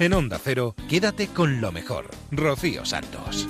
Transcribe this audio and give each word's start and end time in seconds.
En 0.00 0.14
Onda 0.14 0.40
Cero, 0.42 0.74
quédate 0.88 1.28
con 1.28 1.60
lo 1.60 1.72
mejor. 1.72 2.06
Rocío 2.30 2.86
Santos. 2.86 3.46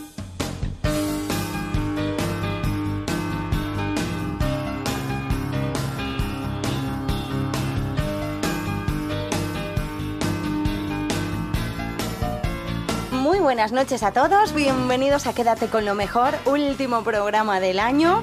Muy 13.12 13.38
buenas 13.38 13.70
noches 13.70 14.02
a 14.02 14.10
todos, 14.10 14.52
bienvenidos 14.52 15.28
a 15.28 15.32
Quédate 15.32 15.68
con 15.68 15.84
lo 15.84 15.94
mejor, 15.94 16.34
último 16.46 17.04
programa 17.04 17.60
del 17.60 17.78
año. 17.78 18.22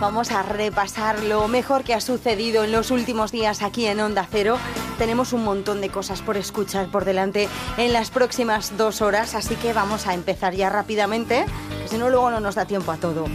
Vamos 0.00 0.32
a 0.32 0.42
repasar 0.42 1.22
lo 1.22 1.48
mejor 1.48 1.82
que 1.82 1.94
ha 1.94 2.02
sucedido 2.02 2.64
en 2.64 2.72
los 2.72 2.90
últimos 2.90 3.32
días 3.32 3.62
aquí 3.62 3.86
en 3.86 4.00
Onda 4.00 4.28
Cero. 4.30 4.58
Tenemos 4.98 5.32
un 5.32 5.44
montón 5.44 5.80
de 5.80 5.88
cosas 5.88 6.22
por 6.22 6.36
escuchar 6.36 6.86
por 6.88 7.04
delante 7.04 7.48
en 7.76 7.92
las 7.92 8.10
próximas 8.10 8.76
dos 8.76 9.02
horas, 9.02 9.34
así 9.34 9.56
que 9.56 9.72
vamos 9.72 10.06
a 10.06 10.14
empezar 10.14 10.54
ya 10.54 10.70
rápidamente, 10.70 11.44
que 11.82 11.88
si 11.88 11.98
no 11.98 12.10
luego 12.10 12.30
no 12.30 12.40
nos 12.40 12.54
da 12.54 12.64
tiempo 12.64 12.92
a 12.92 12.96
todo. 12.96 13.26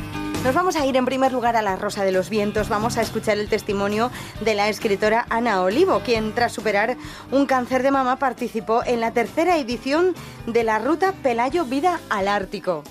Nos 0.44 0.56
vamos 0.56 0.78
a 0.78 0.86
ir 0.86 0.96
en 0.96 1.04
primer 1.04 1.34
lugar 1.34 1.58
a 1.58 1.62
la 1.62 1.76
Rosa 1.76 2.06
de 2.06 2.14
los 2.14 2.30
Vientos. 2.30 2.70
Vamos 2.70 2.98
a 2.98 3.02
escuchar 3.02 3.38
el 3.38 3.50
testimonio 3.50 4.10
de 4.40 4.56
la 4.56 4.70
escritora 4.70 5.26
Ana 5.30 5.62
Olivo, 5.62 6.00
quien 6.00 6.34
tras 6.34 6.54
superar 6.54 6.96
un 7.30 7.46
cáncer 7.46 7.84
de 7.84 7.92
mama 7.92 8.20
participó 8.20 8.82
en 8.86 9.02
la 9.02 9.12
tercera 9.12 9.58
edición 9.58 10.16
de 10.48 10.64
la 10.64 10.80
ruta 10.80 11.12
Pelayo 11.12 11.66
Vida 11.66 12.00
al 12.10 12.30
Ártico. 12.30 12.84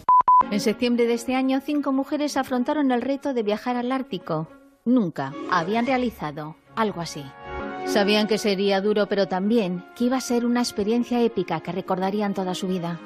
En 0.50 0.60
septiembre 0.60 1.06
de 1.06 1.14
este 1.14 1.34
año, 1.34 1.62
cinco 1.64 1.91
mujeres 1.91 2.36
afrontaron 2.36 2.92
el 2.92 3.00
reto 3.00 3.33
de 3.33 3.42
viajar 3.42 3.77
al 3.77 3.92
Ártico. 3.92 4.46
Nunca 4.84 5.33
habían 5.50 5.86
realizado 5.86 6.56
algo 6.77 7.00
así. 7.00 7.24
Sabían 7.89 8.27
que 8.27 8.36
sería 8.36 8.83
duro, 8.83 9.06
pero 9.06 9.28
también 9.28 9.83
que 9.97 10.05
iba 10.05 10.19
a 10.19 10.20
ser 10.20 10.44
una 10.44 10.61
experiencia 10.61 11.22
épica 11.22 11.61
que 11.61 11.72
recordarían 11.72 12.34
toda 12.34 12.55
su 12.55 12.69
vida. 12.69 13.00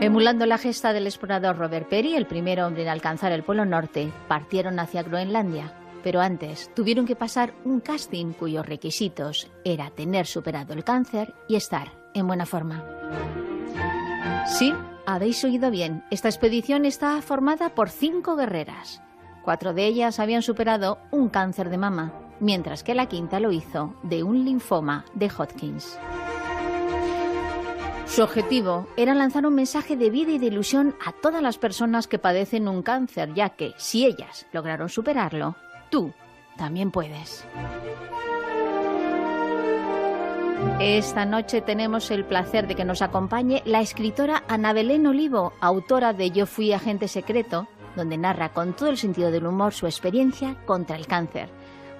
Emulando 0.00 0.46
la 0.46 0.58
gesta 0.58 0.92
del 0.92 1.08
explorador 1.08 1.56
Robert 1.56 1.88
Perry, 1.88 2.14
el 2.14 2.26
primer 2.26 2.60
hombre 2.60 2.82
en 2.82 2.88
alcanzar 2.88 3.32
el 3.32 3.42
Polo 3.42 3.64
Norte, 3.64 4.12
partieron 4.28 4.78
hacia 4.78 5.02
Groenlandia. 5.02 5.72
Pero 6.04 6.20
antes 6.20 6.70
tuvieron 6.72 7.04
que 7.04 7.16
pasar 7.16 7.52
un 7.64 7.80
casting 7.80 8.32
cuyos 8.32 8.64
requisitos 8.64 9.50
era 9.64 9.90
tener 9.90 10.26
superado 10.26 10.72
el 10.72 10.84
cáncer 10.84 11.34
y 11.48 11.56
estar 11.56 11.90
en 12.14 12.28
buena 12.28 12.46
forma. 12.46 12.84
Sí, 14.46 14.72
habéis 15.04 15.42
oído 15.42 15.72
bien. 15.72 16.04
Esta 16.12 16.28
expedición 16.28 16.84
está 16.84 17.20
formada 17.22 17.70
por 17.70 17.90
cinco 17.90 18.36
guerreras. 18.36 19.02
Cuatro 19.42 19.74
de 19.74 19.86
ellas 19.86 20.20
habían 20.20 20.42
superado 20.42 20.98
un 21.10 21.28
cáncer 21.28 21.70
de 21.70 21.78
mama, 21.78 22.12
mientras 22.40 22.82
que 22.82 22.94
la 22.94 23.06
quinta 23.06 23.40
lo 23.40 23.52
hizo 23.52 23.94
de 24.02 24.22
un 24.22 24.44
linfoma 24.44 25.04
de 25.14 25.26
Hodgkins. 25.28 25.98
Su 28.06 28.22
objetivo 28.22 28.86
era 28.96 29.14
lanzar 29.14 29.44
un 29.46 29.54
mensaje 29.54 29.96
de 29.96 30.10
vida 30.10 30.30
y 30.30 30.38
de 30.38 30.46
ilusión 30.46 30.94
a 31.04 31.12
todas 31.12 31.42
las 31.42 31.58
personas 31.58 32.06
que 32.06 32.18
padecen 32.18 32.68
un 32.68 32.82
cáncer, 32.82 33.34
ya 33.34 33.50
que 33.50 33.74
si 33.76 34.06
ellas 34.06 34.46
lograron 34.52 34.88
superarlo, 34.88 35.56
tú 35.90 36.12
también 36.56 36.90
puedes. 36.90 37.44
Esta 40.80 41.24
noche 41.24 41.60
tenemos 41.60 42.10
el 42.10 42.24
placer 42.24 42.66
de 42.66 42.74
que 42.74 42.84
nos 42.84 43.02
acompañe 43.02 43.62
la 43.66 43.80
escritora 43.80 44.44
Ana 44.48 44.72
Belén 44.72 45.06
Olivo, 45.06 45.52
autora 45.60 46.12
de 46.12 46.30
Yo 46.30 46.46
fui 46.46 46.72
agente 46.72 47.08
secreto, 47.08 47.66
donde 47.96 48.18
narra 48.18 48.50
con 48.50 48.74
todo 48.74 48.90
el 48.90 48.98
sentido 48.98 49.30
del 49.30 49.46
humor 49.46 49.72
su 49.72 49.86
experiencia 49.86 50.56
contra 50.64 50.96
el 50.96 51.06
cáncer. 51.06 51.50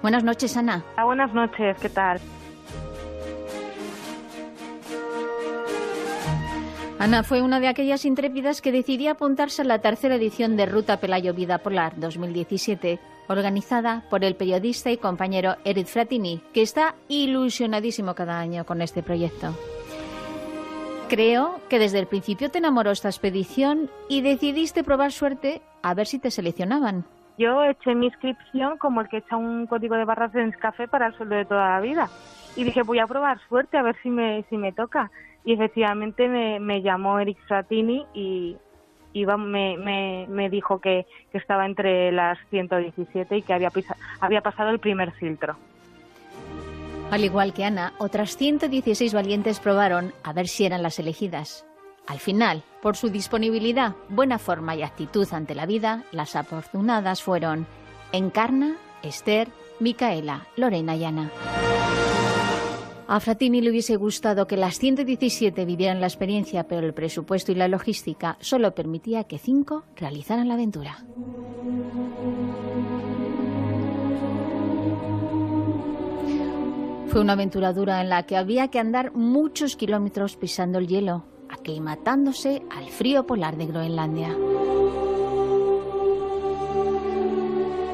Buenas 0.01 0.23
noches, 0.23 0.55
Ana. 0.57 0.83
Ah, 0.95 1.05
buenas 1.05 1.33
noches, 1.33 1.77
¿qué 1.81 1.89
tal? 1.89 2.19
Ana 6.99 7.23
fue 7.23 7.41
una 7.41 7.59
de 7.59 7.67
aquellas 7.67 8.05
intrépidas 8.05 8.61
que 8.61 8.71
decidió 8.71 9.11
apuntarse 9.11 9.61
a 9.61 9.65
la 9.65 9.79
tercera 9.79 10.15
edición 10.15 10.57
de 10.57 10.65
Ruta 10.65 10.97
Pelayo 10.97 11.33
Vida 11.33 11.59
Polar 11.59 11.93
2017, 11.95 12.99
organizada 13.27 14.03
por 14.09 14.23
el 14.23 14.35
periodista 14.35 14.89
y 14.89 14.97
compañero 14.97 15.57
Eric 15.63 15.87
Fratini, 15.87 16.41
que 16.53 16.63
está 16.63 16.95
ilusionadísimo 17.07 18.15
cada 18.15 18.39
año 18.39 18.65
con 18.65 18.81
este 18.81 19.03
proyecto. 19.03 19.55
Creo 21.07 21.61
que 21.69 21.79
desde 21.79 21.99
el 21.99 22.07
principio 22.07 22.49
te 22.49 22.57
enamoró 22.57 22.91
esta 22.91 23.09
expedición 23.09 23.89
y 24.09 24.21
decidiste 24.21 24.83
probar 24.83 25.11
suerte 25.11 25.61
a 25.81 25.93
ver 25.93 26.07
si 26.07 26.19
te 26.19 26.31
seleccionaban. 26.31 27.05
Yo 27.37 27.63
eché 27.63 27.93
mi 27.93 28.07
inscripción 28.07 28.77
como 28.77 29.01
el 29.01 29.09
que 29.09 29.17
echa 29.17 29.37
un 29.37 29.67
código 29.67 29.95
de 29.95 30.05
barras 30.05 30.33
en 30.35 30.51
café 30.51 30.87
para 30.87 31.07
el 31.07 31.13
sueldo 31.13 31.35
de 31.35 31.45
toda 31.45 31.69
la 31.69 31.79
vida. 31.79 32.09
Y 32.55 32.63
dije, 32.63 32.81
voy 32.81 32.99
a 32.99 33.05
probar 33.05 33.39
suerte 33.47 33.77
a 33.77 33.83
ver 33.83 33.95
si 34.01 34.09
me, 34.09 34.43
si 34.49 34.57
me 34.57 34.71
toca 34.71 35.11
y 35.45 35.53
efectivamente 35.53 36.27
me, 36.27 36.59
me 36.59 36.81
llamó 36.81 37.19
Eric 37.19 37.37
Fratini 37.47 38.05
y, 38.13 38.57
iba, 39.13 39.37
me, 39.37 39.77
me, 39.77 40.25
me, 40.27 40.49
dijo 40.49 40.79
que, 40.79 41.05
que, 41.31 41.37
estaba 41.37 41.65
entre 41.65 42.11
las 42.11 42.37
117 42.49 43.37
y 43.37 43.41
que 43.43 43.53
había, 43.53 43.69
pisa, 43.69 43.95
había 44.19 44.41
pasado 44.41 44.69
el 44.71 44.79
primer 44.79 45.11
filtro. 45.11 45.55
Al 47.11 47.23
igual 47.23 47.53
que 47.53 47.63
Ana, 47.63 47.93
otras 47.99 48.35
116 48.35 49.13
valientes 49.13 49.59
probaron 49.59 50.11
a 50.23 50.33
ver 50.33 50.47
si 50.47 50.65
eran 50.65 50.83
las 50.83 50.99
elegidas. 50.99 51.66
Al 52.07 52.19
final, 52.19 52.63
por 52.81 52.95
su 52.95 53.09
disponibilidad, 53.09 53.95
buena 54.07 54.39
forma 54.39 54.75
y 54.75 54.81
actitud 54.81 55.27
ante 55.31 55.53
la 55.53 55.65
vida, 55.65 56.05
las 56.13 56.37
afortunadas 56.37 57.21
fueron 57.21 57.67
Encarna, 58.13 58.77
Esther, 59.03 59.49
Micaela, 59.81 60.47
Lorena 60.55 60.95
y 60.95 61.03
Ana. 61.03 61.29
A 63.09 63.19
Fratini 63.19 63.61
le 63.61 63.69
hubiese 63.69 63.97
gustado 63.97 64.47
que 64.47 64.55
las 64.55 64.79
117 64.79 65.65
vivieran 65.65 65.99
la 65.99 66.07
experiencia, 66.07 66.65
pero 66.67 66.85
el 66.85 66.93
presupuesto 66.93 67.51
y 67.51 67.55
la 67.55 67.67
logística 67.67 68.37
solo 68.39 68.73
permitía 68.73 69.25
que 69.25 69.37
cinco 69.37 69.83
realizaran 69.95 70.47
la 70.47 70.53
aventura. 70.53 71.05
Fue 77.07 77.21
una 77.21 77.33
aventura 77.33 77.73
dura 77.73 78.01
en 78.01 78.09
la 78.09 78.23
que 78.23 78.37
había 78.37 78.69
que 78.69 78.79
andar 78.79 79.13
muchos 79.13 79.75
kilómetros 79.75 80.35
pisando 80.35 80.77
el 80.77 80.87
hielo, 80.87 81.25
aclimatándose 81.49 82.61
al 82.75 82.85
frío 82.85 83.25
polar 83.25 83.57
de 83.57 83.65
Groenlandia. 83.67 84.35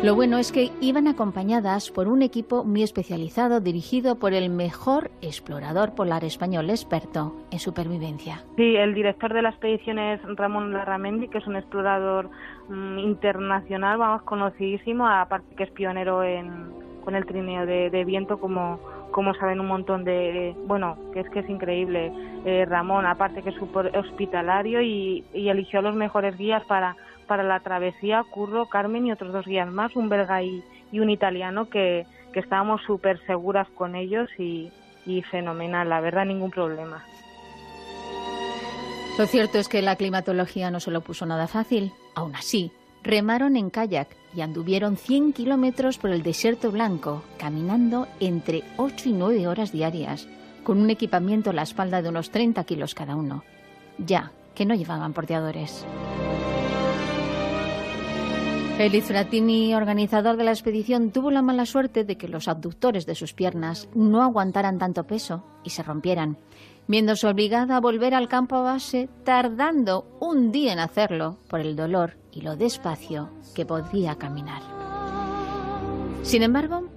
Lo 0.04 0.16
bueno 0.16 0.38
es 0.38 0.52
que 0.52 0.70
iban 0.82 1.08
acompañadas 1.08 1.90
por 1.90 2.10
un 2.10 2.24
equipo 2.24 2.66
muy 2.66 2.84
especializado 2.84 3.62
dirigido 3.62 4.20
por 4.20 4.34
el 4.34 4.50
mejor 4.50 5.12
explorador 5.22 5.96
polar 5.96 6.26
español 6.26 6.70
experto 6.70 7.34
en 7.52 7.60
supervivencia. 7.60 8.44
Sí, 8.58 8.76
el 8.76 8.94
director 8.96 9.34
de 9.34 9.42
la 9.42 9.52
expedición 9.52 10.00
es 10.00 10.20
Ramón 10.36 10.74
Larramendi, 10.74 11.30
que 11.30 11.38
es 11.38 11.48
un 11.48 11.56
explorador 11.56 12.30
mm, 12.68 13.00
internacional, 13.00 13.98
vamos, 13.98 14.24
conocidísimo, 14.24 15.08
aparte 15.08 15.56
que 15.56 15.64
es 15.64 15.72
pionero 15.72 16.22
en, 16.22 16.74
con 17.06 17.16
el 17.16 17.26
trineo 17.26 17.66
de, 17.66 17.90
de 17.90 18.04
viento, 18.04 18.42
como, 18.42 18.82
como 19.14 19.34
saben 19.36 19.62
un 19.62 19.68
montón 19.68 20.04
de, 20.04 20.54
bueno, 20.68 20.98
que 21.14 21.22
es 21.22 21.30
que 21.30 21.40
es 21.40 21.50
increíble. 21.50 22.12
Eh, 22.44 22.66
Ramón, 22.66 23.06
aparte 23.06 23.42
que 23.42 23.52
es 23.52 23.56
súper 23.56 23.98
hospitalario 23.98 24.82
y, 24.82 25.24
y 25.34 25.48
eligió 25.48 25.82
los 25.82 25.96
mejores 25.96 26.38
guías 26.38 26.64
para 26.66 26.98
para 27.28 27.44
la 27.44 27.62
travesía 27.62 28.22
Curro, 28.30 28.66
Carmen 28.66 29.08
y 29.08 29.14
otros 29.14 29.32
dos 29.32 29.46
guías 29.46 29.72
más, 29.72 29.96
un 29.96 30.10
belga 30.10 30.44
y, 30.44 30.62
y 30.92 31.00
un 31.00 31.10
italiano 31.10 31.70
que, 31.70 32.06
que 32.34 32.42
estábamos 32.42 32.82
súper 32.86 33.18
seguras 33.26 33.68
con 33.76 33.96
ellos 33.96 34.30
y, 34.38 34.72
y 35.06 35.22
fenomenal, 35.24 35.88
la 35.88 36.02
verdad, 36.02 36.26
ningún 36.26 36.52
problema. 36.52 37.02
Lo 39.18 39.26
cierto 39.26 39.58
es 39.58 39.70
que 39.70 39.82
la 39.82 39.96
climatología 39.96 40.70
no 40.70 40.82
se 40.82 40.92
lo 40.92 41.00
puso 41.00 41.26
nada 41.26 41.48
fácil. 41.48 41.94
Aún 42.14 42.36
así, 42.36 42.72
remaron 43.04 43.56
en 43.56 43.70
kayak 43.70 44.10
y 44.36 44.42
anduvieron 44.42 44.98
100 44.98 45.34
kilómetros 45.34 45.98
por 45.98 46.12
el 46.12 46.24
desierto 46.24 46.72
blanco, 46.72 47.24
caminando 47.38 48.08
entre 48.20 48.64
8 48.78 49.10
y 49.10 49.14
9 49.14 49.48
horas 49.48 49.72
diarias, 49.72 50.28
con 50.64 50.80
un 50.80 50.90
equipamiento 50.90 51.50
a 51.50 51.54
la 51.54 51.64
espalda 51.64 52.02
de 52.02 52.10
unos 52.10 52.32
30 52.32 52.64
kilos 52.64 52.96
cada 52.96 53.16
uno. 53.16 53.44
Ya 53.98 54.32
que 54.56 54.66
no 54.66 54.76
llevaban 54.76 55.14
porteadores. 55.14 55.86
El 58.80 59.02
Fratini, 59.04 59.76
organizador 59.76 60.36
de 60.36 60.44
la 60.44 60.52
expedición, 60.52 61.12
tuvo 61.12 61.30
la 61.30 61.44
mala 61.44 61.66
suerte 61.66 62.04
de 62.04 62.18
que 62.18 62.28
los 62.28 62.48
abductores 62.48 63.06
de 63.06 63.14
sus 63.14 63.34
piernas 63.34 63.88
no 63.94 64.24
aguantaran 64.24 64.80
tanto 64.80 65.04
peso 65.06 65.44
y 65.64 65.70
se 65.70 65.84
rompieran, 65.84 66.38
viéndose 66.88 67.28
obligada 67.28 67.78
a 67.78 67.82
volver 67.82 68.14
al 68.14 68.28
campo 68.28 68.64
base, 68.64 69.10
tardando 69.24 70.06
un 70.20 70.52
día 70.52 70.74
en 70.74 70.80
hacerlo 70.80 71.38
por 71.50 71.60
el 71.60 71.76
dolor 71.76 72.14
y 72.32 72.42
lo 72.42 72.56
despacio 72.56 73.30
que 73.56 73.66
podía 73.66 74.16
caminar. 74.16 74.62
Sin 76.24 76.44
embargo, 76.44 76.90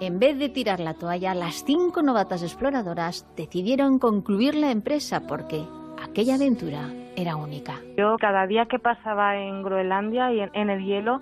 en 0.00 0.18
vez 0.18 0.38
de 0.38 0.48
tirar 0.48 0.80
la 0.80 0.94
toalla, 0.94 1.34
las 1.34 1.64
cinco 1.64 2.02
novatas 2.02 2.42
exploradoras 2.42 3.26
decidieron 3.36 3.98
concluir 3.98 4.56
la 4.56 4.70
empresa 4.72 5.26
porque 5.28 5.64
aquella 6.02 6.34
aventura 6.34 6.90
era 7.16 7.36
única. 7.36 7.74
Yo 7.96 8.16
cada 8.18 8.46
día 8.46 8.66
que 8.66 8.78
pasaba 8.78 9.36
en 9.36 9.62
Groenlandia 9.62 10.32
y 10.32 10.40
en, 10.40 10.70
el 10.70 10.84
hielo 10.84 11.20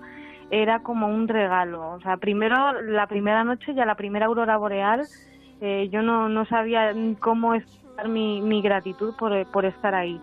era 0.49 0.81
como 0.81 1.07
un 1.07 1.27
regalo. 1.27 1.91
O 1.91 2.01
sea, 2.01 2.17
primero 2.17 2.81
la 2.81 3.07
primera 3.07 3.43
noche 3.43 3.73
ya 3.75 3.85
la 3.85 3.95
primera 3.95 4.25
aurora 4.25 4.57
boreal, 4.57 5.01
eh, 5.61 5.89
yo 5.91 6.01
no, 6.01 6.27
no 6.27 6.45
sabía 6.45 6.91
cómo 7.19 7.53
es 7.53 7.63
mi, 8.07 8.41
mi 8.41 8.61
gratitud 8.61 9.13
por, 9.17 9.45
por 9.51 9.65
estar 9.65 9.95
ahí. 9.95 10.19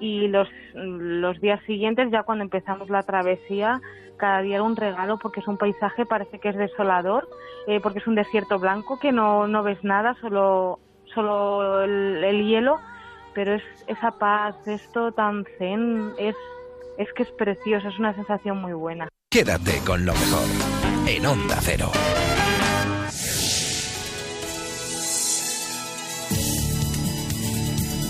Y 0.00 0.28
los, 0.28 0.48
los 0.74 1.40
días 1.40 1.60
siguientes, 1.66 2.10
ya 2.10 2.22
cuando 2.22 2.44
empezamos 2.44 2.88
la 2.88 3.02
travesía, 3.02 3.80
cada 4.16 4.42
día 4.42 4.56
era 4.56 4.62
un 4.62 4.76
regalo 4.76 5.18
porque 5.18 5.40
es 5.40 5.48
un 5.48 5.56
paisaje, 5.56 6.06
parece 6.06 6.38
que 6.38 6.50
es 6.50 6.56
desolador, 6.56 7.28
eh, 7.66 7.80
porque 7.80 7.98
es 7.98 8.06
un 8.06 8.14
desierto 8.14 8.58
blanco 8.58 8.98
que 8.98 9.12
no, 9.12 9.46
no 9.48 9.62
ves 9.62 9.82
nada, 9.82 10.14
solo, 10.20 10.78
solo 11.14 11.82
el, 11.82 12.22
el 12.22 12.46
hielo, 12.46 12.78
pero 13.34 13.54
es 13.54 13.62
esa 13.86 14.12
paz, 14.12 14.54
esto 14.66 15.12
tan 15.12 15.44
zen, 15.58 16.12
es, 16.18 16.36
es 16.98 17.12
que 17.14 17.22
es 17.22 17.30
precioso, 17.32 17.88
es 17.88 17.98
una 17.98 18.14
sensación 18.14 18.60
muy 18.60 18.72
buena. 18.72 19.08
Quédate 19.30 19.78
con 19.86 20.04
lo 20.04 20.12
mejor 20.12 20.44
en 21.08 21.26
Onda 21.26 21.56
Cero. 21.60 21.90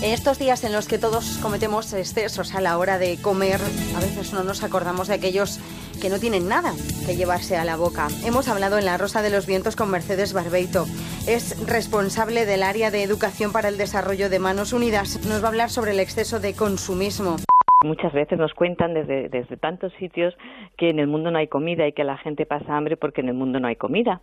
Estos 0.01 0.39
días 0.39 0.63
en 0.63 0.71
los 0.71 0.87
que 0.87 0.97
todos 0.97 1.39
cometemos 1.41 1.91
excesos 1.91 2.55
a 2.55 2.61
la 2.61 2.77
hora 2.77 2.97
de 2.97 3.17
comer, 3.17 3.59
a 3.95 3.99
veces 3.99 4.31
no 4.31 4.45
nos 4.45 4.63
acordamos 4.63 5.09
de 5.09 5.15
aquellos 5.15 5.59
que 5.99 6.09
no 6.09 6.19
tienen 6.19 6.47
nada 6.47 6.73
que 7.05 7.17
llevarse 7.17 7.57
a 7.57 7.65
la 7.65 7.75
boca. 7.75 8.07
Hemos 8.23 8.47
hablado 8.47 8.77
en 8.77 8.85
La 8.85 8.97
Rosa 8.97 9.21
de 9.21 9.29
los 9.29 9.45
Vientos 9.45 9.75
con 9.75 9.89
Mercedes 9.89 10.31
Barbeito. 10.31 10.87
Es 11.27 11.59
responsable 11.67 12.45
del 12.45 12.63
área 12.63 12.91
de 12.91 13.03
educación 13.03 13.51
para 13.51 13.67
el 13.67 13.77
desarrollo 13.77 14.29
de 14.29 14.39
Manos 14.39 14.71
Unidas. 14.71 15.19
Nos 15.25 15.41
va 15.41 15.47
a 15.47 15.49
hablar 15.49 15.69
sobre 15.69 15.91
el 15.91 15.99
exceso 15.99 16.39
de 16.39 16.53
consumismo. 16.53 17.35
Muchas 17.81 18.11
veces 18.11 18.37
nos 18.37 18.53
cuentan 18.53 18.93
desde, 18.93 19.29
desde, 19.29 19.55
tantos 19.55 19.93
sitios 19.93 20.37
que 20.75 20.89
en 20.89 20.99
el 20.99 21.07
mundo 21.07 21.31
no 21.31 21.37
hay 21.37 21.47
comida 21.47 21.87
y 21.87 21.93
que 21.93 22.03
la 22.03 22.17
gente 22.17 22.45
pasa 22.45 22.75
hambre 22.75 22.97
porque 22.97 23.21
en 23.21 23.29
el 23.29 23.35
mundo 23.35 23.61
no 23.61 23.69
hay 23.69 23.77
comida. 23.77 24.19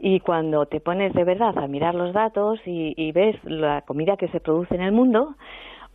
Y 0.00 0.18
cuando 0.18 0.66
te 0.66 0.80
pones 0.80 1.12
de 1.14 1.22
verdad 1.22 1.56
a 1.56 1.68
mirar 1.68 1.94
los 1.94 2.12
datos 2.12 2.58
y, 2.66 3.12
ves 3.12 3.36
la 3.44 3.82
comida 3.82 4.16
que 4.16 4.26
se 4.28 4.40
produce 4.40 4.74
en 4.74 4.82
el 4.82 4.90
mundo, 4.90 5.36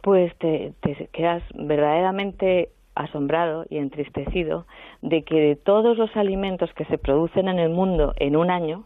pues 0.01 0.33
te 0.37 0.73
quedas 1.11 1.43
verdaderamente 1.53 2.69
asombrado 2.95 3.65
y 3.69 3.77
entristecido 3.79 4.65
de 5.01 5.23
que 5.23 5.35
de 5.35 5.55
todos 5.57 5.97
los 5.97 6.15
alimentos 6.15 6.73
que 6.75 6.85
se 6.85 6.97
producen 6.97 7.49
en 7.49 7.59
el 7.59 7.71
mundo 7.71 8.13
en 8.19 8.37
un 8.37 8.49
año, 8.49 8.85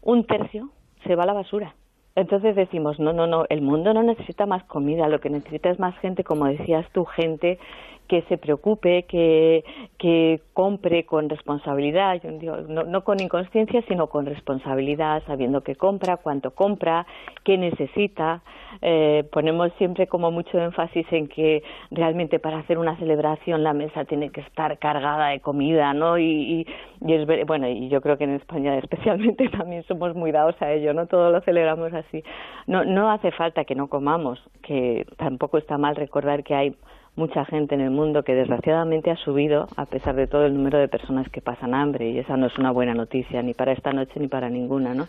un 0.00 0.24
tercio 0.28 0.70
se 1.04 1.16
va 1.16 1.24
a 1.24 1.26
la 1.26 1.32
basura. 1.32 1.74
Entonces 2.18 2.56
decimos, 2.56 2.98
no, 2.98 3.12
no, 3.12 3.28
no, 3.28 3.44
el 3.48 3.62
mundo 3.62 3.94
no 3.94 4.02
necesita 4.02 4.44
más 4.44 4.64
comida, 4.64 5.06
lo 5.06 5.20
que 5.20 5.30
necesita 5.30 5.70
es 5.70 5.78
más 5.78 5.96
gente, 5.98 6.24
como 6.24 6.46
decías 6.46 6.84
tú, 6.92 7.04
gente 7.04 7.60
que 8.08 8.22
se 8.22 8.38
preocupe, 8.38 9.04
que, 9.04 9.64
que 9.98 10.40
compre 10.54 11.04
con 11.04 11.28
responsabilidad, 11.28 12.20
yo 12.22 12.30
digo, 12.32 12.56
no, 12.68 12.82
no, 12.82 13.04
con 13.04 13.20
inconsciencia, 13.20 13.82
sino 13.86 14.08
con 14.08 14.26
responsabilidad, 14.26 15.22
sabiendo 15.26 15.60
qué 15.62 15.76
compra, 15.76 16.16
cuánto 16.16 16.52
compra, 16.52 17.06
qué 17.44 17.58
necesita. 17.58 18.42
Eh, 18.80 19.24
ponemos 19.30 19.72
siempre 19.78 20.06
como 20.06 20.30
mucho 20.30 20.58
énfasis 20.58 21.06
en 21.12 21.28
que 21.28 21.62
realmente 21.90 22.38
para 22.38 22.58
hacer 22.58 22.78
una 22.78 22.96
celebración 22.96 23.62
la 23.62 23.74
mesa 23.74 24.04
tiene 24.04 24.30
que 24.30 24.40
estar 24.40 24.78
cargada 24.78 25.28
de 25.28 25.40
comida, 25.40 25.92
¿no? 25.92 26.18
Y, 26.18 26.24
y, 26.24 26.66
y 27.06 27.12
es, 27.12 27.46
bueno, 27.46 27.68
y 27.68 27.88
yo 27.88 28.00
creo 28.00 28.16
que 28.16 28.24
en 28.24 28.34
España 28.34 28.76
especialmente 28.78 29.48
también 29.50 29.84
somos 29.84 30.14
muy 30.14 30.32
dados 30.32 30.60
a 30.60 30.72
ello, 30.72 30.94
¿no? 30.94 31.06
Todo 31.06 31.30
lo 31.30 31.42
celebramos 31.42 31.92
así. 31.92 32.22
No, 32.66 32.84
no 32.84 33.10
hace 33.10 33.32
falta 33.32 33.64
que 33.64 33.74
no 33.74 33.88
comamos, 33.88 34.42
que 34.62 35.06
tampoco 35.18 35.58
está 35.58 35.76
mal 35.76 35.94
recordar 35.94 36.42
que 36.42 36.54
hay 36.54 36.74
mucha 37.18 37.44
gente 37.44 37.74
en 37.74 37.82
el 37.82 37.90
mundo 37.90 38.22
que 38.22 38.34
desgraciadamente 38.34 39.10
ha 39.10 39.16
subido 39.16 39.66
a 39.76 39.84
pesar 39.86 40.14
de 40.14 40.26
todo 40.26 40.46
el 40.46 40.54
número 40.54 40.78
de 40.78 40.88
personas 40.88 41.28
que 41.28 41.40
pasan 41.40 41.74
hambre 41.74 42.10
y 42.10 42.18
esa 42.18 42.36
no 42.36 42.46
es 42.46 42.56
una 42.56 42.70
buena 42.70 42.94
noticia 42.94 43.42
ni 43.42 43.52
para 43.52 43.72
esta 43.72 43.92
noche 43.92 44.12
ni 44.20 44.28
para 44.28 44.48
ninguna, 44.48 44.94
¿no? 44.94 45.08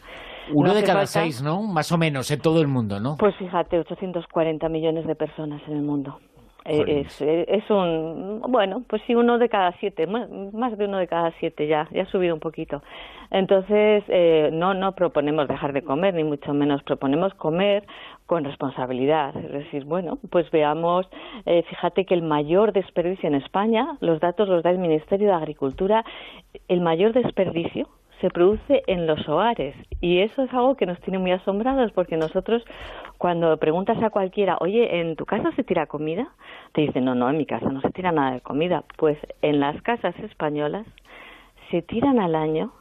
Uno 0.53 0.69
no 0.69 0.73
de 0.73 0.81
cada 0.81 1.05
falta, 1.05 1.21
seis, 1.21 1.41
¿no? 1.43 1.61
Más 1.61 1.91
o 1.91 1.97
menos 1.97 2.29
en 2.31 2.41
todo 2.41 2.59
el 2.61 2.67
mundo, 2.67 2.99
¿no? 2.99 3.15
Pues 3.17 3.35
fíjate, 3.35 3.79
840 3.79 4.67
millones 4.69 5.05
de 5.05 5.15
personas 5.15 5.61
en 5.67 5.77
el 5.77 5.83
mundo. 5.83 6.17
Es, 6.69 7.21
es, 7.21 7.69
un, 7.69 8.41
bueno, 8.47 8.83
pues 8.87 9.01
sí, 9.07 9.15
uno 9.15 9.37
de 9.39 9.49
cada 9.49 9.71
siete, 9.79 10.05
más 10.05 10.77
de 10.77 10.85
uno 10.85 10.97
de 10.97 11.07
cada 11.07 11.31
siete 11.39 11.67
ya, 11.67 11.87
ya 11.91 12.03
ha 12.03 12.05
subido 12.05 12.33
un 12.33 12.39
poquito. 12.39 12.83
Entonces, 13.31 14.03
eh, 14.07 14.49
no, 14.51 14.73
no 14.73 14.93
proponemos 14.93 15.47
dejar 15.47 15.73
de 15.73 15.83
comer, 15.83 16.13
ni 16.13 16.23
mucho 16.23 16.53
menos 16.53 16.81
proponemos 16.83 17.33
comer 17.35 17.85
con 18.25 18.43
responsabilidad. 18.43 19.35
Es 19.35 19.51
decir, 19.51 19.85
bueno, 19.85 20.19
pues 20.29 20.49
veamos, 20.51 21.07
eh, 21.45 21.63
fíjate 21.63 22.05
que 22.05 22.13
el 22.13 22.21
mayor 22.21 22.73
desperdicio 22.73 23.27
en 23.27 23.35
España, 23.35 23.97
los 23.99 24.19
datos 24.19 24.47
los 24.47 24.63
da 24.63 24.69
el 24.69 24.79
Ministerio 24.79 25.27
de 25.27 25.33
Agricultura, 25.33 26.05
el 26.67 26.81
mayor 26.81 27.13
desperdicio 27.13 27.87
se 28.21 28.29
produce 28.29 28.83
en 28.87 29.07
los 29.07 29.27
hogares 29.27 29.75
y 30.01 30.19
eso 30.19 30.43
es 30.43 30.53
algo 30.53 30.75
que 30.75 30.85
nos 30.85 30.99
tiene 31.01 31.19
muy 31.19 31.31
asombrados 31.31 31.91
porque 31.91 32.17
nosotros 32.17 32.63
cuando 33.17 33.57
preguntas 33.57 34.01
a 34.01 34.09
cualquiera, 34.09 34.57
oye, 34.59 34.99
¿en 34.99 35.15
tu 35.15 35.25
casa 35.25 35.51
se 35.55 35.63
tira 35.63 35.87
comida? 35.87 36.29
Te 36.73 36.81
dicen, 36.81 37.05
no, 37.05 37.15
no, 37.15 37.29
en 37.29 37.37
mi 37.37 37.45
casa 37.45 37.69
no 37.69 37.81
se 37.81 37.91
tira 37.91 38.11
nada 38.11 38.31
de 38.31 38.41
comida. 38.41 38.83
Pues 38.97 39.17
en 39.41 39.59
las 39.59 39.81
casas 39.81 40.17
españolas 40.19 40.85
se 41.71 41.81
tiran 41.81 42.19
al 42.19 42.35
año 42.35 42.71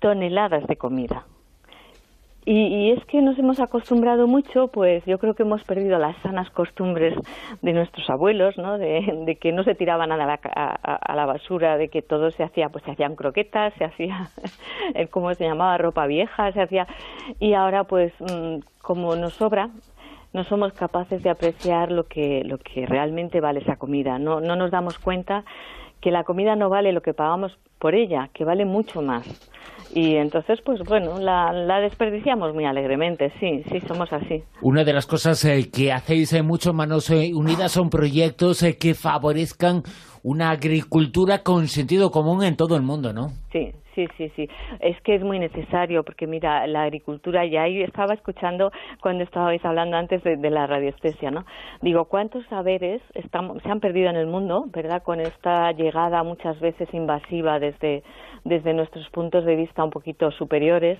toneladas 0.00 0.66
de 0.66 0.76
comida. 0.76 1.24
Y, 2.46 2.52
y, 2.52 2.90
es 2.92 3.04
que 3.04 3.20
nos 3.20 3.38
hemos 3.38 3.60
acostumbrado 3.60 4.26
mucho, 4.26 4.68
pues 4.68 5.04
yo 5.04 5.18
creo 5.18 5.34
que 5.34 5.42
hemos 5.42 5.62
perdido 5.64 5.98
las 5.98 6.16
sanas 6.22 6.48
costumbres 6.50 7.14
de 7.60 7.72
nuestros 7.72 8.08
abuelos, 8.08 8.56
¿no? 8.56 8.78
De, 8.78 9.24
de 9.26 9.36
que 9.36 9.52
no 9.52 9.62
se 9.62 9.74
tiraba 9.74 10.06
nada 10.06 10.24
a 10.24 10.26
la, 10.26 10.40
a, 10.54 10.94
a 10.96 11.16
la, 11.16 11.26
basura, 11.26 11.76
de 11.76 11.88
que 11.88 12.00
todo 12.00 12.30
se 12.30 12.42
hacía, 12.42 12.70
pues 12.70 12.82
se 12.84 12.92
hacían 12.92 13.14
croquetas, 13.14 13.74
se 13.74 13.84
hacía, 13.84 14.30
¿cómo 15.10 15.34
se 15.34 15.44
llamaba? 15.44 15.76
Ropa 15.76 16.06
vieja, 16.06 16.50
se 16.52 16.62
hacía. 16.62 16.86
Y 17.38 17.52
ahora, 17.52 17.84
pues, 17.84 18.12
mm, 18.20 18.60
como 18.80 19.16
nos 19.16 19.34
sobra, 19.34 19.68
no 20.32 20.44
somos 20.44 20.72
capaces 20.72 21.22
de 21.22 21.30
apreciar 21.30 21.90
lo 21.90 22.04
que, 22.04 22.42
lo 22.44 22.58
que 22.58 22.86
realmente 22.86 23.40
vale 23.40 23.60
esa 23.60 23.76
comida. 23.76 24.18
No, 24.18 24.40
no 24.40 24.56
nos 24.56 24.70
damos 24.70 24.98
cuenta 24.98 25.44
que 26.00 26.10
la 26.10 26.24
comida 26.24 26.56
no 26.56 26.68
vale 26.68 26.92
lo 26.92 27.02
que 27.02 27.14
pagamos 27.14 27.56
por 27.78 27.94
ella, 27.94 28.30
que 28.34 28.44
vale 28.44 28.64
mucho 28.64 29.02
más. 29.02 29.26
Y 29.92 30.16
entonces, 30.16 30.60
pues 30.64 30.80
bueno, 30.84 31.18
la, 31.18 31.52
la, 31.52 31.80
desperdiciamos 31.80 32.54
muy 32.54 32.64
alegremente, 32.64 33.32
sí, 33.40 33.64
sí, 33.68 33.80
somos 33.88 34.12
así. 34.12 34.44
Una 34.62 34.84
de 34.84 34.92
las 34.92 35.06
cosas 35.06 35.44
eh, 35.44 35.68
que 35.72 35.92
hacéis 35.92 36.32
eh, 36.32 36.42
mucho 36.42 36.72
Manos 36.72 37.10
eh, 37.10 37.32
Unidas 37.34 37.72
son 37.72 37.90
proyectos 37.90 38.62
eh, 38.62 38.76
que 38.76 38.94
favorezcan 38.94 39.82
una 40.22 40.50
agricultura 40.50 41.42
con 41.42 41.66
sentido 41.66 42.12
común 42.12 42.44
en 42.44 42.56
todo 42.56 42.76
el 42.76 42.82
mundo, 42.82 43.12
¿no? 43.12 43.32
Sí, 43.50 43.72
Sí, 43.94 44.06
sí, 44.16 44.30
sí. 44.36 44.48
Es 44.78 45.00
que 45.02 45.16
es 45.16 45.22
muy 45.22 45.38
necesario 45.38 46.04
porque, 46.04 46.26
mira, 46.26 46.66
la 46.66 46.84
agricultura, 46.84 47.44
y 47.44 47.56
ahí 47.56 47.82
estaba 47.82 48.14
escuchando 48.14 48.70
cuando 49.00 49.24
estabais 49.24 49.64
hablando 49.64 49.96
antes 49.96 50.22
de, 50.22 50.36
de 50.36 50.50
la 50.50 50.66
radiestesia, 50.66 51.30
¿no? 51.30 51.44
Digo, 51.82 52.04
¿cuántos 52.04 52.44
saberes 52.46 53.02
estamos, 53.14 53.62
se 53.62 53.70
han 53.70 53.80
perdido 53.80 54.10
en 54.10 54.16
el 54.16 54.26
mundo, 54.26 54.66
verdad? 54.68 55.02
Con 55.02 55.20
esta 55.20 55.72
llegada 55.72 56.22
muchas 56.22 56.58
veces 56.60 56.92
invasiva 56.94 57.58
desde, 57.58 58.04
desde 58.44 58.74
nuestros 58.74 59.08
puntos 59.10 59.44
de 59.44 59.56
vista 59.56 59.82
un 59.82 59.90
poquito 59.90 60.30
superiores 60.30 60.98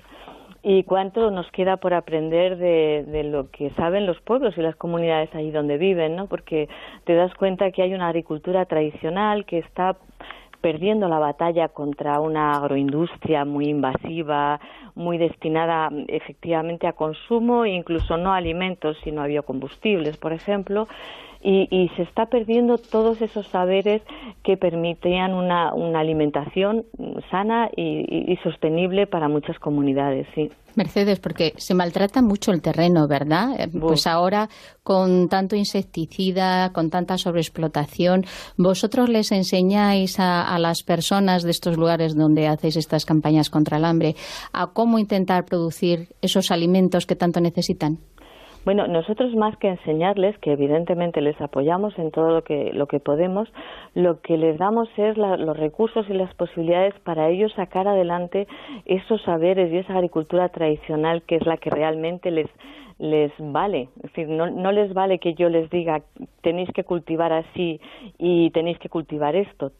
y 0.63 0.83
cuánto 0.83 1.31
nos 1.31 1.49
queda 1.51 1.77
por 1.77 1.93
aprender 1.93 2.57
de, 2.57 3.03
de, 3.07 3.23
lo 3.23 3.49
que 3.49 3.71
saben 3.71 4.05
los 4.05 4.19
pueblos 4.21 4.55
y 4.57 4.61
las 4.61 4.75
comunidades 4.75 5.33
ahí 5.33 5.49
donde 5.49 5.77
viven, 5.77 6.15
¿no? 6.15 6.27
Porque 6.27 6.69
te 7.05 7.15
das 7.15 7.33
cuenta 7.33 7.71
que 7.71 7.81
hay 7.81 7.93
una 7.93 8.09
agricultura 8.09 8.65
tradicional 8.65 9.45
que 9.45 9.57
está 9.59 9.97
perdiendo 10.61 11.07
la 11.07 11.19
batalla 11.19 11.69
contra 11.69 12.19
una 12.19 12.53
agroindustria 12.53 13.45
muy 13.45 13.65
invasiva, 13.65 14.59
muy 14.95 15.17
destinada 15.17 15.89
efectivamente 16.07 16.87
a 16.87 16.93
consumo, 16.93 17.65
incluso 17.65 18.17
no 18.17 18.33
a 18.33 18.37
alimentos, 18.37 18.97
sino 19.03 19.21
a 19.21 19.27
biocombustibles, 19.27 20.17
por 20.17 20.33
ejemplo, 20.33 20.87
y, 21.43 21.67
y, 21.71 21.89
se 21.95 22.03
está 22.03 22.27
perdiendo 22.27 22.77
todos 22.77 23.21
esos 23.21 23.47
saberes 23.47 24.01
que 24.43 24.57
permitían 24.57 25.33
una, 25.33 25.73
una 25.73 25.99
alimentación 25.99 26.85
sana 27.29 27.69
y, 27.75 28.05
y, 28.07 28.31
y, 28.31 28.37
sostenible 28.37 29.07
para 29.07 29.27
muchas 29.27 29.57
comunidades, 29.59 30.27
sí. 30.35 30.51
Mercedes, 30.75 31.19
porque 31.19 31.53
se 31.57 31.73
maltrata 31.73 32.21
mucho 32.21 32.51
el 32.51 32.61
terreno, 32.61 33.07
¿verdad? 33.07 33.49
Uf. 33.73 33.81
Pues 33.81 34.07
ahora, 34.07 34.49
con 34.83 35.27
tanto 35.27 35.55
insecticida, 35.55 36.71
con 36.71 36.89
tanta 36.89 37.17
sobreexplotación, 37.17 38.25
¿vosotros 38.57 39.09
les 39.09 39.31
enseñáis 39.31 40.19
a, 40.19 40.43
a 40.43 40.59
las 40.59 40.83
personas 40.83 41.43
de 41.43 41.51
estos 41.51 41.77
lugares 41.77 42.15
donde 42.15 42.47
hacéis 42.47 42.77
estas 42.77 43.05
campañas 43.05 43.49
contra 43.49 43.77
el 43.77 43.85
hambre 43.85 44.15
a 44.53 44.67
cómo 44.67 44.99
intentar 44.99 45.45
producir 45.45 46.09
esos 46.21 46.51
alimentos 46.51 47.05
que 47.05 47.15
tanto 47.15 47.41
necesitan? 47.41 47.99
Bueno, 48.63 48.85
nosotros 48.85 49.33
más 49.33 49.57
que 49.57 49.69
enseñarles, 49.69 50.37
que 50.37 50.51
evidentemente 50.51 51.19
les 51.19 51.39
apoyamos 51.41 51.97
en 51.97 52.11
todo 52.11 52.29
lo 52.29 52.43
que, 52.43 52.71
lo 52.73 52.85
que 52.85 52.99
podemos, 52.99 53.51
lo 53.95 54.21
que 54.21 54.37
les 54.37 54.59
damos 54.59 54.87
es 54.97 55.17
la, 55.17 55.35
los 55.35 55.57
recursos 55.57 56.07
y 56.09 56.13
las 56.13 56.31
posibilidades 56.35 56.93
para 56.99 57.29
ellos 57.29 57.51
sacar 57.53 57.87
adelante 57.87 58.47
esos 58.85 59.19
saberes 59.23 59.73
y 59.73 59.77
esa 59.77 59.95
agricultura 59.95 60.49
tradicional 60.49 61.23
que 61.23 61.37
es 61.37 61.45
la 61.47 61.57
que 61.57 61.71
realmente 61.71 62.29
les, 62.29 62.47
les 63.01 63.31
vale. 63.39 63.89
Es 63.97 64.13
decir, 64.13 64.29
no, 64.29 64.49
no 64.49 64.71
les 64.71 64.93
vale 64.93 65.19
que 65.19 65.33
yo 65.33 65.49
les 65.49 65.69
diga 65.69 66.01
tenéis 66.41 66.69
que 66.73 66.83
cultivar 66.83 67.33
así 67.33 67.81
y 68.17 68.51
tenéis 68.51 68.77
que 68.79 68.89
cultivar 68.89 69.35
esto 69.35 69.71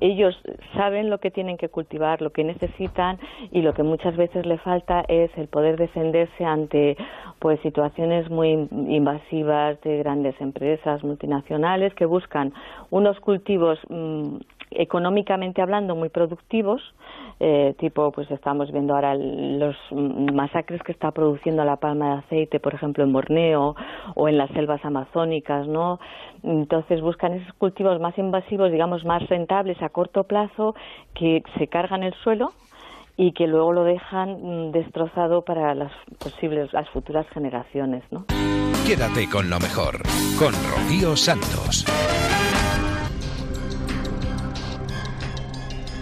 ellos 0.00 0.34
saben 0.74 1.10
lo 1.10 1.18
que 1.18 1.30
tienen 1.30 1.58
que 1.58 1.68
cultivar, 1.68 2.22
lo 2.22 2.30
que 2.30 2.42
necesitan 2.42 3.18
y 3.52 3.62
lo 3.62 3.74
que 3.74 3.82
muchas 3.82 4.16
veces 4.16 4.46
le 4.46 4.58
falta 4.58 5.04
es 5.08 5.30
el 5.36 5.48
poder 5.48 5.76
defenderse 5.76 6.44
ante 6.44 6.96
pues 7.38 7.60
situaciones 7.60 8.30
muy 8.30 8.68
invasivas 8.70 9.80
de 9.82 9.98
grandes 9.98 10.40
empresas 10.40 11.02
multinacionales 11.04 11.94
que 11.94 12.06
buscan 12.06 12.52
unos 12.90 13.18
cultivos 13.20 13.78
mm, 13.88 14.36
económicamente 14.70 15.62
hablando 15.62 15.96
muy 15.96 16.08
productivos 16.08 16.80
eh, 17.40 17.74
tipo 17.78 18.12
pues 18.12 18.30
estamos 18.30 18.70
viendo 18.70 18.94
ahora 18.94 19.14
los 19.14 19.76
masacres 19.90 20.82
que 20.82 20.92
está 20.92 21.10
produciendo 21.10 21.64
la 21.64 21.76
palma 21.76 22.14
de 22.14 22.18
aceite 22.20 22.60
por 22.60 22.74
ejemplo 22.74 23.02
en 23.02 23.12
Borneo 23.12 23.74
o 24.14 24.28
en 24.28 24.38
las 24.38 24.50
selvas 24.50 24.84
amazónicas 24.84 25.66
no 25.66 25.98
entonces 26.42 27.00
buscan 27.00 27.32
esos 27.32 27.52
cultivos 27.54 28.00
más 28.00 28.16
invasivos 28.18 28.70
digamos 28.70 29.04
más 29.04 29.26
rentables 29.28 29.80
a 29.82 29.88
corto 29.88 30.24
plazo 30.24 30.74
que 31.14 31.42
se 31.58 31.66
cargan 31.66 32.02
el 32.02 32.14
suelo 32.22 32.52
y 33.16 33.32
que 33.32 33.46
luego 33.46 33.72
lo 33.72 33.84
dejan 33.84 34.68
mm, 34.68 34.72
destrozado 34.72 35.42
para 35.42 35.74
las 35.74 35.92
posibles 36.18 36.72
las 36.72 36.88
futuras 36.90 37.26
generaciones 37.30 38.04
no 38.10 38.24
quédate 38.86 39.28
con 39.28 39.50
lo 39.50 39.58
mejor 39.58 40.02
con 40.38 40.52
Rocío 40.52 41.16
Santos 41.16 41.84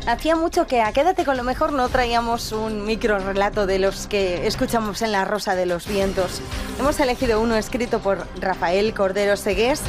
Hacía 0.06 0.36
mucho 0.36 0.66
que 0.66 0.80
a 0.80 0.92
Quédate 0.92 1.24
con 1.24 1.36
lo 1.36 1.44
mejor 1.44 1.72
no 1.72 1.88
traíamos 1.88 2.52
un 2.52 2.84
micro 2.84 3.18
relato 3.18 3.66
de 3.66 3.78
los 3.78 4.06
que 4.06 4.46
escuchamos 4.46 5.02
en 5.02 5.12
La 5.12 5.24
Rosa 5.24 5.54
de 5.54 5.66
los 5.66 5.86
Vientos. 5.86 6.40
Hemos 6.78 6.98
elegido 7.00 7.40
uno 7.40 7.56
escrito 7.56 8.00
por 8.00 8.26
Rafael 8.40 8.94
Cordero 8.94 9.36
Segués. 9.36 9.82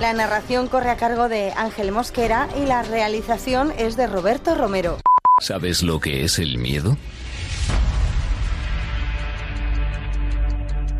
La 0.00 0.12
narración 0.12 0.68
corre 0.68 0.90
a 0.90 0.96
cargo 0.96 1.28
de 1.28 1.52
Ángel 1.56 1.92
Mosquera 1.92 2.48
y 2.60 2.66
la 2.66 2.82
realización 2.82 3.72
es 3.78 3.96
de 3.96 4.06
Roberto 4.06 4.54
Romero. 4.54 4.98
¿Sabes 5.40 5.82
lo 5.82 6.00
que 6.00 6.24
es 6.24 6.38
el 6.38 6.58
miedo? 6.58 6.96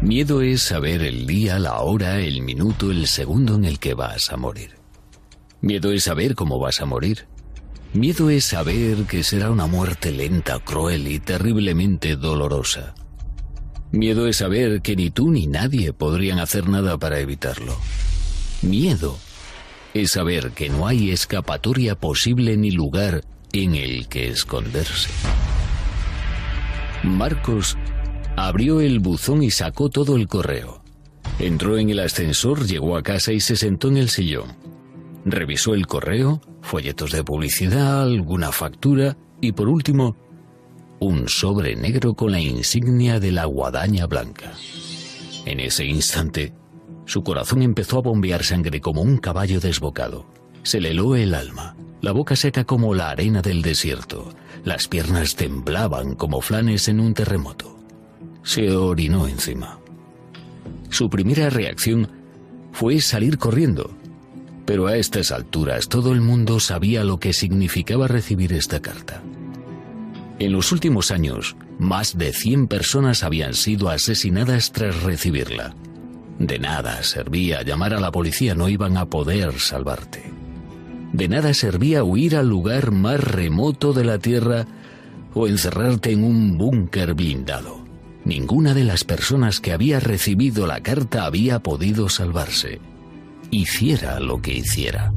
Miedo 0.01 0.43
es 0.43 0.63
saber 0.63 1.03
el 1.03 1.27
día, 1.27 1.59
la 1.61 1.81
hora, 1.81 2.19
el 2.19 2.43
minuto, 2.43 2.91
el 2.91 3.07
segundo 3.07 3.55
en 3.55 3.65
el 3.65 3.79
que 3.79 3.95
vas 3.95 4.33
a 4.33 4.37
morir. 4.37 4.77
Miedo 5.61 5.93
es 5.93 6.05
saber 6.05 6.35
cómo 6.35 6.59
vas 6.59 6.81
a 6.81 6.87
morir. 6.87 7.29
Miedo 7.95 8.31
es 8.31 8.47
saber 8.47 9.05
que 9.05 9.23
será 9.23 9.51
una 9.51 9.67
muerte 9.67 10.13
lenta, 10.13 10.59
cruel 10.61 11.09
y 11.09 11.19
terriblemente 11.19 12.17
dolorosa. 12.17 12.95
Miedo 13.91 14.27
es 14.27 14.39
saber 14.39 14.81
que 14.81 14.97
ni 14.97 15.11
tú 15.11 15.31
ni 15.31 15.47
nadie 15.47 15.93
podrían 15.93 16.39
hacer 16.39 16.71
nada 16.71 16.97
para 16.97 17.21
evitarlo. 17.21 17.77
Miedo 18.63 19.19
es 19.93 20.13
saber 20.13 20.53
que 20.53 20.71
no 20.71 20.87
hay 20.87 21.11
escapatoria 21.11 21.95
posible 21.95 22.57
ni 22.57 22.71
lugar 22.71 23.25
en 23.53 23.75
el 23.75 24.09
que 24.09 24.29
esconderse. 24.29 25.11
Marcos 27.03 27.77
abrió 28.37 28.81
el 28.81 29.01
buzón 29.01 29.43
y 29.43 29.51
sacó 29.51 29.91
todo 29.91 30.17
el 30.17 30.29
correo. 30.29 30.83
Entró 31.39 31.77
en 31.77 31.91
el 31.91 32.01
ascensor, 32.01 32.67
llegó 32.67 32.97
a 32.97 33.03
casa 33.03 33.33
y 33.35 33.41
se 33.41 33.57
sentó 33.57 33.89
en 33.89 33.99
el 33.99 34.09
sillón. 34.09 34.72
Revisó 35.25 35.75
el 35.75 35.87
correo, 35.87 36.41
folletos 36.63 37.13
de 37.13 37.23
publicidad, 37.23 38.03
alguna 38.03 38.51
factura 38.51 39.17
y 39.41 39.53
por 39.53 39.69
último, 39.69 40.17
un 40.99 41.29
sobre 41.29 41.77
negro 41.77 42.15
con 42.15 42.33
la 42.33 42.41
insignia 42.41 43.21
de 43.21 43.33
la 43.33 43.45
guadaña 43.45 44.07
blanca. 44.07 44.53
En 45.45 45.61
ese 45.61 45.85
instante, 45.85 46.53
su 47.07 47.23
corazón 47.23 47.63
empezó 47.63 47.99
a 47.99 48.03
bombear 48.03 48.45
sangre 48.45 48.81
como 48.81 49.03
un 49.03 49.19
caballo 49.19 49.61
desbocado. 49.61 50.27
Se 50.63 50.81
le 50.81 50.91
heló 50.91 51.17
el 51.17 51.35
alma, 51.35 51.77
la 52.01 52.13
boca 52.13 52.37
seca 52.37 52.65
como 52.65 52.95
la 52.95 53.11
arena 53.11 53.43
del 53.43 53.63
desierto, 53.63 54.33
las 54.65 54.87
piernas 54.87 55.35
temblaban 55.35 56.15
como 56.15 56.41
flanes 56.41 56.89
en 56.89 57.01
un 57.01 57.15
terremoto. 57.15 57.77
Se 58.45 58.71
orinó 58.71 59.27
encima. 59.27 59.79
Su 60.89 61.09
primera 61.09 61.51
reacción 61.51 62.09
fue 62.73 63.01
salir 63.01 63.39
corriendo, 63.39 63.91
pero 64.65 64.87
a 64.87 64.97
estas 64.97 65.33
alturas 65.33 65.89
todo 65.89 66.13
el 66.13 66.21
mundo 66.21 66.61
sabía 66.61 67.05
lo 67.05 67.19
que 67.19 67.33
significaba 67.33 68.09
recibir 68.09 68.53
esta 68.53 68.81
carta. 68.81 69.23
En 70.39 70.53
los 70.53 70.73
últimos 70.73 71.11
años, 71.11 71.57
más 71.79 72.17
de 72.17 72.33
100 72.33 72.69
personas 72.69 73.23
habían 73.23 73.55
sido 73.55 73.89
asesinadas 73.89 74.73
tras 74.73 75.03
recibirla. 75.03 75.75
De 76.39 76.59
nada 76.59 77.03
servía 77.03 77.63
llamar 77.63 77.95
a 77.95 78.01
la 78.01 78.11
policía, 78.11 78.55
no 78.55 78.69
iban 78.69 78.97
a 78.97 79.07
poder 79.07 79.59
salvarte. 79.59 80.25
De 81.13 81.29
nada 81.29 81.55
servía 81.55 82.03
huir 82.03 82.37
al 82.37 82.49
lugar 82.49 82.91
más 82.91 83.23
remoto 83.23 83.93
de 83.93 84.05
la 84.05 84.19
Tierra 84.19 84.67
o 85.35 85.47
encerrarte 85.47 86.11
en 86.11 86.25
un 86.25 86.57
búnker 86.57 87.15
blindado. 87.15 87.85
Ninguna 88.25 88.75
de 88.75 88.85
las 88.85 89.05
personas 89.05 89.61
que 89.61 89.73
había 89.73 90.01
recibido 90.01 90.67
la 90.67 90.81
carta 90.81 91.25
había 91.25 91.59
podido 91.59 92.09
salvarse 92.09 92.81
hiciera 93.53 94.19
lo 94.19 94.41
que 94.41 94.55
hiciera. 94.55 95.13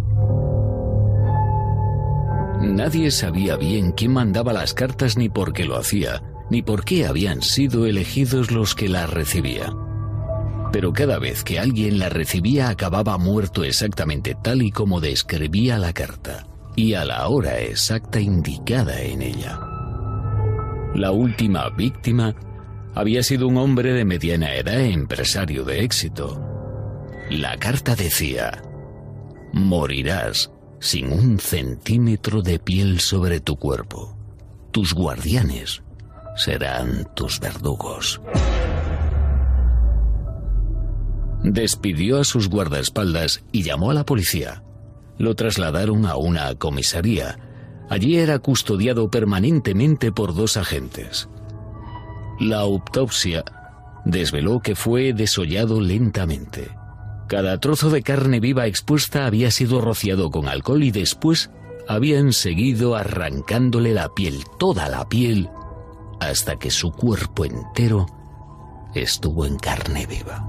Nadie 2.62 3.10
sabía 3.10 3.56
bien 3.56 3.94
quién 3.94 4.12
mandaba 4.12 4.52
las 4.52 4.74
cartas 4.74 5.18
ni 5.18 5.30
por 5.30 5.54
qué 5.54 5.64
lo 5.64 5.78
hacía, 5.78 6.22
ni 6.50 6.62
por 6.62 6.84
qué 6.84 7.06
habían 7.06 7.42
sido 7.42 7.86
elegidos 7.86 8.52
los 8.52 8.76
que 8.76 8.90
las 8.90 9.10
recibían. 9.10 9.74
Pero 10.74 10.92
cada 10.92 11.18
vez 11.18 11.46
que 11.46 11.60
alguien 11.60 11.98
la 11.98 12.10
recibía 12.10 12.68
acababa 12.68 13.18
muerto 13.18 13.64
exactamente 13.64 14.36
tal 14.44 14.62
y 14.62 14.72
como 14.72 15.00
describía 15.00 15.78
la 15.78 15.94
carta, 15.94 16.46
y 16.76 16.94
a 16.94 17.06
la 17.06 17.30
hora 17.30 17.60
exacta 17.60 18.20
indicada 18.20 19.02
en 19.02 19.22
ella. 19.22 19.62
La 20.94 21.12
última 21.12 21.70
víctima 21.70 22.36
había 22.94 23.24
sido 23.24 23.48
un 23.48 23.56
hombre 23.58 23.94
de 23.94 24.04
mediana 24.04 24.56
edad, 24.56 24.82
empresario 24.82 25.64
de 25.64 25.84
éxito, 25.84 26.55
la 27.38 27.58
carta 27.58 27.96
decía, 27.96 28.62
morirás 29.54 30.52
sin 30.80 31.12
un 31.12 31.40
centímetro 31.40 32.42
de 32.42 32.60
piel 32.60 33.00
sobre 33.00 33.40
tu 33.40 33.56
cuerpo. 33.58 34.18
Tus 34.72 34.94
guardianes 34.94 35.82
serán 36.36 37.08
tus 37.16 37.40
verdugos. 37.40 38.22
Despidió 41.44 42.20
a 42.20 42.24
sus 42.24 42.50
guardaespaldas 42.50 43.44
y 43.52 43.64
llamó 43.64 43.92
a 43.92 43.94
la 43.94 44.06
policía. 44.06 44.64
Lo 45.18 45.36
trasladaron 45.36 46.06
a 46.06 46.18
una 46.18 46.54
comisaría. 46.56 47.40
Allí 47.90 48.18
era 48.18 48.40
custodiado 48.40 49.10
permanentemente 49.10 50.12
por 50.12 50.36
dos 50.36 50.58
agentes. 50.58 51.30
La 52.40 52.58
autopsia 52.58 53.44
desveló 54.06 54.60
que 54.60 54.76
fue 54.76 55.14
desollado 55.14 55.80
lentamente. 55.80 56.70
Cada 57.28 57.60
trozo 57.60 57.90
de 57.90 58.04
carne 58.04 58.40
viva 58.40 58.68
expuesta 58.68 59.26
había 59.26 59.50
sido 59.50 59.82
rociado 59.82 60.30
con 60.30 60.48
alcohol 60.48 60.84
y 60.84 60.92
después 60.92 61.50
habían 61.88 62.34
seguido 62.34 62.96
arrancándole 62.96 63.94
la 63.94 64.10
piel, 64.10 64.44
toda 64.60 64.90
la 64.90 65.08
piel, 65.10 65.50
hasta 66.20 66.58
que 66.58 66.70
su 66.70 66.92
cuerpo 66.92 67.46
entero 67.46 68.06
estuvo 68.94 69.46
en 69.46 69.58
carne 69.58 70.06
viva. 70.06 70.46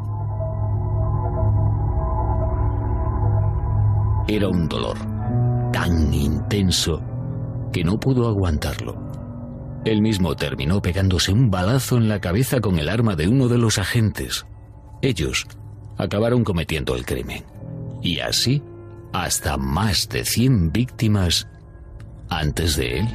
Era 4.29 4.49
un 4.49 4.69
dolor 4.69 4.99
tan 5.73 6.13
intenso 6.13 7.01
que 7.73 7.85
no 7.85 7.99
pudo 7.99 8.29
aguantarlo. 8.29 9.07
Él 9.85 10.03
mismo 10.03 10.35
terminó 10.35 10.83
pegándose 10.83 11.33
un 11.33 11.51
balazo 11.51 11.97
en 11.97 12.09
la 12.09 12.21
cabeza 12.21 12.61
con 12.61 12.79
el 12.79 12.89
arma 12.89 13.15
de 13.15 13.29
uno 13.29 13.49
de 13.49 13.57
los 13.57 13.79
agentes. 13.79 14.47
Ellos 15.01 15.47
acabaron 15.97 16.45
cometiendo 16.45 16.95
el 16.95 17.05
crimen. 17.05 17.45
Y 18.03 18.21
así, 18.21 18.63
hasta 19.13 19.57
más 19.57 20.09
de 20.09 20.25
100 20.25 20.73
víctimas 20.73 21.49
antes 22.29 22.77
de 22.77 23.01
él. 23.01 23.09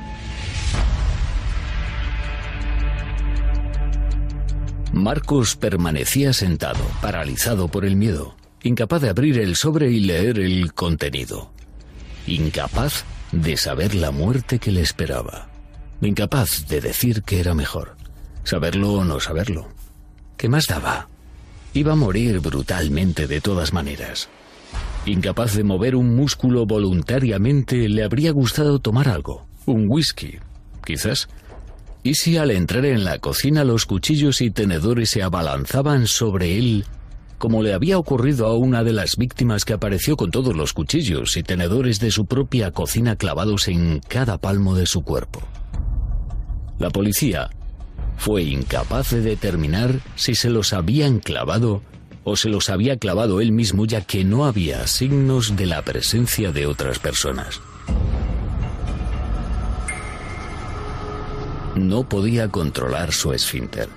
Marcos 4.94 5.56
permanecía 5.56 6.34
sentado, 6.34 6.84
paralizado 7.02 7.70
por 7.70 7.86
el 7.86 7.96
miedo, 7.96 8.36
incapaz 8.62 9.02
de 9.02 9.10
abrir 9.10 9.40
el 9.40 9.56
sobre 9.56 9.90
y 9.90 10.02
leer 10.02 10.38
el 10.38 10.74
contenido, 10.74 11.54
incapaz 12.28 13.06
de 13.32 13.56
saber 13.56 13.96
la 13.96 14.12
muerte 14.12 14.60
que 14.60 14.72
le 14.72 14.82
esperaba, 14.82 15.50
incapaz 16.02 16.68
de 16.68 16.82
decir 16.82 17.24
que 17.24 17.40
era 17.40 17.54
mejor, 17.54 17.96
saberlo 18.44 18.94
o 18.94 19.06
no 19.06 19.22
saberlo. 19.22 19.70
¿Qué 20.36 20.50
más 20.50 20.68
daba? 20.68 21.08
Iba 21.74 21.94
a 21.94 21.96
morir 21.96 22.40
brutalmente 22.40 23.28
de 23.28 23.40
todas 23.40 23.72
maneras. 23.74 24.30
Incapaz 25.06 25.56
de 25.56 25.64
mover 25.64 25.96
un 25.96 26.16
músculo 26.16 26.66
voluntariamente, 26.66 27.88
le 27.88 28.04
habría 28.04 28.32
gustado 28.32 28.80
tomar 28.80 29.08
algo, 29.08 29.46
un 29.66 29.86
whisky, 29.88 30.38
quizás. 30.86 31.30
¿Y 32.04 32.16
si 32.16 32.38
al 32.38 32.52
entrar 32.52 32.86
en 32.86 33.04
la 33.04 33.20
cocina 33.20 33.64
los 33.64 33.86
cuchillos 33.86 34.42
y 34.42 34.52
tenedores 34.52 35.12
se 35.12 35.24
abalanzaban 35.24 36.08
sobre 36.08 36.58
él 36.58 36.86
como 37.42 37.64
le 37.64 37.74
había 37.74 37.98
ocurrido 37.98 38.46
a 38.46 38.56
una 38.56 38.84
de 38.84 38.94
las 38.94 39.18
víctimas 39.18 39.66
que 39.66 39.74
apareció 39.74 40.16
con 40.16 40.30
todos 40.30 40.56
los 40.56 40.74
cuchillos 40.74 41.36
y 41.38 41.42
tenedores 41.42 42.00
de 42.00 42.12
su 42.12 42.28
propia 42.28 42.70
cocina 42.70 43.16
clavados 43.16 43.68
en 43.68 44.00
cada 44.08 44.38
palmo 44.38 44.76
de 44.76 44.86
su 44.86 45.02
cuerpo. 45.02 45.42
La 46.78 46.92
policía 46.92 47.50
fue 48.22 48.44
incapaz 48.44 49.10
de 49.10 49.22
determinar 49.22 50.00
si 50.16 50.36
se 50.36 50.52
los 50.52 50.74
habían 50.74 51.18
clavado 51.18 51.82
o 52.24 52.36
se 52.36 52.50
los 52.50 52.70
había 52.70 52.98
clavado 52.98 53.42
él 53.42 53.52
mismo 53.52 53.86
ya 53.86 54.02
que 54.02 54.24
no 54.24 54.46
había 54.46 54.86
signos 54.86 55.56
de 55.56 55.66
la 55.66 55.82
presencia 55.82 56.52
de 56.52 56.68
otras 56.68 57.00
personas. 57.00 57.60
No 61.74 62.08
podía 62.08 62.48
controlar 62.50 63.12
su 63.12 63.34
esfínter. 63.34 63.90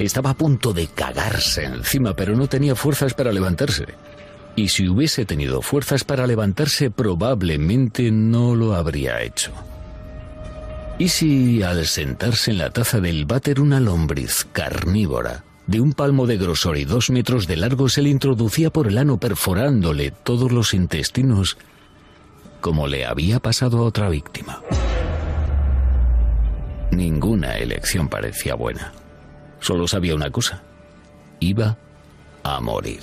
Estaba 0.00 0.30
a 0.30 0.34
punto 0.34 0.72
de 0.72 0.88
cagarse 0.88 1.62
encima, 1.62 2.16
pero 2.16 2.34
no 2.34 2.48
tenía 2.48 2.74
fuerzas 2.74 3.14
para 3.14 3.30
levantarse. 3.30 3.86
Y 4.56 4.70
si 4.70 4.88
hubiese 4.88 5.24
tenido 5.24 5.62
fuerzas 5.62 6.02
para 6.02 6.26
levantarse, 6.26 6.90
probablemente 6.90 8.10
no 8.10 8.56
lo 8.56 8.74
habría 8.74 9.22
hecho. 9.22 9.52
¿Y 10.98 11.08
si 11.08 11.62
al 11.62 11.86
sentarse 11.86 12.50
en 12.50 12.58
la 12.58 12.70
taza 12.70 13.00
del 13.00 13.24
váter 13.24 13.60
una 13.60 13.78
lombriz 13.78 14.46
carnívora 14.52 15.44
de 15.68 15.80
un 15.80 15.92
palmo 15.92 16.26
de 16.26 16.38
grosor 16.38 16.76
y 16.76 16.84
dos 16.84 17.10
metros 17.10 17.46
de 17.46 17.56
largo 17.56 17.88
se 17.88 18.02
le 18.02 18.08
introducía 18.08 18.70
por 18.70 18.88
el 18.88 18.98
ano 18.98 19.18
perforándole 19.18 20.10
todos 20.10 20.50
los 20.50 20.74
intestinos, 20.74 21.56
como 22.60 22.88
le 22.88 23.06
había 23.06 23.38
pasado 23.38 23.78
a 23.78 23.82
otra 23.82 24.08
víctima. 24.08 24.60
Ninguna 26.90 27.58
elección 27.58 28.08
parecía 28.08 28.54
buena. 28.54 28.92
Solo 29.60 29.86
sabía 29.86 30.14
una 30.16 30.30
cosa. 30.30 30.62
Iba 31.38 31.76
a 32.42 32.60
morir. 32.60 33.02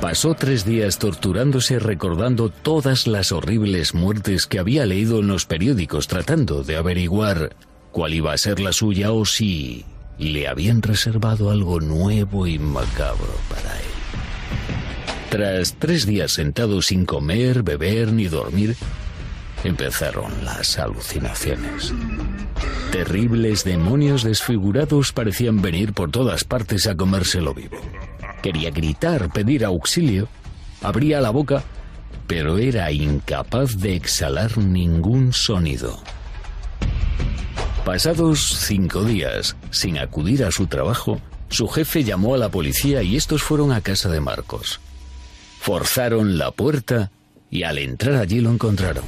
Pasó 0.00 0.34
tres 0.34 0.64
días 0.64 0.98
torturándose 0.98 1.78
recordando 1.78 2.48
todas 2.48 3.06
las 3.06 3.32
horribles 3.32 3.92
muertes 3.92 4.46
que 4.46 4.58
había 4.58 4.86
leído 4.86 5.18
en 5.18 5.26
los 5.26 5.44
periódicos 5.44 6.08
tratando 6.08 6.62
de 6.62 6.76
averiguar 6.76 7.54
cuál 7.92 8.14
iba 8.14 8.32
a 8.32 8.38
ser 8.38 8.60
la 8.60 8.72
suya 8.72 9.12
o 9.12 9.26
si 9.26 9.84
le 10.18 10.48
habían 10.48 10.80
reservado 10.80 11.50
algo 11.50 11.80
nuevo 11.80 12.46
y 12.46 12.58
macabro 12.58 13.34
para 13.50 13.76
él. 13.76 13.90
Tras 15.28 15.74
tres 15.74 16.06
días 16.06 16.32
sentado 16.32 16.80
sin 16.80 17.04
comer, 17.04 17.62
beber 17.62 18.12
ni 18.12 18.26
dormir, 18.26 18.76
empezaron 19.64 20.32
las 20.46 20.78
alucinaciones. 20.78 21.92
Terribles 22.90 23.64
demonios 23.64 24.24
desfigurados 24.24 25.12
parecían 25.12 25.60
venir 25.60 25.92
por 25.92 26.10
todas 26.10 26.44
partes 26.44 26.86
a 26.86 26.96
comérselo 26.96 27.54
vivo. 27.54 27.76
Quería 28.42 28.70
gritar, 28.70 29.30
pedir 29.32 29.64
auxilio, 29.64 30.28
abría 30.82 31.20
la 31.20 31.30
boca, 31.30 31.62
pero 32.26 32.58
era 32.58 32.90
incapaz 32.92 33.78
de 33.78 33.96
exhalar 33.96 34.56
ningún 34.56 35.32
sonido. 35.32 36.02
Pasados 37.84 38.56
cinco 38.60 39.04
días, 39.04 39.56
sin 39.70 39.98
acudir 39.98 40.44
a 40.44 40.50
su 40.50 40.66
trabajo, 40.66 41.20
su 41.48 41.66
jefe 41.66 42.04
llamó 42.04 42.34
a 42.34 42.38
la 42.38 42.48
policía 42.48 43.02
y 43.02 43.16
estos 43.16 43.42
fueron 43.42 43.72
a 43.72 43.80
casa 43.80 44.08
de 44.08 44.20
Marcos. 44.20 44.80
Forzaron 45.60 46.38
la 46.38 46.52
puerta 46.52 47.10
y 47.50 47.64
al 47.64 47.78
entrar 47.78 48.14
allí 48.14 48.40
lo 48.40 48.50
encontraron, 48.50 49.04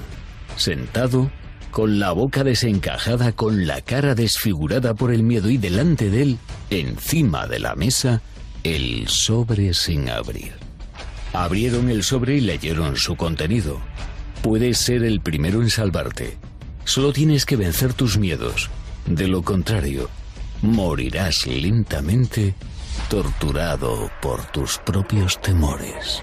sentado, 0.57 1.31
con 1.71 1.99
la 1.99 2.13
boca 2.13 2.45
desencajada, 2.45 3.33
con 3.33 3.67
la 3.67 3.81
cara 3.81 4.15
desfigurada 4.15 4.95
por 4.95 5.13
el 5.13 5.23
miedo 5.23 5.49
y 5.49 5.57
delante 5.57 6.11
de 6.11 6.23
él, 6.23 6.39
encima 6.69 7.47
de 7.47 7.61
la 7.61 7.75
mesa, 7.77 8.21
el 8.65 9.09
sobre 9.09 9.75
sin 9.75 10.09
abrir. 10.09 10.53
Abrieron 11.33 11.91
el 11.91 12.03
sobre 12.03 12.37
y 12.37 12.41
leyeron 12.41 12.97
su 12.97 13.17
contenido. 13.17 13.81
Puedes 14.43 14.79
ser 14.79 15.05
el 15.05 15.21
primero 15.21 15.63
en 15.63 15.71
salvarte. 15.71 16.37
Solo 16.85 17.13
tienes 17.13 17.47
que 17.47 17.57
vencer 17.57 17.95
tus 17.95 18.19
miedos. 18.19 18.71
De 19.07 19.29
lo 19.29 19.43
contrario, 19.43 20.09
morirás 20.63 21.47
lentamente 21.47 22.55
torturado 23.09 24.11
por 24.21 24.45
tus 24.53 24.79
propios 24.79 25.41
temores. 25.41 26.23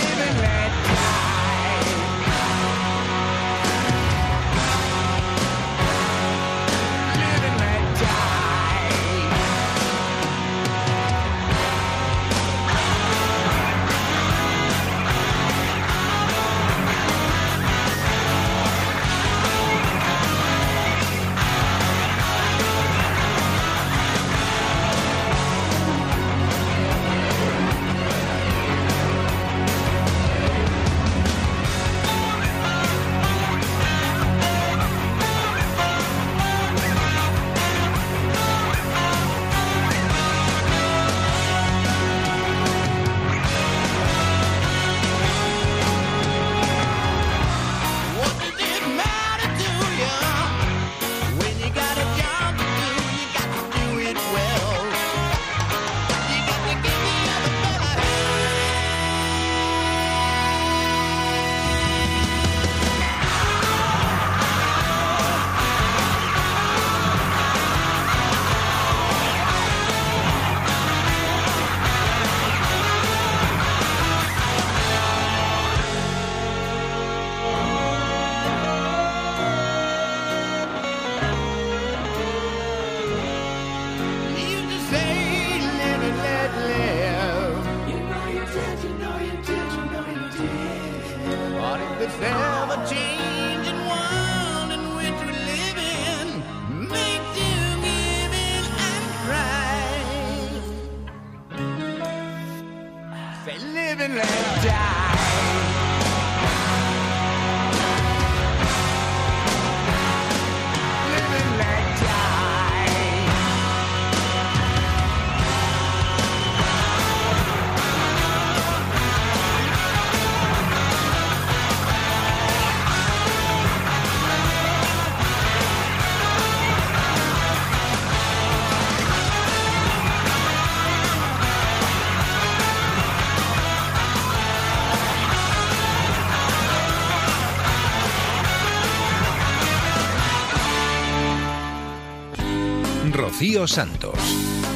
Rocío 143.41 143.67
Santos. 143.67 144.13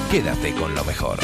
Quédate 0.10 0.51
con 0.56 0.73
lo 0.73 0.84
mejor. 0.86 1.19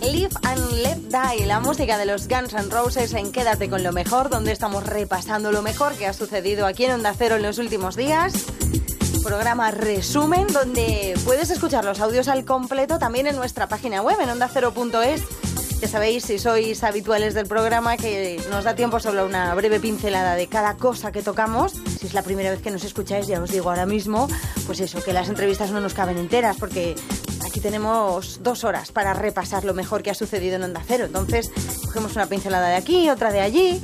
Live 0.00 0.30
and 0.44 0.72
Let 0.72 0.96
Die, 1.10 1.44
la 1.44 1.60
música 1.60 1.98
de 1.98 2.06
los 2.06 2.26
Guns 2.26 2.54
N' 2.54 2.70
Roses 2.70 3.12
en 3.12 3.32
Quédate 3.32 3.68
con 3.68 3.82
lo 3.82 3.92
mejor, 3.92 4.30
donde 4.30 4.50
estamos 4.50 4.86
repasando 4.86 5.52
lo 5.52 5.60
mejor 5.60 5.92
que 5.92 6.06
ha 6.06 6.14
sucedido 6.14 6.64
aquí 6.64 6.86
en 6.86 6.92
Onda 6.92 7.12
Cero 7.12 7.36
en 7.36 7.42
los 7.42 7.58
últimos 7.58 7.96
días. 7.96 8.32
Programa 9.22 9.70
resumen, 9.72 10.46
donde 10.46 11.14
puedes 11.26 11.50
escuchar 11.50 11.84
los 11.84 12.00
audios 12.00 12.28
al 12.28 12.46
completo 12.46 12.98
también 12.98 13.26
en 13.26 13.36
nuestra 13.36 13.68
página 13.68 14.00
web, 14.00 14.16
en 14.22 14.30
ondacero.es. 14.30 15.22
Ya 15.82 15.88
sabéis, 15.88 16.24
si 16.24 16.38
sois 16.38 16.82
habituales 16.82 17.34
del 17.34 17.46
programa, 17.46 17.98
que 17.98 18.42
nos 18.48 18.64
da 18.64 18.74
tiempo 18.74 19.00
solo 19.00 19.26
una 19.26 19.54
breve 19.54 19.80
pincelada 19.80 20.34
de 20.34 20.46
cada 20.46 20.78
cosa 20.78 21.12
que 21.12 21.20
tocamos. 21.20 21.74
Si 22.04 22.08
es 22.08 22.12
la 22.14 22.20
primera 22.20 22.50
vez 22.50 22.60
que 22.60 22.70
nos 22.70 22.84
escucháis, 22.84 23.26
ya 23.26 23.40
os 23.40 23.50
digo 23.50 23.70
ahora 23.70 23.86
mismo, 23.86 24.28
pues 24.66 24.78
eso, 24.80 25.02
que 25.02 25.14
las 25.14 25.30
entrevistas 25.30 25.70
no 25.70 25.80
nos 25.80 25.94
caben 25.94 26.18
enteras, 26.18 26.58
porque 26.60 26.94
aquí 27.46 27.60
tenemos 27.60 28.42
dos 28.42 28.62
horas 28.64 28.92
para 28.92 29.14
repasar 29.14 29.64
lo 29.64 29.72
mejor 29.72 30.02
que 30.02 30.10
ha 30.10 30.14
sucedido 30.14 30.56
en 30.56 30.64
Onda 30.64 30.82
Cero. 30.86 31.06
Entonces, 31.06 31.50
cogemos 31.86 32.14
una 32.14 32.26
pincelada 32.26 32.68
de 32.68 32.76
aquí, 32.76 33.08
otra 33.08 33.32
de 33.32 33.40
allí. 33.40 33.80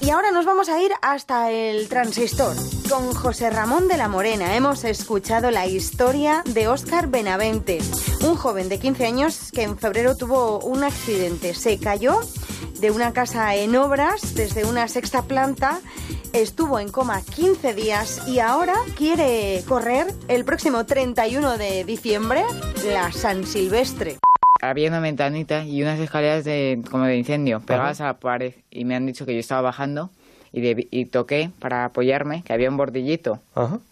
Y 0.00 0.10
ahora 0.10 0.30
nos 0.30 0.46
vamos 0.46 0.68
a 0.68 0.80
ir 0.80 0.92
hasta 1.02 1.50
el 1.50 1.88
transistor. 1.88 2.54
Con 2.88 3.12
José 3.12 3.50
Ramón 3.50 3.88
de 3.88 3.96
la 3.96 4.06
Morena 4.06 4.54
hemos 4.54 4.84
escuchado 4.84 5.50
la 5.50 5.66
historia 5.66 6.44
de 6.46 6.68
Óscar 6.68 7.08
Benavente, 7.08 7.80
un 8.20 8.36
joven 8.36 8.68
de 8.68 8.78
15 8.78 9.04
años 9.04 9.50
que 9.50 9.64
en 9.64 9.76
febrero 9.76 10.16
tuvo 10.16 10.60
un 10.60 10.84
accidente. 10.84 11.54
Se 11.54 11.76
cayó 11.78 12.20
de 12.78 12.92
una 12.92 13.12
casa 13.12 13.56
en 13.56 13.74
obras 13.74 14.34
desde 14.34 14.64
una 14.64 14.86
sexta 14.86 15.22
planta, 15.22 15.80
estuvo 16.32 16.78
en 16.78 16.90
coma 16.90 17.20
15 17.22 17.74
días 17.74 18.26
y 18.26 18.38
ahora 18.38 18.74
quiere 18.96 19.62
correr 19.68 20.06
el 20.28 20.44
próximo 20.44 20.86
31 20.86 21.58
de 21.58 21.84
diciembre 21.84 22.42
la 22.86 23.12
San 23.12 23.44
Silvestre 23.44 24.18
había 24.62 24.88
una 24.88 25.00
ventanita 25.00 25.64
y 25.64 25.82
unas 25.82 25.98
escaleras 25.98 26.44
de, 26.44 26.82
como 26.90 27.04
de 27.04 27.16
incendio 27.16 27.60
pegadas 27.60 28.00
a 28.00 28.04
la 28.04 28.18
pared 28.18 28.54
y 28.70 28.84
me 28.84 28.94
han 28.94 29.06
dicho 29.06 29.26
que 29.26 29.34
yo 29.34 29.40
estaba 29.40 29.60
bajando 29.60 30.10
y, 30.52 31.00
y 31.00 31.06
toqué 31.06 31.50
para 31.58 31.86
apoyarme, 31.86 32.42
que 32.42 32.52
había 32.52 32.68
un 32.68 32.76
bordillito 32.76 33.40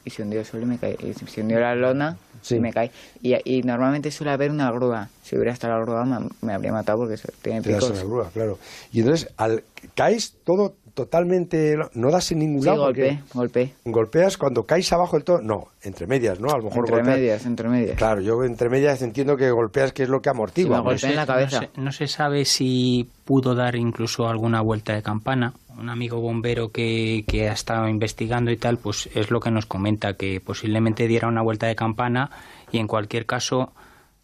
y 0.05 0.11
se 0.11 0.22
hundió 0.22 0.44
solo 0.44 0.64
y 0.64 0.66
me 0.66 0.79
caí, 0.79 0.96
y 1.00 1.14
se 1.14 1.40
hundió 1.40 1.59
la 1.59 1.74
lona 1.74 2.18
y 2.48 2.61
me 2.61 2.72
caí. 2.72 2.90
Y, 3.22 3.35
y, 3.44 3.62
normalmente 3.62 4.11
suele 4.11 4.33
haber 4.33 4.50
una 4.50 4.70
grúa. 4.70 5.09
Si 5.22 5.37
hubiera 5.37 5.53
estado 5.53 5.79
la 5.79 5.85
grúa 5.85 6.31
me, 6.40 6.53
habría 6.53 6.72
matado 6.72 6.98
porque 6.98 7.16
tiene 7.42 7.62
picos. 7.62 7.90
Una 7.90 8.03
grúa, 8.03 8.31
claro. 8.33 8.59
Y 8.92 9.00
entonces, 9.00 9.31
al 9.37 9.62
caes 9.94 10.37
todo 10.44 10.74
totalmente. 11.01 11.79
No 11.95 12.11
das 12.11 12.31
en 12.33 12.41
ningún 12.41 12.61
sí, 12.61 12.67
lado. 12.67 12.83
golpe, 12.83 13.21
golpe. 13.33 13.73
Golpeas 13.87 14.37
cuando 14.37 14.65
caes 14.65 14.93
abajo 14.93 15.17
del 15.17 15.25
todo. 15.25 15.41
No, 15.41 15.69
entre 15.83 16.07
medias, 16.07 16.41
¿no? 16.41 16.51
A 16.51 16.59
lo 16.59 16.65
mejor 16.65 16.89
Entre 16.91 17.03
medias, 17.03 17.47
entre 17.47 17.69
medias. 17.71 17.97
Claro, 17.97 18.21
yo 18.21 18.45
entre 18.45 18.69
medias 18.69 19.01
entiendo 19.01 19.37
que 19.37 19.51
golpeas 19.51 19.95
que 19.95 20.03
es 20.03 20.11
lo 20.11 20.21
que 20.21 20.29
amortigua. 20.29 20.79
Sí, 20.79 20.85
golpeé 20.85 21.11
en 21.11 21.17
la 21.17 21.27
cabeza. 21.27 21.69
No 21.77 21.91
se, 21.93 22.07
sabe 22.07 22.45
si 22.45 23.09
pudo 23.25 23.55
dar 23.55 23.77
incluso 23.77 24.29
alguna 24.29 24.61
vuelta 24.61 24.95
de 24.95 25.03
campana. 25.03 25.55
Un 25.79 25.89
amigo 25.89 26.21
bombero 26.21 26.71
que, 26.71 27.25
que 27.27 27.49
ha 27.49 27.53
estado 27.53 27.89
investigando 27.89 28.51
y 28.51 28.59
tal, 28.59 28.77
pues 28.77 29.09
es 29.15 29.31
lo 29.31 29.41
que 29.41 29.51
nos 29.51 29.65
comenta, 29.65 30.15
que 30.15 30.39
posiblemente 30.41 31.09
diera 31.09 31.29
una 31.29 31.41
vuelta 31.41 31.67
de 31.67 31.77
campana 31.77 32.31
y 32.71 32.79
en 32.79 32.87
cualquier 32.87 33.25
caso 33.25 33.73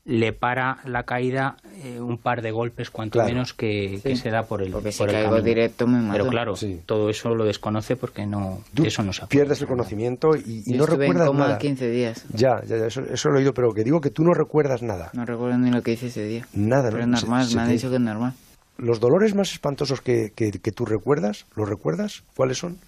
le 0.06 0.32
para 0.32 0.78
la 0.84 1.02
caída 1.02 1.56
eh, 1.82 2.00
un 2.00 2.18
par 2.18 2.40
de 2.40 2.52
golpes, 2.52 2.90
cuanto 2.90 3.22
menos, 3.24 3.52
que, 3.52 4.00
se 4.14 4.30
da 4.30 4.44
por 4.44 4.62
el, 4.62 4.70
porque 4.70 4.92
por 4.96 5.10
si 5.10 5.16
caigo 5.16 5.42
directo 5.42 5.88
me 5.88 6.00
mato. 6.00 6.12
Pero 6.12 6.30
claro, 6.30 6.54
todo 6.86 7.10
eso 7.10 7.34
lo 7.34 7.44
desconoce 7.44 7.96
porque 7.96 8.24
no 8.24 8.60
eso 8.82 9.02
no 9.02 9.12
se 9.12 9.26
Pierdes 9.26 9.60
el 9.60 9.66
conocimiento 9.66 10.36
y, 10.36 10.62
y 10.64 10.74
no 10.74 10.86
recuerdas 10.86 11.28
en 11.28 11.36
nada. 11.36 11.58
15 11.58 11.90
días. 11.90 12.24
Ya, 12.32 12.62
ya, 12.64 12.78
ya 12.78 12.86
eso, 12.86 13.00
eso, 13.02 13.30
lo 13.30 13.36
he 13.36 13.38
oído, 13.40 13.52
pero 13.52 13.72
que 13.74 13.82
digo 13.82 14.00
que 14.00 14.10
tú 14.10 14.22
no 14.22 14.32
recuerdas 14.32 14.80
nada. 14.80 15.10
No 15.12 15.24
recuerdo 15.24 15.58
ni 15.58 15.72
lo 15.72 15.82
que 15.82 15.92
hice 15.92 16.06
ese 16.06 16.24
día. 16.24 16.46
Nada, 16.54 16.90
pero 16.90 17.04
¿no? 17.04 17.16
es 17.16 17.22
normal, 17.22 17.46
Se, 17.46 17.56
me 17.56 17.62
han 17.62 17.68
te... 17.68 17.74
dicho 17.74 17.90
que 17.90 17.96
es 17.96 18.00
normal. 18.00 18.34
¿Los 18.78 19.00
dolores 19.00 19.34
más 19.34 19.50
espantosos 19.50 20.00
que, 20.02 20.30
que, 20.36 20.52
que 20.52 20.70
tú 20.70 20.84
recuerdas, 20.84 21.46
los 21.56 21.68
recuerdas? 21.68 22.22
¿Cuáles 22.36 22.58
son? 22.58 22.78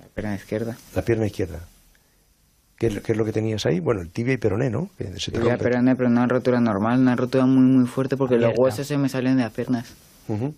La 0.00 0.08
pierna 0.14 0.34
izquierda. 0.36 0.76
La 0.94 1.02
pierna 1.02 1.26
izquierda. 1.26 1.60
¿Qué 2.78 2.88
es, 2.88 3.00
¿Qué 3.00 3.12
es, 3.12 3.18
lo 3.18 3.24
que 3.24 3.32
tenías 3.32 3.64
ahí? 3.64 3.80
Bueno, 3.80 4.02
el 4.02 4.10
tibia 4.10 4.34
y 4.34 4.36
peroné, 4.36 4.68
¿no? 4.68 4.90
Que 4.98 5.04
se 5.18 5.30
te 5.30 5.38
tibia 5.38 5.54
y 5.54 5.58
peroné, 5.58 5.96
pero 5.96 6.08
una 6.08 6.26
rotura 6.26 6.60
normal, 6.60 7.00
una 7.00 7.16
rotura 7.16 7.46
muy, 7.46 7.62
muy 7.62 7.86
fuerte 7.86 8.16
porque 8.16 8.34
Abierta. 8.34 8.54
los 8.54 8.58
huesos 8.58 8.86
se 8.86 8.98
me 8.98 9.08
salen 9.08 9.36
de 9.36 9.44
las 9.44 9.52
piernas. 9.52 9.94
Uh 10.28 10.34
-huh. 10.34 10.54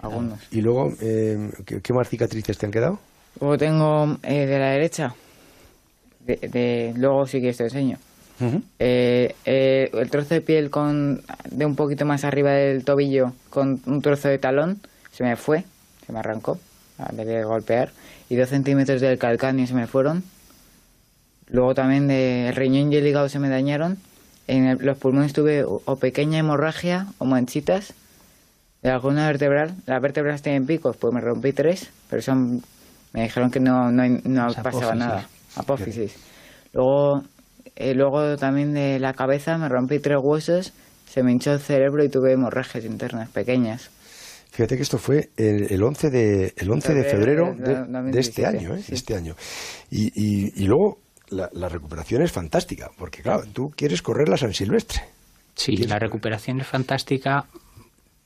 Algunos. 0.00 0.40
¿Y 0.50 0.60
luego 0.60 0.92
eh, 1.00 1.50
¿qué, 1.64 1.80
¿qué, 1.80 1.92
más 1.94 2.08
cicatrices 2.08 2.58
te 2.58 2.66
han 2.66 2.72
quedado? 2.72 2.98
Luego 3.40 3.56
tengo 3.56 4.18
eh, 4.22 4.44
de 4.46 4.58
la 4.58 4.70
derecha, 4.70 5.14
de, 6.20 6.36
de, 6.36 6.92
luego 6.96 7.26
sí 7.26 7.40
que 7.40 7.52
te 7.54 7.64
enseño. 7.64 7.98
Uh 8.40 8.44
-huh. 8.44 8.62
eh, 8.80 9.90
el 9.92 10.10
trozo 10.10 10.34
de 10.34 10.40
piel 10.42 10.68
con 10.68 11.22
de 11.50 11.64
un 11.64 11.76
poquito 11.76 12.04
más 12.04 12.24
arriba 12.24 12.50
del 12.50 12.84
tobillo 12.84 13.32
con 13.48 13.80
un 13.86 14.02
trozo 14.02 14.28
de 14.28 14.38
talón 14.38 14.80
se 15.12 15.22
me 15.22 15.36
fue, 15.36 15.64
se 16.04 16.12
me 16.12 16.18
arrancó, 16.18 16.58
de 17.12 17.44
golpear, 17.44 17.92
y 18.28 18.36
dos 18.36 18.48
centímetros 18.48 19.00
del 19.00 19.18
calcáneo 19.18 19.66
se 19.66 19.74
me 19.74 19.86
fueron 19.86 20.24
Luego 21.54 21.72
también 21.72 22.08
de 22.08 22.50
riñón 22.52 22.92
y 22.92 22.96
el 22.96 23.06
hígado 23.06 23.28
se 23.28 23.38
me 23.38 23.48
dañaron. 23.48 23.98
En 24.48 24.64
el, 24.66 24.78
los 24.78 24.98
pulmones 24.98 25.32
tuve 25.32 25.62
o, 25.64 25.96
pequeña 25.96 26.40
hemorragia 26.40 27.06
o 27.18 27.26
manchitas 27.26 27.94
de 28.82 28.90
la 28.90 28.98
columna 28.98 29.28
vertebral. 29.28 29.76
Las 29.86 30.02
vértebras 30.02 30.42
tienen 30.42 30.66
picos, 30.66 30.96
pues 30.96 31.14
me 31.14 31.20
rompí 31.20 31.52
tres, 31.52 31.90
pero 32.10 32.22
son, 32.22 32.60
me 33.12 33.22
dijeron 33.22 33.52
que 33.52 33.60
no, 33.60 33.92
no, 33.92 34.02
no 34.24 34.46
pasaba 34.48 34.68
apófisis. 34.68 34.96
nada. 34.96 35.28
Apófisis. 35.54 36.16
Luego, 36.72 37.22
eh, 37.76 37.94
luego 37.94 38.36
también 38.36 38.74
de 38.74 38.98
la 38.98 39.12
cabeza 39.12 39.56
me 39.56 39.68
rompí 39.68 40.00
tres 40.00 40.18
huesos, 40.20 40.72
se 41.08 41.22
me 41.22 41.30
hinchó 41.30 41.52
el 41.52 41.60
cerebro 41.60 42.02
y 42.02 42.08
tuve 42.08 42.32
hemorragias 42.32 42.84
internas 42.84 43.30
pequeñas. 43.30 43.90
Fíjate 44.50 44.74
que 44.74 44.82
esto 44.82 44.98
fue 44.98 45.30
el, 45.36 45.72
el 45.72 45.82
11 45.84 46.10
de, 46.10 46.54
el 46.56 46.68
11 46.68 46.94
de 46.94 47.04
febrero 47.04 47.54
de, 47.56 48.10
de 48.10 48.20
este 48.20 48.44
año, 48.44 48.74
¿eh? 48.74 48.82
Sí. 48.82 48.94
este 48.94 49.14
año. 49.14 49.36
Y, 49.90 50.06
y, 50.14 50.52
y 50.56 50.66
luego 50.66 51.03
la, 51.28 51.48
la, 51.52 51.68
recuperación 51.68 52.22
es 52.22 52.32
fantástica, 52.32 52.90
porque 52.98 53.22
claro, 53.22 53.44
tú 53.52 53.70
quieres 53.76 54.02
correr 54.02 54.28
la 54.28 54.36
San 54.36 54.52
Silvestre. 54.52 55.02
Sí, 55.54 55.76
la 55.76 55.98
recuperación 55.98 56.60
es 56.60 56.66
fantástica 56.66 57.46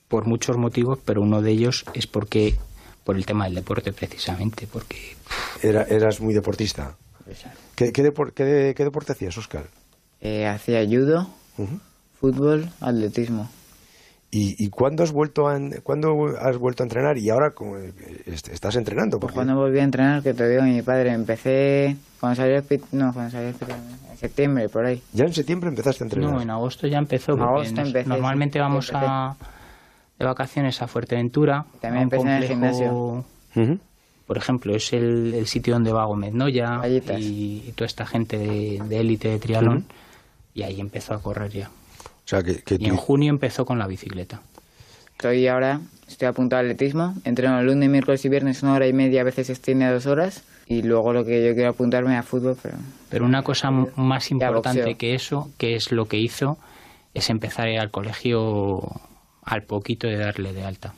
por 0.07 0.27
muchos 0.27 0.57
motivos, 0.57 0.99
pero 1.05 1.21
uno 1.21 1.41
de 1.41 1.51
ellos 1.51 1.85
es 1.93 2.07
porque 2.07 2.55
por 3.03 3.15
el 3.15 3.25
tema 3.25 3.45
del 3.45 3.55
deporte 3.55 3.93
precisamente, 3.93 4.67
porque 4.67 5.15
Era, 5.61 5.83
eras 5.83 6.19
muy 6.21 6.33
deportista. 6.33 6.95
¿Qué, 7.75 7.91
qué, 7.91 8.03
depor 8.03 8.33
qué, 8.33 8.73
qué 8.75 8.83
deporte 8.83 9.13
hacías, 9.13 9.37
Oscar? 9.37 9.67
Eh, 10.21 10.45
hacía 10.47 10.83
judo, 10.85 11.29
uh 11.57 11.63
-huh. 11.63 11.79
fútbol, 12.19 12.69
atletismo. 12.81 13.49
¿Y, 14.31 14.63
¿Y, 14.63 14.69
cuándo 14.69 15.01
has 15.01 15.11
vuelto 15.11 15.47
a 15.47 15.57
cuándo 15.81 16.27
has 16.39 16.55
vuelto 16.57 16.83
a 16.83 16.85
entrenar 16.85 17.17
y 17.17 17.31
ahora 17.31 17.51
estás 18.27 18.75
entrenando? 18.75 19.19
Pues 19.19 19.33
cuando 19.33 19.55
volví 19.55 19.79
a 19.79 19.83
entrenar, 19.83 20.21
que 20.21 20.35
te 20.35 20.47
digo 20.47 20.61
mi 20.61 20.83
padre, 20.83 21.13
empecé 21.13 21.97
cuando 22.19 22.35
salió 22.35 22.57
el 22.57 22.81
no, 22.91 23.11
cuando 23.11 23.31
salió 23.31 23.49
el 23.49 23.55
en 24.11 24.17
septiembre 24.17 24.69
por 24.69 24.85
ahí. 24.85 25.01
Ya 25.13 25.25
en 25.25 25.33
septiembre 25.33 25.69
empezaste 25.69 26.03
a 26.03 26.05
entrenar. 26.05 26.31
No, 26.31 26.41
en 26.41 26.49
agosto 26.51 26.85
ya 26.85 26.99
empezó. 26.99 27.33
En 27.33 27.41
agosto 27.41 27.81
empecé, 27.81 28.07
normalmente 28.07 28.59
vamos 28.59 28.89
empecé. 28.89 29.05
a 29.09 29.35
de 30.19 30.25
vacaciones 30.25 30.79
a 30.83 30.87
Fuerteventura. 30.87 31.65
También 31.79 32.03
empecé 32.03 32.27
en 32.27 32.33
el 32.33 32.43
gimnasio. 32.43 32.93
Uh 32.93 33.23
-huh. 33.55 33.79
Por 34.27 34.37
ejemplo, 34.37 34.75
es 34.75 34.93
el, 34.93 35.33
el, 35.33 35.47
sitio 35.47 35.73
donde 35.73 35.91
va 35.91 36.05
Gómez 36.05 36.33
Noya 36.33 36.81
y, 36.87 37.63
y, 37.67 37.73
toda 37.75 37.87
esta 37.87 38.05
gente 38.05 38.37
de 38.37 38.99
élite 38.99 39.29
de, 39.29 39.33
de, 39.35 39.39
triatlón. 39.39 39.77
Uh 39.77 39.79
-huh. 39.79 39.93
Y 40.53 40.63
ahí 40.63 40.79
empezó 40.79 41.15
a 41.15 41.21
correr 41.21 41.49
ya. 41.49 41.71
O 42.29 42.37
sea, 42.37 42.43
que, 42.43 42.61
que 42.61 42.77
y 42.79 42.85
en 42.85 42.95
junio 42.95 43.31
empezó 43.31 43.65
con 43.65 43.79
la 43.79 43.87
bicicleta. 43.87 44.41
Estoy 45.13 45.47
ahora, 45.47 45.81
estoy 46.07 46.27
apuntado 46.27 46.59
al 46.59 46.67
atletismo, 46.67 47.15
entreno 47.23 47.59
el 47.59 47.65
lunes, 47.65 47.89
miércoles 47.89 48.23
y 48.23 48.29
viernes 48.29 48.61
una 48.61 48.75
hora 48.75 48.85
y 48.85 48.93
media, 48.93 49.21
a 49.21 49.23
veces 49.23 49.47
se 49.47 49.53
extiende 49.53 49.85
a 49.85 49.91
dos 49.91 50.05
horas, 50.05 50.43
y 50.67 50.83
luego 50.83 51.11
lo 51.11 51.25
que 51.25 51.43
yo 51.43 51.55
quiero 51.55 51.71
apuntarme 51.71 52.15
a 52.15 52.21
fútbol, 52.21 52.55
pero... 52.61 52.77
Pero 53.09 53.25
una 53.25 53.41
cosa 53.41 53.71
más 53.71 54.29
importante 54.29 54.93
que 54.93 55.15
eso, 55.15 55.49
que 55.57 55.73
es 55.73 55.91
lo 55.91 56.05
que 56.05 56.17
hizo, 56.17 56.59
es 57.15 57.31
empezar 57.31 57.65
a 57.65 57.71
ir 57.71 57.79
al 57.79 57.89
colegio 57.89 58.79
al 59.41 59.63
poquito 59.63 60.07
de 60.07 60.17
darle 60.17 60.53
de 60.53 60.63
alta. 60.63 60.93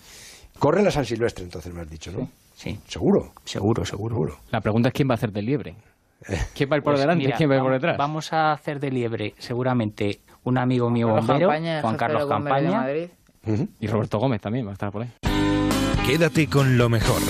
Corre 0.59 0.83
la 0.83 0.91
San 0.91 1.05
Silvestre, 1.05 1.45
entonces 1.45 1.73
me 1.73 1.79
has 1.79 1.89
dicho, 1.89 2.11
¿no? 2.11 2.27
Sí. 2.55 2.71
sí. 2.71 2.79
¿Seguro? 2.89 3.31
Seguro, 3.45 3.85
seguro. 3.85 4.15
seguro. 4.15 4.37
La 4.51 4.59
pregunta 4.59 4.89
es 4.89 4.93
quién 4.93 5.07
va 5.07 5.13
a 5.13 5.15
hacer 5.15 5.31
de 5.31 5.43
liebre. 5.43 5.75
¿Quién 6.53 6.69
va 6.69 6.75
a 6.75 6.77
ir 6.77 6.83
por 6.83 6.93
pues 6.93 6.99
delante? 6.99 7.23
Mira, 7.23 7.37
¿Quién 7.37 7.49
va 7.49 7.53
a 7.53 7.57
ir 7.57 7.63
por 7.63 7.71
detrás? 7.71 7.97
Vamos 7.97 8.33
a 8.33 8.51
hacer 8.51 8.81
de 8.81 8.91
liebre 8.91 9.33
seguramente 9.39 10.19
un 10.43 10.57
amigo 10.57 10.89
mío 10.89 11.07
bombero, 11.07 11.47
Campaña, 11.47 11.81
Juan 11.81 11.97
Carlos 11.97 12.25
Campaña. 12.27 12.87
Y 13.79 13.87
Roberto 13.87 14.19
Gómez 14.19 14.41
también 14.41 14.65
va 14.65 14.71
a 14.71 14.73
estar 14.73 14.91
por 14.91 15.03
ahí. 15.03 15.11
Quédate 16.05 16.47
con 16.47 16.77
lo 16.77 16.89
mejor 16.89 17.21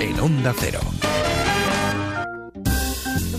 en 0.00 0.18
Onda 0.20 0.52
Cero. 0.56 0.80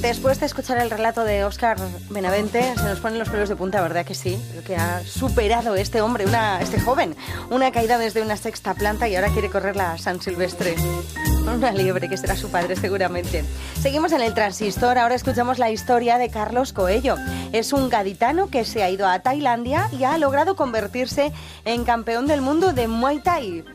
Después 0.02 0.40
de 0.40 0.48
escuchar 0.48 0.80
el 0.80 0.90
relato 0.90 1.24
de 1.24 1.44
Óscar 1.44 1.78
Benavente, 2.10 2.74
se 2.76 2.84
nos 2.84 3.00
ponen 3.00 3.20
los 3.20 3.30
pelos 3.30 3.50
de 3.50 3.56
punta, 3.56 3.82
¿verdad 3.82 4.04
que 4.04 4.16
sí? 4.16 4.42
Que 4.66 4.76
ha 4.76 5.02
superado 5.02 5.76
este 5.76 6.02
hombre, 6.02 6.26
una, 6.26 6.60
este 6.60 6.80
joven, 6.80 7.16
una 7.52 7.72
caída 7.72 8.00
desde 8.00 8.24
una 8.24 8.36
sexta 8.36 8.74
planta 8.74 9.08
y 9.08 9.16
ahora 9.16 9.30
quiere 9.30 9.50
correr 9.50 9.76
la 9.76 10.00
San 10.00 10.20
Silvestre. 10.20 10.76
Una 11.42 11.72
liebre, 11.72 12.08
que 12.08 12.18
será 12.18 12.36
su 12.36 12.50
padre 12.50 12.76
seguramente. 12.76 13.44
Seguimos 13.80 14.12
en 14.12 14.22
el 14.22 14.34
transistor, 14.34 14.98
ahora 14.98 15.16
escuchamos 15.16 15.60
la 15.60 15.70
historia 15.70 16.18
de 16.18 16.30
Carlos 16.30 16.72
Coello. 16.72 17.16
Es 17.52 17.74
un 17.74 17.90
gaditano 17.90 18.50
que 18.50 18.64
se 18.64 18.84
ha 18.84 18.90
ido 18.90 19.08
a 19.08 19.20
Tailandia 19.20 19.90
y 19.92 20.04
ha 20.04 20.18
logrado 20.18 20.56
convertirse 20.56 21.32
en 21.66 21.84
campeón 21.84 22.28
del 22.28 22.42
mundo 22.42 22.74
de 22.74 22.88
Muay 22.88 23.20
Thai. 23.20 23.66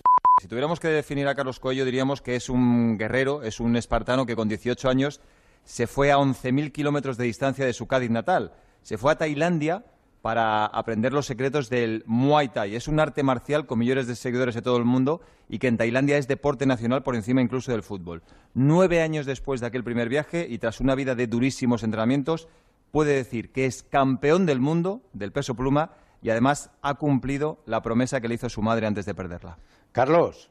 Si 0.40 0.48
tuviéramos 0.48 0.80
que 0.80 0.88
definir 0.88 1.28
a 1.28 1.34
Carlos 1.34 1.60
Coello, 1.60 1.84
diríamos 1.84 2.22
que 2.22 2.36
es 2.36 2.48
un 2.48 2.98
guerrero, 2.98 3.42
es 3.42 3.60
un 3.60 3.76
espartano 3.76 4.26
que 4.26 4.36
con 4.36 4.48
18 4.48 4.88
años 4.88 5.20
se 5.64 5.86
fue 5.86 6.12
a 6.12 6.16
11.000 6.16 6.72
kilómetros 6.72 7.16
de 7.16 7.24
distancia 7.24 7.66
de 7.66 7.72
su 7.72 7.86
Cádiz 7.86 8.10
natal. 8.10 8.52
Se 8.82 8.96
fue 8.96 9.12
a 9.12 9.18
Tailandia 9.18 9.84
para 10.26 10.66
aprender 10.66 11.12
los 11.12 11.24
secretos 11.24 11.70
del 11.70 12.02
Muay 12.04 12.48
Thai. 12.48 12.74
Es 12.74 12.88
un 12.88 12.98
arte 12.98 13.22
marcial 13.22 13.64
con 13.64 13.78
millones 13.78 14.08
de 14.08 14.16
seguidores 14.16 14.56
de 14.56 14.60
todo 14.60 14.76
el 14.76 14.84
mundo 14.84 15.20
y 15.48 15.60
que 15.60 15.68
en 15.68 15.76
Tailandia 15.76 16.18
es 16.18 16.26
deporte 16.26 16.66
nacional 16.66 17.04
por 17.04 17.14
encima 17.14 17.42
incluso 17.42 17.70
del 17.70 17.84
fútbol. 17.84 18.24
Nueve 18.52 19.02
años 19.02 19.24
después 19.24 19.60
de 19.60 19.68
aquel 19.68 19.84
primer 19.84 20.08
viaje 20.08 20.44
y 20.50 20.58
tras 20.58 20.80
una 20.80 20.96
vida 20.96 21.14
de 21.14 21.28
durísimos 21.28 21.84
entrenamientos, 21.84 22.48
puede 22.90 23.14
decir 23.14 23.52
que 23.52 23.66
es 23.66 23.84
campeón 23.84 24.46
del 24.46 24.58
mundo 24.58 25.00
del 25.12 25.30
peso 25.30 25.54
pluma 25.54 25.92
y 26.20 26.30
además 26.30 26.72
ha 26.82 26.94
cumplido 26.94 27.62
la 27.64 27.80
promesa 27.82 28.20
que 28.20 28.26
le 28.26 28.34
hizo 28.34 28.48
su 28.48 28.62
madre 28.62 28.88
antes 28.88 29.06
de 29.06 29.14
perderla. 29.14 29.58
Carlos. 29.92 30.50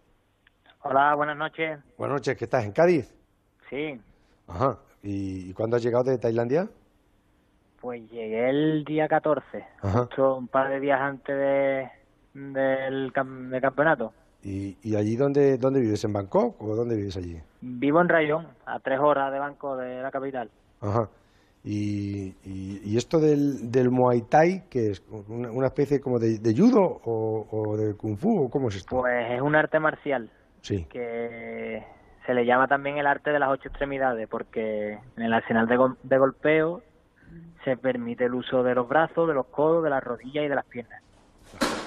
Hola, 0.83 1.15
buenas 1.15 1.35
noches. 1.35 1.81
Buenas 1.97 2.15
noches, 2.15 2.37
¿qué 2.37 2.45
estás? 2.45 2.63
¿En 2.63 2.71
Cádiz? 2.71 3.13
Sí. 3.69 3.99
Ajá. 4.47 4.79
¿Y 5.03 5.51
cuándo 5.51 5.75
has 5.75 5.83
llegado 5.83 6.05
de 6.05 6.17
Tailandia? 6.17 6.69
Pues 7.81 8.09
llegué 8.09 8.49
el 8.49 8.83
día 8.85 9.07
14, 9.07 9.65
justo 9.81 10.35
un 10.37 10.47
par 10.47 10.69
de 10.69 10.79
días 10.79 10.99
antes 10.99 11.35
de, 11.35 11.89
del, 12.33 13.11
campeonato. 13.13 14.13
¿Y, 14.43 14.95
allí 14.95 15.15
dónde, 15.15 15.57
dónde 15.57 15.79
vives? 15.79 16.03
¿En 16.03 16.13
Bangkok 16.13 16.61
o 16.61 16.75
dónde 16.75 16.95
vives 16.95 17.17
allí? 17.17 17.39
Vivo 17.61 18.01
en 18.01 18.09
Rayón, 18.09 18.47
a 18.65 18.79
tres 18.79 18.99
horas 18.99 19.31
de 19.31 19.39
Bangkok, 19.39 19.79
de 19.79 20.01
la 20.01 20.11
capital. 20.11 20.49
Ajá. 20.81 21.09
¿Y, 21.63 22.35
y, 22.43 22.95
esto 22.95 23.19
del, 23.19 23.71
del 23.71 23.89
Muay 23.89 24.21
Thai, 24.21 24.65
que 24.69 24.91
es 24.91 25.03
una, 25.27 25.65
especie 25.65 25.99
como 25.99 26.19
de, 26.19 26.39
judo 26.55 27.01
o, 27.03 27.75
de 27.75 27.95
kung 27.95 28.17
fu? 28.17 28.45
¿o 28.45 28.49
¿Cómo 28.51 28.69
es 28.69 28.75
esto? 28.75 28.97
Pues 28.97 29.31
es 29.31 29.41
un 29.41 29.55
arte 29.55 29.79
marcial. 29.79 30.29
Sí. 30.61 30.85
Que 30.85 31.83
se 32.27 32.33
le 32.35 32.45
llama 32.45 32.67
también 32.67 32.99
el 32.99 33.07
arte 33.07 33.31
de 33.31 33.39
las 33.39 33.49
ocho 33.49 33.69
extremidades, 33.69 34.27
porque 34.29 34.99
en 35.17 35.23
el 35.23 35.33
arsenal 35.33 35.67
de, 35.67 35.77
de 36.03 36.17
golpeo 36.19 36.83
se 37.65 37.75
permite 37.75 38.25
el 38.25 38.35
uso 38.35 38.63
de 38.63 38.73
los 38.75 38.87
brazos, 38.87 39.27
de 39.27 39.33
los 39.33 39.47
codos, 39.47 39.83
de 39.83 39.89
las 39.89 40.03
rodillas 40.03 40.45
y 40.45 40.47
de 40.47 40.55
las 40.55 40.65
piernas. 40.65 41.01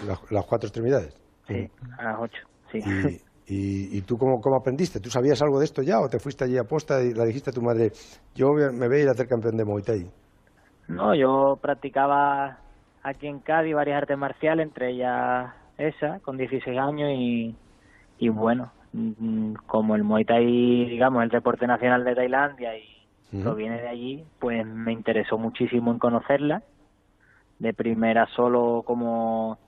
Las, 0.06 0.44
cuatro 0.44 0.66
extremidades. 0.66 1.14
Sí, 1.46 1.68
a 1.98 2.04
las 2.04 2.20
ocho, 2.20 2.42
sí. 2.70 2.80
¿Y, 3.50 3.96
y, 3.96 4.02
tú 4.02 4.18
cómo, 4.18 4.40
cómo, 4.42 4.56
aprendiste? 4.56 5.00
¿Tú 5.00 5.08
sabías 5.08 5.40
algo 5.40 5.58
de 5.58 5.64
esto 5.64 5.80
ya 5.80 6.00
o 6.00 6.08
te 6.08 6.18
fuiste 6.18 6.44
allí 6.44 6.58
a 6.58 6.64
posta 6.64 7.02
y 7.02 7.14
la 7.14 7.24
dijiste 7.24 7.48
a 7.48 7.52
tu 7.54 7.62
madre, 7.62 7.92
yo 8.34 8.48
me 8.52 8.88
voy 8.88 8.98
a 8.98 9.02
ir 9.04 9.08
a 9.08 9.12
hacer 9.12 9.26
campeón 9.26 9.56
de 9.56 9.64
Muay 9.64 9.82
Thai? 9.82 10.06
No, 10.88 11.14
yo 11.14 11.56
practicaba 11.58 12.58
aquí 13.02 13.26
en 13.26 13.40
Cádiz 13.40 13.74
varias 13.74 14.02
artes 14.02 14.18
marciales, 14.18 14.66
entre 14.66 14.90
ellas 14.90 15.54
esa, 15.78 16.20
con 16.20 16.36
16 16.36 16.78
años 16.78 17.10
y, 17.14 17.56
y 18.18 18.28
bueno, 18.28 18.70
mm, 18.92 19.54
como 19.66 19.96
el 19.96 20.04
Muay 20.04 20.26
Thai, 20.26 20.84
digamos, 20.84 21.22
el 21.22 21.30
deporte 21.30 21.66
nacional 21.66 22.04
de 22.04 22.14
Tailandia 22.14 22.76
y 22.76 22.97
viene 23.30 23.80
de 23.80 23.88
allí, 23.88 24.24
pues 24.38 24.66
me 24.66 24.92
interesó 24.92 25.38
muchísimo 25.38 25.92
en 25.92 25.98
conocerla. 25.98 26.62
De 27.58 27.74
primera 27.74 28.26
solo 28.36 28.82
como 28.86 29.58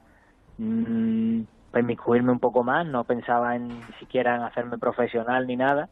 mmm, 0.58 1.40
un 1.72 2.38
poco 2.40 2.64
más, 2.64 2.86
no 2.86 3.04
pensaba 3.04 3.56
en 3.56 3.68
ni 3.68 3.92
siquiera 3.98 4.36
en 4.36 4.42
hacerme 4.42 4.78
profesional 4.78 5.46
ni 5.46 5.56
nada, 5.56 5.88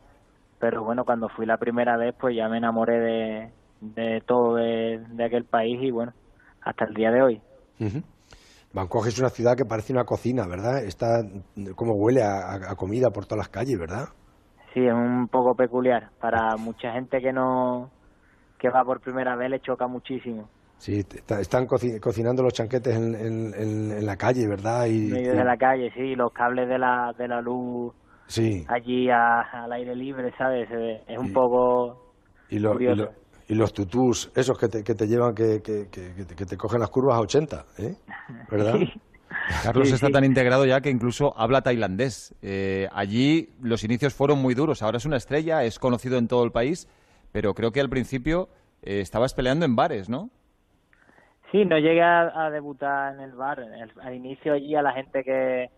pero 0.58 0.84
bueno, 0.84 1.04
cuando 1.04 1.28
fui 1.28 1.46
la 1.46 1.56
primera 1.56 1.96
vez 1.96 2.14
pues 2.18 2.36
ya 2.36 2.48
me 2.48 2.58
enamoré 2.58 3.00
de, 3.00 3.52
de 3.80 4.20
todo 4.26 4.56
de, 4.56 5.00
aquel 5.24 5.44
país 5.44 5.78
y 5.82 5.90
bueno, 5.90 6.12
hasta 6.62 6.84
el 6.84 6.94
día 6.94 7.10
de 7.10 7.22
hoy. 7.22 7.40
Bangkok 8.72 9.06
es 9.06 9.18
una 9.18 9.30
ciudad 9.30 9.56
que 9.56 9.64
parece 9.64 9.92
una 9.92 10.04
cocina, 10.04 10.46
¿verdad? 10.46 10.84
Está 10.84 11.22
como 11.74 11.94
huele 11.94 12.22
a 12.22 12.74
comida 12.76 13.10
por 13.10 13.24
todas 13.26 13.38
las 13.38 13.48
calles, 13.48 13.78
¿verdad? 13.78 14.08
Sí, 14.72 14.80
es 14.86 14.92
un 14.92 15.28
poco 15.28 15.54
peculiar. 15.54 16.10
Para 16.20 16.56
mucha 16.56 16.92
gente 16.92 17.20
que 17.20 17.32
no 17.32 17.90
que 18.58 18.70
va 18.70 18.84
por 18.84 19.00
primera 19.00 19.36
vez 19.36 19.50
le 19.50 19.60
choca 19.60 19.86
muchísimo. 19.86 20.48
Sí, 20.78 21.04
están 21.40 21.66
cocinando 21.66 22.42
los 22.42 22.52
chanquetes 22.52 22.96
en, 22.96 23.14
en, 23.54 24.06
la 24.06 24.16
calle, 24.16 24.46
¿verdad? 24.46 24.86
Y, 24.86 25.08
en 25.08 25.36
de 25.36 25.44
la 25.44 25.56
calle, 25.56 25.90
sí, 25.92 26.14
los 26.14 26.32
cables 26.32 26.68
de 26.68 26.78
la, 26.78 27.12
de 27.18 27.26
la 27.26 27.40
luz 27.40 27.92
sí. 28.26 28.64
allí 28.68 29.10
al 29.10 29.72
aire 29.72 29.96
libre, 29.96 30.32
¿sabes? 30.38 30.68
Es 31.08 31.18
un 31.18 31.32
poco 31.32 32.12
y, 32.48 32.56
y, 32.56 33.54
los 33.54 33.72
tutús, 33.72 34.30
esos 34.36 34.56
que 34.56 34.68
te, 34.68 34.84
que 34.84 34.94
te 34.94 35.06
llevan, 35.08 35.34
que, 35.34 35.60
que, 35.60 35.88
que, 35.88 36.46
te 36.46 36.56
cogen 36.56 36.78
las 36.78 36.90
curvas 36.90 37.16
a 37.16 37.20
80, 37.22 37.66
¿eh? 37.78 37.94
¿Verdad? 38.50 38.74
Carlos 39.62 39.92
está 39.92 40.10
tan 40.10 40.24
integrado 40.24 40.64
ya 40.66 40.80
que 40.80 40.90
incluso 40.90 41.34
habla 41.38 41.62
tailandés. 41.62 42.34
Eh, 42.42 42.88
allí 42.92 43.50
los 43.60 43.84
inicios 43.84 44.14
fueron 44.14 44.40
muy 44.40 44.54
duros. 44.54 44.82
Ahora 44.82 44.98
es 44.98 45.06
una 45.06 45.16
estrella, 45.16 45.64
es 45.64 45.78
conocido 45.78 46.18
en 46.18 46.28
todo 46.28 46.44
el 46.44 46.52
país, 46.52 46.88
pero 47.32 47.54
creo 47.54 47.72
que 47.72 47.80
al 47.80 47.88
principio 47.88 48.48
eh, 48.82 49.00
estabas 49.00 49.34
peleando 49.34 49.64
en 49.64 49.76
bares, 49.76 50.08
¿no? 50.08 50.30
Sí, 51.50 51.64
no 51.64 51.78
llegué 51.78 52.02
a, 52.02 52.50
debutar 52.50 53.14
en 53.14 53.20
el 53.20 53.32
bar. 53.32 53.64
al 54.02 54.14
inicio 54.14 54.52
allí 54.52 54.74
a 54.74 54.82
la 54.82 54.92
gente 54.92 55.24
que 55.24 55.70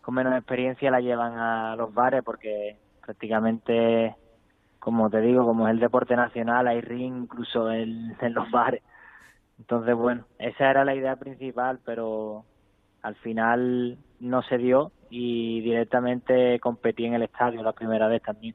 con 0.00 0.14
menos 0.14 0.32
experiencia 0.34 0.90
la 0.90 1.00
llevan 1.00 1.36
a 1.36 1.74
los 1.74 1.92
bares 1.92 2.22
porque 2.24 2.76
prácticamente, 3.04 4.14
como 4.78 5.10
te 5.10 5.20
digo, 5.20 5.44
como 5.44 5.66
es 5.66 5.74
el 5.74 5.80
deporte 5.80 6.14
nacional, 6.14 6.68
hay 6.68 6.80
ring 6.80 7.24
incluso 7.24 7.72
en 7.72 8.16
los 8.32 8.48
bares. 8.52 8.82
Entonces, 9.58 9.94
bueno, 9.96 10.24
esa 10.38 10.70
era 10.70 10.84
la 10.84 10.94
idea 10.94 11.16
principal, 11.16 11.80
pero 11.84 12.44
al 13.08 13.16
final 13.16 13.96
no 14.20 14.42
se 14.42 14.58
dio 14.58 14.92
y 15.08 15.62
directamente 15.62 16.60
competí 16.60 17.06
en 17.06 17.14
el 17.14 17.22
estadio 17.22 17.62
la 17.62 17.72
primera 17.72 18.06
vez 18.06 18.22
también. 18.22 18.54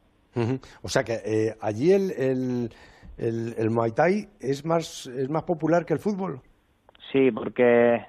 O 0.82 0.90
sea 0.90 1.04
que 1.04 1.14
eh, 1.26 1.56
allí 1.60 1.92
el, 1.92 2.12
el, 3.18 3.56
el, 3.58 3.70
Muay 3.72 3.92
Thai 3.92 4.30
es 4.40 4.64
más, 4.64 5.08
es 5.08 5.30
más 5.30 5.44
popular 5.44 5.86
que 5.86 5.94
el 5.94 6.00
fútbol. 6.00 6.42
Sí, 7.12 7.32
porque 7.32 8.06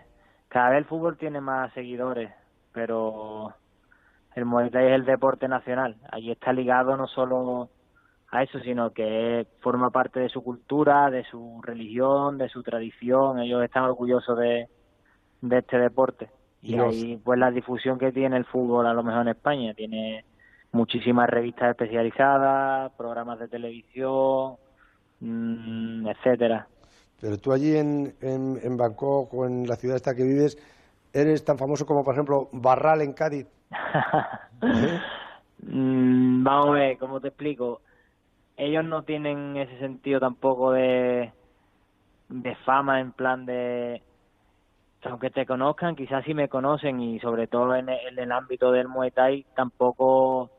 cada 0.48 0.70
vez 0.70 0.78
el 0.78 0.84
fútbol 0.84 1.16
tiene 1.16 1.40
más 1.40 1.72
seguidores, 1.72 2.30
pero 2.72 3.54
el 4.34 4.44
Muay 4.44 4.70
Thai 4.70 4.86
es 4.86 4.92
el 4.92 5.04
deporte 5.06 5.48
nacional. 5.48 5.96
Allí 6.10 6.30
está 6.30 6.52
ligado 6.52 6.96
no 6.96 7.06
solo 7.06 7.70
a 8.30 8.42
eso, 8.42 8.58
sino 8.60 8.90
que 8.90 9.46
forma 9.60 9.90
parte 9.90 10.20
de 10.20 10.28
su 10.28 10.42
cultura, 10.42 11.10
de 11.10 11.24
su 11.24 11.60
religión, 11.62 12.36
de 12.36 12.48
su 12.50 12.62
tradición. 12.62 13.38
Ellos 13.38 13.62
están 13.62 13.84
orgullosos 13.84 14.38
de, 14.38 14.68
de 15.40 15.58
este 15.58 15.78
deporte. 15.78 16.28
Y, 16.62 16.78
ahí, 16.78 17.20
pues, 17.22 17.38
la 17.38 17.50
difusión 17.50 17.98
que 17.98 18.10
tiene 18.10 18.36
el 18.36 18.46
fútbol, 18.46 18.86
a 18.86 18.94
lo 18.94 19.02
mejor 19.02 19.22
en 19.22 19.28
España, 19.28 19.74
tiene 19.74 20.24
muchísimas 20.72 21.28
revistas 21.28 21.70
especializadas, 21.70 22.90
programas 22.92 23.38
de 23.38 23.48
televisión, 23.48 24.56
mm, 25.20 26.08
etcétera. 26.08 26.66
Pero 27.20 27.38
tú 27.38 27.52
allí 27.52 27.76
en, 27.76 28.14
en, 28.20 28.76
Bangkok 28.76 29.32
o 29.32 29.46
en 29.46 29.66
la 29.66 29.76
ciudad 29.76 29.96
esta 29.96 30.14
que 30.14 30.24
vives, 30.24 30.58
¿eres 31.12 31.44
tan 31.44 31.58
famoso 31.58 31.86
como, 31.86 32.04
por 32.04 32.14
ejemplo, 32.14 32.48
Barral 32.52 33.02
en 33.02 33.12
Cádiz? 33.12 33.46
Mm, 35.66 36.44
vamos 36.44 36.68
a 36.68 36.72
ver, 36.72 36.98
¿cómo 36.98 37.20
te 37.20 37.28
explico? 37.28 37.80
Ellos 38.54 38.84
no 38.84 39.02
tienen 39.02 39.56
ese 39.56 39.78
sentido 39.78 40.20
tampoco 40.20 40.72
de, 40.72 41.32
de 42.28 42.54
fama 42.66 43.00
en 43.00 43.12
plan 43.12 43.46
de 43.46 44.02
aunque 45.06 45.30
te 45.30 45.46
conozcan, 45.46 45.96
quizás 45.96 46.24
si 46.24 46.34
me 46.34 46.48
conocen 46.48 47.00
y 47.00 47.20
sobre 47.20 47.46
todo 47.46 47.74
en 47.74 47.88
el, 47.88 48.32
ámbito 48.32 48.72
del 48.72 48.88
Muay 48.88 49.10
Thai, 49.10 49.46
tampoco 49.54 50.50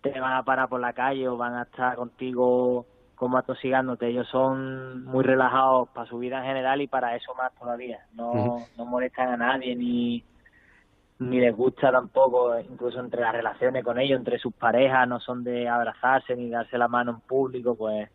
te 0.00 0.18
van 0.18 0.32
a 0.32 0.42
parar 0.42 0.68
por 0.68 0.80
la 0.80 0.92
calle 0.92 1.28
o 1.28 1.36
van 1.36 1.54
a 1.54 1.62
estar 1.62 1.96
contigo 1.96 2.86
como 3.14 3.36
atosigándote. 3.38 4.08
Ellos 4.08 4.28
son 4.28 5.04
muy 5.04 5.24
relajados 5.24 5.88
para 5.90 6.08
su 6.08 6.18
vida 6.18 6.38
en 6.38 6.44
general 6.44 6.80
y 6.80 6.86
para 6.86 7.16
eso 7.16 7.34
más 7.34 7.54
todavía. 7.54 8.06
No, 8.14 8.58
no 8.76 8.84
molestan 8.86 9.28
a 9.28 9.36
nadie 9.36 9.76
ni, 9.76 10.24
ni 11.18 11.38
les 11.38 11.54
gusta 11.54 11.92
tampoco, 11.92 12.58
incluso 12.58 12.98
entre 12.98 13.20
las 13.20 13.32
relaciones 13.32 13.84
con 13.84 13.98
ellos, 13.98 14.18
entre 14.18 14.38
sus 14.38 14.54
parejas, 14.54 15.06
no 15.06 15.20
son 15.20 15.44
de 15.44 15.68
abrazarse 15.68 16.34
ni 16.34 16.48
darse 16.48 16.78
la 16.78 16.88
mano 16.88 17.10
en 17.12 17.20
público, 17.20 17.74
pues 17.74 18.08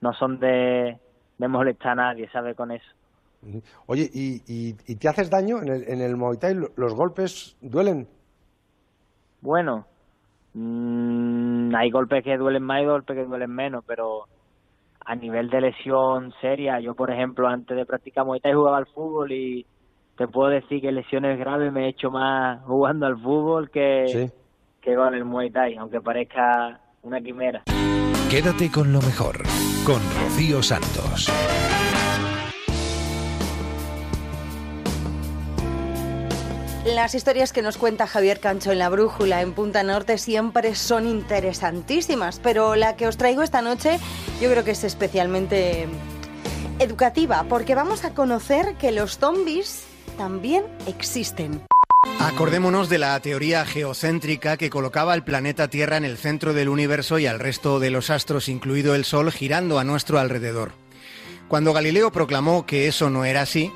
no 0.00 0.12
son 0.12 0.38
de, 0.38 0.96
de 1.38 1.48
molestar 1.48 1.92
a 1.92 1.94
nadie, 1.96 2.28
¿sabe? 2.30 2.54
Con 2.54 2.70
eso. 2.70 2.88
Oye, 3.86 4.08
¿y, 4.12 4.42
y, 4.46 4.96
te 4.96 5.08
haces 5.08 5.28
daño 5.28 5.60
en 5.60 5.68
el, 5.68 5.88
en 5.88 6.00
el 6.00 6.16
Muay 6.16 6.38
Thai? 6.38 6.54
¿Los 6.76 6.94
golpes 6.94 7.56
duelen? 7.60 8.06
Bueno, 9.40 9.86
mm, 10.54 11.74
hay 11.74 11.90
golpes 11.90 12.22
que 12.22 12.36
duelen 12.36 12.62
más 12.62 12.82
y 12.82 12.86
golpes 12.86 13.16
que 13.16 13.24
duelen 13.24 13.50
menos, 13.50 13.84
pero 13.86 14.26
a 15.04 15.14
nivel 15.16 15.50
de 15.50 15.60
lesión 15.60 16.32
seria, 16.40 16.78
yo 16.78 16.94
por 16.94 17.10
ejemplo 17.10 17.48
antes 17.48 17.76
de 17.76 17.84
practicar 17.84 18.24
Muay 18.24 18.40
Thai 18.40 18.54
jugaba 18.54 18.78
al 18.78 18.86
fútbol 18.86 19.32
y 19.32 19.66
te 20.16 20.28
puedo 20.28 20.50
decir 20.50 20.80
que 20.80 20.92
lesiones 20.92 21.38
graves 21.38 21.72
me 21.72 21.86
he 21.86 21.88
hecho 21.88 22.10
más 22.10 22.62
jugando 22.64 23.06
al 23.06 23.16
fútbol 23.16 23.70
que, 23.70 24.30
que 24.80 24.94
con 24.94 25.14
el 25.14 25.24
Muay 25.24 25.50
Thai, 25.50 25.76
aunque 25.76 26.00
parezca 26.00 26.80
una 27.02 27.20
quimera. 27.20 27.64
Quédate 28.30 28.70
con 28.70 28.92
lo 28.92 29.00
mejor, 29.00 29.38
con 29.84 30.00
Rocío 30.20 30.62
Santos. 30.62 31.28
Las 36.84 37.14
historias 37.14 37.52
que 37.52 37.62
nos 37.62 37.76
cuenta 37.76 38.08
Javier 38.08 38.40
Cancho 38.40 38.72
en 38.72 38.80
la 38.80 38.88
Brújula 38.88 39.40
en 39.40 39.52
Punta 39.52 39.84
Norte 39.84 40.18
siempre 40.18 40.74
son 40.74 41.06
interesantísimas, 41.06 42.40
pero 42.42 42.74
la 42.74 42.96
que 42.96 43.06
os 43.06 43.16
traigo 43.16 43.42
esta 43.42 43.62
noche 43.62 44.00
yo 44.40 44.50
creo 44.50 44.64
que 44.64 44.72
es 44.72 44.82
especialmente 44.82 45.86
educativa, 46.80 47.44
porque 47.48 47.76
vamos 47.76 48.04
a 48.04 48.14
conocer 48.14 48.74
que 48.78 48.90
los 48.90 49.18
zombies 49.18 49.84
también 50.18 50.64
existen. 50.88 51.62
Acordémonos 52.18 52.88
de 52.88 52.98
la 52.98 53.18
teoría 53.20 53.64
geocéntrica 53.64 54.56
que 54.56 54.68
colocaba 54.68 55.14
el 55.14 55.22
planeta 55.22 55.68
Tierra 55.68 55.96
en 55.98 56.04
el 56.04 56.18
centro 56.18 56.52
del 56.52 56.68
universo 56.68 57.20
y 57.20 57.26
al 57.26 57.38
resto 57.38 57.78
de 57.78 57.90
los 57.90 58.10
astros, 58.10 58.48
incluido 58.48 58.96
el 58.96 59.04
Sol, 59.04 59.30
girando 59.30 59.78
a 59.78 59.84
nuestro 59.84 60.18
alrededor. 60.18 60.72
Cuando 61.46 61.72
Galileo 61.72 62.10
proclamó 62.10 62.66
que 62.66 62.88
eso 62.88 63.08
no 63.08 63.24
era 63.24 63.42
así, 63.42 63.72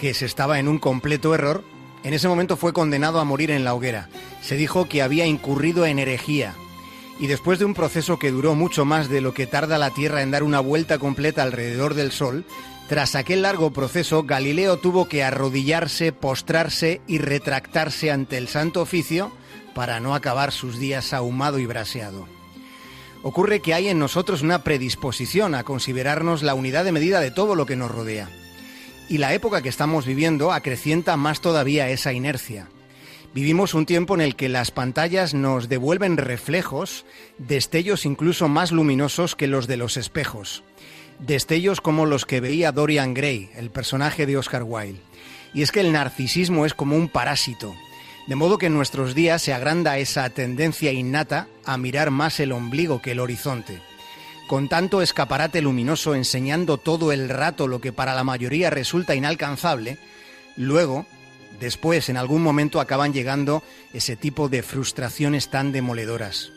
que 0.00 0.14
se 0.14 0.24
estaba 0.24 0.58
en 0.58 0.68
un 0.68 0.78
completo 0.78 1.34
error, 1.34 1.62
en 2.04 2.14
ese 2.14 2.28
momento 2.28 2.56
fue 2.56 2.72
condenado 2.72 3.20
a 3.20 3.24
morir 3.24 3.50
en 3.50 3.64
la 3.64 3.74
hoguera. 3.74 4.08
Se 4.42 4.56
dijo 4.56 4.88
que 4.88 5.02
había 5.02 5.26
incurrido 5.26 5.86
en 5.86 5.98
herejía. 5.98 6.54
Y 7.20 7.26
después 7.26 7.58
de 7.58 7.64
un 7.64 7.74
proceso 7.74 8.18
que 8.18 8.30
duró 8.30 8.54
mucho 8.54 8.84
más 8.84 9.08
de 9.08 9.20
lo 9.20 9.34
que 9.34 9.46
tarda 9.46 9.78
la 9.78 9.90
Tierra 9.90 10.22
en 10.22 10.30
dar 10.30 10.42
una 10.42 10.60
vuelta 10.60 10.98
completa 10.98 11.42
alrededor 11.42 11.94
del 11.94 12.12
Sol, 12.12 12.44
tras 12.88 13.16
aquel 13.16 13.42
largo 13.42 13.70
proceso, 13.72 14.22
Galileo 14.22 14.78
tuvo 14.78 15.08
que 15.08 15.22
arrodillarse, 15.22 16.12
postrarse 16.12 17.02
y 17.06 17.18
retractarse 17.18 18.10
ante 18.10 18.38
el 18.38 18.48
Santo 18.48 18.80
Oficio 18.80 19.30
para 19.74 20.00
no 20.00 20.14
acabar 20.14 20.52
sus 20.52 20.78
días 20.78 21.12
ahumado 21.12 21.58
y 21.58 21.66
braseado. 21.66 22.26
Ocurre 23.22 23.60
que 23.60 23.74
hay 23.74 23.88
en 23.88 23.98
nosotros 23.98 24.42
una 24.42 24.62
predisposición 24.62 25.54
a 25.54 25.64
considerarnos 25.64 26.42
la 26.42 26.54
unidad 26.54 26.84
de 26.84 26.92
medida 26.92 27.20
de 27.20 27.30
todo 27.30 27.56
lo 27.56 27.66
que 27.66 27.76
nos 27.76 27.90
rodea. 27.90 28.30
Y 29.08 29.18
la 29.18 29.32
época 29.32 29.62
que 29.62 29.68
estamos 29.68 30.06
viviendo 30.06 30.52
acrecienta 30.52 31.16
más 31.16 31.40
todavía 31.40 31.88
esa 31.88 32.12
inercia. 32.12 32.68
Vivimos 33.34 33.74
un 33.74 33.86
tiempo 33.86 34.14
en 34.14 34.20
el 34.20 34.36
que 34.36 34.48
las 34.48 34.70
pantallas 34.70 35.34
nos 35.34 35.68
devuelven 35.68 36.16
reflejos, 36.16 37.04
destellos 37.38 38.04
incluso 38.04 38.48
más 38.48 38.72
luminosos 38.72 39.36
que 39.36 39.46
los 39.46 39.66
de 39.66 39.76
los 39.76 39.96
espejos 39.96 40.62
destellos 41.18 41.80
como 41.80 42.06
los 42.06 42.24
que 42.24 42.40
veía 42.40 42.72
Dorian 42.72 43.14
Gray, 43.14 43.50
el 43.56 43.70
personaje 43.70 44.26
de 44.26 44.36
Oscar 44.36 44.62
Wilde. 44.62 45.00
Y 45.54 45.62
es 45.62 45.72
que 45.72 45.80
el 45.80 45.92
narcisismo 45.92 46.66
es 46.66 46.74
como 46.74 46.96
un 46.96 47.08
parásito, 47.08 47.74
de 48.26 48.34
modo 48.34 48.58
que 48.58 48.66
en 48.66 48.74
nuestros 48.74 49.14
días 49.14 49.42
se 49.42 49.52
agranda 49.52 49.98
esa 49.98 50.28
tendencia 50.30 50.92
innata 50.92 51.48
a 51.64 51.78
mirar 51.78 52.10
más 52.10 52.38
el 52.40 52.52
ombligo 52.52 53.00
que 53.00 53.12
el 53.12 53.20
horizonte. 53.20 53.80
Con 54.48 54.70
tanto 54.70 55.02
escaparate 55.02 55.60
luminoso 55.60 56.14
enseñando 56.14 56.78
todo 56.78 57.12
el 57.12 57.28
rato 57.28 57.68
lo 57.68 57.82
que 57.82 57.92
para 57.92 58.14
la 58.14 58.24
mayoría 58.24 58.70
resulta 58.70 59.14
inalcanzable, 59.14 59.98
luego, 60.56 61.06
después, 61.60 62.08
en 62.08 62.16
algún 62.16 62.42
momento 62.42 62.80
acaban 62.80 63.12
llegando 63.12 63.62
ese 63.92 64.16
tipo 64.16 64.48
de 64.48 64.62
frustraciones 64.62 65.50
tan 65.50 65.70
demoledoras. 65.70 66.50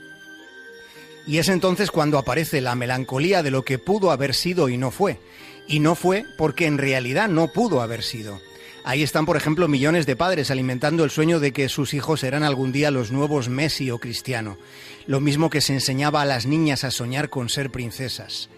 Y 1.27 1.39
es 1.39 1.49
entonces 1.49 1.91
cuando 1.91 2.17
aparece 2.17 2.61
la 2.61 2.75
melancolía 2.75 3.43
de 3.43 3.51
lo 3.51 3.65
que 3.65 3.77
pudo 3.77 4.11
haber 4.11 4.35
sido 4.35 4.69
y 4.69 4.77
no 4.77 4.89
fue. 4.89 5.19
Y 5.67 5.81
no 5.81 5.95
fue 5.95 6.23
porque 6.37 6.67
en 6.67 6.77
realidad 6.77 7.27
no 7.27 7.49
pudo 7.49 7.81
haber 7.81 8.03
sido. 8.03 8.39
Ahí 8.83 9.03
están, 9.03 9.25
por 9.25 9.37
ejemplo, 9.37 9.67
millones 9.67 10.05
de 10.05 10.15
padres 10.15 10.49
alimentando 10.49 11.03
el 11.03 11.11
sueño 11.11 11.39
de 11.39 11.51
que 11.51 11.69
sus 11.69 11.93
hijos 11.93 12.21
serán 12.21 12.43
algún 12.43 12.71
día 12.71 12.89
los 12.89 13.11
nuevos 13.11 13.47
Messi 13.47 13.91
o 13.91 13.99
Cristiano. 13.99 14.57
Lo 15.05 15.19
mismo 15.19 15.49
que 15.49 15.61
se 15.61 15.73
enseñaba 15.73 16.21
a 16.21 16.25
las 16.25 16.47
niñas 16.47 16.83
a 16.83 16.91
soñar 16.91 17.29
con 17.29 17.49
ser 17.49 17.69
princesas. 17.71 18.49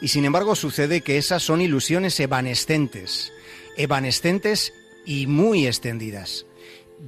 Y 0.00 0.08
sin 0.08 0.24
embargo 0.24 0.54
sucede 0.56 1.02
que 1.02 1.18
esas 1.18 1.42
son 1.42 1.60
ilusiones 1.60 2.18
evanescentes. 2.20 3.32
Evanescentes 3.76 4.72
y 5.04 5.26
muy 5.26 5.66
extendidas. 5.66 6.46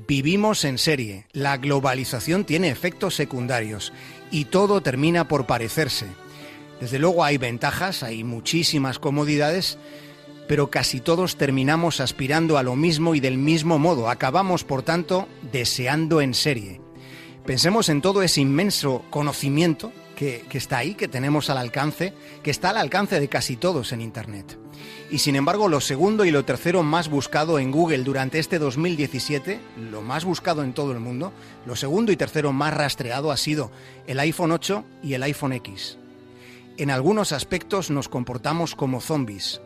Vivimos 0.06 0.64
en 0.64 0.76
serie. 0.76 1.26
La 1.32 1.56
globalización 1.56 2.44
tiene 2.44 2.68
efectos 2.68 3.14
secundarios 3.14 3.92
y 4.30 4.46
todo 4.46 4.82
termina 4.82 5.26
por 5.26 5.46
parecerse. 5.46 6.06
Desde 6.80 6.98
luego 6.98 7.24
hay 7.24 7.38
ventajas, 7.38 8.02
hay 8.02 8.22
muchísimas 8.24 8.98
comodidades, 8.98 9.78
pero 10.48 10.70
casi 10.70 11.00
todos 11.00 11.36
terminamos 11.36 12.00
aspirando 12.00 12.58
a 12.58 12.62
lo 12.62 12.74
mismo 12.74 13.14
y 13.14 13.20
del 13.20 13.38
mismo 13.38 13.78
modo. 13.78 14.08
Acabamos, 14.08 14.64
por 14.64 14.82
tanto, 14.82 15.28
deseando 15.52 16.20
en 16.20 16.34
serie. 16.34 16.80
Pensemos 17.44 17.88
en 17.88 18.00
todo 18.00 18.22
ese 18.22 18.40
inmenso 18.40 19.04
conocimiento 19.10 19.92
que, 20.16 20.44
que, 20.48 20.58
está 20.58 20.78
ahí, 20.78 20.94
que 20.94 21.06
tenemos 21.06 21.50
al 21.50 21.58
alcance, 21.58 22.14
que 22.42 22.50
está 22.50 22.70
al 22.70 22.78
alcance 22.78 23.20
de 23.20 23.28
casi 23.28 23.56
todos 23.56 23.92
en 23.92 24.00
Internet. 24.00 24.58
Y 25.10 25.18
sin 25.18 25.36
embargo, 25.36 25.68
lo 25.68 25.80
segundo 25.80 26.24
y 26.24 26.30
lo 26.30 26.44
tercero 26.44 26.82
más 26.82 27.08
buscado 27.08 27.58
en 27.58 27.70
Google 27.70 28.04
durante 28.04 28.38
este 28.38 28.58
2017, 28.58 29.60
lo 29.90 30.02
más 30.02 30.24
buscado 30.24 30.62
en 30.62 30.72
todo 30.72 30.92
el 30.92 31.00
mundo, 31.00 31.32
lo 31.66 31.76
segundo 31.76 32.12
y 32.12 32.16
tercero 32.16 32.52
más 32.52 32.74
rastreado 32.74 33.30
ha 33.30 33.36
sido 33.36 33.70
el 34.06 34.18
iPhone 34.20 34.52
8 34.52 34.84
y 35.02 35.14
el 35.14 35.22
iPhone 35.22 35.52
X. 35.52 35.98
En 36.76 36.90
algunos 36.90 37.32
aspectos 37.32 37.90
nos 37.90 38.08
comportamos 38.08 38.74
como 38.74 39.00
zombies, 39.00 39.60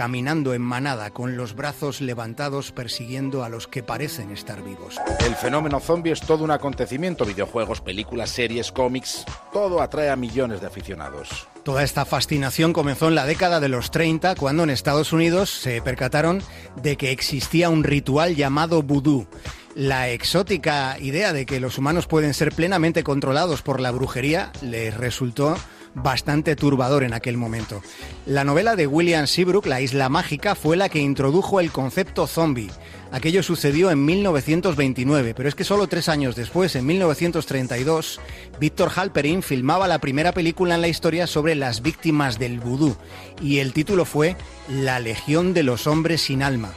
caminando 0.00 0.54
en 0.54 0.62
manada 0.62 1.10
con 1.10 1.36
los 1.36 1.54
brazos 1.54 2.00
levantados 2.00 2.72
persiguiendo 2.72 3.44
a 3.44 3.50
los 3.50 3.68
que 3.68 3.82
parecen 3.82 4.30
estar 4.30 4.62
vivos. 4.62 4.96
El 5.26 5.34
fenómeno 5.34 5.78
zombie 5.78 6.10
es 6.12 6.22
todo 6.22 6.42
un 6.42 6.50
acontecimiento, 6.50 7.26
videojuegos, 7.26 7.82
películas, 7.82 8.30
series, 8.30 8.72
cómics, 8.72 9.26
todo 9.52 9.82
atrae 9.82 10.08
a 10.08 10.16
millones 10.16 10.62
de 10.62 10.68
aficionados. 10.68 11.46
Toda 11.64 11.82
esta 11.82 12.06
fascinación 12.06 12.72
comenzó 12.72 13.08
en 13.08 13.14
la 13.14 13.26
década 13.26 13.60
de 13.60 13.68
los 13.68 13.90
30, 13.90 14.36
cuando 14.36 14.62
en 14.62 14.70
Estados 14.70 15.12
Unidos 15.12 15.50
se 15.50 15.82
percataron 15.82 16.42
de 16.82 16.96
que 16.96 17.10
existía 17.10 17.68
un 17.68 17.84
ritual 17.84 18.36
llamado 18.36 18.82
vudú. 18.82 19.26
La 19.74 20.08
exótica 20.08 20.96
idea 20.98 21.34
de 21.34 21.44
que 21.44 21.60
los 21.60 21.76
humanos 21.76 22.06
pueden 22.06 22.32
ser 22.32 22.52
plenamente 22.52 23.04
controlados 23.04 23.60
por 23.60 23.80
la 23.80 23.90
brujería 23.90 24.50
les 24.62 24.96
resultó 24.96 25.58
bastante 25.94 26.56
turbador 26.56 27.04
en 27.04 27.14
aquel 27.14 27.36
momento. 27.36 27.82
La 28.26 28.44
novela 28.44 28.76
de 28.76 28.86
William 28.86 29.26
Seabrook, 29.26 29.66
La 29.66 29.80
Isla 29.80 30.08
Mágica, 30.08 30.54
fue 30.54 30.76
la 30.76 30.88
que 30.88 31.00
introdujo 31.00 31.60
el 31.60 31.70
concepto 31.70 32.26
zombie. 32.26 32.70
Aquello 33.12 33.42
sucedió 33.42 33.90
en 33.90 34.04
1929, 34.04 35.34
pero 35.34 35.48
es 35.48 35.54
que 35.54 35.64
solo 35.64 35.88
tres 35.88 36.08
años 36.08 36.36
después, 36.36 36.76
en 36.76 36.86
1932, 36.86 38.20
Víctor 38.60 38.92
Halperin 38.94 39.42
filmaba 39.42 39.88
la 39.88 39.98
primera 39.98 40.32
película 40.32 40.76
en 40.76 40.80
la 40.80 40.88
historia 40.88 41.26
sobre 41.26 41.56
las 41.56 41.82
víctimas 41.82 42.38
del 42.38 42.60
vudú, 42.60 42.96
y 43.42 43.58
el 43.58 43.72
título 43.72 44.04
fue 44.04 44.36
La 44.68 45.00
Legión 45.00 45.54
de 45.54 45.64
los 45.64 45.86
Hombres 45.88 46.22
sin 46.22 46.42
Alma. 46.42 46.72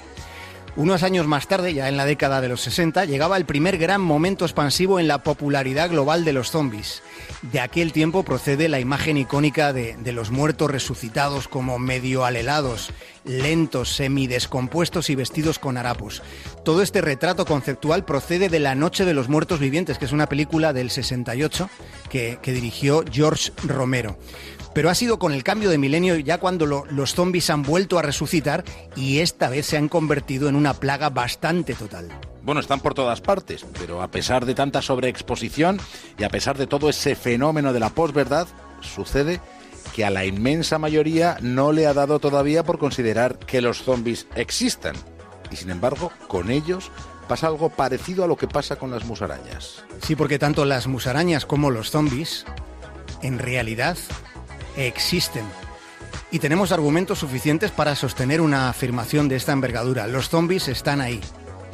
Unos 0.75 1.03
años 1.03 1.27
más 1.27 1.47
tarde, 1.47 1.75
ya 1.75 1.87
en 1.87 1.97
la 1.97 2.05
década 2.05 2.41
de 2.41 2.49
los 2.49 2.61
60, 2.61 3.05
llegaba 3.05 3.37
el 3.37 3.45
primer 3.45 3.77
gran 3.77 4.01
momento 4.01 4.43
expansivo 4.43 4.99
en 4.99 5.07
la 5.07 5.19
popularidad 5.19 5.91
global 5.91 6.25
de 6.25 6.33
los 6.33 6.49
zombies. 6.49 7.03
De 7.43 7.59
aquel 7.59 7.91
tiempo 7.91 8.23
procede 8.23 8.67
la 8.69 8.79
imagen 8.79 9.17
icónica 9.17 9.71
de, 9.71 9.95
los 10.11 10.31
muertos 10.31 10.71
resucitados 10.71 11.47
como 11.47 11.77
medio 11.77 12.25
alelados, 12.25 12.89
lentos, 13.23 13.95
semidescompuestos 13.95 15.11
y 15.11 15.15
vestidos 15.15 15.59
con 15.59 15.77
harapos. 15.77 16.23
Todo 16.65 16.81
este 16.81 17.01
retrato 17.01 17.45
conceptual 17.45 18.03
procede 18.03 18.49
de 18.49 18.59
La 18.59 18.73
Noche 18.73 19.05
de 19.05 19.13
los 19.13 19.29
Muertos 19.29 19.59
Vivientes, 19.59 19.99
que 19.99 20.05
es 20.05 20.11
una 20.11 20.27
película 20.27 20.73
del 20.73 20.89
68 20.89 21.69
que, 22.09 22.39
que 22.41 22.51
dirigió 22.51 23.03
George 23.11 23.51
Romero 23.67 24.17
pero 24.73 24.89
ha 24.89 24.95
sido 24.95 25.19
con 25.19 25.33
el 25.33 25.43
cambio 25.43 25.69
de 25.69 25.77
milenio 25.77 26.17
ya 26.17 26.39
cuando 26.39 26.65
lo, 26.65 26.85
los 26.85 27.13
zombies 27.13 27.49
han 27.49 27.63
vuelto 27.63 27.99
a 27.99 28.01
resucitar 28.01 28.63
y 28.95 29.19
esta 29.19 29.49
vez 29.49 29.65
se 29.65 29.77
han 29.77 29.89
convertido 29.89 30.49
en 30.49 30.55
una 30.55 30.73
plaga 30.73 31.09
bastante 31.09 31.73
total. 31.73 32.09
Bueno, 32.43 32.59
están 32.59 32.81
por 32.81 32.93
todas 32.93 33.21
partes, 33.21 33.65
pero 33.79 34.01
a 34.01 34.11
pesar 34.11 34.45
de 34.45 34.53
tanta 34.53 34.81
sobreexposición 34.81 35.79
y 36.17 36.23
a 36.23 36.29
pesar 36.29 36.57
de 36.57 36.67
todo 36.67 36.89
ese 36.89 37.15
fenómeno 37.15 37.71
de 37.71 37.79
la 37.79 37.89
posverdad, 37.89 38.47
sucede 38.81 39.39
que 39.95 40.03
a 40.03 40.09
la 40.09 40.25
inmensa 40.25 40.77
mayoría 40.77 41.37
no 41.41 41.71
le 41.71 41.87
ha 41.87 41.93
dado 41.93 42.19
todavía 42.19 42.63
por 42.63 42.79
considerar 42.79 43.37
que 43.39 43.61
los 43.61 43.83
zombies 43.83 44.27
existan. 44.35 44.95
Y 45.51 45.55
sin 45.55 45.69
embargo, 45.69 46.11
con 46.27 46.49
ellos 46.49 46.91
pasa 47.27 47.47
algo 47.47 47.69
parecido 47.69 48.23
a 48.23 48.27
lo 48.27 48.35
que 48.35 48.47
pasa 48.47 48.75
con 48.75 48.91
las 48.91 49.05
musarañas. 49.05 49.83
Sí, 50.01 50.15
porque 50.15 50.39
tanto 50.39 50.65
las 50.65 50.87
musarañas 50.87 51.45
como 51.45 51.71
los 51.71 51.91
zombies, 51.91 52.45
en 53.21 53.39
realidad, 53.39 53.97
existen. 54.77 55.45
Y 56.31 56.39
tenemos 56.39 56.71
argumentos 56.71 57.19
suficientes 57.19 57.71
para 57.71 57.95
sostener 57.95 58.41
una 58.41 58.69
afirmación 58.69 59.27
de 59.29 59.35
esta 59.35 59.51
envergadura. 59.51 60.07
Los 60.07 60.29
zombies 60.29 60.67
están 60.67 61.01
ahí, 61.01 61.21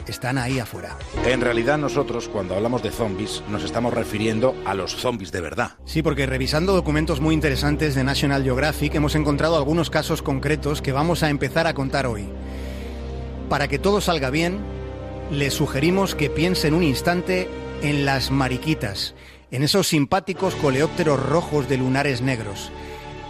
están 0.08 0.38
ahí 0.38 0.60
afuera. 0.60 0.98
En 1.26 1.42
realidad 1.42 1.78
nosotros 1.78 2.28
cuando 2.28 2.56
hablamos 2.56 2.84
de 2.84 2.92
zombies 2.92 3.42
nos 3.50 3.64
estamos 3.64 3.94
refiriendo 3.94 4.56
a 4.66 4.74
los 4.74 4.96
zombies 4.96 5.32
de 5.32 5.42
verdad. 5.42 5.72
Sí, 5.86 6.02
porque 6.02 6.26
revisando 6.26 6.74
documentos 6.74 7.22
muy 7.22 7.34
interesantes 7.34 7.96
de 7.96 8.04
National 8.04 8.44
Geographic 8.44 8.96
hemos 8.96 9.16
encontrado 9.16 9.58
algunos 9.58 9.90
casos 9.90 10.22
concretos 10.22 10.82
que 10.82 10.92
vamos 10.92 11.24
a 11.24 11.30
empezar 11.30 11.68
a 11.68 11.74
contar 11.74 12.06
hoy. 12.08 12.28
Para 13.50 13.68
que 13.68 13.80
todo 13.80 14.02
salga 14.02 14.30
bien, 14.30 14.60
le 15.32 15.52
sugerimos 15.52 16.16
que 16.16 16.30
piense 16.30 16.68
en 16.68 16.74
un 16.74 16.84
instante 16.84 17.50
en 17.82 18.06
las 18.06 18.30
mariquitas, 18.30 19.16
en 19.52 19.64
esos 19.64 19.88
simpáticos 19.88 20.56
coleópteros 20.56 21.24
rojos 21.24 21.70
de 21.70 21.78
lunares 21.78 22.22
negros. 22.22 22.72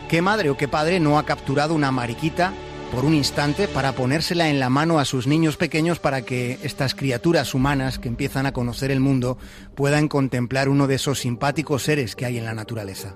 ¿Qué 0.10 0.24
madre 0.24 0.50
o 0.50 0.58
qué 0.58 0.68
padre 0.68 1.00
no 1.00 1.20
ha 1.20 1.24
capturado 1.24 1.76
una 1.76 1.92
mariquita 1.92 2.52
por 2.92 3.06
un 3.06 3.14
instante 3.14 3.68
para 3.68 3.92
ponérsela 3.92 4.50
en 4.50 4.60
la 4.60 4.72
mano 4.72 4.98
a 4.98 5.06
sus 5.06 5.28
niños 5.28 5.56
pequeños 5.56 6.00
para 6.00 6.24
que 6.24 6.58
estas 6.64 6.96
criaturas 6.96 7.54
humanas 7.54 8.00
que 8.00 8.08
empiezan 8.08 8.48
a 8.48 8.52
conocer 8.52 8.90
el 8.90 9.02
mundo 9.02 9.38
puedan 9.76 10.08
contemplar 10.08 10.68
uno 10.68 10.88
de 10.88 10.96
esos 10.96 11.20
simpáticos 11.20 11.84
seres 11.84 12.16
que 12.16 12.26
hay 12.26 12.40
en 12.40 12.46
la 12.46 12.56
naturaleza. 12.56 13.14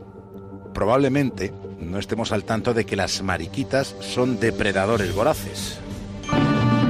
Probablemente 0.75 1.51
no 1.79 1.97
estemos 1.97 2.31
al 2.31 2.43
tanto 2.43 2.75
de 2.75 2.85
que 2.85 2.95
las 2.95 3.23
mariquitas 3.23 3.95
son 3.99 4.39
depredadores 4.39 5.15
voraces. 5.15 5.79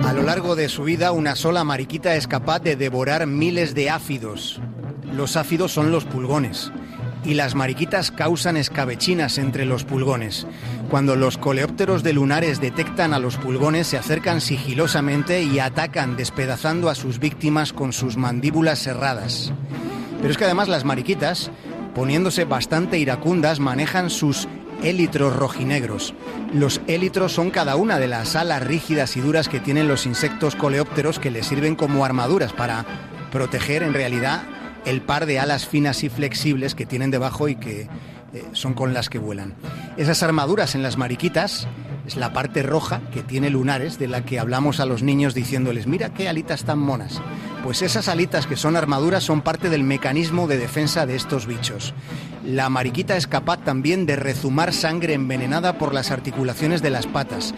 A 0.06 0.12
lo 0.12 0.24
largo 0.24 0.58
de 0.58 0.68
su 0.68 0.84
vida, 0.84 1.14
una 1.14 1.38
sola 1.38 1.64
mariquita 1.64 2.18
es 2.18 2.28
capaz 2.28 2.60
de 2.60 2.76
devorar 2.76 3.26
miles 3.26 3.74
de 3.74 3.89
áfidos. 3.89 4.60
Los 5.14 5.38
áfidos 5.38 5.72
son 5.72 5.93
los 5.93 6.04
pulgones 6.04 6.74
y 7.26 7.34
las 7.34 7.56
mariquitas 7.56 8.12
causan 8.12 8.58
escabechinas 8.58 9.38
entre 9.38 9.66
los 9.66 9.84
pulgones. 9.84 10.48
Cuando 10.90 11.16
los 11.16 11.38
coleópteros 11.38 12.04
de 12.04 12.14
lunares 12.14 12.62
detectan 12.62 13.14
a 13.14 13.20
los 13.20 13.38
pulgones, 13.38 13.88
se 13.88 13.98
acercan 13.98 14.42
sigilosamente 14.42 15.44
y 15.44 15.60
atacan, 15.60 16.16
despedazando 16.16 16.90
a 16.90 16.96
sus 16.96 17.20
víctimas 17.20 17.74
con 17.74 17.94
sus 17.94 18.18
mandíbulas 18.18 18.80
cerradas. 18.80 19.52
Pero 20.20 20.32
es 20.32 20.38
que 20.38 20.46
además 20.46 20.70
las 20.70 20.86
mariquitas, 20.86 21.52
poniéndose 21.96 22.46
bastante 22.46 22.98
iracundas, 22.98 23.60
manejan 23.60 24.10
sus 24.10 24.48
élitros 24.84 25.36
rojinegros. 25.36 26.14
Los 26.54 26.82
élitros 26.88 27.32
son 27.32 27.50
cada 27.50 27.76
una 27.76 28.00
de 28.00 28.08
las 28.08 28.36
alas 28.36 28.64
rígidas 28.64 29.18
y 29.18 29.22
duras 29.22 29.50
que 29.50 29.60
tienen 29.60 29.88
los 29.88 30.06
insectos 30.06 30.56
coleópteros 30.56 31.20
que 31.20 31.32
les 31.32 31.48
sirven 31.48 31.76
como 31.76 32.06
armaduras 32.06 32.54
para 32.54 32.86
proteger 33.32 33.82
en 33.82 33.94
realidad 33.94 34.44
el 34.86 35.02
par 35.02 35.26
de 35.26 35.40
alas 35.40 35.68
finas 35.68 36.04
y 36.04 36.10
flexibles 36.10 36.76
que 36.76 36.86
tienen 36.86 37.12
debajo 37.12 37.48
y 37.48 37.56
que 37.56 37.88
eh, 38.34 38.44
son 38.54 38.74
con 38.74 38.94
las 38.94 39.10
que 39.10 39.20
vuelan. 39.20 39.54
Esas 39.98 40.24
armaduras 40.24 40.76
en 40.76 40.84
las 40.84 40.98
mariquitas 40.98 41.68
es 42.08 42.16
la 42.16 42.34
parte 42.34 42.64
roja 42.64 43.02
que 43.14 43.22
tiene 43.22 43.50
lunares 43.50 44.00
de 44.00 44.08
la 44.08 44.26
que 44.26 44.40
hablamos 44.40 44.80
a 44.80 44.86
los 44.86 45.04
niños 45.04 45.34
diciéndoles, 45.34 45.88
mira 45.88 46.14
qué 46.14 46.28
alitas 46.28 46.64
tan 46.66 46.80
monas. 46.80 47.22
Pues 47.64 47.82
esas 47.82 48.10
alitas 48.10 48.46
que 48.46 48.58
son 48.58 48.76
armaduras 48.76 49.24
son 49.24 49.42
parte 49.42 49.70
del 49.70 49.84
mecanismo 49.84 50.48
de 50.48 50.58
defensa 50.58 51.06
de 51.06 51.16
estos 51.16 51.48
bichos. 51.48 51.94
La 52.44 52.70
mariquita 52.70 53.16
es 53.16 53.26
capaz 53.26 53.64
también 53.64 54.06
de 54.06 54.18
rezumar 54.18 54.74
sangre 54.74 55.14
envenenada 55.14 55.78
por 55.78 55.94
las 55.94 56.12
articulaciones 56.12 56.82
de 56.82 56.90
las 56.90 57.08
patas. 57.08 57.54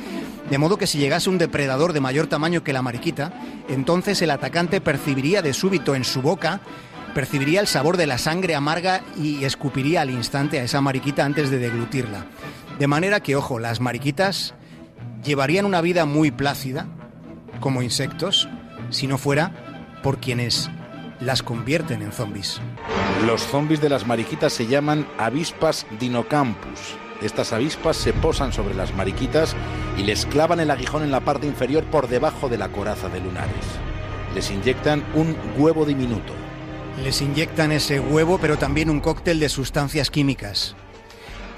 De 0.49 0.59
modo 0.59 0.77
que 0.77 0.85
si 0.85 0.99
llegase 0.99 1.29
un 1.29 1.39
depredador 1.39 1.91
de 1.91 2.01
mayor 2.01 2.27
tamaño 2.27 2.63
que 2.63 2.73
la 2.73 2.83
mariquita, 2.83 3.33
entonces 3.67 4.21
el 4.21 4.29
atacante 4.29 4.79
percibiría 4.79 5.41
de 5.41 5.53
súbito 5.53 5.95
en 5.95 6.03
su 6.03 6.21
boca 6.21 6.61
percibiría 7.15 7.61
el 7.61 7.67
sabor 7.67 7.95
de 7.95 8.07
la 8.07 8.17
sangre 8.17 8.55
amarga 8.55 9.01
y 9.17 9.45
escupiría 9.45 10.01
al 10.01 10.09
instante 10.09 10.59
a 10.59 10.63
esa 10.63 10.81
mariquita 10.81 11.23
antes 11.23 11.49
de 11.49 11.59
deglutirla. 11.59 12.25
De 12.77 12.87
manera 12.87 13.21
que, 13.21 13.37
ojo, 13.37 13.57
las 13.57 13.79
mariquitas 13.79 14.53
llevarían 15.23 15.65
una 15.65 15.79
vida 15.79 16.05
muy 16.05 16.29
plácida, 16.29 16.87
como 17.61 17.81
insectos, 17.81 18.49
si 18.89 19.07
no 19.07 19.17
fuera 19.17 19.97
por 20.03 20.19
quienes 20.19 20.69
las 21.21 21.41
convierten 21.41 22.01
en 22.01 22.11
zombies. 22.11 22.59
Los 23.25 23.43
zombies 23.47 23.79
de 23.79 23.89
las 23.89 24.05
mariquitas 24.05 24.51
se 24.51 24.67
llaman 24.67 25.07
avispas 25.17 25.87
dinocampus. 25.97 26.97
Estas 27.21 27.53
avispas 27.53 27.95
se 27.95 28.11
posan 28.11 28.51
sobre 28.51 28.75
las 28.75 28.93
mariquitas 28.93 29.55
y 29.97 30.03
les 30.03 30.25
clavan 30.25 30.59
el 30.59 30.69
aguijón 30.69 31.01
en 31.01 31.11
la 31.11 31.21
parte 31.21 31.47
inferior 31.47 31.85
por 31.85 32.09
debajo 32.09 32.49
de 32.49 32.57
la 32.57 32.67
coraza 32.73 33.07
de 33.07 33.21
lunares. 33.21 33.65
Les 34.35 34.51
inyectan 34.51 35.01
un 35.15 35.33
huevo 35.57 35.85
diminuto, 35.85 36.33
les 37.03 37.21
inyectan 37.21 37.71
ese 37.71 37.99
huevo, 37.99 38.37
pero 38.39 38.57
también 38.57 38.89
un 38.89 38.99
cóctel 38.99 39.39
de 39.39 39.49
sustancias 39.49 40.09
químicas. 40.09 40.75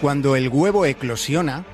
Cuando 0.01 0.35
el 0.35 0.49
huevo 0.49 0.85
eclosiona, 0.85 1.65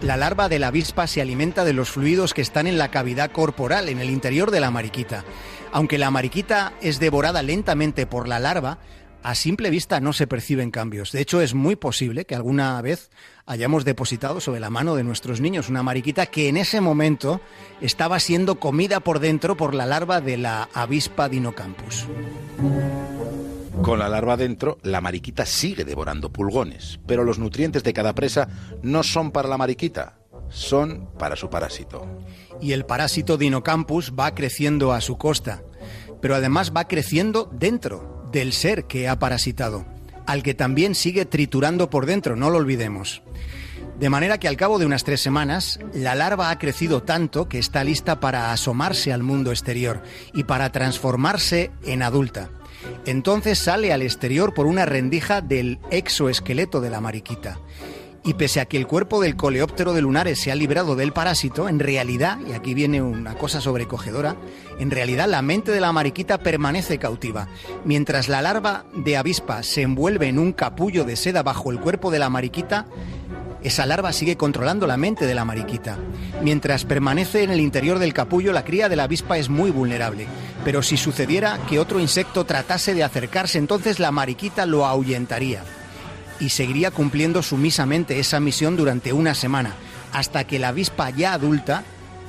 la 0.00 0.16
larva 0.16 0.48
de 0.48 0.58
la 0.58 0.68
avispa 0.68 1.06
se 1.06 1.20
alimenta 1.20 1.64
de 1.64 1.72
los 1.72 1.90
fluidos 1.90 2.34
que 2.34 2.42
están 2.42 2.66
en 2.66 2.78
la 2.78 2.90
cavidad 2.90 3.30
corporal, 3.30 3.88
en 3.88 3.98
el 3.98 4.10
interior 4.10 4.50
de 4.50 4.60
la 4.60 4.70
mariquita. 4.70 5.24
Aunque 5.72 5.98
la 5.98 6.10
mariquita 6.10 6.72
es 6.80 7.00
devorada 7.00 7.42
lentamente 7.42 8.06
por 8.06 8.28
la 8.28 8.38
larva, 8.38 8.78
a 9.22 9.34
simple 9.34 9.70
vista 9.70 10.00
no 10.00 10.12
se 10.12 10.26
perciben 10.26 10.70
cambios. 10.70 11.12
De 11.12 11.20
hecho, 11.20 11.40
es 11.40 11.54
muy 11.54 11.76
posible 11.76 12.24
que 12.24 12.36
alguna 12.36 12.80
vez 12.80 13.10
hayamos 13.48 13.84
depositado 13.84 14.40
sobre 14.40 14.60
la 14.60 14.70
mano 14.70 14.94
de 14.94 15.02
nuestros 15.02 15.40
niños 15.40 15.70
una 15.70 15.82
mariquita 15.82 16.26
que 16.26 16.48
en 16.48 16.58
ese 16.58 16.80
momento 16.80 17.40
estaba 17.80 18.20
siendo 18.20 18.60
comida 18.60 19.00
por 19.00 19.18
dentro 19.18 19.56
por 19.56 19.74
la 19.74 19.86
larva 19.86 20.20
de 20.20 20.36
la 20.36 20.68
avispa 20.74 21.28
dinocampus. 21.28 22.06
Con 23.82 24.00
la 24.00 24.08
larva 24.08 24.36
dentro, 24.36 24.78
la 24.82 25.00
mariquita 25.00 25.46
sigue 25.46 25.84
devorando 25.84 26.30
pulgones, 26.30 27.00
pero 27.06 27.24
los 27.24 27.38
nutrientes 27.38 27.82
de 27.84 27.94
cada 27.94 28.14
presa 28.14 28.48
no 28.82 29.02
son 29.02 29.30
para 29.30 29.48
la 29.48 29.56
mariquita, 29.56 30.18
son 30.50 31.08
para 31.18 31.36
su 31.36 31.48
parásito. 31.48 32.06
Y 32.60 32.72
el 32.72 32.84
parásito 32.84 33.38
Dinocampus 33.38 34.12
va 34.18 34.34
creciendo 34.34 34.92
a 34.92 35.00
su 35.00 35.16
costa, 35.16 35.62
pero 36.20 36.34
además 36.34 36.72
va 36.76 36.88
creciendo 36.88 37.48
dentro, 37.52 38.28
del 38.32 38.52
ser 38.52 38.84
que 38.84 39.08
ha 39.08 39.18
parasitado, 39.18 39.86
al 40.26 40.42
que 40.42 40.54
también 40.54 40.94
sigue 40.94 41.24
triturando 41.24 41.88
por 41.88 42.04
dentro, 42.04 42.36
no 42.36 42.50
lo 42.50 42.58
olvidemos. 42.58 43.22
De 43.98 44.10
manera 44.10 44.38
que 44.38 44.46
al 44.46 44.56
cabo 44.56 44.78
de 44.78 44.86
unas 44.86 45.02
tres 45.02 45.20
semanas, 45.20 45.80
la 45.92 46.14
larva 46.14 46.50
ha 46.50 46.58
crecido 46.58 47.02
tanto 47.02 47.48
que 47.48 47.58
está 47.58 47.82
lista 47.82 48.20
para 48.20 48.52
asomarse 48.52 49.12
al 49.12 49.24
mundo 49.24 49.50
exterior 49.50 50.02
y 50.32 50.44
para 50.44 50.70
transformarse 50.70 51.72
en 51.84 52.04
adulta. 52.04 52.50
Entonces 53.06 53.58
sale 53.58 53.92
al 53.92 54.02
exterior 54.02 54.54
por 54.54 54.66
una 54.66 54.86
rendija 54.86 55.40
del 55.40 55.80
exoesqueleto 55.90 56.80
de 56.80 56.90
la 56.90 57.00
mariquita 57.00 57.58
y 58.24 58.34
pese 58.34 58.60
a 58.60 58.66
que 58.66 58.76
el 58.76 58.86
cuerpo 58.86 59.20
del 59.20 59.36
coleóptero 59.36 59.94
de 59.94 60.02
lunares 60.02 60.38
se 60.38 60.52
ha 60.52 60.54
librado 60.54 60.96
del 60.96 61.12
parásito, 61.12 61.68
en 61.68 61.78
realidad, 61.78 62.38
y 62.46 62.52
aquí 62.52 62.74
viene 62.74 63.00
una 63.00 63.34
cosa 63.36 63.60
sobrecogedora, 63.60 64.36
en 64.78 64.90
realidad 64.90 65.28
la 65.28 65.40
mente 65.40 65.72
de 65.72 65.80
la 65.80 65.92
mariquita 65.92 66.38
permanece 66.38 66.98
cautiva. 66.98 67.48
Mientras 67.84 68.28
la 68.28 68.42
larva 68.42 68.84
de 68.94 69.16
avispa 69.16 69.62
se 69.62 69.82
envuelve 69.82 70.28
en 70.28 70.38
un 70.38 70.52
capullo 70.52 71.04
de 71.04 71.16
seda 71.16 71.42
bajo 71.42 71.70
el 71.70 71.80
cuerpo 71.80 72.10
de 72.10 72.18
la 72.18 72.28
mariquita, 72.28 72.86
esa 73.62 73.86
larva 73.86 74.12
sigue 74.12 74.36
controlando 74.36 74.86
la 74.86 74.96
mente 74.96 75.26
de 75.26 75.34
la 75.34 75.44
mariquita. 75.44 75.96
Mientras 76.42 76.84
permanece 76.84 77.42
en 77.42 77.50
el 77.50 77.60
interior 77.60 77.98
del 77.98 78.14
capullo, 78.14 78.52
la 78.52 78.64
cría 78.64 78.88
de 78.88 78.96
la 78.96 79.04
avispa 79.04 79.38
es 79.38 79.48
muy 79.48 79.70
vulnerable. 79.70 80.26
Pero 80.64 80.82
si 80.82 80.96
sucediera 80.96 81.58
que 81.68 81.78
otro 81.78 81.98
insecto 82.00 82.44
tratase 82.44 82.94
de 82.94 83.02
acercarse, 83.02 83.58
entonces 83.58 83.98
la 83.98 84.12
mariquita 84.12 84.66
lo 84.66 84.86
ahuyentaría 84.86 85.62
y 86.40 86.50
seguiría 86.50 86.90
cumpliendo 86.90 87.42
sumisamente 87.42 88.20
esa 88.20 88.40
misión 88.40 88.76
durante 88.76 89.12
una 89.12 89.34
semana, 89.34 89.74
hasta 90.12 90.44
que 90.44 90.58
la 90.58 90.68
avispa 90.68 91.10
ya 91.10 91.32
adulta 91.32 91.82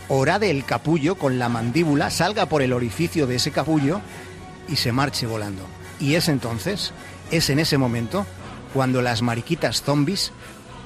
orade 0.08 0.50
el 0.50 0.66
capullo 0.66 1.16
con 1.16 1.38
la 1.38 1.50
mandíbula, 1.50 2.10
salga 2.10 2.48
por 2.48 2.64
el 2.64 2.74
orificio 2.74 3.28
de 3.28 3.36
ese 3.36 3.52
capullo 3.52 4.02
y 4.68 4.76
se 4.76 4.92
marche 4.92 5.28
volando. 5.28 5.62
Y 6.00 6.16
es 6.16 6.28
entonces, 6.28 6.92
es 7.30 7.50
en 7.50 7.60
ese 7.60 7.78
momento, 7.78 8.26
cuando 8.74 9.02
las 9.02 9.22
mariquitas 9.22 9.84
zombies 9.84 10.32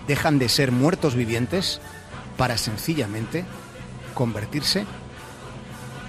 dejan 0.08 0.40
de 0.40 0.50
ser 0.50 0.72
muertos 0.72 1.16
vivientes 1.16 1.80
para 2.38 2.58
sencillamente 2.58 3.46
convertirse 4.14 4.86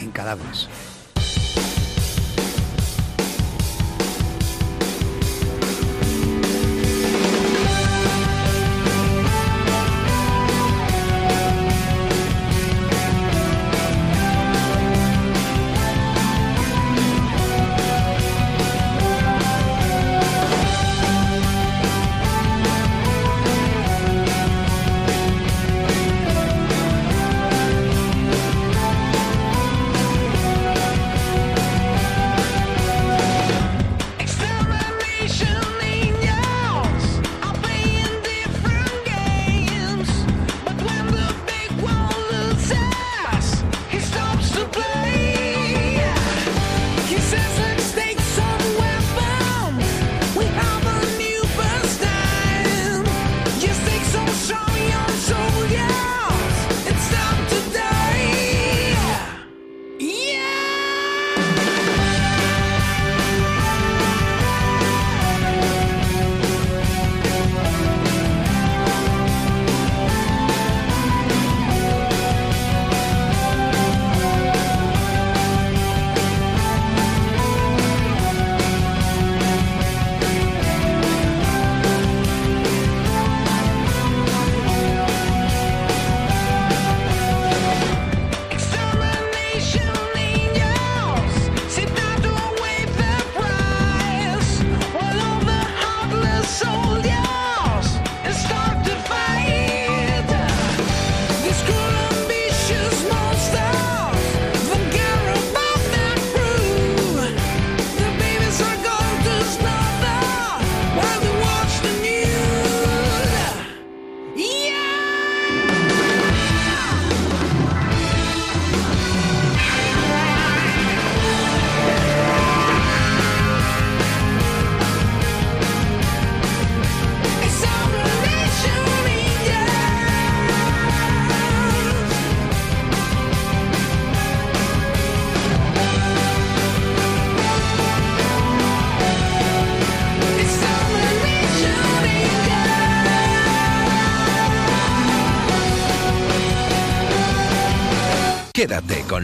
en 0.01 0.11
cadáveres. 0.11 0.69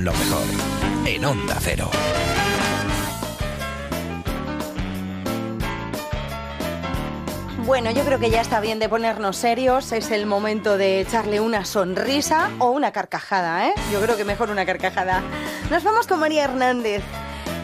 Lo 0.04 0.12
mejor 0.12 0.42
en 1.06 1.24
Onda 1.24 1.56
Cero. 1.60 1.90
Bueno, 7.66 7.90
yo 7.90 8.02
creo 8.04 8.18
que 8.18 8.30
ya 8.30 8.40
está 8.40 8.60
bien 8.60 8.78
de 8.78 8.88
ponernos 8.88 9.36
serios. 9.36 9.92
Es 9.92 10.10
el 10.10 10.26
momento 10.26 10.78
de 10.78 11.00
echarle 11.00 11.40
una 11.40 11.64
sonrisa 11.64 12.50
o 12.58 12.70
una 12.70 12.92
carcajada, 12.92 13.68
¿eh? 13.68 13.74
Yo 13.92 14.00
creo 14.00 14.16
que 14.16 14.24
mejor 14.24 14.50
una 14.50 14.64
carcajada. 14.64 15.22
Nos 15.70 15.84
vamos 15.84 16.06
con 16.06 16.18
María 16.18 16.44
Hernández. 16.44 17.02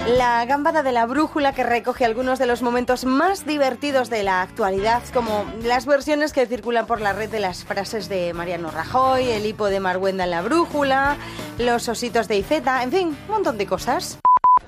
La 0.07 0.45
gambada 0.45 0.85
de 0.85 0.93
la 0.93 1.05
brújula 1.05 1.53
que 1.53 1.65
recoge 1.65 2.05
algunos 2.05 2.39
de 2.39 2.47
los 2.47 2.63
momentos 2.63 3.05
más 3.05 3.45
divertidos 3.45 4.09
de 4.09 4.23
la 4.23 4.41
actualidad, 4.41 5.03
como 5.13 5.45
las 5.65 5.85
versiones 5.85 6.33
que 6.33 6.47
circulan 6.47 6.87
por 6.87 7.01
la 7.01 7.13
red 7.13 7.29
de 7.29 7.41
las 7.41 7.65
frases 7.65 8.09
de 8.09 8.33
Mariano 8.33 8.71
Rajoy, 8.71 9.29
el 9.31 9.45
hipo 9.45 9.67
de 9.67 9.81
Marguenda 9.81 10.23
en 10.23 10.31
la 10.31 10.43
brújula, 10.43 11.17
los 11.59 11.89
ositos 11.89 12.29
de 12.29 12.39
Iceta, 12.39 12.83
en 12.83 12.91
fin, 12.91 13.09
un 13.09 13.33
montón 13.33 13.59
de 13.59 13.67
cosas. 13.67 14.19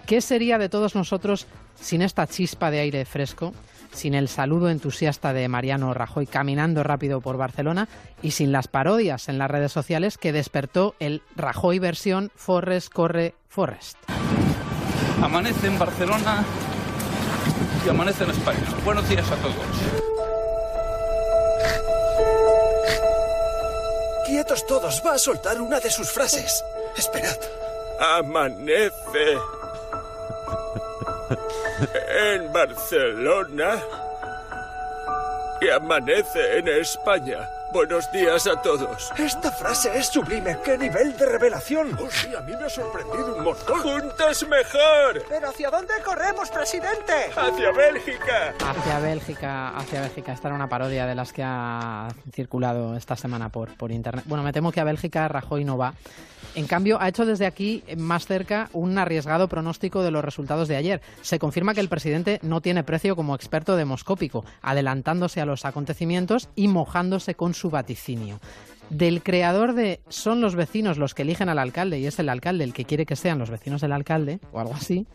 ¿Qué 0.07 0.20
sería 0.20 0.59
de 0.59 0.68
todos 0.68 0.95
nosotros 0.95 1.47
sin 1.80 2.03
esta 2.03 2.26
chispa 2.26 2.70
de 2.70 2.80
aire 2.80 3.05
fresco? 3.05 3.53
sin 3.93 4.14
el 4.14 4.28
saludo 4.28 4.70
entusiasta 4.70 5.32
de 5.32 5.49
Mariano 5.49 5.95
Rajoy 5.95 6.26
caminando 6.26 6.82
rápido 6.82 7.20
por 7.20 7.36
Barcelona 7.36 7.89
y 8.22 8.32
sin 8.32 8.53
las 8.53 8.68
parodias 8.68 9.28
en 9.28 9.39
las 9.39 9.51
redes 9.51 9.72
sociales 9.72 10.18
que 10.18 10.32
despertó 10.32 10.95
el 10.99 11.22
Rajoy 11.36 11.78
versión 11.78 12.30
Forrest 12.34 12.93
corre 12.93 13.34
Forrest. 13.49 13.97
Amanece 15.22 15.66
en 15.66 15.78
Barcelona 15.78 16.45
y 17.84 17.89
amanece 17.89 18.24
en 18.24 18.30
España. 18.30 18.61
Buenos 18.84 19.09
días 19.09 19.30
a 19.30 19.36
todos. 19.36 19.57
Quietos 24.26 24.66
todos, 24.66 25.03
va 25.05 25.14
a 25.14 25.18
soltar 25.18 25.61
una 25.61 25.80
de 25.80 25.91
sus 25.91 26.11
frases. 26.11 26.62
Esperad. 26.99 27.37
Amanece 28.01 29.39
en 32.09 32.53
Barcelona 32.53 33.81
y 35.61 35.71
amanece 35.71 36.59
en 36.59 36.69
España. 36.69 37.49
Buenos 37.73 38.11
días 38.11 38.47
a 38.47 38.61
todos. 38.63 39.13
Esta 39.17 39.53
frase 39.53 39.97
es 39.97 40.07
sublime. 40.07 40.59
¡Qué 40.65 40.79
nivel 40.79 41.17
de 41.17 41.27
revelación! 41.27 41.97
Oh, 42.01 42.11
sí, 42.11 42.35
a 42.35 42.41
mí 42.41 42.53
me 42.57 42.65
ha 42.65 42.69
sorprendido 42.69 43.37
un 43.37 43.45
montón. 43.45 43.79
¡Juntos 43.81 44.49
mejor! 44.49 45.23
¿Pero 45.29 45.51
hacia 45.51 45.71
dónde 45.71 45.93
corremos, 46.03 46.51
presidente? 46.51 47.31
¡Hacia 47.37 47.71
Bélgica! 47.73 48.55
Hacia 48.59 48.99
Bélgica, 49.01 49.69
hacia 49.77 50.01
Bélgica. 50.01 50.33
Esta 50.33 50.49
era 50.49 50.55
una 50.57 50.69
parodia 50.69 51.07
de 51.07 51.15
las 51.15 51.33
que 51.33 51.43
ha 51.45 52.09
circulado 52.33 52.97
esta 52.97 53.17
semana 53.17 53.51
por, 53.51 53.77
por 53.77 53.93
internet. 53.93 54.25
Bueno, 54.27 54.43
me 54.43 54.53
temo 54.53 54.73
que 54.73 54.81
a 54.81 54.85
Bélgica 54.85 55.29
Rajoy 55.29 55.65
no 55.65 55.77
va. 55.77 55.93
En 56.59 56.67
cambio, 56.67 57.01
ha 57.01 57.07
hecho 57.07 57.25
desde 57.25 57.47
aquí 57.47 57.85
más 57.97 58.27
cerca 58.27 58.69
un 58.73 58.99
arriesgado 58.99 59.47
pronóstico 59.49 60.03
de 60.03 60.11
los 60.11 60.25
resultados 60.25 60.67
de 60.67 60.75
ayer. 60.75 61.01
Se 61.23 61.39
confirma 61.39 61.73
que 61.73 61.79
el 61.79 61.89
presidente 61.89 62.41
no 62.43 62.61
tiene 62.61 62.83
precio 62.83 63.15
como 63.15 63.37
experto 63.37 63.77
demoscópico, 63.77 64.45
adelantándose 64.61 65.41
a 65.41 65.47
los 65.47 65.65
acontecimientos 65.65 66.49
y 66.57 66.67
mojándose 66.67 67.37
con 67.37 67.55
su 67.55 67.71
vaticinio. 67.71 68.41
Del 68.91 69.23
creador 69.23 69.75
de 69.75 70.01
Son 70.09 70.41
los 70.41 70.57
vecinos 70.57 70.99
los 70.99 71.15
que 71.15 71.23
eligen 71.23 71.49
al 71.49 71.61
alcalde 71.61 72.01
y 72.01 72.07
es 72.07 72.19
el 72.19 72.29
alcalde 72.29 72.65
el 72.65 72.73
que 72.73 72.87
quiere 72.87 73.07
que 73.07 73.17
sean 73.17 73.39
los 73.39 73.51
vecinos 73.51 73.83
del 73.83 73.93
alcalde, 73.93 74.41
o 74.51 74.59
algo 74.59 74.75
así, 74.75 75.07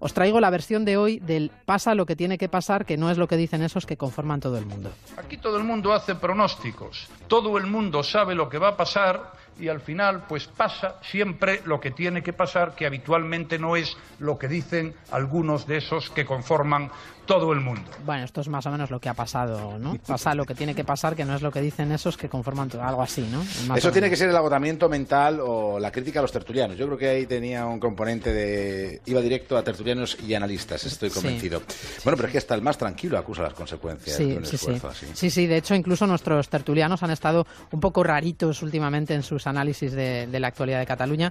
os 0.00 0.14
traigo 0.14 0.40
la 0.40 0.50
versión 0.50 0.84
de 0.84 0.96
hoy 0.96 1.20
del 1.20 1.52
pasa 1.64 1.94
lo 1.94 2.06
que 2.06 2.16
tiene 2.16 2.38
que 2.38 2.48
pasar, 2.48 2.86
que 2.86 2.96
no 2.96 3.10
es 3.10 3.18
lo 3.18 3.28
que 3.28 3.36
dicen 3.36 3.62
esos 3.62 3.86
que 3.86 3.96
conforman 3.96 4.40
todo 4.40 4.58
el 4.58 4.66
mundo. 4.66 4.90
Aquí 5.16 5.36
todo 5.36 5.58
el 5.58 5.64
mundo 5.64 5.92
hace 5.92 6.16
pronósticos, 6.16 7.08
todo 7.28 7.56
el 7.58 7.66
mundo 7.66 8.02
sabe 8.02 8.34
lo 8.34 8.48
que 8.48 8.58
va 8.58 8.68
a 8.68 8.76
pasar 8.76 9.32
y 9.58 9.68
al 9.68 9.80
final 9.80 10.24
pues 10.28 10.46
pasa 10.46 10.96
siempre 11.02 11.62
lo 11.64 11.80
que 11.80 11.90
tiene 11.90 12.22
que 12.22 12.32
pasar, 12.32 12.74
que 12.74 12.86
habitualmente 12.86 13.58
no 13.58 13.76
es 13.76 13.96
lo 14.18 14.38
que 14.38 14.48
dicen 14.48 14.94
algunos 15.10 15.66
de 15.66 15.78
esos 15.78 16.10
que 16.10 16.24
conforman 16.24 16.90
todo 17.28 17.52
el 17.52 17.60
mundo. 17.60 17.82
Bueno, 18.06 18.24
esto 18.24 18.40
es 18.40 18.48
más 18.48 18.64
o 18.64 18.70
menos 18.70 18.90
lo 18.90 18.98
que 18.98 19.10
ha 19.10 19.14
pasado, 19.14 19.78
¿no? 19.78 19.96
Pasa 19.98 20.34
lo 20.34 20.46
que 20.46 20.54
tiene 20.54 20.74
que 20.74 20.82
pasar, 20.82 21.14
que 21.14 21.26
no 21.26 21.36
es 21.36 21.42
lo 21.42 21.52
que 21.52 21.60
dicen 21.60 21.92
esos 21.92 22.16
que 22.16 22.28
conforman 22.28 22.70
todo, 22.70 22.82
algo 22.82 23.02
así, 23.02 23.28
¿no? 23.30 23.44
Eso 23.76 23.92
tiene 23.92 24.08
que 24.08 24.16
ser 24.16 24.30
el 24.30 24.36
agotamiento 24.36 24.88
mental 24.88 25.38
o 25.40 25.78
la 25.78 25.92
crítica 25.92 26.20
a 26.20 26.22
los 26.22 26.32
tertulianos. 26.32 26.78
Yo 26.78 26.86
creo 26.86 26.96
que 26.96 27.08
ahí 27.08 27.26
tenía 27.26 27.66
un 27.66 27.78
componente 27.78 28.32
de... 28.32 29.02
iba 29.04 29.20
directo 29.20 29.58
a 29.58 29.62
tertulianos 29.62 30.16
y 30.26 30.32
analistas, 30.32 30.84
estoy 30.86 31.10
convencido. 31.10 31.60
Bueno, 32.02 32.16
pero 32.16 32.28
es 32.28 32.32
que 32.32 32.38
hasta 32.38 32.54
el 32.54 32.62
más 32.62 32.78
tranquilo 32.78 33.18
acusa 33.18 33.42
las 33.42 33.52
consecuencias 33.52 34.16
sí, 34.16 34.24
de 34.24 34.38
un 34.38 34.46
sí, 34.46 34.56
esfuerzo 34.56 34.90
sí. 34.92 35.06
así. 35.06 35.12
Sí, 35.14 35.30
sí, 35.30 35.46
de 35.46 35.58
hecho 35.58 35.74
incluso 35.74 36.06
nuestros 36.06 36.48
tertulianos 36.48 37.02
han 37.02 37.10
estado 37.10 37.46
un 37.70 37.80
poco 37.80 38.02
raritos 38.02 38.62
últimamente 38.62 39.12
en 39.12 39.22
sus 39.22 39.46
análisis 39.46 39.92
de, 39.92 40.26
de 40.26 40.40
la 40.40 40.48
actualidad 40.48 40.78
de 40.78 40.86
Cataluña, 40.86 41.30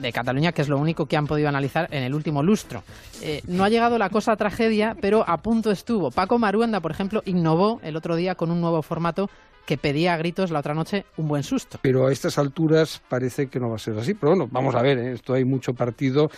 de 0.00 0.12
Cataluña, 0.12 0.52
que 0.52 0.62
es 0.62 0.68
lo 0.68 0.78
único 0.78 1.06
que 1.06 1.16
han 1.16 1.26
podido 1.26 1.48
analizar 1.48 1.88
en 1.90 2.04
el 2.04 2.14
último 2.14 2.42
lustro. 2.42 2.84
Eh, 3.20 3.42
no 3.48 3.64
ha 3.64 3.68
llegado 3.68 3.98
la 3.98 4.08
cosa 4.08 4.32
a 4.32 4.36
tragedia, 4.36 4.96
pero 5.00 5.23
a 5.26 5.38
punto 5.38 5.70
estuvo. 5.70 6.10
Paco 6.10 6.38
Maruenda, 6.38 6.80
por 6.80 6.90
ejemplo, 6.90 7.22
innovó 7.24 7.80
el 7.82 7.96
otro 7.96 8.16
día 8.16 8.34
con 8.34 8.50
un 8.50 8.60
nuevo 8.60 8.82
formato 8.82 9.30
que 9.66 9.78
pedía 9.78 10.14
a 10.14 10.16
gritos 10.16 10.50
la 10.50 10.58
otra 10.58 10.74
noche 10.74 11.06
un 11.16 11.28
buen 11.28 11.42
susto. 11.42 11.78
Pero 11.82 12.06
a 12.06 12.12
estas 12.12 12.38
alturas 12.38 13.02
parece 13.08 13.48
que 13.48 13.58
no 13.58 13.70
va 13.70 13.76
a 13.76 13.78
ser 13.78 13.98
así. 13.98 14.14
Pero 14.14 14.30
bueno, 14.30 14.48
vamos 14.50 14.74
a 14.74 14.82
ver, 14.82 14.98
¿eh? 14.98 15.12
esto 15.12 15.34
hay 15.34 15.44
mucho 15.44 15.74
partido. 15.74 16.30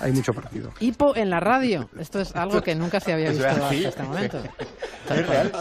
Hay 0.00 0.12
mucho 0.12 0.32
partido. 0.32 0.72
Hipo 0.80 1.16
en 1.16 1.30
la 1.30 1.40
radio. 1.40 1.88
Esto 1.98 2.20
es 2.20 2.34
algo 2.36 2.62
que 2.62 2.74
nunca 2.74 3.00
se 3.00 3.12
había 3.12 3.30
¿Es 3.30 3.38
visto 3.38 3.48
hasta 3.48 3.74
este 3.74 4.02
momento. 4.02 4.42
¿Es 5.10 5.26
real? 5.26 5.52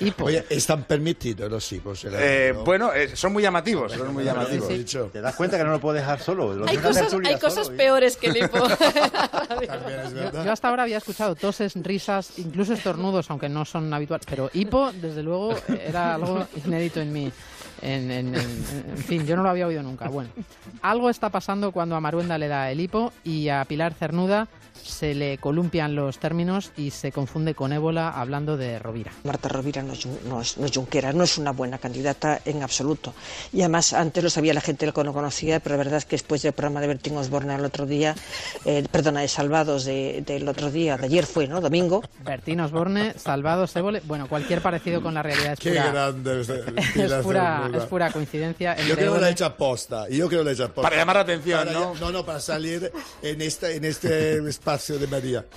Hipo. 0.00 0.24
Oye, 0.26 0.44
están 0.50 0.84
permitidos 0.84 1.50
los 1.50 1.72
hipos. 1.72 2.06
Eh, 2.10 2.54
bueno, 2.64 2.92
eh, 2.92 3.16
son 3.16 3.32
muy 3.32 3.42
llamativos, 3.42 3.92
son 3.92 4.12
muy 4.12 4.24
llamativos. 4.24 4.68
Sí, 4.68 4.84
sí. 4.86 4.98
Te 5.12 5.20
das 5.20 5.34
cuenta 5.34 5.56
que 5.56 5.64
no 5.64 5.70
lo 5.70 5.80
puedo 5.80 5.94
dejar 5.94 6.20
solo. 6.20 6.54
Lo 6.54 6.68
Hay 6.68 6.76
cosas, 6.76 7.02
tertulia 7.08 7.30
hay 7.30 7.38
cosas 7.38 7.66
solo, 7.66 7.76
peores 7.76 8.16
que 8.16 8.26
el 8.28 8.36
hipo. 8.36 8.58
Yo, 10.14 10.44
yo 10.44 10.52
hasta 10.52 10.68
ahora 10.68 10.82
había 10.82 10.98
escuchado 10.98 11.34
toses, 11.34 11.74
risas, 11.76 12.38
incluso 12.38 12.74
estornudos, 12.74 13.30
aunque 13.30 13.48
no 13.48 13.64
son 13.64 13.92
habituales, 13.92 14.26
pero 14.28 14.50
hipo, 14.52 14.92
desde 14.92 15.22
luego, 15.22 15.54
era 15.68 16.14
algo 16.14 16.46
inédito 16.64 17.00
en 17.00 17.12
mí. 17.12 17.32
En, 17.82 18.10
en- 18.10 18.34
fin, 18.96 19.26
yo 19.26 19.36
no 19.36 19.42
lo 19.42 19.50
había 19.50 19.66
oído 19.66 19.82
nunca. 19.82 20.08
Bueno, 20.08 20.30
algo 20.82 21.10
está 21.10 21.28
pasando 21.28 21.72
cuando 21.72 21.96
a 21.96 22.00
Maruenda 22.00 22.38
le 22.38 22.48
da 22.48 22.70
el 22.70 22.80
hipo 22.80 23.12
y 23.24 23.48
a 23.48 23.64
Pilar 23.64 23.94
Cernuda 23.94 24.48
se 24.84 25.14
le 25.14 25.38
columpian 25.38 25.94
los 25.94 26.18
términos 26.18 26.70
y 26.76 26.90
se 26.90 27.10
confunde 27.12 27.54
con 27.54 27.72
ébola 27.72 28.10
hablando 28.10 28.56
de 28.56 28.78
Rovira. 28.78 29.12
Marta 29.24 29.48
Rovira 29.48 29.82
no 29.82 29.94
es, 29.94 30.06
no, 30.28 30.40
es, 30.40 30.58
no 30.58 30.66
es 30.66 30.72
Junqueras, 30.72 31.14
no 31.14 31.24
es 31.24 31.38
una 31.38 31.52
buena 31.52 31.78
candidata 31.78 32.40
en 32.44 32.62
absoluto. 32.62 33.14
Y 33.52 33.60
además, 33.62 33.92
antes 33.92 34.22
lo 34.22 34.30
sabía 34.30 34.52
la 34.54 34.60
gente 34.60 34.90
que 34.92 35.04
no 35.04 35.12
conocía, 35.12 35.60
pero 35.60 35.76
la 35.76 35.84
verdad 35.84 35.98
es 35.98 36.04
que 36.04 36.16
después 36.16 36.42
del 36.42 36.52
programa 36.52 36.80
de 36.80 36.88
Bertín 36.88 37.16
Osborne 37.16 37.54
el 37.54 37.64
otro 37.64 37.86
día, 37.86 38.14
eh, 38.64 38.84
perdona, 38.90 39.20
de 39.20 39.28
Salvados 39.28 39.84
de- 39.84 40.22
del 40.26 40.46
otro 40.48 40.70
día, 40.70 40.96
de 40.96 41.06
ayer 41.06 41.24
fue, 41.26 41.46
¿no? 41.48 41.60
Domingo. 41.60 42.02
Bertín 42.24 42.60
Osborne, 42.60 43.14
Salvados, 43.16 43.74
Évole, 43.76 44.02
bueno, 44.04 44.28
cualquier 44.28 44.60
parecido 44.60 45.02
con 45.02 45.14
la 45.14 45.22
realidad 45.22 45.54
es 45.54 45.58
Qué 45.60 45.70
pura, 45.70 45.90
grande 45.90 46.40
es, 46.42 46.48
es 46.96 47.12
pura, 47.22 47.70
es 47.72 47.84
pura 47.84 48.10
coincidencia. 48.12 48.76
Yo 48.76 48.94
creo 48.94 48.96
que 48.96 49.04
lo 49.06 49.16
Évole- 49.16 49.24
ha 49.24 49.30
hecho 49.30 49.46
aposta. 49.46 50.08
Yo 50.08 50.28
creo 50.28 50.40
que 50.40 50.44
lo 50.44 50.50
ha 50.50 50.52
hecho 50.52 50.64
aposta. 50.64 50.82
Para 50.82 50.96
llamar 50.96 51.16
la 51.16 51.22
atención, 51.22 51.58
Para 51.60 51.72
¿no? 51.72 51.94
ya- 51.94 52.00
No, 52.00 52.10
no, 52.12 52.26
para 52.26 52.40
salir 52.40 52.92
en 53.22 53.40
este, 53.40 53.76
en 53.76 53.84
este 53.84 54.38
espacio 54.48 54.73
de 54.74 55.06
María. 55.06 55.44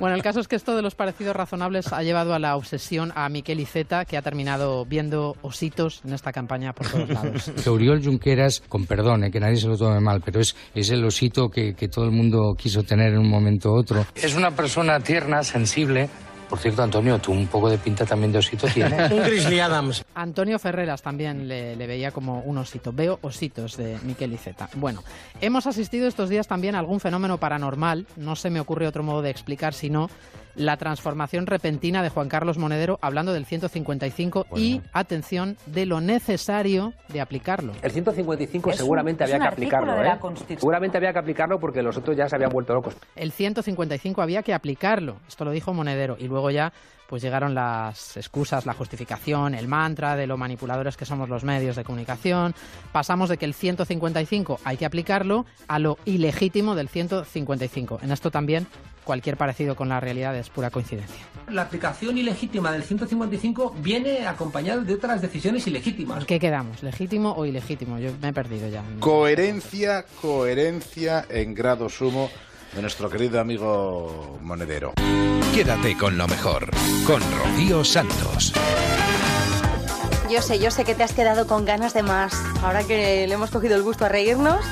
Bueno, 0.00 0.14
el 0.14 0.22
caso 0.22 0.40
es 0.40 0.48
que 0.48 0.56
esto 0.56 0.74
de 0.76 0.82
los 0.82 0.94
parecidos 0.94 1.36
razonables 1.36 1.92
ha 1.92 2.02
llevado 2.02 2.32
a 2.32 2.38
la 2.38 2.56
obsesión 2.56 3.12
a 3.14 3.28
Miquel 3.28 3.60
Iceta, 3.60 4.04
que 4.04 4.16
ha 4.16 4.22
terminado 4.22 4.84
viendo 4.84 5.36
ositos 5.42 6.00
en 6.04 6.14
esta 6.14 6.32
campaña 6.32 6.72
por 6.72 6.88
todos 6.88 7.08
lados. 7.08 7.50
Que 7.62 7.68
Oriol 7.68 8.02
Junqueras, 8.02 8.62
con 8.68 8.86
perdón, 8.86 9.24
eh, 9.24 9.30
que 9.30 9.40
nadie 9.40 9.56
se 9.56 9.68
lo 9.68 9.76
tome 9.76 10.00
mal, 10.00 10.22
pero 10.24 10.40
es, 10.40 10.56
es 10.74 10.90
el 10.90 11.04
osito 11.04 11.48
que, 11.48 11.74
que 11.74 11.88
todo 11.88 12.04
el 12.04 12.12
mundo 12.12 12.54
quiso 12.56 12.82
tener 12.82 13.12
en 13.12 13.18
un 13.18 13.28
momento 13.28 13.72
u 13.72 13.78
otro. 13.78 14.06
Es 14.14 14.34
una 14.34 14.50
persona 14.52 15.00
tierna, 15.00 15.42
sensible. 15.42 16.08
Por 16.50 16.58
cierto, 16.58 16.82
Antonio, 16.82 17.16
tú 17.20 17.30
un 17.30 17.46
poco 17.46 17.70
de 17.70 17.78
pinta 17.78 18.04
también 18.04 18.32
de 18.32 18.38
osito 18.38 18.66
tienes. 18.66 19.08
Un 19.12 19.22
Grizzly 19.22 19.60
Adams. 19.60 20.04
Antonio 20.16 20.58
Ferreras 20.58 21.00
también 21.00 21.46
le, 21.46 21.76
le 21.76 21.86
veía 21.86 22.10
como 22.10 22.40
un 22.40 22.58
osito. 22.58 22.92
Veo 22.92 23.20
ositos 23.22 23.76
de 23.76 23.96
Miquel 24.02 24.32
Iceta. 24.32 24.68
Bueno, 24.74 25.04
hemos 25.40 25.68
asistido 25.68 26.08
estos 26.08 26.28
días 26.28 26.48
también 26.48 26.74
a 26.74 26.80
algún 26.80 26.98
fenómeno 26.98 27.38
paranormal. 27.38 28.08
No 28.16 28.34
se 28.34 28.50
me 28.50 28.58
ocurre 28.58 28.88
otro 28.88 29.04
modo 29.04 29.22
de 29.22 29.30
explicar 29.30 29.74
sino 29.74 30.10
la 30.60 30.76
transformación 30.76 31.46
repentina 31.46 32.02
de 32.02 32.10
Juan 32.10 32.28
Carlos 32.28 32.58
Monedero 32.58 32.98
hablando 33.02 33.32
del 33.32 33.46
155 33.46 34.46
y, 34.56 34.80
atención, 34.92 35.56
de 35.66 35.86
lo 35.86 36.00
necesario 36.00 36.92
de 37.08 37.20
aplicarlo. 37.20 37.72
El 37.82 37.90
155 37.90 38.70
Es 38.70 38.76
un- 38.76 38.78
seguramente 38.78 39.24
es 39.24 39.30
había 39.30 39.36
un 39.38 39.42
que 39.42 39.48
aplicarlo, 39.54 40.04
¿eh? 40.04 40.18
Seguramente 40.58 40.96
había 40.98 41.12
que 41.12 41.18
aplicarlo 41.18 41.58
porque 41.58 41.82
los 41.82 41.96
otros 41.96 42.16
ya 42.16 42.28
se 42.28 42.36
habían 42.36 42.50
vuelto 42.50 42.74
locos. 42.74 42.96
El 43.16 43.32
155 43.32 44.20
había 44.22 44.42
que 44.42 44.52
aplicarlo. 44.54 45.16
Esto 45.28 45.44
lo 45.44 45.50
dijo 45.50 45.72
Monedero. 45.72 46.16
Y 46.18 46.28
Luego 46.28 46.50
ya 46.50 46.72
pues 47.10 47.22
llegaron 47.22 47.56
las 47.56 48.16
excusas, 48.16 48.66
la 48.66 48.72
justificación, 48.72 49.56
el 49.56 49.66
mantra 49.66 50.14
de 50.14 50.28
lo 50.28 50.36
manipuladores 50.36 50.96
que 50.96 51.04
somos 51.04 51.28
los 51.28 51.42
medios 51.42 51.74
de 51.74 51.82
comunicación. 51.82 52.54
Pasamos 52.92 53.28
de 53.28 53.36
que 53.36 53.46
el 53.46 53.52
155 53.52 54.60
hay 54.62 54.76
que 54.76 54.86
aplicarlo 54.86 55.44
a 55.66 55.80
lo 55.80 55.98
ilegítimo 56.04 56.76
del 56.76 56.88
155. 56.88 57.98
En 58.04 58.12
esto 58.12 58.30
también 58.30 58.68
cualquier 59.02 59.36
parecido 59.36 59.74
con 59.74 59.88
la 59.88 59.98
realidad 59.98 60.36
es 60.36 60.50
pura 60.50 60.70
coincidencia. 60.70 61.26
La 61.48 61.62
aplicación 61.62 62.16
ilegítima 62.16 62.70
del 62.70 62.84
155 62.84 63.74
viene 63.82 64.28
acompañada 64.28 64.82
de 64.82 64.94
otras 64.94 65.20
decisiones 65.20 65.66
ilegítimas. 65.66 66.24
¿Qué 66.26 66.38
quedamos? 66.38 66.80
¿Legítimo 66.84 67.32
o 67.32 67.44
ilegítimo? 67.44 67.98
Yo 67.98 68.12
me 68.22 68.28
he 68.28 68.32
perdido 68.32 68.68
ya. 68.68 68.84
Coherencia, 69.00 70.04
coherencia 70.22 71.26
en 71.28 71.54
grado 71.54 71.88
sumo 71.88 72.30
de 72.74 72.82
nuestro 72.82 73.10
querido 73.10 73.40
amigo 73.40 74.38
Monedero. 74.42 74.92
Quédate 75.54 75.96
con 75.96 76.16
lo 76.16 76.28
mejor, 76.28 76.70
con 77.06 77.20
Rocío 77.38 77.84
Santos. 77.84 78.52
Yo 80.30 80.40
sé, 80.42 80.60
yo 80.60 80.70
sé 80.70 80.84
que 80.84 80.94
te 80.94 81.02
has 81.02 81.12
quedado 81.12 81.46
con 81.46 81.64
ganas 81.64 81.92
de 81.92 82.02
más. 82.02 82.32
Ahora 82.62 82.84
que 82.84 83.26
le 83.26 83.34
hemos 83.34 83.50
cogido 83.50 83.74
el 83.74 83.82
gusto 83.82 84.04
a 84.04 84.08
reírnos. 84.08 84.64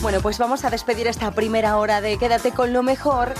Bueno, 0.00 0.20
pues 0.20 0.38
vamos 0.38 0.64
a 0.64 0.70
despedir 0.70 1.08
esta 1.08 1.32
primera 1.32 1.76
hora 1.76 2.00
de 2.00 2.18
Quédate 2.18 2.52
con 2.52 2.72
lo 2.72 2.82
mejor 2.82 3.34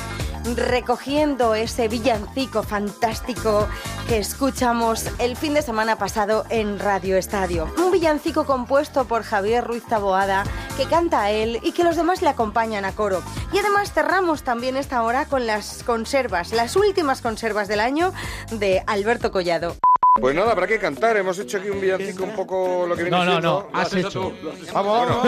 recogiendo 0.56 1.54
ese 1.54 1.88
villancico 1.88 2.62
fantástico 2.62 3.68
que 4.08 4.18
escuchamos 4.18 5.06
el 5.18 5.36
fin 5.36 5.54
de 5.54 5.62
semana 5.62 5.96
pasado 5.96 6.44
en 6.48 6.78
Radio 6.78 7.16
Estadio. 7.16 7.72
Un 7.78 7.92
villancico 7.92 8.44
compuesto 8.44 9.04
por 9.04 9.22
Javier 9.22 9.64
Ruiz 9.64 9.84
Taboada, 9.84 10.44
que 10.76 10.86
canta 10.86 11.22
a 11.22 11.30
él 11.30 11.60
y 11.62 11.72
que 11.72 11.84
los 11.84 11.96
demás 11.96 12.22
le 12.22 12.28
acompañan 12.28 12.84
a 12.84 12.92
coro. 12.92 13.22
Y 13.52 13.58
además 13.58 13.92
cerramos 13.92 14.42
también 14.42 14.76
esta 14.76 15.02
hora 15.02 15.26
con 15.26 15.46
las 15.46 15.82
conservas, 15.82 16.52
las 16.52 16.76
últimas 16.76 17.20
conservas 17.20 17.68
del 17.68 17.80
año 17.80 18.12
de 18.50 18.82
Alberto 18.86 19.30
Collado. 19.30 19.76
Pues 20.20 20.34
nada, 20.34 20.52
habrá 20.52 20.66
que 20.66 20.78
cantar. 20.78 21.16
Hemos 21.16 21.38
hecho 21.38 21.56
aquí 21.56 21.70
un 21.70 21.80
villancico 21.80 22.24
un 22.24 22.34
poco 22.36 22.84
lo 22.86 22.94
que 22.94 23.04
viene 23.04 23.16
No, 23.16 23.24
no, 23.24 23.30
siendo. 23.32 23.68
no, 23.72 23.78
has 23.78 23.94
hecho. 23.94 24.32
Vamos, 24.72 25.24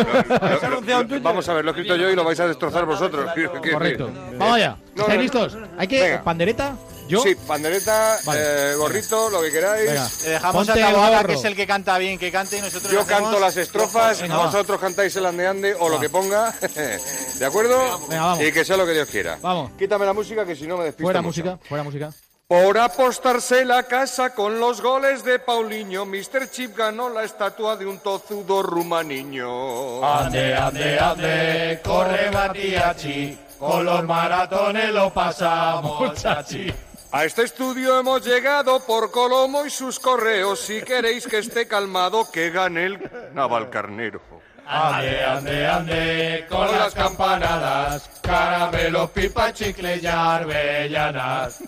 vamos 1.23 1.49
a 1.49 1.55
ver, 1.55 1.65
lo 1.65 1.71
he 1.71 1.75
escrito 1.75 1.97
yo 1.97 2.11
y 2.11 2.15
lo 2.15 2.23
vais 2.23 2.39
a 2.41 2.47
destrozar 2.49 2.85
vosotros. 2.85 3.31
Correcto. 3.73 4.11
Vamos 4.37 4.55
allá. 4.57 4.77
No, 4.95 5.03
¿Estáis 5.03 5.17
no, 5.17 5.23
listos? 5.23 5.59
Hay 5.79 5.89
que. 5.89 6.01
Venga. 6.03 6.23
¿Pandereta? 6.23 6.77
¿Yo? 7.09 7.21
Sí, 7.21 7.35
pandereta, 7.35 8.17
Vale. 8.25 8.41
eh, 8.43 8.75
gorrito, 8.77 9.29
lo 9.31 9.41
que 9.43 9.51
queráis. 9.51 9.89
Venga. 9.91 10.09
Le 10.25 10.31
dejamos 10.31 10.67
Ponte 10.67 10.73
a 10.73 10.75
el 10.89 10.93
Taboada, 10.95 11.17
gorro. 11.17 11.29
que 11.29 11.35
es 11.35 11.45
el 11.45 11.57
que 11.57 11.67
canta 11.67 11.99
bien, 11.99 12.19
que 12.19 12.33
cante 12.33 12.59
y 12.59 12.61
nosotros 12.63 12.91
Yo 12.93 13.01
hacemos 13.01 13.23
canto 13.23 13.41
las 13.41 13.57
estrofas, 13.59 14.23
Venga, 14.23 14.37
va. 14.39 14.47
vosotros 14.47 14.81
cantáis 14.81 15.15
el 15.17 15.27
andeande 15.27 15.75
o 15.79 15.89
lo 15.91 15.99
que 16.01 16.09
ponga. 16.09 16.55
¿De 17.39 17.45
acuerdo? 17.47 18.01
Venga, 18.09 18.23
vamos. 18.27 18.45
Y 18.45 18.53
que 18.53 18.65
sea 18.65 18.77
lo 18.79 18.87
que 18.87 18.93
Dios 18.93 19.09
quiera. 19.09 19.39
Vamos. 19.43 19.73
Quítame 19.79 20.07
la 20.07 20.13
música 20.15 20.47
que 20.47 20.57
si 20.57 20.67
no 20.67 20.77
me 20.79 20.85
despisto. 20.85 21.05
Fuera 21.05 21.21
mucho. 21.21 21.43
música, 21.43 21.59
fuera 21.69 21.85
música. 21.85 22.11
Por 22.47 22.77
apostarse 22.77 23.65
la 23.65 23.85
casa 23.85 24.35
con 24.35 24.61
los 24.61 24.83
goles 24.83 25.25
de 25.25 25.39
Paulinho, 25.39 26.05
Mr. 26.05 26.51
Chip 26.51 26.77
ganó 26.77 27.09
la 27.09 27.25
estatua 27.25 27.75
de 27.75 27.87
un 27.87 28.01
tozudo 28.01 28.63
rumaniño. 28.63 30.05
Ande, 30.05 30.55
ande, 30.55 30.99
ande, 30.99 31.81
corre 31.83 32.31
Matiachi, 32.31 33.39
con 33.59 33.87
los 33.87 34.05
maratones 34.05 34.93
lo 34.93 35.11
pasamos, 35.11 36.21
chachi. 36.21 36.71
A 37.13 37.25
este 37.25 37.45
estudio 37.45 37.99
hemos 37.99 38.23
llegado 38.27 38.79
por 38.81 39.11
Colomo 39.11 39.65
y 39.65 39.71
sus 39.71 39.99
correos. 39.99 40.61
Si 40.61 40.83
queréis 40.83 41.27
que 41.27 41.39
esté 41.39 41.67
calmado, 41.67 42.31
que 42.31 42.51
gane 42.51 42.85
el 42.85 43.11
Navalcarnero. 43.33 44.21
Ande, 44.67 45.25
ande, 45.25 45.67
ande, 45.67 46.47
con 46.51 46.71
las 46.71 46.95
campanadas, 46.95 48.11
caramelos, 48.21 49.11
pipa, 49.11 49.51
chicle 49.53 49.97
y 49.97 50.07
arbellanas. 50.07 51.63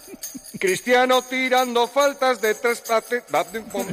Cristiano 0.58 1.22
tirando 1.22 1.86
faltas 1.86 2.40
de 2.40 2.54
tres 2.54 2.82
pom. 3.72 3.86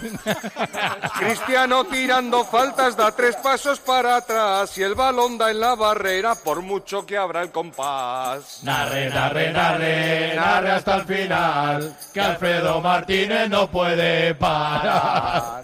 Cristiano 1.20 1.86
tirando 1.86 2.46
faltas 2.46 2.96
da 2.96 3.12
tres 3.12 3.36
pasos 3.38 3.80
para 3.80 4.18
atrás 4.18 4.78
y 4.78 4.84
el 4.84 4.96
balón 4.96 5.38
da 5.38 5.52
en 5.52 5.60
la 5.60 5.76
barrera 5.76 6.36
por 6.36 6.62
mucho 6.62 7.06
que 7.06 7.18
abra 7.18 7.42
el 7.42 7.52
compás. 7.52 8.60
Narre, 8.64 9.10
narre, 9.10 9.52
narre, 9.52 10.36
narre 10.36 10.72
hasta 10.72 10.96
el 10.96 11.06
final, 11.06 11.98
que 12.14 12.22
Alfredo 12.22 12.82
Martínez 12.82 13.50
no 13.50 13.70
puede 13.70 14.36
parar. 14.36 15.64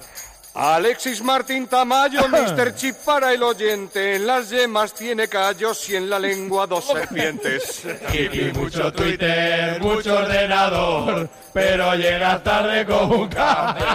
Alexis 0.61 1.23
Martín 1.23 1.67
Tamayo, 1.67 2.27
Mr. 2.27 2.75
Chip 2.75 2.97
para 3.05 3.31
el 3.33 3.41
oyente. 3.43 4.17
En 4.17 4.27
las 4.27 4.49
yemas 4.49 4.93
tiene 4.93 5.29
callos 5.29 5.89
y 5.89 5.95
en 5.95 6.09
la 6.09 6.19
lengua 6.19 6.67
dos 6.67 6.85
serpientes. 6.85 7.83
Y 8.13 8.51
mucho 8.51 8.91
Twitter, 8.91 9.79
mucho 9.79 10.17
ordenador, 10.17 11.29
pero 11.53 11.95
llega 11.95 12.43
tarde 12.43 12.85
como 12.85 13.21
un 13.21 13.29
campeón. 13.29 13.87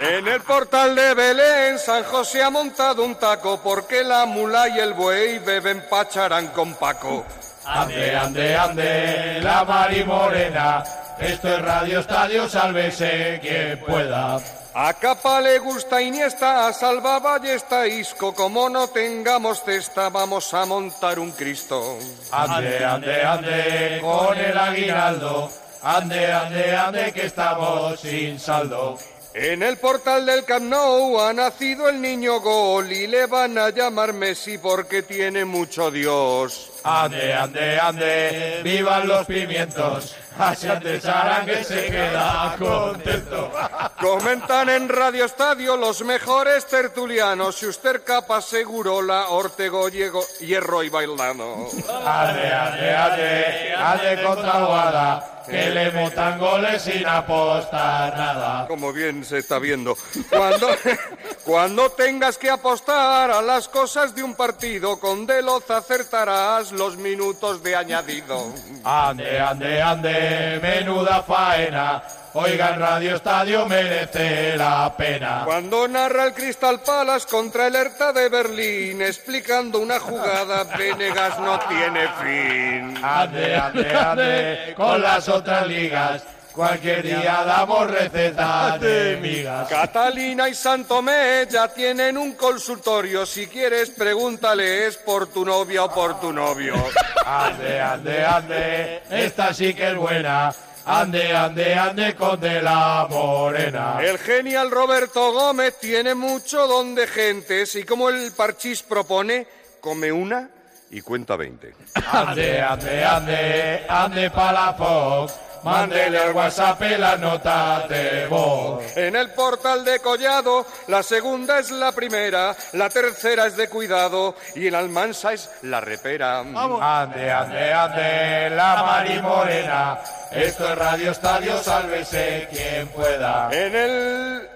En 0.00 0.28
el 0.28 0.40
portal 0.40 0.94
de 0.94 1.12
Belén, 1.12 1.78
San 1.78 2.02
José 2.04 2.42
ha 2.42 2.48
montado 2.48 3.04
un 3.04 3.16
taco 3.16 3.60
porque 3.62 4.02
la 4.02 4.24
mula 4.24 4.66
y 4.68 4.78
el 4.78 4.94
buey 4.94 5.38
beben 5.40 5.84
pacharán 5.90 6.48
con 6.48 6.74
Paco. 6.74 7.26
Ande, 7.66 8.16
ande, 8.16 8.56
ande, 8.56 9.40
la 9.42 9.62
Mari 9.64 10.04
Morena, 10.04 10.82
esto 11.18 11.48
es 11.48 11.62
Radio 11.62 12.00
Estadio, 12.00 12.48
sálvese 12.48 13.38
quien 13.42 13.78
pueda. 13.80 14.40
A 14.78 14.92
Capa 14.92 15.40
le 15.40 15.58
gusta 15.58 16.02
Iniesta, 16.02 16.66
a 16.66 16.72
Salva 16.74 17.18
Ballesta 17.18 17.86
Isco. 17.88 18.34
Como 18.34 18.68
no 18.68 18.88
tengamos 18.88 19.62
cesta, 19.64 20.10
vamos 20.10 20.52
a 20.52 20.66
montar 20.66 21.18
un 21.18 21.30
Cristo. 21.32 21.98
Ande, 22.30 22.84
ande, 22.84 23.22
ande, 23.22 23.98
con 24.02 24.36
el 24.36 24.58
aguinaldo, 24.58 25.50
ande, 25.80 26.30
ande, 26.30 26.76
ande, 26.76 27.12
que 27.14 27.24
estamos 27.24 27.98
sin 28.00 28.38
saldo. 28.38 28.98
En 29.32 29.62
el 29.62 29.78
portal 29.78 30.26
del 30.26 30.44
Camp 30.44 30.68
Nou 30.68 31.20
ha 31.20 31.32
nacido 31.32 31.88
el 31.88 32.00
niño 32.00 32.40
gol 32.40 32.92
y 32.92 33.06
le 33.06 33.24
van 33.24 33.56
a 33.56 33.70
llamar 33.70 34.12
Messi 34.12 34.58
porque 34.58 35.02
tiene 35.02 35.46
mucho 35.46 35.90
Dios. 35.90 36.75
Ande, 36.88 37.34
ande, 37.34 37.80
ande, 37.80 38.60
vivan 38.62 39.08
los 39.08 39.26
pimientos, 39.26 40.14
así 40.38 40.68
antes 40.68 41.02
que 41.44 41.64
se 41.64 41.86
queda 41.86 42.54
contento. 42.56 43.50
Comentan 44.00 44.68
en 44.68 44.88
Radio 44.88 45.24
Estadio 45.24 45.76
los 45.76 46.02
mejores 46.02 46.64
tertulianos. 46.66 47.56
Si 47.56 47.66
usted 47.66 48.04
capa 48.04 48.40
seguro 48.40 49.02
la 49.02 49.30
Ortego, 49.30 49.90
Diego, 49.90 50.24
Hierro 50.38 50.84
y 50.84 50.88
Bailano. 50.88 51.66
Ande, 52.04 52.52
ande, 52.52 52.94
ande, 52.94 53.74
ande 53.74 54.22
contra 54.22 54.64
Guada, 54.64 55.42
que 55.48 55.70
le 55.70 55.90
montan 55.90 56.38
goles 56.38 56.82
sin 56.82 57.06
apostar 57.06 58.16
nada. 58.16 58.66
Como 58.68 58.92
bien 58.92 59.24
se 59.24 59.38
está 59.38 59.58
viendo. 59.58 59.96
Cuando, 60.30 60.68
cuando 61.44 61.90
tengas 61.90 62.38
que 62.38 62.50
apostar 62.50 63.30
a 63.30 63.42
las 63.42 63.68
cosas 63.68 64.14
de 64.14 64.22
un 64.22 64.34
partido, 64.34 65.00
con 65.00 65.26
Deloz 65.26 65.68
acertarás 65.70 66.72
los 66.76 66.96
minutos 66.96 67.62
de 67.62 67.76
añadido. 67.76 68.52
Ande, 68.84 69.40
ande, 69.40 69.82
ande, 69.82 70.60
menuda 70.62 71.22
faena. 71.22 72.02
Oigan, 72.38 72.78
Radio 72.78 73.16
Estadio 73.16 73.64
merece 73.66 74.58
la 74.58 74.94
pena. 74.94 75.42
Cuando 75.46 75.88
narra 75.88 76.26
el 76.26 76.34
Crystal 76.34 76.80
Palace 76.80 77.26
contra 77.26 77.68
el 77.68 77.74
Hertha 77.74 78.12
de 78.12 78.28
Berlín, 78.28 79.00
explicando 79.00 79.78
una 79.78 79.98
jugada, 79.98 80.64
Venegas 80.78 81.38
no 81.38 81.58
tiene 81.60 82.08
fin. 82.20 83.02
Ande, 83.02 83.56
ande, 83.56 83.94
ande, 83.94 84.74
con 84.76 85.00
las 85.00 85.26
otras 85.30 85.66
ligas. 85.66 86.24
Cualquier 86.56 87.02
día 87.02 87.44
damos 87.44 87.90
recetas 87.90 88.80
de 88.80 89.18
migas. 89.20 89.68
Catalina 89.68 90.48
y 90.48 90.54
Santomé 90.54 91.46
ya 91.50 91.68
tienen 91.68 92.16
un 92.16 92.32
consultorio. 92.32 93.26
Si 93.26 93.46
quieres, 93.46 93.90
pregúntales 93.90 94.96
por 94.96 95.26
tu 95.26 95.44
novia 95.44 95.84
o 95.84 95.92
por 95.92 96.18
tu 96.18 96.32
novio. 96.32 96.74
Ande, 97.26 97.80
ande, 97.80 98.24
ande, 98.24 99.02
esta 99.10 99.52
sí 99.52 99.74
que 99.74 99.90
es 99.90 99.96
buena. 99.96 100.54
Ande, 100.86 101.36
ande, 101.36 101.74
ande 101.74 102.14
con 102.14 102.40
de 102.40 102.62
la 102.62 103.06
morena. 103.10 103.98
El 104.00 104.16
genial 104.16 104.70
Roberto 104.70 105.32
Gómez 105.32 105.78
tiene 105.78 106.14
mucho 106.14 106.66
don 106.66 106.94
de 106.94 107.06
gentes 107.06 107.74
y 107.74 107.82
como 107.82 108.08
el 108.08 108.32
parchís 108.32 108.82
propone, 108.82 109.46
come 109.80 110.10
una 110.10 110.48
y 110.90 111.02
cuenta 111.02 111.36
veinte. 111.36 111.74
Ande, 112.12 112.62
ande, 112.62 113.04
ande, 113.04 113.86
ande 113.88 114.30
pa' 114.30 114.52
la 114.52 114.72
Fox. 114.72 115.45
Mándele 115.66 116.16
al 116.16 116.32
WhatsApp 116.32 116.80
la 116.96 117.16
nota 117.16 117.86
de 117.88 118.28
voz. 118.28 118.96
En 118.96 119.16
el 119.16 119.30
portal 119.30 119.84
de 119.84 119.98
Collado, 119.98 120.64
la 120.86 121.02
segunda 121.02 121.58
es 121.58 121.72
la 121.72 121.90
primera, 121.90 122.54
la 122.74 122.88
tercera 122.88 123.48
es 123.48 123.56
de 123.56 123.68
cuidado 123.68 124.36
y 124.54 124.68
en 124.68 124.76
Almansa 124.76 125.32
es 125.32 125.50
la 125.62 125.80
repera. 125.80 126.38
Ande, 126.38 127.32
ande, 127.32 127.72
ande, 127.72 128.50
la 128.50 128.82
Mari 128.84 129.20
Morena. 129.20 129.98
Esto 130.30 130.68
es 130.70 130.78
Radio 130.78 131.10
Estadio, 131.10 131.58
sálvese 131.60 132.46
quien 132.52 132.86
pueda. 132.86 133.48
En 133.50 133.74
el 133.74 134.48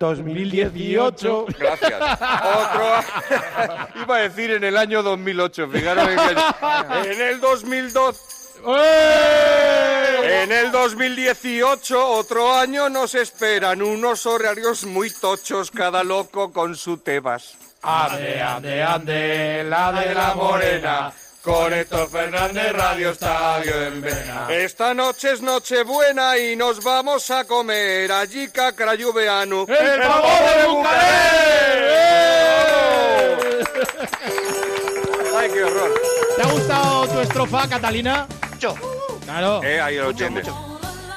2018. 0.00 1.46
Gracias. 1.56 2.02
Otro. 2.02 3.04
Iba 4.02 4.16
a 4.16 4.20
decir 4.22 4.50
en 4.50 4.64
el 4.64 4.76
año 4.76 5.04
2008, 5.04 5.68
fijaros 5.68 6.08
en, 6.08 6.18
año. 6.18 7.04
en 7.04 7.20
el 7.20 7.40
2012. 7.40 8.39
¡Eh! 8.66 10.42
En 10.42 10.52
el 10.52 10.70
2018, 10.72 12.08
otro 12.08 12.54
año, 12.54 12.88
nos 12.88 13.14
esperan 13.14 13.82
unos 13.82 14.26
horarios 14.26 14.84
muy 14.84 15.10
tochos, 15.10 15.70
cada 15.70 16.02
loco 16.02 16.52
con 16.52 16.76
su 16.76 16.98
tebas. 16.98 17.54
Ande, 17.82 18.40
ande, 18.40 18.82
ande, 18.82 19.64
la 19.64 19.92
de 19.92 20.14
la 20.14 20.34
morena. 20.34 21.12
Con 21.42 21.72
Héctor 21.72 22.10
Fernández, 22.10 22.72
Radio 22.72 23.10
Estadio 23.10 23.86
en 23.86 24.02
Vena. 24.02 24.46
Esta 24.50 24.92
noche 24.92 25.32
es 25.32 25.40
Nochebuena 25.40 26.36
y 26.36 26.54
nos 26.54 26.84
vamos 26.84 27.30
a 27.30 27.44
comer 27.44 28.12
allí 28.12 28.48
Cacrayubeanu. 28.48 29.66
¡El 29.66 30.00
pavo 30.02 30.28
de 30.28 30.88
¡Ay, 35.34 35.50
qué 35.50 35.64
horror! 35.64 35.94
¿Te 36.36 36.42
ha 36.42 36.46
gustado 36.46 37.08
tu 37.08 37.20
estrofa, 37.20 37.66
Catalina? 37.66 38.26
Mucho. 38.68 38.74
Claro. 39.24 39.62
Eh, 39.62 39.80
ahí 39.80 39.96
lo 39.96 40.10
entiendes. 40.10 40.46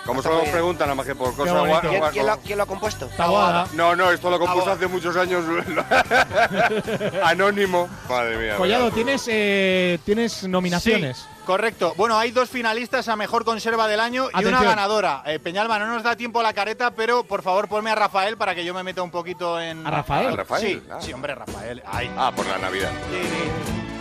Como 0.06 0.22
solo 0.22 0.40
nos 0.40 0.50
preguntan, 0.50 0.88
nada 0.88 0.96
más 0.96 1.06
que 1.06 1.16
por 1.16 1.34
cosas 1.34 1.58
bonito. 1.58 1.82
guay- 1.90 2.12
¿Quién, 2.12 2.26
lo, 2.28 2.38
quién 2.40 2.58
lo 2.58 2.64
ha 2.64 2.68
compuesto? 2.68 3.08
Taboada. 3.16 3.68
No, 3.74 3.96
no, 3.96 4.12
esto 4.12 4.30
lo 4.30 4.38
compuso 4.38 4.66
Taboada. 4.66 4.76
hace 4.78 4.88
muchos 4.88 5.16
años. 5.16 5.46
Anónimo. 7.24 7.88
Madre 8.10 8.38
mía. 8.38 8.56
Collado, 8.58 8.84
¿verdad? 8.86 8.96
¿tienes, 8.96 9.24
eh, 9.30 10.00
¿tienes 10.06 10.44
nominaciones? 10.48 11.18
Sí, 11.20 11.26
correcto. 11.46 11.94
Bueno, 11.96 12.18
hay 12.18 12.32
dos 12.32 12.50
finalistas 12.50 13.08
a 13.08 13.16
mejor 13.16 13.46
conserva 13.46 13.88
del 13.88 14.02
año 14.02 14.26
y 14.26 14.28
Atención. 14.38 14.56
una 14.56 14.64
ganadora. 14.64 15.24
Eh, 15.26 15.40
Peñalba, 15.40 15.80
no 15.80 15.88
nos 15.88 16.04
da 16.04 16.16
tiempo 16.18 16.42
la 16.44 16.54
careta, 16.54 16.92
pero 16.92 17.24
por 17.24 17.42
favor 17.42 17.70
ponme 17.70 17.90
a 17.92 17.96
Rafael 17.96 18.36
para 18.38 18.54
que 18.56 18.66
yo 18.66 18.74
me 18.74 18.84
meta 18.84 19.02
un 19.04 19.12
poquito 19.12 19.60
en. 19.60 19.88
¿A 19.88 19.92
Rafael? 19.92 20.28
¿A 20.34 20.36
Rafael? 20.36 20.62
Sí, 20.68 20.84
Ah. 20.92 20.98
sí, 21.00 21.14
hombre, 21.14 21.34
Rafael. 21.36 21.82
Ay. 21.90 22.12
Ah, 22.18 22.32
por 22.36 22.46
la 22.46 22.58
Navidad. 22.58 22.92
Tiriririri. 23.10 23.93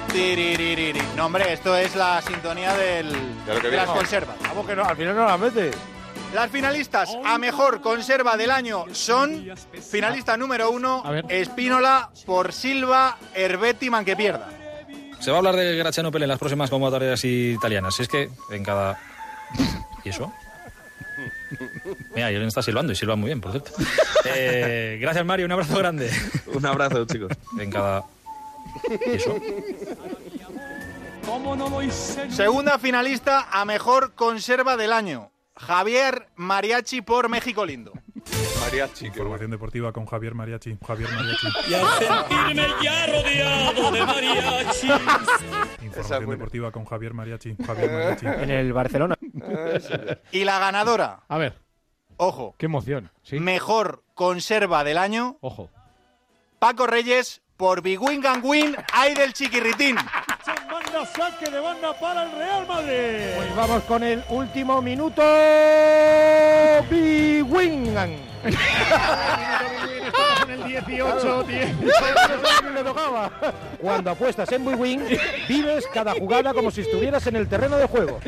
No, 1.16 1.24
hombre, 1.24 1.54
esto 1.54 1.74
es 1.74 1.96
la 1.96 2.20
sintonía 2.20 2.74
del, 2.74 3.10
De 3.46 3.60
que 3.62 3.70
las 3.70 3.88
conservas. 3.88 4.36
Vamos 4.42 4.66
que 4.66 4.76
no, 4.76 4.84
al 4.84 4.94
final 4.94 5.16
no 5.16 5.24
la 5.24 5.38
mete. 5.38 5.70
Las 6.34 6.50
finalistas 6.50 7.16
a 7.24 7.38
mejor 7.38 7.80
conserva 7.80 8.36
del 8.36 8.50
año 8.50 8.84
son 8.92 9.46
finalista 9.90 10.36
número 10.36 10.70
uno. 10.70 11.02
Espínola 11.30 12.10
por 12.26 12.52
Silva, 12.52 13.16
Herbetti, 13.34 13.88
Manquepierda. 13.88 14.50
Se 15.18 15.30
va 15.30 15.36
a 15.36 15.38
hablar 15.38 15.56
de 15.56 15.76
Graziano 15.76 16.12
Pelle 16.12 16.26
en 16.26 16.28
las 16.30 16.38
próximas 16.38 16.68
convocatorias 16.68 17.24
italianas. 17.24 17.94
Si 17.94 18.02
es 18.02 18.08
que 18.08 18.28
en 18.50 18.62
cada... 18.62 19.00
¿Y 20.04 20.10
eso? 20.10 20.30
Mira, 22.14 22.30
y 22.30 22.34
él 22.34 22.42
está 22.42 22.60
silbando 22.60 22.92
y 22.92 22.96
silba 22.96 23.16
muy 23.16 23.28
bien, 23.28 23.40
por 23.40 23.52
cierto. 23.52 23.72
Eh, 24.26 24.98
gracias, 25.00 25.24
Mario. 25.24 25.46
Un 25.46 25.52
abrazo 25.52 25.78
grande. 25.78 26.10
Un 26.52 26.66
abrazo, 26.66 27.06
chicos. 27.06 27.32
En 27.58 27.70
cada... 27.70 28.04
Segunda 32.30 32.78
finalista 32.78 33.48
a 33.50 33.64
mejor 33.64 34.14
conserva 34.14 34.76
del 34.76 34.92
año. 34.92 35.30
Javier 35.56 36.28
Mariachi 36.36 37.02
por 37.02 37.28
México 37.28 37.64
Lindo. 37.64 37.92
Mariachi. 38.60 39.06
Información 39.06 39.50
deportiva 39.50 39.92
con 39.92 40.06
Javier 40.06 40.34
Mariachi. 40.34 40.78
Javier 40.86 41.10
Mariachi. 41.12 41.46
Y 41.68 41.74
al 41.74 41.86
sentirme 41.98 42.66
ya 42.82 43.06
rodeado 43.06 43.90
de 43.92 44.06
mariachis. 44.06 44.90
Información 45.82 46.30
deportiva 46.30 46.70
con 46.70 46.84
Javier 46.84 47.14
Mariachi. 47.14 47.56
Javier 47.64 47.90
Mariachi. 47.90 48.26
En 48.26 48.50
el 48.50 48.72
Barcelona. 48.72 49.16
Y 50.30 50.44
la 50.44 50.58
ganadora, 50.58 51.20
A 51.28 51.38
ver, 51.38 51.58
ojo, 52.16 52.54
Qué 52.58 52.66
emoción. 52.66 53.10
Sí. 53.22 53.38
mejor 53.40 54.04
conserva 54.14 54.84
del 54.84 54.98
año, 54.98 55.36
ojo. 55.40 55.70
Paco 56.58 56.86
Reyes 56.86 57.42
por 57.62 57.80
Biguin 57.80 58.20
Ganguin, 58.20 58.74
ay 58.92 59.14
del 59.14 59.32
Chiquirritín. 59.32 59.94
Manda 59.94 61.06
saque 61.06 61.48
de 61.48 61.60
banda 61.60 61.92
para 61.92 62.24
el 62.24 62.32
Real 62.32 62.66
Madrid. 62.66 63.36
Pues 63.36 63.54
vamos 63.54 63.84
con 63.84 64.02
el 64.02 64.20
último 64.30 64.82
minuto. 64.82 65.22
Biwingan. 66.90 68.16
Estamos 70.06 70.42
en 70.42 70.50
el 70.50 70.64
18, 70.64 71.44
10. 71.44 71.76
le 72.74 72.82
tocaba. 72.82 73.30
Cuando 73.80 74.10
apuestas 74.10 74.50
en 74.50 74.66
Biwin, 74.66 75.06
vives 75.48 75.86
cada 75.94 76.14
jugada 76.14 76.52
como 76.52 76.72
si 76.72 76.80
estuvieras 76.80 77.24
en 77.28 77.36
el 77.36 77.48
terreno 77.48 77.76
de 77.76 77.86
juego. 77.86 78.18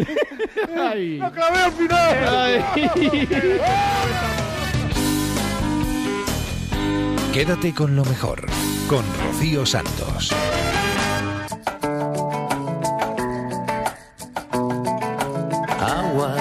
Ay. 0.78 1.18
¡Lo 1.18 1.32
clavé 1.32 1.58
al 1.58 1.72
final! 1.72 2.64
Quédate 7.34 7.74
con 7.74 7.96
lo 7.96 8.04
mejor, 8.04 8.46
con 8.88 9.04
Rocío 9.18 9.66
Santos. 9.66 10.30
Agua, 15.80 16.36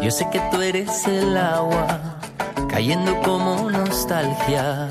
yo 0.00 0.08
sé 0.12 0.28
que 0.30 0.38
tú 0.52 0.62
eres 0.62 1.04
el 1.08 1.36
agua, 1.36 2.16
cayendo 2.68 3.20
como 3.22 3.68
nostalgia. 3.72 4.88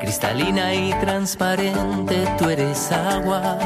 Cristalina 0.00 0.74
y 0.74 0.90
transparente, 0.94 2.26
tú 2.36 2.50
eres 2.50 2.90
agua. 2.90 3.58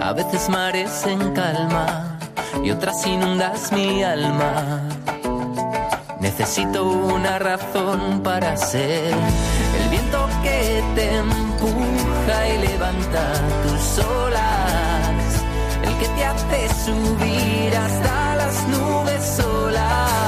A 0.00 0.12
veces 0.12 0.48
mares 0.48 1.04
en 1.06 1.32
calma 1.34 2.20
y 2.62 2.70
otras 2.70 3.04
inundas 3.04 3.72
mi 3.72 4.04
alma. 4.04 4.87
Necesito 6.20 6.84
una 6.84 7.38
razón 7.38 8.20
para 8.24 8.56
ser 8.56 9.14
el 9.14 9.88
viento 9.88 10.28
que 10.42 10.82
te 10.96 11.16
empuja 11.16 12.48
y 12.48 12.66
levanta 12.66 13.32
tus 13.62 14.04
olas, 14.04 15.42
el 15.84 15.98
que 15.98 16.08
te 16.08 16.24
hace 16.24 16.68
subir 16.84 17.76
hasta 17.76 18.36
las 18.36 18.68
nubes 18.68 19.24
solas. 19.36 20.27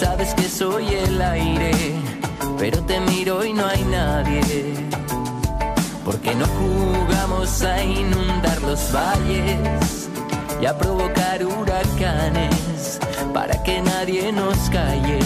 Sabes 0.00 0.32
que 0.34 0.48
soy 0.48 0.86
el 0.94 1.20
aire, 1.20 1.72
pero 2.58 2.82
te 2.84 2.98
miro 3.00 3.44
y 3.44 3.52
no 3.52 3.66
hay 3.66 3.84
nadie. 3.84 4.40
Porque 6.06 6.34
no 6.34 6.46
jugamos 6.46 7.62
a 7.62 7.82
inundar 7.84 8.62
los 8.62 8.80
valles 8.94 10.08
y 10.62 10.64
a 10.64 10.76
provocar 10.78 11.44
huracanes 11.44 12.98
para 13.34 13.62
que 13.62 13.82
nadie 13.82 14.32
nos 14.32 14.56
calle. 14.70 15.20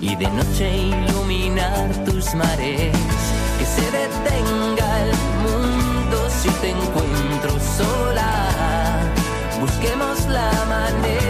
Y 0.00 0.14
de 0.14 0.28
noche 0.30 0.66
iluminar 0.76 1.88
tus 2.04 2.34
mares, 2.36 2.92
que 3.58 3.66
se 3.76 3.86
detenga 3.98 4.88
el 5.06 5.14
mundo 5.44 6.16
si 6.40 6.50
te 6.60 6.70
encuentro 6.70 7.50
sola. 7.78 8.30
Busquemos 9.60 10.24
la 10.28 10.52
manera 10.68 11.27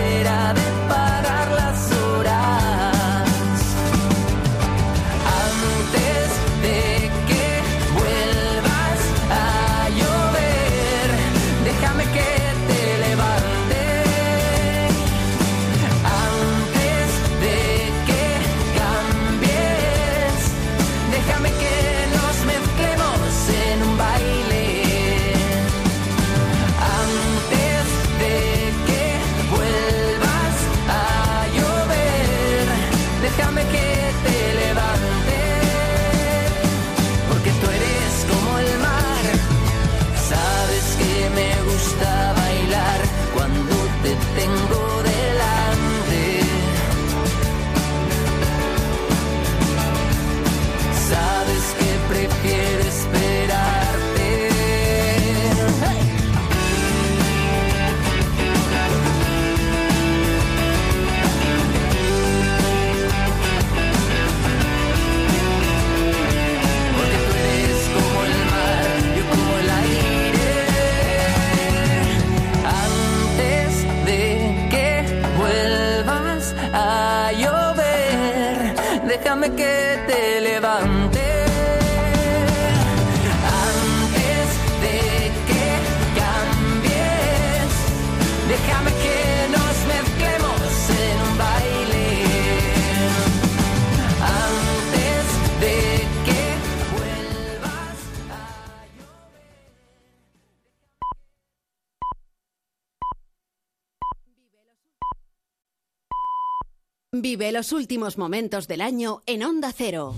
Vive 107.28 107.52
los 107.52 107.72
últimos 107.72 108.16
momentos 108.16 108.68
del 108.68 108.80
año 108.80 109.22
en 109.26 109.42
Onda 109.42 109.70
Cero. 109.76 110.14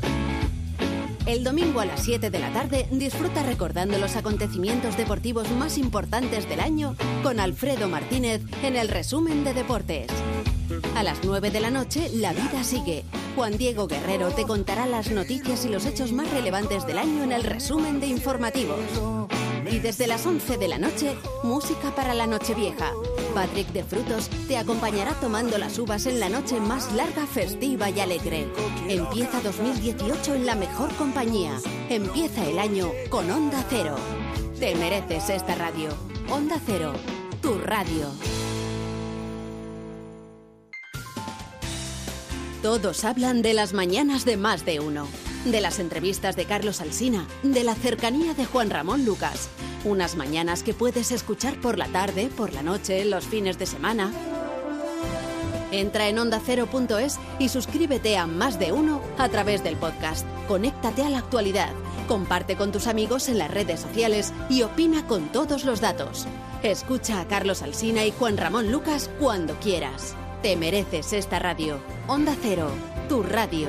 El 1.27 1.43
domingo 1.43 1.81
a 1.81 1.85
las 1.85 2.05
7 2.05 2.31
de 2.31 2.39
la 2.39 2.53
tarde 2.53 2.87
disfruta 2.93 3.43
recordando 3.43 3.99
los 3.99 4.15
acontecimientos 4.15 4.97
deportivos 4.97 5.51
más 5.51 5.77
importantes 5.77 6.49
del 6.49 6.61
año 6.61 6.95
con 7.25 7.41
Alfredo 7.41 7.89
Martínez 7.89 8.43
en 8.63 8.77
el 8.77 8.87
resumen 8.87 9.43
de 9.43 9.55
deportes. 9.55 10.07
A 10.95 11.03
las 11.03 11.19
9 11.25 11.51
de 11.51 11.59
la 11.59 11.73
noche, 11.73 12.09
La 12.15 12.33
vida 12.33 12.63
sigue. 12.63 13.05
Juan 13.35 13.59
Diego 13.59 13.89
Guerrero 13.89 14.31
te 14.31 14.45
contará 14.45 14.87
las 14.87 15.11
noticias 15.11 15.65
y 15.65 15.69
los 15.69 15.87
hechos 15.87 16.13
más 16.13 16.31
relevantes 16.31 16.87
del 16.87 16.99
año 16.99 17.25
en 17.25 17.33
el 17.33 17.43
resumen 17.43 17.99
de 17.99 18.07
informativos. 18.07 18.79
Y 19.69 19.79
desde 19.79 20.07
las 20.07 20.25
11 20.27 20.57
de 20.59 20.69
la 20.69 20.79
noche, 20.79 21.17
música 21.43 21.95
para 21.95 22.15
la 22.15 22.27
Nochevieja. 22.27 22.93
Patrick 23.35 23.69
de 23.73 23.85
Frutos 23.85 24.29
te 24.49 24.57
acompañará 24.57 25.13
tomando 25.15 25.59
las 25.59 25.79
uvas 25.79 26.07
en 26.07 26.21
la 26.21 26.29
noche 26.29 26.61
más 26.61 26.93
larga, 26.93 27.27
festiva 27.27 27.91
y 27.91 28.01
alegre. 28.01 28.47
Empieza 28.89 29.41
2018 29.41 30.35
en 30.35 30.47
la 30.47 30.55
mejor 30.55 30.95
compañía. 30.95 31.59
Empieza 31.89 32.47
el 32.47 32.59
año 32.59 32.91
con 33.09 33.31
Onda 33.31 33.65
Cero. 33.69 33.97
Te 34.59 34.75
mereces 34.75 35.31
esta 35.31 35.55
radio. 35.55 35.91
Onda 36.31 36.61
Cero, 36.65 36.93
tu 37.43 37.59
radio. 37.59 38.09
Todos 42.63 43.05
hablan 43.05 43.41
de 43.41 43.55
las 43.55 43.73
mañanas 43.73 44.25
de 44.25 44.37
más 44.37 44.65
de 44.67 44.81
uno. 44.81 45.09
De 45.45 45.63
las 45.63 45.79
entrevistas 45.79 46.37
de 46.37 46.45
Carlos 46.45 46.83
Alsina, 46.83 47.27
de 47.43 47.65
la 47.65 47.75
cercanía 47.75 48.35
de 48.35 48.45
Juan 48.45 48.69
Ramón 48.69 49.07
Lucas. 49.07 49.49
Unas 49.85 50.15
mañanas 50.15 50.63
que 50.63 50.75
puedes 50.75 51.13
escuchar 51.13 51.59
por 51.61 51.79
la 51.79 51.87
tarde, 51.87 52.29
por 52.37 52.53
la 52.53 52.63
noche, 52.63 53.07
los 53.07 53.25
fines 53.25 53.59
de 53.59 53.65
semana. 53.65 54.13
Entra 55.73 56.09
en 56.09 56.19
ondacero.es 56.19 57.19
y 57.39 57.49
suscríbete 57.49 58.19
a 58.19 58.27
Más 58.27 58.59
de 58.59 58.73
Uno 58.73 59.01
a 59.17 59.31
través 59.31 59.65
del 59.65 59.77
podcast. 59.77 60.27
Conéctate 60.47 61.05
a 61.05 61.09
la 61.09 61.19
actualidad, 61.19 61.73
comparte 62.07 62.57
con 62.57 62.71
tus 62.71 62.87
amigos 62.87 63.31
en 63.31 63.39
las 63.39 63.51
redes 63.51 63.81
sociales 63.81 64.35
y 64.51 64.63
opina 64.63 65.07
con 65.07 65.33
todos 65.33 65.65
los 65.65 65.81
datos. 65.81 66.27
Escucha 66.63 67.19
a 67.19 67.27
Carlos 67.27 67.63
Alsina 67.63 68.05
y 68.05 68.11
Juan 68.11 68.37
Ramón 68.37 68.71
Lucas 68.71 69.09
cuando 69.19 69.55
quieras. 69.55 70.15
Te 70.43 70.57
mereces 70.57 71.15
esta 71.15 71.39
radio. 71.39 71.81
Onda 72.09 72.37
Cero, 72.43 72.71
tu 73.09 73.23
radio. 73.23 73.69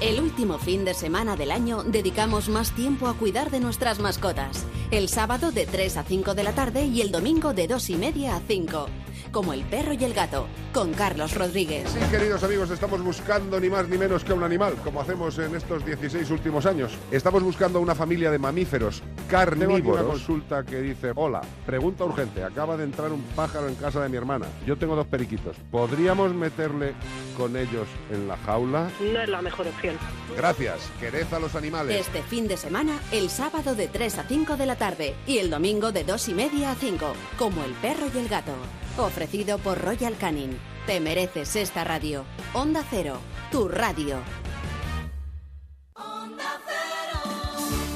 El 0.00 0.20
último 0.20 0.58
fin 0.58 0.84
de 0.84 0.92
semana 0.92 1.36
del 1.36 1.50
año 1.50 1.82
dedicamos 1.82 2.50
más 2.50 2.72
tiempo 2.72 3.08
a 3.08 3.14
cuidar 3.14 3.50
de 3.50 3.60
nuestras 3.60 3.98
mascotas. 3.98 4.66
El 4.90 5.08
sábado 5.08 5.52
de 5.52 5.64
3 5.64 5.96
a 5.96 6.02
5 6.02 6.34
de 6.34 6.44
la 6.44 6.52
tarde 6.52 6.84
y 6.84 7.00
el 7.00 7.10
domingo 7.10 7.54
de 7.54 7.66
2 7.66 7.90
y 7.90 7.96
media 7.96 8.36
a 8.36 8.40
5. 8.46 8.88
Como 9.36 9.52
el 9.52 9.64
perro 9.64 9.92
y 9.92 10.02
el 10.02 10.14
gato, 10.14 10.46
con 10.72 10.94
Carlos 10.94 11.34
Rodríguez. 11.34 11.90
Sí, 11.90 11.98
queridos 12.10 12.42
amigos, 12.42 12.70
estamos 12.70 13.02
buscando 13.02 13.60
ni 13.60 13.68
más 13.68 13.86
ni 13.86 13.98
menos 13.98 14.24
que 14.24 14.32
un 14.32 14.42
animal, 14.42 14.72
como 14.82 14.98
hacemos 14.98 15.38
en 15.38 15.54
estos 15.54 15.84
16 15.84 16.30
últimos 16.30 16.64
años. 16.64 16.92
Estamos 17.10 17.42
buscando 17.42 17.78
una 17.78 17.94
familia 17.94 18.30
de 18.30 18.38
mamíferos 18.38 19.02
carnívoros. 19.28 19.76
Tengo 19.82 19.92
aquí 19.92 20.00
una 20.00 20.10
consulta 20.10 20.64
que 20.64 20.80
dice, 20.80 21.12
hola, 21.14 21.42
pregunta 21.66 22.04
urgente, 22.04 22.42
acaba 22.42 22.78
de 22.78 22.84
entrar 22.84 23.12
un 23.12 23.20
pájaro 23.36 23.68
en 23.68 23.74
casa 23.74 24.00
de 24.00 24.08
mi 24.08 24.16
hermana. 24.16 24.46
Yo 24.64 24.78
tengo 24.78 24.96
dos 24.96 25.06
periquitos. 25.06 25.54
¿Podríamos 25.70 26.32
meterle 26.32 26.94
con 27.36 27.58
ellos 27.58 27.86
en 28.10 28.28
la 28.28 28.38
jaula? 28.38 28.90
No 29.00 29.20
es 29.20 29.28
la 29.28 29.42
mejor 29.42 29.68
opción. 29.68 29.98
Gracias, 30.34 30.90
quered 30.98 31.30
a 31.30 31.38
los 31.38 31.54
animales. 31.54 32.06
Este 32.06 32.22
fin 32.22 32.48
de 32.48 32.56
semana, 32.56 32.98
el 33.12 33.28
sábado 33.28 33.74
de 33.74 33.88
3 33.88 34.16
a 34.16 34.22
5 34.22 34.56
de 34.56 34.64
la 34.64 34.76
tarde 34.76 35.14
y 35.26 35.36
el 35.36 35.50
domingo 35.50 35.92
de 35.92 36.04
2 36.04 36.28
y 36.30 36.32
media 36.32 36.70
a 36.70 36.74
5, 36.74 37.12
como 37.36 37.62
el 37.64 37.72
perro 37.72 38.06
y 38.14 38.16
el 38.16 38.28
gato. 38.28 38.54
Ofrecido 38.98 39.58
por 39.58 39.78
Royal 39.78 40.16
Canin. 40.16 40.56
Te 40.86 41.00
mereces 41.00 41.54
esta 41.56 41.84
radio. 41.84 42.24
Onda 42.54 42.82
Cero, 42.88 43.18
tu 43.50 43.68
radio. 43.68 44.20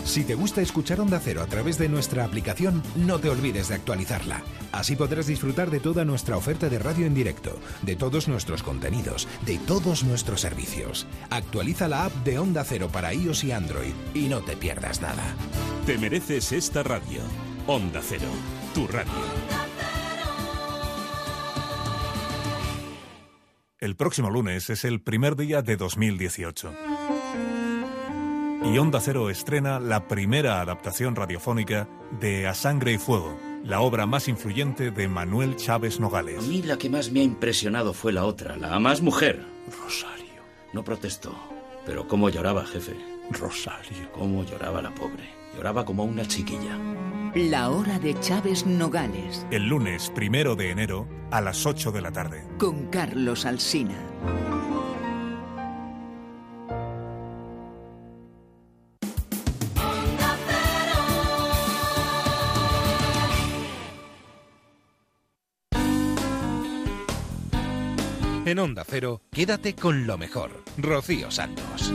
Si 0.04 0.24
te 0.24 0.34
gusta 0.34 0.60
escuchar 0.60 1.00
Onda 1.00 1.20
Cero 1.20 1.40
a 1.40 1.46
través 1.46 1.78
de 1.78 1.88
nuestra 1.88 2.24
aplicación, 2.24 2.82
no 2.96 3.20
te 3.20 3.30
olvides 3.30 3.68
de 3.68 3.76
actualizarla. 3.76 4.42
Así 4.72 4.96
podrás 4.96 5.26
disfrutar 5.26 5.70
de 5.70 5.78
toda 5.78 6.04
nuestra 6.04 6.36
oferta 6.36 6.68
de 6.68 6.80
radio 6.80 7.06
en 7.06 7.14
directo, 7.14 7.58
de 7.82 7.94
todos 7.94 8.26
nuestros 8.26 8.64
contenidos, 8.64 9.28
de 9.46 9.58
todos 9.58 10.02
nuestros 10.02 10.40
servicios. 10.40 11.06
Actualiza 11.30 11.86
la 11.86 12.06
app 12.06 12.12
de 12.24 12.40
Onda 12.40 12.64
Cero 12.64 12.88
para 12.92 13.14
iOS 13.14 13.44
y 13.44 13.52
Android 13.52 13.94
y 14.12 14.26
no 14.28 14.40
te 14.40 14.56
pierdas 14.56 15.00
nada. 15.00 15.22
Te 15.86 15.96
mereces 15.96 16.50
esta 16.50 16.82
radio. 16.82 17.22
Onda 17.68 18.00
Cero, 18.02 18.28
tu 18.74 18.88
radio. 18.88 19.69
El 23.80 23.96
próximo 23.96 24.28
lunes 24.28 24.68
es 24.68 24.84
el 24.84 25.00
primer 25.00 25.36
día 25.36 25.62
de 25.62 25.78
2018. 25.78 26.74
Y 28.70 28.76
Onda 28.76 29.00
Cero 29.00 29.30
estrena 29.30 29.80
la 29.80 30.06
primera 30.06 30.60
adaptación 30.60 31.16
radiofónica 31.16 31.88
de 32.20 32.46
A 32.46 32.52
Sangre 32.52 32.92
y 32.92 32.98
Fuego, 32.98 33.40
la 33.64 33.80
obra 33.80 34.04
más 34.04 34.28
influyente 34.28 34.90
de 34.90 35.08
Manuel 35.08 35.56
Chávez 35.56 35.98
Nogales. 35.98 36.40
A 36.40 36.42
mí 36.42 36.60
la 36.60 36.76
que 36.76 36.90
más 36.90 37.10
me 37.10 37.20
ha 37.20 37.22
impresionado 37.22 37.94
fue 37.94 38.12
la 38.12 38.26
otra, 38.26 38.58
la 38.58 38.78
más 38.78 39.00
mujer. 39.00 39.46
Rosario. 39.82 40.42
No 40.74 40.84
protestó, 40.84 41.34
pero 41.86 42.06
cómo 42.06 42.28
lloraba, 42.28 42.66
jefe. 42.66 42.94
Rosario. 43.30 44.12
Cómo 44.12 44.44
lloraba 44.44 44.82
la 44.82 44.94
pobre. 44.94 45.39
Lloraba 45.54 45.84
como 45.84 46.04
una 46.04 46.26
chiquilla. 46.26 46.78
La 47.34 47.70
hora 47.70 47.98
de 47.98 48.18
Chávez 48.20 48.66
Nogales. 48.66 49.46
El 49.50 49.68
lunes 49.68 50.10
primero 50.14 50.56
de 50.56 50.70
enero 50.70 51.08
a 51.30 51.40
las 51.40 51.64
8 51.64 51.92
de 51.92 52.00
la 52.00 52.10
tarde. 52.10 52.44
Con 52.58 52.86
Carlos 52.86 53.46
Alsina. 53.46 53.96
En 68.50 68.58
Onda 68.58 68.82
Cero, 68.84 69.22
quédate 69.30 69.76
con 69.76 70.08
lo 70.08 70.18
mejor. 70.18 70.64
Rocío 70.76 71.30
Santos. 71.30 71.92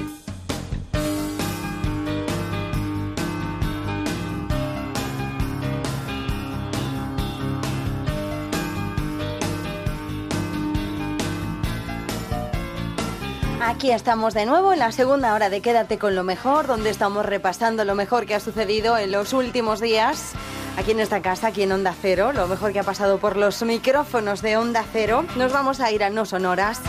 Aquí 13.75 13.91
estamos 13.91 14.33
de 14.33 14.45
nuevo 14.45 14.71
en 14.71 14.79
la 14.79 14.93
segunda 14.93 15.33
hora 15.33 15.49
de 15.49 15.59
Quédate 15.59 15.99
con 15.99 16.15
lo 16.15 16.23
mejor, 16.23 16.65
donde 16.65 16.89
estamos 16.89 17.25
repasando 17.25 17.83
lo 17.83 17.93
mejor 17.93 18.25
que 18.25 18.33
ha 18.33 18.39
sucedido 18.39 18.97
en 18.97 19.11
los 19.11 19.33
últimos 19.33 19.81
días 19.81 20.31
aquí 20.77 20.91
en 20.91 21.01
esta 21.01 21.21
casa, 21.21 21.47
aquí 21.47 21.63
en 21.63 21.73
Onda 21.73 21.93
Cero, 22.01 22.31
lo 22.31 22.47
mejor 22.47 22.71
que 22.71 22.79
ha 22.79 22.83
pasado 22.83 23.17
por 23.17 23.35
los 23.35 23.61
micrófonos 23.63 24.41
de 24.41 24.55
Onda 24.55 24.85
Cero. 24.93 25.25
Nos 25.35 25.51
vamos 25.51 25.81
a 25.81 25.91
ir 25.91 26.05
a 26.05 26.09
No 26.09 26.25
Sonoras 26.25 26.79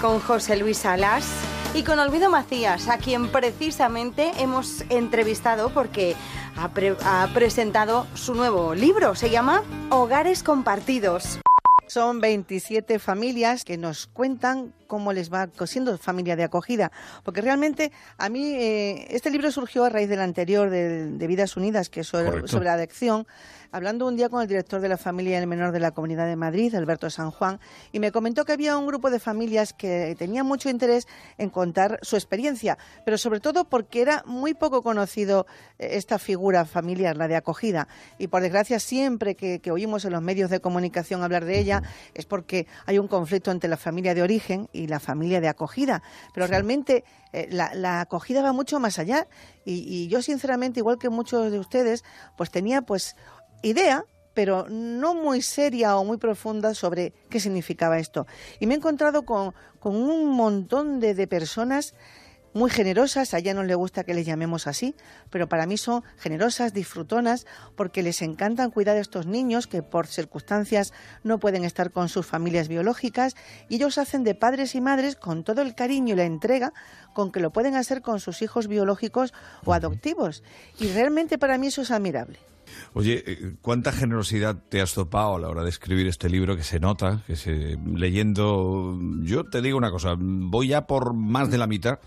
con 0.00 0.20
José 0.20 0.56
Luis 0.56 0.78
Salas 0.78 1.26
y 1.74 1.82
con 1.82 1.98
Olvido 1.98 2.30
Macías, 2.30 2.88
a 2.88 2.96
quien 2.96 3.28
precisamente 3.28 4.32
hemos 4.38 4.86
entrevistado 4.88 5.68
porque 5.68 6.16
ha 6.56 7.28
presentado 7.34 8.06
su 8.14 8.34
nuevo 8.34 8.74
libro. 8.74 9.14
Se 9.14 9.28
llama 9.28 9.62
Hogares 9.90 10.42
Compartidos. 10.42 11.40
Son 11.92 12.22
27 12.22 12.98
familias 12.98 13.66
que 13.66 13.76
nos 13.76 14.06
cuentan 14.06 14.72
cómo 14.86 15.12
les 15.12 15.30
va 15.30 15.50
siendo 15.66 15.98
familia 15.98 16.36
de 16.36 16.42
acogida. 16.42 16.90
Porque 17.22 17.42
realmente 17.42 17.92
a 18.16 18.30
mí 18.30 18.54
eh, 18.54 19.08
este 19.10 19.30
libro 19.30 19.50
surgió 19.50 19.84
a 19.84 19.90
raíz 19.90 20.08
del 20.08 20.20
anterior, 20.20 20.70
de, 20.70 21.08
de 21.08 21.26
Vidas 21.26 21.54
Unidas, 21.54 21.90
que 21.90 22.00
es 22.00 22.06
sobre, 22.06 22.48
sobre 22.48 22.64
la 22.64 22.72
adicción, 22.72 23.26
hablando 23.72 24.06
un 24.06 24.16
día 24.16 24.28
con 24.28 24.42
el 24.42 24.48
director 24.48 24.80
de 24.80 24.88
la 24.88 24.98
familia 24.98 25.40
del 25.40 25.48
menor 25.48 25.72
de 25.72 25.80
la 25.80 25.92
Comunidad 25.92 26.26
de 26.26 26.36
Madrid, 26.36 26.74
Alberto 26.74 27.08
San 27.08 27.30
Juan, 27.30 27.58
y 27.92 27.98
me 27.98 28.12
comentó 28.12 28.44
que 28.44 28.52
había 28.52 28.76
un 28.76 28.86
grupo 28.86 29.10
de 29.10 29.18
familias 29.18 29.72
que 29.72 30.14
tenían 30.18 30.46
mucho 30.46 30.68
interés 30.68 31.08
en 31.38 31.48
contar 31.48 31.98
su 32.02 32.16
experiencia, 32.16 32.76
pero 33.04 33.16
sobre 33.16 33.40
todo 33.40 33.64
porque 33.64 34.02
era 34.02 34.22
muy 34.26 34.52
poco 34.52 34.82
conocido 34.82 35.46
eh, 35.78 35.92
esta 35.92 36.18
figura 36.18 36.66
familiar, 36.66 37.16
la 37.16 37.28
de 37.28 37.36
acogida. 37.36 37.88
Y 38.18 38.26
por 38.26 38.42
desgracia, 38.42 38.78
siempre 38.78 39.34
que, 39.34 39.60
que 39.60 39.70
oímos 39.70 40.04
en 40.04 40.12
los 40.12 40.20
medios 40.22 40.50
de 40.50 40.60
comunicación 40.60 41.22
hablar 41.22 41.46
de 41.46 41.58
ella, 41.58 41.82
es 42.12 42.26
porque 42.26 42.66
hay 42.84 42.98
un 42.98 43.08
conflicto 43.08 43.50
entre 43.50 43.70
la 43.70 43.78
familia 43.78 44.14
de 44.14 44.22
origen 44.22 44.68
y 44.72 44.82
y 44.82 44.88
la 44.88 45.00
familia 45.00 45.40
de 45.40 45.48
acogida. 45.48 46.02
Pero 46.34 46.46
realmente 46.46 47.04
eh, 47.32 47.46
la, 47.50 47.72
la 47.74 48.00
acogida 48.00 48.42
va 48.42 48.52
mucho 48.52 48.80
más 48.80 48.98
allá. 48.98 49.28
Y, 49.64 49.84
y 49.86 50.08
yo, 50.08 50.22
sinceramente, 50.22 50.80
igual 50.80 50.98
que 50.98 51.08
muchos 51.08 51.50
de 51.50 51.58
ustedes, 51.58 52.04
pues 52.36 52.50
tenía 52.50 52.82
pues 52.82 53.16
idea, 53.62 54.04
pero 54.34 54.66
no 54.68 55.14
muy 55.14 55.42
seria 55.42 55.96
o 55.96 56.04
muy 56.04 56.16
profunda 56.16 56.74
sobre 56.74 57.12
qué 57.28 57.40
significaba 57.40 57.98
esto. 57.98 58.26
Y 58.60 58.66
me 58.66 58.74
he 58.74 58.76
encontrado 58.76 59.24
con, 59.24 59.54
con 59.78 59.96
un 59.96 60.30
montón 60.30 61.00
de, 61.00 61.14
de 61.14 61.26
personas 61.26 61.94
muy 62.54 62.70
generosas, 62.70 63.32
a 63.32 63.38
ella 63.38 63.54
no 63.54 63.62
le 63.62 63.74
gusta 63.74 64.04
que 64.04 64.12
les 64.12 64.26
llamemos 64.26 64.66
así, 64.66 64.94
pero 65.30 65.48
para 65.48 65.66
mí 65.66 65.78
son 65.78 66.04
generosas, 66.18 66.74
disfrutonas, 66.74 67.46
porque 67.76 68.02
les 68.02 68.20
encantan 68.20 68.70
cuidar 68.70 68.96
a 68.96 69.00
estos 69.00 69.26
niños 69.26 69.66
que 69.66 69.82
por 69.82 70.06
circunstancias 70.06 70.92
no 71.22 71.38
pueden 71.38 71.64
estar 71.64 71.90
con 71.90 72.08
sus 72.08 72.26
familias 72.26 72.68
biológicas 72.68 73.36
y 73.68 73.76
ellos 73.76 73.96
hacen 73.96 74.22
de 74.22 74.34
padres 74.34 74.74
y 74.74 74.80
madres 74.80 75.16
con 75.16 75.44
todo 75.44 75.62
el 75.62 75.74
cariño 75.74 76.12
y 76.12 76.18
la 76.18 76.24
entrega 76.24 76.72
con 77.14 77.32
que 77.32 77.40
lo 77.40 77.52
pueden 77.52 77.74
hacer 77.74 78.02
con 78.02 78.20
sus 78.20 78.42
hijos 78.42 78.68
biológicos 78.68 79.32
o 79.64 79.72
adoptivos. 79.72 80.42
Y 80.78 80.88
realmente 80.88 81.38
para 81.38 81.56
mí 81.56 81.68
eso 81.68 81.82
es 81.82 81.90
admirable. 81.90 82.51
Oye, 82.94 83.22
eh, 83.26 83.54
¿cuánta 83.60 83.92
generosidad 83.92 84.56
te 84.68 84.80
has 84.80 84.94
topado 84.94 85.36
a 85.36 85.40
la 85.40 85.48
hora 85.48 85.62
de 85.62 85.70
escribir 85.70 86.06
este 86.06 86.28
libro 86.28 86.56
que 86.56 86.62
se 86.62 86.80
nota, 86.80 87.22
que 87.26 87.36
se 87.36 87.78
leyendo... 87.94 88.98
Yo 89.22 89.44
te 89.44 89.62
digo 89.62 89.78
una 89.78 89.90
cosa, 89.90 90.14
voy 90.18 90.68
ya 90.68 90.86
por 90.86 91.14
más 91.14 91.50
de 91.50 91.58
la 91.58 91.66
mitad 91.66 92.00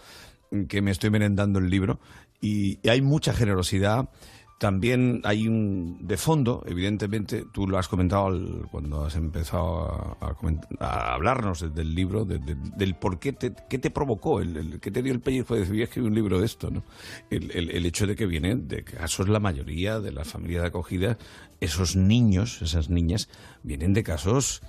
que 0.70 0.82
me 0.82 0.92
estoy 0.92 1.10
merendando 1.10 1.60
el 1.60 1.70
libro 1.70 2.00
y, 2.42 2.80
y 2.82 2.90
hay 2.90 3.02
mucha 3.02 3.34
generosidad. 3.34 4.10
También 4.58 5.20
hay 5.26 5.50
un 5.50 5.98
de 6.08 6.16
fondo, 6.16 6.64
evidentemente, 6.66 7.46
tú 7.52 7.68
lo 7.68 7.78
has 7.78 7.90
comentado 7.90 8.66
cuando 8.72 9.04
has 9.04 9.16
empezado 9.18 10.18
a, 10.22 10.34
a 10.80 11.14
hablarnos 11.14 11.60
de- 11.60 11.70
del 11.72 11.94
libro, 11.94 12.24
de- 12.24 12.40
de- 12.40 12.56
del 12.78 12.96
por 12.96 13.20
qué 13.20 13.34
te, 13.34 13.54
qué 13.70 13.78
te 13.80 13.92
provocó, 13.92 14.40
el, 14.40 14.56
el- 14.56 14.80
qué 14.80 14.92
te 14.92 15.04
dio 15.04 15.12
el 15.12 15.20
pellizco 15.20 15.56
de 15.56 15.60
decir, 15.62 15.74
voy 15.74 15.82
a 15.82 15.84
escribir 15.86 16.10
un 16.10 16.16
libro 16.16 16.40
de 16.40 16.46
esto, 16.46 16.72
¿no? 16.72 16.84
El, 17.30 17.52
el- 17.52 17.70
el 17.70 17.86
hecho 17.86 18.08
de 18.08 18.16
que 18.16 18.26
vienen, 18.26 18.70
de 18.70 18.86
casos, 18.86 19.28
la 19.28 19.42
mayoría 19.42 20.00
de 20.00 20.14
las 20.14 20.30
familias 20.30 20.62
de 20.62 20.68
acogida, 20.70 21.18
esos 21.60 21.98
niños, 21.98 22.62
esas 22.62 22.90
niñas, 22.90 23.28
vienen 23.62 23.94
de 23.94 24.04
casos 24.04 24.62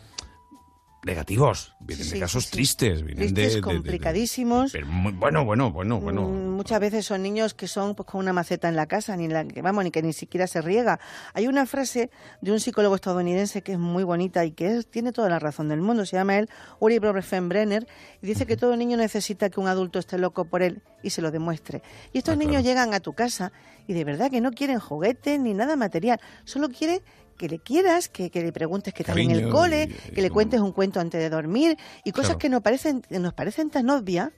negativos, 1.07 1.75
vienen 1.81 2.05
Sí, 2.05 2.13
de 2.15 2.21
casos 2.21 2.43
sí, 2.45 2.51
sí. 2.51 2.57
tristes, 2.57 3.03
vienen 3.03 3.33
de- 3.33 3.33
Tristes, 3.33 3.37
de, 3.37 3.49
de- 3.49 3.55
de- 3.57 3.63
complicadísimos. 3.63 4.73
pero 4.73 4.87
muy- 4.87 5.13
bueno, 5.13 5.45
bueno, 5.45 5.73
bueno, 5.73 6.01
bueno. 6.01 6.23
Mm, 6.29 6.57
Muchas 6.57 6.81
veces 6.81 7.05
son 7.07 7.23
niños 7.23 7.55
que 7.55 7.69
son 7.69 7.95
pues 7.95 8.07
con 8.09 8.19
una 8.21 8.33
maceta 8.33 8.69
en 8.69 8.77
la 8.77 8.87
casa, 8.87 9.17
ni 9.17 9.29
la 9.29 9.45
que 9.45 9.63
vamos, 9.63 9.85
ni 9.85 9.91
que 9.91 10.03
ni 10.03 10.13
siquiera 10.13 10.47
se 10.47 10.61
riega. 10.63 10.99
Hay 11.35 11.47
una 11.47 11.65
frase 11.67 12.11
de 12.41 12.51
un 12.53 12.61
psicólogo 12.61 12.95
estadounidense 12.97 13.63
que 13.63 13.73
es 13.73 13.79
muy 13.79 14.05
bonita 14.05 14.45
y 14.45 14.51
que 14.53 14.79
es- 14.79 14.87
tiene 14.91 15.13
toda 15.13 15.29
la 15.29 15.39
razón 15.39 15.69
del 15.69 15.81
mundo. 15.81 16.05
Se 16.07 16.17
llama 16.17 16.39
él 16.39 16.49
Uri 16.81 16.99
Brenner 16.99 17.87
y 18.23 18.27
dice 18.27 18.47
que 18.47 18.57
todo 18.57 18.77
niño 18.77 18.97
necesita 18.97 19.49
que 19.51 19.61
un 19.61 19.69
adulto 19.69 19.99
esté 19.99 20.19
loco 20.19 20.45
por 20.47 20.63
él 20.63 20.83
y 21.03 21.11
se 21.11 21.23
lo 21.23 21.31
demuestre. 21.31 21.83
Y 22.13 22.19
estos 22.19 22.37
niños 22.37 22.65
llegan 22.65 22.93
a 22.95 23.01
tu 23.01 23.13
casa 23.13 23.53
y 23.87 23.93
de 23.93 24.03
verdad 24.05 24.31
que 24.31 24.41
no 24.41 24.51
quieren 24.51 24.81
juguetes 24.81 25.39
ni 25.39 25.55
nada 25.55 25.77
material, 25.77 26.21
solo 26.45 26.69
quieren 26.69 27.01
que 27.37 27.49
le 27.49 27.59
quieras, 27.59 28.09
que, 28.09 28.31
que 28.31 28.43
le 28.43 28.53
preguntes 28.53 28.93
qué 28.95 29.05
tal 29.05 29.19
en 29.19 29.31
el 29.31 29.49
cole, 29.51 29.85
y- 30.09 30.11
que 30.13 30.23
le 30.23 30.31
cuentes 30.31 30.61
un 30.61 30.73
cuento 30.73 31.01
antes 31.01 31.21
de 31.21 31.29
dormir 31.31 31.77
y 32.05 32.13
cosas 32.13 32.29
Claro. 32.31 32.39
que 32.39 32.49
nos 32.49 32.63
parecen, 32.63 33.03
nos 33.11 33.35
parecen 33.35 33.71
tan 33.71 33.89
obvias, 33.91 34.31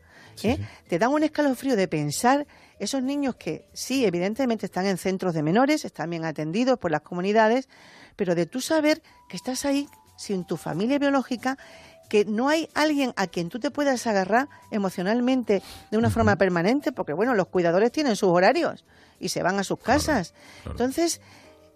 ¿eh? 0.43 0.59
te 0.89 0.99
dan 0.99 1.11
un 1.11 1.23
escalofrío 1.23 1.75
de 1.77 1.89
pensar 1.89 2.47
esos 2.79 3.03
niños 3.03 3.35
que 3.37 3.65
sí, 3.73 4.05
evidentemente 4.05 4.67
están 4.67 4.87
en 4.87 4.99
centros 4.99 5.35
de 5.35 5.43
menores, 5.43 5.85
están 5.85 6.11
bien 6.11 6.25
atendidos 6.25 6.79
por 6.79 6.91
las 6.91 7.01
comunidades, 7.01 7.69
pero 8.15 8.35
de 8.35 8.47
tú 8.47 8.61
saber 8.61 9.03
que 9.29 9.37
estás 9.37 9.65
ahí 9.65 9.89
sin 10.17 10.45
tu 10.45 10.57
familia 10.57 10.99
biológica, 10.99 11.57
que 12.09 12.25
no 12.25 12.49
hay 12.49 12.69
alguien 12.75 13.13
a 13.17 13.27
quien 13.27 13.49
tú 13.51 13.59
te 13.61 13.71
puedas 13.71 14.07
agarrar 14.07 14.49
emocionalmente 14.71 15.63
de 15.91 15.99
una 15.99 16.09
forma 16.11 16.37
permanente, 16.37 16.91
porque 16.93 17.13
bueno, 17.13 17.35
los 17.35 17.49
cuidadores 17.49 17.93
tienen 17.93 18.17
sus 18.17 18.31
horarios 18.31 18.85
y 19.21 19.29
se 19.29 19.43
van 19.43 19.59
a 19.59 19.65
sus 19.65 19.79
casas. 19.79 20.33
Entonces, 20.65 21.21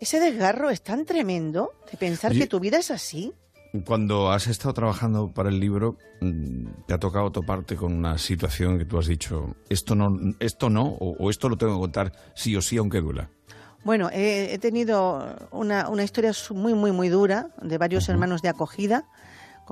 ese 0.03 0.19
desgarro 0.19 0.71
es 0.71 0.83
tan 0.83 1.05
tremendo 1.05 1.73
de 1.91 1.97
pensar 1.97 2.33
Oye, 2.33 2.41
que 2.41 2.47
tu 2.47 2.59
vida 2.59 2.79
es 2.79 2.91
así. 2.91 3.33
Cuando 3.87 4.33
has 4.33 4.49
estado 4.49 4.75
trabajando 4.75 5.33
para 5.33 5.49
el 5.49 5.61
libro, 5.61 5.97
mm, 6.21 6.87
te 6.87 6.95
ha 6.95 6.99
tocado 6.99 7.31
toparte 7.31 7.77
con 7.77 7.93
una 7.93 8.19
situación 8.19 8.79
que 8.79 8.85
tú 8.85 8.99
has 8.99 9.07
dicho, 9.07 9.55
esto 9.69 9.95
no, 9.95 10.35
esto 10.41 10.69
no, 10.71 10.87
o, 10.87 11.17
o 11.19 11.31
esto 11.31 11.49
lo 11.49 11.57
tengo 11.57 11.75
que 11.75 11.81
contar 11.81 12.13
sí 12.35 12.57
o 12.57 12.61
sí, 12.61 12.77
aunque 12.77 13.01
duela. 13.01 13.31
Bueno, 13.85 14.11
he, 14.13 14.53
he 14.53 14.59
tenido 14.59 15.37
una, 15.51 15.89
una 15.89 16.05
historia 16.05 16.33
muy, 16.51 16.75
muy, 16.75 16.93
muy 16.93 17.09
dura 17.09 17.51
de 17.63 17.79
varios 17.79 18.09
hermanos 18.09 18.43
de 18.43 18.49
acogida, 18.49 19.07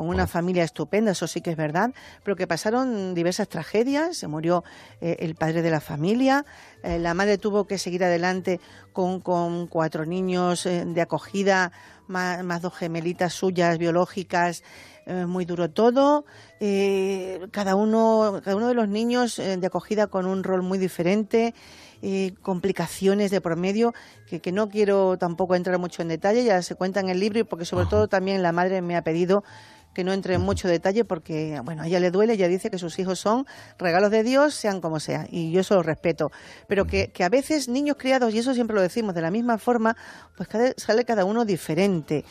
con 0.01 0.09
una 0.09 0.27
familia 0.27 0.65
estupenda, 0.65 1.11
eso 1.11 1.27
sí 1.27 1.43
que 1.43 1.51
es 1.51 1.59
verdad, 1.59 1.93
pero 2.25 2.35
que 2.35 2.47
pasaron 2.47 3.13
diversas 3.13 3.51
tragedias. 3.51 4.17
Se 4.17 4.29
murió 4.29 4.65
eh, 5.03 5.19
el 5.19 5.35
padre 5.35 5.61
de 5.61 5.71
la 5.71 5.83
familia, 5.83 6.47
eh, 6.83 6.99
la 6.99 7.13
madre 7.13 7.37
tuvo 7.37 7.67
que 7.67 7.77
seguir 7.77 8.03
adelante 8.03 8.61
con, 8.95 9.21
con 9.21 9.67
cuatro 9.67 10.07
niños 10.07 10.65
eh, 10.65 10.87
de 10.87 11.01
acogida, 11.03 11.73
más, 12.07 12.43
más 12.45 12.63
dos 12.63 12.75
gemelitas 12.75 13.35
suyas 13.35 13.77
biológicas, 13.77 14.63
muy 15.27 15.45
duro 15.45 15.71
todo. 15.71 16.25
Cada, 17.51 17.75
uno, 17.75 18.41
cada 18.45 18.57
uno 18.57 18.69
de 18.69 18.75
los 18.75 18.89
niños 18.89 19.37
de 19.37 19.67
acogida 19.67 20.07
con 20.07 20.25
un 20.25 20.45
rol 20.45 20.63
muy 20.63 20.79
diferente. 20.79 21.53
eh, 22.03 22.33
complicaciones 22.43 23.31
de 23.31 23.41
por 23.41 23.57
medio 23.57 23.95
que, 24.27 24.41
que 24.41 24.53
no 24.53 24.69
quiero 24.69 25.19
tampoco 25.19 25.55
entrar 25.55 25.79
mucho 25.79 26.03
en 26.03 26.09
detalle, 26.09 26.45
ya 26.45 26.63
se 26.63 26.75
cuenta 26.75 27.01
en 27.01 27.09
el 27.09 27.21
libro 27.21 27.41
y 27.41 27.45
porque 27.45 27.65
sobre 27.65 27.87
todo 27.87 28.09
también 28.09 28.43
la 28.43 28.53
madre 28.53 28.81
me 28.83 28.97
ha 28.97 29.03
pedido 29.03 29.45
que 29.95 30.05
no 30.05 30.13
entre 30.13 30.35
en 30.35 30.41
mucho 30.41 30.69
detalle 30.69 31.05
porque, 31.05 31.61
bueno, 31.65 31.83
a 31.83 31.87
ella 31.87 31.99
le 32.01 32.11
duele, 32.11 32.35
ella 32.35 32.47
dice 32.49 32.71
que 32.71 32.79
sus 32.79 32.99
hijos 32.99 33.19
son 33.19 33.47
regalos 33.79 34.11
de 34.11 34.23
Dios, 34.23 34.55
sean 34.55 34.81
como 34.81 35.01
sean, 35.01 35.27
y 35.31 35.51
yo 35.51 35.61
eso 35.63 35.75
lo 35.75 35.83
respeto. 35.83 36.31
Pero 36.69 36.87
que, 36.87 37.09
que 37.11 37.25
a 37.25 37.29
veces 37.29 37.69
niños 37.69 37.97
criados, 37.99 38.33
y 38.33 38.39
eso 38.39 38.55
siempre 38.55 38.75
lo 38.77 38.83
decimos 38.83 39.15
de 39.15 39.23
la 39.23 39.31
misma 39.31 39.59
forma, 39.59 39.97
pues 40.37 40.49
cada- 40.49 40.73
sale 40.77 41.05
cada 41.05 41.25
uno 41.25 41.45
diferente. 41.45 42.25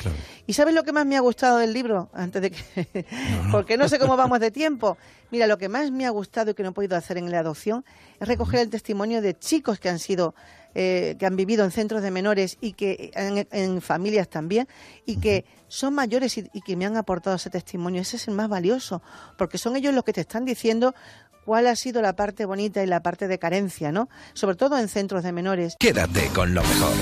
¿Y 0.47 0.53
sabes 0.53 0.73
lo 0.73 0.83
que 0.83 0.93
más 0.93 1.05
me 1.05 1.17
ha 1.17 1.19
gustado 1.19 1.57
del 1.57 1.73
libro? 1.73 2.09
Antes 2.13 2.41
de 2.41 2.51
que... 2.51 3.05
porque 3.51 3.77
no 3.77 3.87
sé 3.89 3.99
cómo 3.99 4.15
vamos 4.15 4.39
de 4.39 4.51
tiempo. 4.51 4.97
Mira, 5.31 5.45
lo 5.45 5.57
que 5.57 5.69
más 5.69 5.91
me 5.91 6.05
ha 6.05 6.09
gustado 6.09 6.51
y 6.51 6.53
que 6.53 6.63
no 6.63 6.69
he 6.69 6.71
podido 6.73 6.95
hacer 6.97 7.17
en 7.17 7.29
la 7.29 7.39
adopción 7.39 7.85
es 8.19 8.27
recoger 8.27 8.61
el 8.61 8.69
testimonio 8.69 9.21
de 9.21 9.37
chicos 9.37 9.79
que 9.79 9.89
han 9.89 9.99
sido 9.99 10.33
eh, 10.75 11.15
que 11.19 11.25
han 11.25 11.35
vivido 11.35 11.65
en 11.65 11.71
centros 11.71 12.01
de 12.01 12.11
menores 12.11 12.57
y 12.61 12.73
que 12.73 13.11
en, 13.13 13.47
en 13.51 13.81
familias 13.81 14.29
también 14.29 14.67
y 15.05 15.17
que 15.17 15.45
son 15.67 15.93
mayores 15.93 16.37
y, 16.37 16.49
y 16.53 16.61
que 16.61 16.75
me 16.75 16.85
han 16.85 16.97
aportado 16.97 17.35
ese 17.35 17.49
testimonio. 17.49 18.01
Ese 18.01 18.17
es 18.17 18.27
el 18.27 18.35
más 18.35 18.49
valioso, 18.49 19.01
porque 19.37 19.57
son 19.57 19.75
ellos 19.75 19.93
los 19.93 20.03
que 20.03 20.13
te 20.13 20.21
están 20.21 20.45
diciendo 20.45 20.93
cuál 21.45 21.67
ha 21.67 21.75
sido 21.75 22.01
la 22.01 22.13
parte 22.13 22.45
bonita 22.45 22.83
y 22.83 22.85
la 22.87 23.01
parte 23.01 23.27
de 23.27 23.39
carencia, 23.39 23.91
¿no? 23.91 24.09
Sobre 24.33 24.55
todo 24.55 24.77
en 24.77 24.87
centros 24.87 25.23
de 25.23 25.31
menores. 25.31 25.75
Quédate 25.79 26.27
con 26.27 26.53
lo 26.53 26.61
mejor 26.61 26.93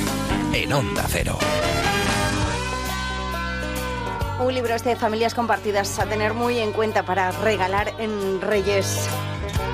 en 0.53 0.72
Onda 0.72 1.05
Cero. 1.09 1.38
Un 4.39 4.53
libro 4.53 4.76
este 4.76 4.89
de 4.89 4.95
familias 4.95 5.34
compartidas 5.34 5.97
a 5.99 6.05
tener 6.05 6.34
muy 6.34 6.59
en 6.59 6.72
cuenta 6.72 7.03
para 7.03 7.32
regalar 7.32 7.93
en 7.99 8.39
Reyes. 8.39 9.09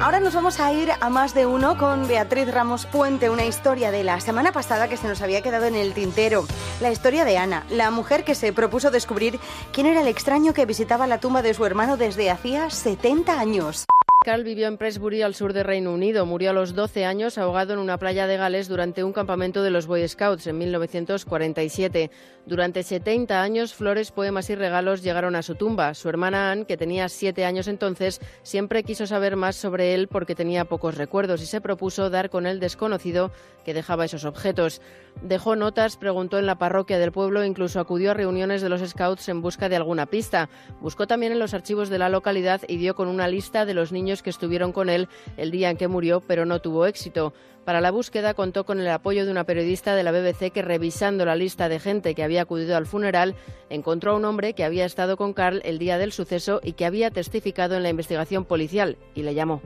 Ahora 0.03 0.19
nos 0.19 0.33
vamos 0.33 0.59
a 0.59 0.73
ir 0.73 0.91
a 0.99 1.09
más 1.09 1.33
de 1.33 1.45
uno 1.45 1.77
con 1.77 2.09
Beatriz 2.09 2.51
Ramos 2.51 2.85
Puente, 2.85 3.29
una 3.29 3.45
historia 3.45 3.89
de 3.89 4.03
la 4.03 4.19
semana 4.19 4.51
pasada 4.51 4.89
que 4.89 4.97
se 4.97 5.07
nos 5.07 5.21
había 5.21 5.41
quedado 5.41 5.63
en 5.63 5.75
el 5.75 5.93
tintero. 5.93 6.45
La 6.81 6.91
historia 6.91 7.23
de 7.23 7.37
Ana, 7.37 7.65
la 7.69 7.89
mujer 7.89 8.25
que 8.25 8.35
se 8.35 8.51
propuso 8.51 8.91
descubrir 8.91 9.39
quién 9.71 9.87
era 9.87 10.01
el 10.01 10.09
extraño 10.09 10.53
que 10.53 10.65
visitaba 10.65 11.07
la 11.07 11.21
tumba 11.21 11.41
de 11.41 11.53
su 11.53 11.65
hermano 11.65 11.95
desde 11.95 12.29
hacía 12.29 12.69
70 12.69 13.39
años. 13.39 13.85
Carl 14.23 14.45
vivió 14.45 14.67
en 14.67 14.77
Presbury, 14.77 15.21
al 15.21 15.35
sur 15.35 15.51
de 15.51 15.63
Reino 15.63 15.91
Unido. 15.91 16.25
Murió 16.25 16.51
a 16.51 16.53
los 16.53 16.73
12 16.73 17.03
años 17.03 17.37
ahogado 17.37 17.73
en 17.73 17.79
una 17.79 17.97
playa 17.97 18.25
de 18.25 18.37
Gales 18.37 18.69
durante 18.69 19.03
un 19.03 19.11
campamento 19.11 19.63
de 19.63 19.69
los 19.69 19.85
Boy 19.85 20.07
Scouts 20.07 20.47
en 20.47 20.57
1947. 20.59 22.09
Durante 22.45 22.83
70 22.83 23.41
años, 23.41 23.73
flores, 23.73 24.11
poemas 24.11 24.49
y 24.49 24.55
regalos 24.55 25.03
llegaron 25.03 25.35
a 25.35 25.41
su 25.41 25.55
tumba. 25.55 25.93
Su 25.93 26.07
hermana 26.07 26.51
Anne, 26.51 26.65
que 26.65 26.77
tenía 26.77 27.09
7 27.09 27.43
años 27.43 27.67
entonces, 27.67 28.21
siempre 28.43 28.83
quiso 28.83 29.07
saber 29.07 29.35
más 29.35 29.57
sobre 29.57 29.93
él 29.93 30.07
porque 30.07 30.35
tenía 30.35 30.63
pocos 30.65 30.95
recuerdos 30.95 31.41
y 31.41 31.45
se 31.45 31.59
propuso 31.59 32.09
dar 32.09 32.29
con 32.29 32.45
el 32.45 32.61
desconocido 32.61 33.31
que 33.65 33.73
dejaba 33.73 34.05
esos 34.05 34.23
objetos. 34.23 34.81
Dejó 35.21 35.55
notas, 35.55 35.97
preguntó 35.97 36.39
en 36.39 36.45
la 36.45 36.57
parroquia 36.57 36.97
del 36.97 37.11
pueblo 37.11 37.41
e 37.41 37.47
incluso 37.47 37.79
acudió 37.79 38.11
a 38.11 38.13
reuniones 38.13 38.61
de 38.61 38.69
los 38.69 38.81
Scouts 38.81 39.29
en 39.29 39.41
busca 39.41 39.69
de 39.69 39.75
alguna 39.75 40.05
pista. 40.05 40.49
Buscó 40.81 41.07
también 41.07 41.31
en 41.33 41.39
los 41.39 41.53
archivos 41.53 41.89
de 41.89 41.99
la 41.99 42.09
localidad 42.09 42.61
y 42.67 42.77
dio 42.77 42.95
con 42.95 43.07
una 43.07 43.27
lista 43.27 43.65
de 43.65 43.73
los 43.73 43.91
niños 43.91 44.12
años 44.13 44.21
que 44.21 44.29
estuvieron 44.29 44.71
con 44.71 44.89
él 44.89 45.09
el 45.37 45.49
día 45.49 45.69
en 45.71 45.77
que 45.77 45.87
murió, 45.87 46.21
pero 46.21 46.45
no 46.45 46.59
tuvo 46.59 46.85
éxito. 46.85 47.33
Para 47.65 47.79
la 47.79 47.91
búsqueda 47.91 48.33
contó 48.33 48.65
con 48.65 48.81
el 48.81 48.89
apoyo 48.89 49.25
de 49.25 49.31
una 49.31 49.45
periodista 49.45 49.95
de 49.95 50.03
la 50.03 50.11
BBC 50.11 50.51
que, 50.51 50.61
revisando 50.61 51.25
la 51.25 51.37
lista 51.37 51.69
de 51.69 51.79
gente 51.79 52.13
que 52.13 52.21
había 52.21 52.41
acudido 52.41 52.75
al 52.75 52.85
funeral, 52.85 53.35
encontró 53.69 54.11
a 54.11 54.15
un 54.17 54.25
hombre 54.25 54.53
que 54.53 54.65
había 54.65 54.83
estado 54.83 55.15
con 55.15 55.31
Carl 55.31 55.61
el 55.63 55.79
día 55.79 55.97
del 55.97 56.11
suceso 56.11 56.59
y 56.61 56.73
que 56.73 56.85
había 56.85 57.09
testificado 57.09 57.77
en 57.77 57.83
la 57.83 57.89
investigación 57.89 58.43
policial 58.43 58.97
y 59.15 59.23
le 59.23 59.33
llamó. 59.33 59.61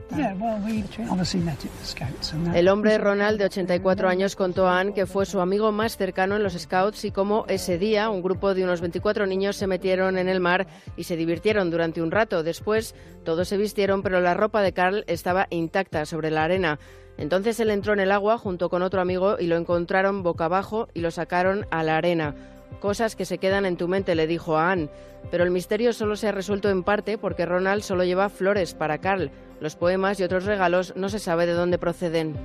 El 2.53 2.67
hombre 2.67 2.99
Ronald, 2.99 3.39
de 3.39 3.45
84 3.45 4.07
años, 4.07 4.35
contó 4.35 4.67
a 4.67 4.79
Anne 4.79 4.93
que 4.93 5.07
fue 5.07 5.25
su 5.25 5.39
amigo 5.41 5.71
más 5.71 5.97
cercano 5.97 6.35
en 6.35 6.43
los 6.43 6.53
Scouts 6.53 7.03
y 7.03 7.11
cómo 7.11 7.45
ese 7.47 7.79
día 7.79 8.11
un 8.11 8.21
grupo 8.21 8.53
de 8.53 8.63
unos 8.63 8.79
24 8.79 9.25
niños 9.25 9.55
se 9.55 9.65
metieron 9.65 10.19
en 10.19 10.29
el 10.29 10.39
mar 10.39 10.67
y 10.97 11.05
se 11.05 11.15
divirtieron 11.15 11.71
durante 11.71 12.03
un 12.03 12.11
rato. 12.11 12.43
Después 12.43 12.93
todos 13.25 13.47
se 13.47 13.57
vistieron, 13.57 14.03
pero 14.03 14.21
la 14.21 14.35
ropa 14.37 14.61
de 14.61 14.73
Carl 14.73 15.03
estaba 15.07 15.47
intacta 15.49 16.05
sobre 16.05 16.31
la 16.31 16.43
arena. 16.43 16.79
Entonces 17.17 17.59
él 17.59 17.71
entró 17.71 17.93
en 17.93 17.99
el 17.99 18.11
agua 18.11 18.37
junto 18.37 18.69
con 18.69 18.81
otro 18.83 19.01
amigo 19.01 19.37
y 19.39 19.47
lo 19.47 19.57
encontraron 19.57 20.23
boca 20.23 20.45
abajo 20.45 20.87
y 20.93 21.01
lo 21.01 21.11
sacaron 21.11 21.65
a 21.71 21.83
la 21.83 21.97
arena. 21.97 22.35
Cosas 22.79 23.15
que 23.15 23.25
se 23.25 23.39
quedan 23.39 23.65
en 23.65 23.75
tu 23.75 23.87
mente, 23.87 24.15
le 24.15 24.27
dijo 24.27 24.57
a 24.57 24.71
Anne. 24.71 24.89
Pero 25.31 25.43
el 25.43 25.51
misterio 25.51 25.93
solo 25.93 26.15
se 26.15 26.27
ha 26.27 26.31
resuelto 26.31 26.69
en 26.69 26.83
parte 26.83 27.17
porque 27.17 27.45
Ronald 27.45 27.81
solo 27.81 28.03
lleva 28.03 28.29
flores 28.29 28.73
para 28.73 28.99
Carl. 28.99 29.31
Los 29.59 29.75
poemas 29.75 30.19
y 30.19 30.23
otros 30.23 30.45
regalos 30.45 30.93
no 30.95 31.09
se 31.09 31.19
sabe 31.19 31.47
de 31.47 31.53
dónde 31.53 31.79
proceden. 31.79 32.35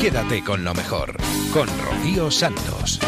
Quédate 0.00 0.42
con 0.42 0.64
lo 0.64 0.72
mejor, 0.72 1.16
con 1.52 1.68
Rocío 1.84 2.30
Santos. 2.30 2.98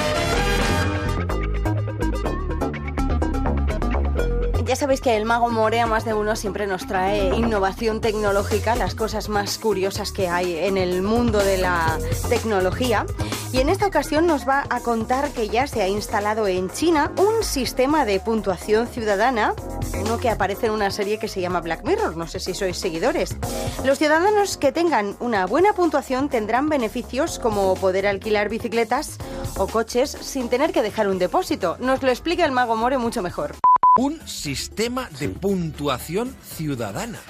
Ya 4.73 4.77
sabéis 4.77 5.03
que 5.03 5.15
el 5.15 5.27
mago 5.27 5.51
More 5.51 5.81
a 5.81 5.87
más 5.87 6.07
de 6.07 6.15
uno 6.15 6.35
siempre 6.35 6.67
nos 6.67 6.87
trae 6.87 7.37
innovación 7.37 8.01
tecnológica, 8.01 8.75
las 8.75 8.95
cosas 8.95 9.29
más 9.29 9.59
curiosas 9.59 10.13
que 10.13 10.31
hay 10.31 10.57
en 10.57 10.79
el 10.79 11.03
mundo 11.03 11.41
de 11.41 11.59
la 11.59 11.99
tecnología. 12.31 13.05
Y 13.53 13.59
en 13.61 13.69
esta 13.69 13.87
ocasión 13.87 14.27
nos 14.27 14.49
va 14.49 14.65
a 14.71 14.81
contar 14.81 15.29
que 15.33 15.51
ya 15.51 15.67
se 15.67 15.83
ha 15.83 15.89
instalado 15.89 16.47
en 16.47 16.71
China 16.71 17.13
un 17.19 17.45
sistema 17.45 18.07
de 18.07 18.19
puntuación 18.19 18.87
ciudadana, 18.87 19.53
uno 20.01 20.17
que 20.17 20.31
aparece 20.31 20.69
en 20.69 20.73
una 20.73 20.91
serie 20.91 21.19
que 21.19 21.29
se 21.29 21.43
llama 21.43 21.61
Black 21.61 21.85
Mirror, 21.85 22.17
no 22.17 22.27
sé 22.27 22.41
si 22.41 22.55
sois 22.55 22.79
seguidores. 22.79 23.37
Los 23.85 23.99
ciudadanos 23.99 24.57
que 24.57 24.73
tengan 24.73 25.17
una 25.21 25.45
buena 25.45 25.75
puntuación 25.75 26.31
tendrán 26.31 26.71
beneficios 26.71 27.39
como 27.39 27.75
poder 27.75 28.07
alquilar 28.07 28.49
bicicletas 28.49 29.19
o 29.59 29.67
coches 29.67 30.17
sin 30.23 30.49
tener 30.49 30.73
que 30.73 30.81
dejar 30.81 31.09
un 31.09 31.19
depósito. 31.19 31.77
Nos 31.79 32.03
lo 32.03 32.09
explica 32.09 32.47
el 32.47 32.53
mago 32.53 32.75
More 32.75 32.97
mucho 32.97 33.21
mejor. 33.21 33.55
Un 33.99 34.27
sistema 34.27 35.11
de 35.21 35.29
puntuación 35.29 36.35
ciudadana. 36.43 37.21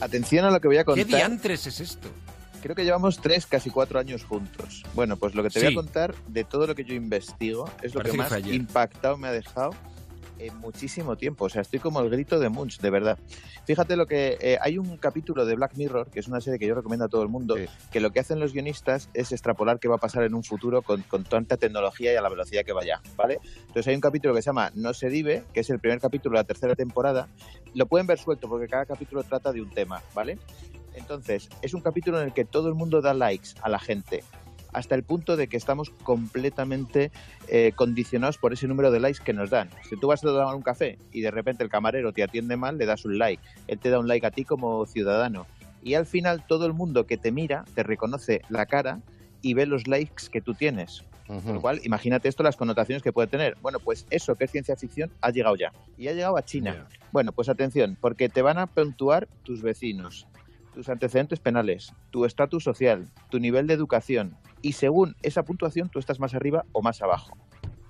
Atención 0.00 0.44
a 0.44 0.50
lo 0.50 0.60
que 0.60 0.66
voy 0.66 0.78
a 0.78 0.84
contar. 0.84 1.06
¿Qué 1.06 1.16
diantres 1.16 1.68
es 1.68 1.78
esto? 1.78 2.08
Creo 2.60 2.74
que 2.74 2.82
llevamos 2.82 3.20
tres, 3.20 3.46
casi 3.46 3.70
cuatro 3.70 4.00
años 4.00 4.24
juntos. 4.24 4.82
Bueno, 4.94 5.16
pues 5.16 5.36
lo 5.36 5.44
que 5.44 5.50
te 5.50 5.60
voy 5.60 5.68
a 5.72 5.74
contar 5.74 6.14
de 6.26 6.42
todo 6.42 6.66
lo 6.66 6.74
que 6.74 6.82
yo 6.82 6.94
investigo 6.94 7.70
es 7.80 7.94
lo 7.94 8.00
Parece 8.00 8.16
que 8.16 8.24
que 8.24 8.40
más 8.40 8.52
impactado 8.52 9.16
me 9.18 9.28
ha 9.28 9.32
dejado 9.32 9.70
en 10.40 10.56
muchísimo 10.58 11.16
tiempo. 11.16 11.44
O 11.44 11.48
sea, 11.48 11.62
estoy 11.62 11.80
como 11.80 12.00
el 12.00 12.10
grito 12.10 12.38
de 12.38 12.48
Munch, 12.48 12.80
de 12.80 12.90
verdad. 12.90 13.18
Fíjate 13.66 13.96
lo 13.96 14.06
que 14.06 14.38
eh, 14.40 14.58
hay 14.60 14.78
un 14.78 14.96
capítulo 14.96 15.44
de 15.44 15.54
Black 15.54 15.76
Mirror, 15.76 16.10
que 16.10 16.20
es 16.20 16.28
una 16.28 16.40
serie 16.40 16.58
que 16.58 16.66
yo 16.66 16.74
recomiendo 16.74 17.04
a 17.04 17.08
todo 17.08 17.22
el 17.22 17.28
mundo, 17.28 17.56
que 17.90 18.00
lo 18.00 18.10
que 18.10 18.20
hacen 18.20 18.40
los 18.40 18.52
guionistas 18.52 19.08
es 19.14 19.32
extrapolar 19.32 19.78
qué 19.78 19.88
va 19.88 19.96
a 19.96 19.98
pasar 19.98 20.24
en 20.24 20.34
un 20.34 20.42
futuro 20.42 20.82
con, 20.82 21.02
con 21.02 21.24
tanta 21.24 21.56
tecnología 21.56 22.12
y 22.12 22.16
a 22.16 22.22
la 22.22 22.28
velocidad 22.28 22.64
que 22.64 22.72
vaya, 22.72 23.00
¿vale? 23.16 23.38
Entonces 23.60 23.88
hay 23.88 23.94
un 23.94 24.00
capítulo 24.00 24.34
que 24.34 24.42
se 24.42 24.46
llama 24.46 24.70
No 24.74 24.94
se 24.94 25.08
dive, 25.08 25.44
que 25.52 25.60
es 25.60 25.70
el 25.70 25.78
primer 25.78 26.00
capítulo 26.00 26.36
de 26.36 26.42
la 26.42 26.46
tercera 26.46 26.74
temporada. 26.74 27.28
Lo 27.74 27.86
pueden 27.86 28.06
ver 28.06 28.18
suelto 28.18 28.48
porque 28.48 28.68
cada 28.68 28.86
capítulo 28.86 29.22
trata 29.22 29.52
de 29.52 29.60
un 29.60 29.70
tema, 29.70 30.02
¿vale? 30.14 30.38
Entonces, 30.94 31.48
es 31.62 31.74
un 31.74 31.80
capítulo 31.80 32.20
en 32.20 32.26
el 32.26 32.32
que 32.32 32.44
todo 32.44 32.68
el 32.68 32.74
mundo 32.74 33.00
da 33.00 33.14
likes 33.14 33.50
a 33.62 33.68
la 33.68 33.78
gente, 33.78 34.24
hasta 34.72 34.94
el 34.94 35.02
punto 35.02 35.36
de 35.36 35.48
que 35.48 35.56
estamos 35.56 35.90
completamente 35.90 37.10
eh, 37.48 37.72
condicionados 37.74 38.38
por 38.38 38.52
ese 38.52 38.68
número 38.68 38.90
de 38.90 39.00
likes 39.00 39.22
que 39.24 39.32
nos 39.32 39.50
dan. 39.50 39.70
Si 39.88 39.96
tú 39.96 40.08
vas 40.08 40.24
a 40.24 40.28
tomar 40.28 40.54
un 40.54 40.62
café 40.62 40.98
y 41.12 41.20
de 41.20 41.30
repente 41.30 41.62
el 41.62 41.70
camarero 41.70 42.12
te 42.12 42.22
atiende 42.22 42.56
mal, 42.56 42.78
le 42.78 42.86
das 42.86 43.04
un 43.04 43.18
like. 43.18 43.42
Él 43.66 43.78
te 43.78 43.90
da 43.90 43.98
un 43.98 44.08
like 44.08 44.26
a 44.26 44.30
ti 44.30 44.44
como 44.44 44.86
ciudadano. 44.86 45.46
Y 45.82 45.94
al 45.94 46.06
final 46.06 46.44
todo 46.46 46.66
el 46.66 46.72
mundo 46.72 47.06
que 47.06 47.16
te 47.16 47.32
mira 47.32 47.64
te 47.74 47.82
reconoce 47.82 48.42
la 48.48 48.66
cara 48.66 49.00
y 49.42 49.54
ve 49.54 49.66
los 49.66 49.86
likes 49.86 50.24
que 50.30 50.40
tú 50.40 50.54
tienes. 50.54 51.04
Lo 51.46 51.60
cual, 51.60 51.80
imagínate 51.84 52.28
esto, 52.28 52.42
las 52.42 52.56
connotaciones 52.56 53.04
que 53.04 53.12
puede 53.12 53.28
tener. 53.28 53.56
Bueno, 53.62 53.78
pues 53.78 54.04
eso 54.10 54.34
que 54.34 54.44
es 54.44 54.50
ciencia 54.50 54.74
ficción 54.74 55.12
ha 55.20 55.30
llegado 55.30 55.54
ya. 55.54 55.72
Y 55.96 56.08
ha 56.08 56.12
llegado 56.12 56.36
a 56.36 56.44
China. 56.44 56.88
Bueno, 57.12 57.30
pues 57.30 57.48
atención, 57.48 57.96
porque 58.00 58.28
te 58.28 58.42
van 58.42 58.58
a 58.58 58.66
puntuar 58.66 59.28
tus 59.44 59.62
vecinos, 59.62 60.26
tus 60.74 60.88
antecedentes 60.88 61.38
penales, 61.38 61.92
tu 62.10 62.24
estatus 62.24 62.64
social, 62.64 63.08
tu 63.30 63.38
nivel 63.38 63.68
de 63.68 63.74
educación. 63.74 64.36
Y 64.62 64.72
según 64.72 65.16
esa 65.22 65.42
puntuación, 65.44 65.88
tú 65.88 65.98
estás 65.98 66.20
más 66.20 66.34
arriba 66.34 66.64
o 66.72 66.82
más 66.82 67.02
abajo. 67.02 67.36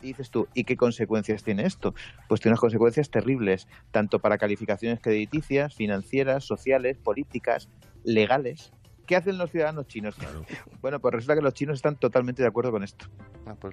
Y 0.03 0.09
dices 0.09 0.31
tú, 0.31 0.49
¿y 0.55 0.65
qué 0.65 0.77
consecuencias 0.77 1.43
tiene 1.43 1.67
esto? 1.67 1.95
Pues 2.29 2.41
tiene 2.41 2.53
unas 2.53 2.61
consecuencias 2.61 3.11
terribles, 3.11 3.69
tanto 3.91 4.19
para 4.19 4.39
calificaciones 4.39 5.01
crediticias, 5.01 5.75
financieras, 5.75 6.45
sociales, 6.45 6.97
políticas, 6.99 7.69
legales. 8.03 8.73
¿Qué 9.07 9.17
hacen 9.17 9.39
los 9.39 9.51
ciudadanos 9.51 9.89
chinos? 9.89 10.17
Bueno, 10.81 10.99
pues 10.99 11.13
resulta 11.13 11.35
que 11.35 11.43
los 11.43 11.53
chinos 11.53 11.77
están 11.77 11.97
totalmente 11.97 12.43
de 12.43 12.49
acuerdo 12.49 12.73
con 12.73 12.83
esto. 12.83 13.07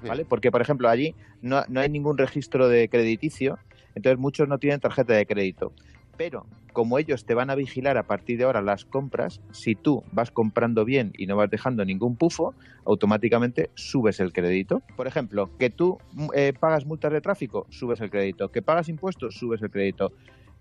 ¿vale? 0.06 0.26
Porque, 0.26 0.52
por 0.52 0.62
ejemplo, 0.62 0.90
allí 0.90 1.16
no, 1.42 1.64
no 1.70 1.80
hay 1.80 1.88
ningún 1.88 2.18
registro 2.18 2.68
de 2.68 2.90
crediticio, 2.90 3.58
entonces 3.96 4.20
muchos 4.20 4.50
no 4.50 4.58
tienen 4.58 4.82
tarjeta 4.82 5.14
de 5.14 5.26
crédito. 5.26 5.72
Pero 6.18 6.46
como 6.74 6.98
ellos 7.00 7.26
te 7.26 7.34
van 7.34 7.50
a 7.50 7.56
vigilar 7.56 7.98
a 7.98 8.04
partir 8.08 8.38
de 8.38 8.44
ahora 8.44 8.62
las 8.62 8.86
compras, 8.86 9.42
si 9.52 9.76
tú 9.76 10.04
vas 10.12 10.32
comprando 10.32 10.84
bien 10.86 11.12
y 11.18 11.26
no 11.28 11.36
vas 11.36 11.50
dejando 11.50 11.86
ningún 11.86 12.16
pufo, 12.16 12.54
automáticamente 12.86 13.70
subes 13.76 14.20
el 14.20 14.34
crédito. 14.34 14.82
Por 14.96 15.08
ejemplo, 15.08 15.50
que 15.58 15.70
tú 15.70 15.98
eh, 16.34 16.54
pagas 16.60 16.86
multas 16.86 17.12
de 17.14 17.22
tráfico, 17.22 17.66
subes 17.70 18.02
el 18.02 18.10
crédito. 18.10 18.50
Que 18.50 18.62
pagas 18.62 18.90
impuestos, 18.90 19.36
subes 19.36 19.62
el 19.62 19.70
crédito. 19.70 20.12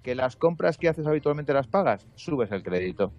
Que 0.02 0.14
las 0.14 0.36
compras 0.36 0.78
que 0.78 0.88
haces 0.88 1.06
habitualmente 1.06 1.52
las 1.52 1.66
pagas, 1.66 2.06
subes 2.14 2.52
el 2.52 2.62
crédito. 2.62 3.12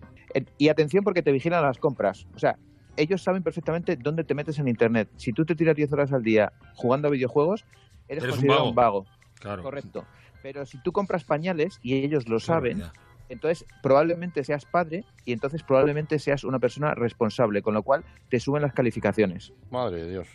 Y 0.57 0.69
atención 0.69 1.03
porque 1.03 1.21
te 1.23 1.31
vigilan 1.31 1.61
las 1.63 1.77
compras. 1.79 2.27
O 2.35 2.39
sea, 2.39 2.57
ellos 2.95 3.21
saben 3.21 3.43
perfectamente 3.43 3.95
dónde 3.95 4.23
te 4.23 4.33
metes 4.33 4.57
en 4.59 4.67
Internet. 4.67 5.09
Si 5.17 5.33
tú 5.33 5.45
te 5.45 5.55
tiras 5.55 5.75
10 5.75 5.91
horas 5.93 6.13
al 6.13 6.23
día 6.23 6.51
jugando 6.75 7.07
a 7.07 7.11
videojuegos, 7.11 7.65
eres, 8.07 8.23
Eres 8.23 8.23
un 8.23 8.29
considerado 8.31 8.69
un 8.69 8.75
vago. 8.75 9.01
vago. 9.03 9.17
Claro. 9.39 9.63
Correcto. 9.63 10.05
Pero 10.47 10.65
si 10.65 10.77
tú 10.77 10.93
compras 10.93 11.25
pañales 11.25 11.77
y 11.83 11.95
ellos 11.95 12.29
lo 12.29 12.39
saben, 12.39 12.81
entonces 13.27 13.65
probablemente 13.83 14.45
seas 14.45 14.63
padre 14.63 15.03
y 15.25 15.33
entonces 15.33 15.61
probablemente 15.61 16.19
seas 16.19 16.45
una 16.45 16.57
persona 16.57 16.95
responsable, 16.95 17.61
con 17.61 17.73
lo 17.73 17.83
cual 17.83 18.05
te 18.29 18.39
suben 18.39 18.61
las 18.61 18.71
calificaciones. 18.71 19.51
Madre 19.69 20.03
de 20.05 20.11
Dios. 20.11 20.29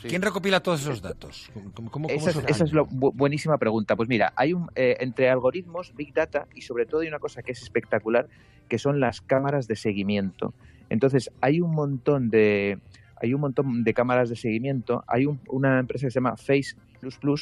¿Quién 0.00 0.22
recopila 0.22 0.60
todos 0.60 0.82
esos 0.82 1.02
datos? 1.02 1.50
¿Cómo, 1.52 1.72
cómo- 1.72 1.90
cómo 1.90 2.08
Esa 2.08 2.30
es, 2.30 2.36
esa 2.46 2.62
es 2.66 2.72
la 2.72 2.82
bu- 2.82 3.12
buenísima 3.12 3.58
pregunta. 3.58 3.96
Pues 3.96 4.08
mira, 4.08 4.32
hay 4.36 4.52
un 4.52 4.70
eh, 4.76 4.96
entre 5.00 5.28
algoritmos, 5.28 5.92
big 5.96 6.14
data 6.14 6.46
y 6.54 6.60
sobre 6.62 6.86
todo 6.86 7.00
hay 7.00 7.08
una 7.08 7.18
cosa 7.18 7.42
que 7.42 7.50
es 7.50 7.60
espectacular, 7.60 8.28
que 8.68 8.78
son 8.78 9.00
las 9.00 9.20
cámaras 9.20 9.66
de 9.66 9.74
seguimiento. 9.74 10.54
Entonces 10.88 11.32
hay 11.40 11.60
un 11.60 11.72
montón 11.74 12.30
de 12.30 12.78
hay 13.20 13.34
un 13.34 13.40
montón 13.40 13.82
de 13.82 13.92
cámaras 13.92 14.28
de 14.28 14.36
seguimiento. 14.36 15.02
Hay 15.08 15.26
un- 15.26 15.40
una 15.48 15.80
empresa 15.80 16.06
que 16.06 16.12
se 16.12 16.20
llama 16.20 16.36
Face 16.36 16.76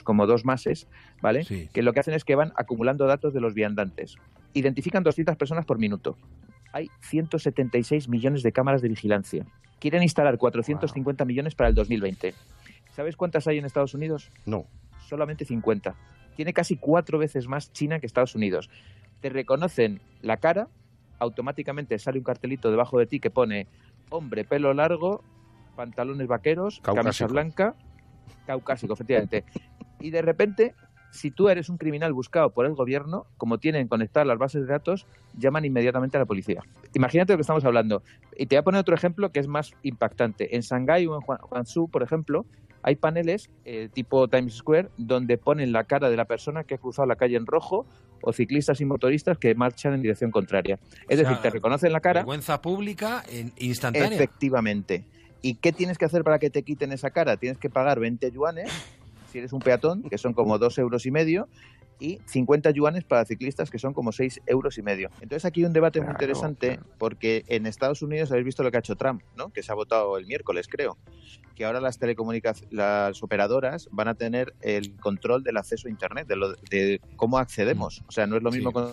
como 0.02 0.26
dos 0.26 0.44
mases, 0.44 0.88
¿vale? 1.20 1.44
Que 1.72 1.82
lo 1.82 1.92
que 1.92 2.00
hacen 2.00 2.14
es 2.14 2.24
que 2.24 2.34
van 2.34 2.52
acumulando 2.56 3.06
datos 3.06 3.34
de 3.34 3.40
los 3.40 3.54
viandantes. 3.54 4.16
Identifican 4.52 5.02
200 5.02 5.36
personas 5.36 5.64
por 5.64 5.78
minuto. 5.78 6.16
Hay 6.72 6.90
176 7.00 8.08
millones 8.08 8.42
de 8.42 8.52
cámaras 8.52 8.82
de 8.82 8.88
vigilancia. 8.88 9.46
Quieren 9.78 10.02
instalar 10.02 10.38
450 10.38 11.24
millones 11.24 11.54
para 11.54 11.68
el 11.68 11.74
2020. 11.74 12.34
¿Sabes 12.94 13.16
cuántas 13.16 13.46
hay 13.46 13.58
en 13.58 13.64
Estados 13.64 13.94
Unidos? 13.94 14.30
No. 14.46 14.66
Solamente 15.06 15.44
50. 15.44 15.94
Tiene 16.34 16.52
casi 16.52 16.76
cuatro 16.76 17.18
veces 17.18 17.48
más 17.48 17.72
China 17.72 17.98
que 17.98 18.06
Estados 18.06 18.34
Unidos. 18.34 18.70
Te 19.20 19.30
reconocen 19.30 20.00
la 20.22 20.36
cara, 20.36 20.68
automáticamente 21.18 21.98
sale 21.98 22.18
un 22.18 22.24
cartelito 22.24 22.70
debajo 22.70 22.98
de 22.98 23.06
ti 23.06 23.20
que 23.20 23.30
pone 23.30 23.66
hombre, 24.10 24.44
pelo 24.44 24.72
largo, 24.74 25.22
pantalones 25.76 26.26
vaqueros, 26.26 26.80
camisa 26.80 27.26
blanca, 27.26 27.74
caucásico, 28.46 28.94
efectivamente. 28.94 29.44
Y 30.00 30.10
de 30.10 30.22
repente, 30.22 30.74
si 31.10 31.30
tú 31.30 31.48
eres 31.48 31.68
un 31.68 31.78
criminal 31.78 32.12
buscado 32.12 32.50
por 32.50 32.66
el 32.66 32.74
gobierno, 32.74 33.26
como 33.36 33.58
tienen 33.58 33.88
conectadas 33.88 34.26
las 34.26 34.38
bases 34.38 34.62
de 34.62 34.72
datos, 34.72 35.06
llaman 35.36 35.64
inmediatamente 35.64 36.16
a 36.16 36.20
la 36.20 36.26
policía. 36.26 36.62
Imagínate 36.94 37.32
lo 37.32 37.38
que 37.38 37.42
estamos 37.42 37.64
hablando. 37.64 38.02
Y 38.36 38.46
te 38.46 38.56
voy 38.56 38.60
a 38.60 38.64
poner 38.64 38.80
otro 38.80 38.94
ejemplo 38.94 39.30
que 39.30 39.40
es 39.40 39.48
más 39.48 39.72
impactante. 39.82 40.56
En 40.56 40.62
Shanghái 40.62 41.06
o 41.06 41.16
en 41.16 41.20
Guangzhou, 41.20 41.88
por 41.88 42.02
ejemplo, 42.02 42.46
hay 42.82 42.94
paneles 42.94 43.50
eh, 43.64 43.88
tipo 43.92 44.28
Times 44.28 44.54
Square 44.54 44.90
donde 44.96 45.38
ponen 45.38 45.72
la 45.72 45.84
cara 45.84 46.08
de 46.08 46.16
la 46.16 46.26
persona 46.26 46.62
que 46.62 46.74
ha 46.74 46.78
cruzado 46.78 47.06
la 47.06 47.16
calle 47.16 47.36
en 47.36 47.44
rojo 47.44 47.84
o 48.22 48.32
ciclistas 48.32 48.80
y 48.80 48.84
motoristas 48.84 49.38
que 49.38 49.54
marchan 49.56 49.94
en 49.94 50.02
dirección 50.02 50.30
contraria. 50.30 50.78
Es 51.08 51.18
O 51.18 51.22
sea, 51.22 51.28
decir, 51.30 51.42
te 51.42 51.50
reconocen 51.50 51.92
la 51.92 52.00
cara. 52.00 52.20
Vergüenza 52.20 52.62
pública 52.62 53.24
en 53.28 53.52
instantánea. 53.56 54.14
Efectivamente. 54.14 55.04
¿Y 55.42 55.56
qué 55.56 55.72
tienes 55.72 55.98
que 55.98 56.04
hacer 56.04 56.24
para 56.24 56.38
que 56.38 56.50
te 56.50 56.62
quiten 56.62 56.92
esa 56.92 57.10
cara? 57.10 57.36
Tienes 57.36 57.58
que 57.58 57.70
pagar 57.70 58.00
20 58.00 58.30
yuanes, 58.32 58.70
si 59.30 59.38
eres 59.38 59.52
un 59.52 59.60
peatón, 59.60 60.02
que 60.02 60.18
son 60.18 60.32
como 60.34 60.58
dos 60.58 60.76
euros 60.78 61.06
y 61.06 61.10
medio, 61.10 61.48
y 61.98 62.20
50 62.26 62.70
yuanes 62.72 63.04
para 63.04 63.24
ciclistas, 63.24 63.70
que 63.70 63.78
son 63.78 63.94
como 63.94 64.12
6 64.12 64.40
euros 64.46 64.76
y 64.76 64.82
medio. 64.82 65.08
Entonces 65.20 65.44
aquí 65.46 65.60
hay 65.60 65.66
un 65.66 65.72
debate 65.72 66.00
muy 66.00 66.08
Claro, 66.08 66.24
interesante 66.24 66.78
porque 66.98 67.44
en 67.48 67.64
Estados 67.66 68.02
Unidos 68.02 68.30
habéis 68.30 68.44
visto 68.44 68.62
lo 68.62 68.70
que 68.70 68.76
ha 68.76 68.80
hecho 68.80 68.96
Trump, 68.96 69.22
¿no? 69.34 69.48
que 69.50 69.62
se 69.62 69.72
ha 69.72 69.74
votado 69.74 70.18
el 70.18 70.26
miércoles, 70.26 70.68
creo, 70.68 70.98
que 71.54 71.64
ahora 71.64 71.80
las 71.80 71.98
telecomunicaciones, 71.98 72.70
las 72.72 73.22
operadoras 73.22 73.88
van 73.92 74.08
a 74.08 74.14
tener 74.14 74.52
el 74.60 74.94
control 74.96 75.42
del 75.42 75.56
acceso 75.56 75.88
a 75.88 75.90
Internet, 75.90 76.26
de, 76.26 76.36
lo- 76.36 76.52
de 76.70 77.00
cómo 77.16 77.38
accedemos. 77.38 78.02
O 78.08 78.12
sea, 78.12 78.26
no 78.26 78.36
es 78.36 78.42
lo 78.42 78.50
mismo 78.50 78.72
con, 78.72 78.90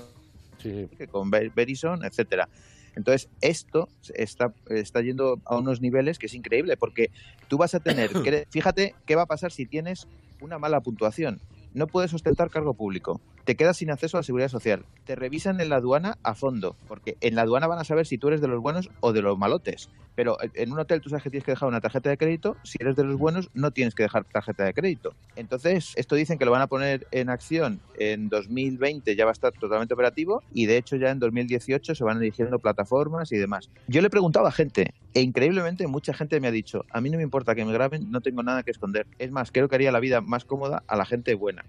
que 0.62 1.08
con 1.10 1.30
Ver- 1.30 1.52
Verizon, 1.54 2.06
etcétera. 2.06 2.48
Entonces, 2.96 3.30
esto 3.42 3.90
está, 4.14 4.54
está 4.70 5.02
yendo 5.02 5.42
a 5.46 5.58
unos 5.58 5.82
niveles 5.82 6.20
que 6.20 6.28
es 6.28 6.34
increíble, 6.34 6.78
porque 6.78 7.10
tú 7.48 7.58
vas 7.58 7.74
a 7.76 7.80
tener, 7.80 8.10
que, 8.24 8.48
fíjate 8.50 8.96
qué 9.06 9.16
va 9.16 9.24
a 9.24 9.28
pasar 9.28 9.52
si 9.52 9.66
tienes 9.66 10.08
una 10.42 10.60
mala 10.60 10.82
puntuación. 10.82 11.42
No 11.74 11.88
puedes 11.88 12.14
ostentar 12.14 12.50
cargo 12.50 12.74
público, 12.74 13.20
te 13.46 13.56
quedas 13.56 13.78
sin 13.78 13.92
acceso 13.92 14.18
a 14.18 14.20
la 14.20 14.24
seguridad 14.24 14.50
social, 14.50 14.86
te 15.06 15.16
revisan 15.16 15.60
en 15.60 15.70
la 15.70 15.78
aduana 15.78 16.18
a 16.24 16.36
fondo, 16.36 16.76
porque 16.88 17.18
en 17.22 17.36
la 17.36 17.42
aduana 17.42 17.68
van 17.68 17.80
a 17.80 17.84
saber 17.84 18.06
si 18.06 18.18
tú 18.18 18.30
eres 18.30 18.42
de 18.42 18.48
los 18.48 18.62
buenos 18.62 18.90
o 19.02 19.14
de 19.14 19.22
los 19.22 19.38
malotes. 19.38 19.90
Pero 20.16 20.38
en 20.42 20.72
un 20.72 20.80
hotel 20.80 21.02
tú 21.02 21.10
sabes 21.10 21.24
que 21.24 21.30
tienes 21.30 21.46
que 21.46 21.52
dejar 21.52 21.68
una 21.68 21.82
tarjeta 21.82 22.10
de 22.10 22.18
crédito, 22.18 22.56
si 22.64 22.78
eres 22.80 22.96
de 22.96 23.04
los 23.04 23.18
buenos 23.18 23.50
no 23.54 23.72
tienes 23.72 23.96
que 23.96 24.04
dejar 24.04 24.26
tarjeta 24.26 24.64
de 24.64 24.74
crédito. 24.74 25.16
Entonces, 25.36 25.94
esto 25.96 26.16
dicen 26.16 26.38
que 26.38 26.46
lo 26.46 26.52
van 26.52 26.62
a 26.62 26.68
poner 26.68 27.08
en 27.12 27.30
acción 27.30 27.80
en 27.98 28.30
2020, 28.30 29.16
ya 29.16 29.26
va 29.26 29.32
a 29.32 29.34
estar 29.34 29.52
totalmente 29.54 29.94
operativo 29.94 30.44
y 30.54 30.68
de 30.68 30.78
hecho 30.78 30.96
ya 30.96 31.10
en 31.10 31.20
2018 31.20 31.96
se 31.96 32.04
van 32.04 32.18
eligiendo 32.18 32.60
plataformas 32.60 33.32
y 33.32 33.38
demás. 33.38 33.70
Yo 33.88 34.02
le 34.02 34.10
preguntaba 34.10 34.50
a 34.50 34.52
gente 34.52 34.94
e 35.14 35.22
increíblemente 35.22 35.88
mucha 35.88 36.14
gente 36.14 36.40
me 36.40 36.48
ha 36.48 36.52
dicho, 36.52 36.86
a 36.92 37.02
mí 37.02 37.10
no 37.10 37.18
me 37.18 37.24
importa 37.24 37.56
que 37.56 37.66
me 37.66 37.74
graben, 37.74 38.12
no 38.12 38.22
tengo 38.22 38.44
nada 38.44 38.64
que 38.64 38.72
esconder. 38.72 39.08
Es 39.20 39.32
más, 39.32 39.52
creo 39.52 39.68
que 39.68 39.76
haría 39.76 39.92
la 39.92 40.00
vida 40.00 40.22
más 40.22 40.46
cómoda 40.46 40.84
a 40.88 40.96
la 40.96 41.06
gente 41.06 41.34
buena. 41.34 41.64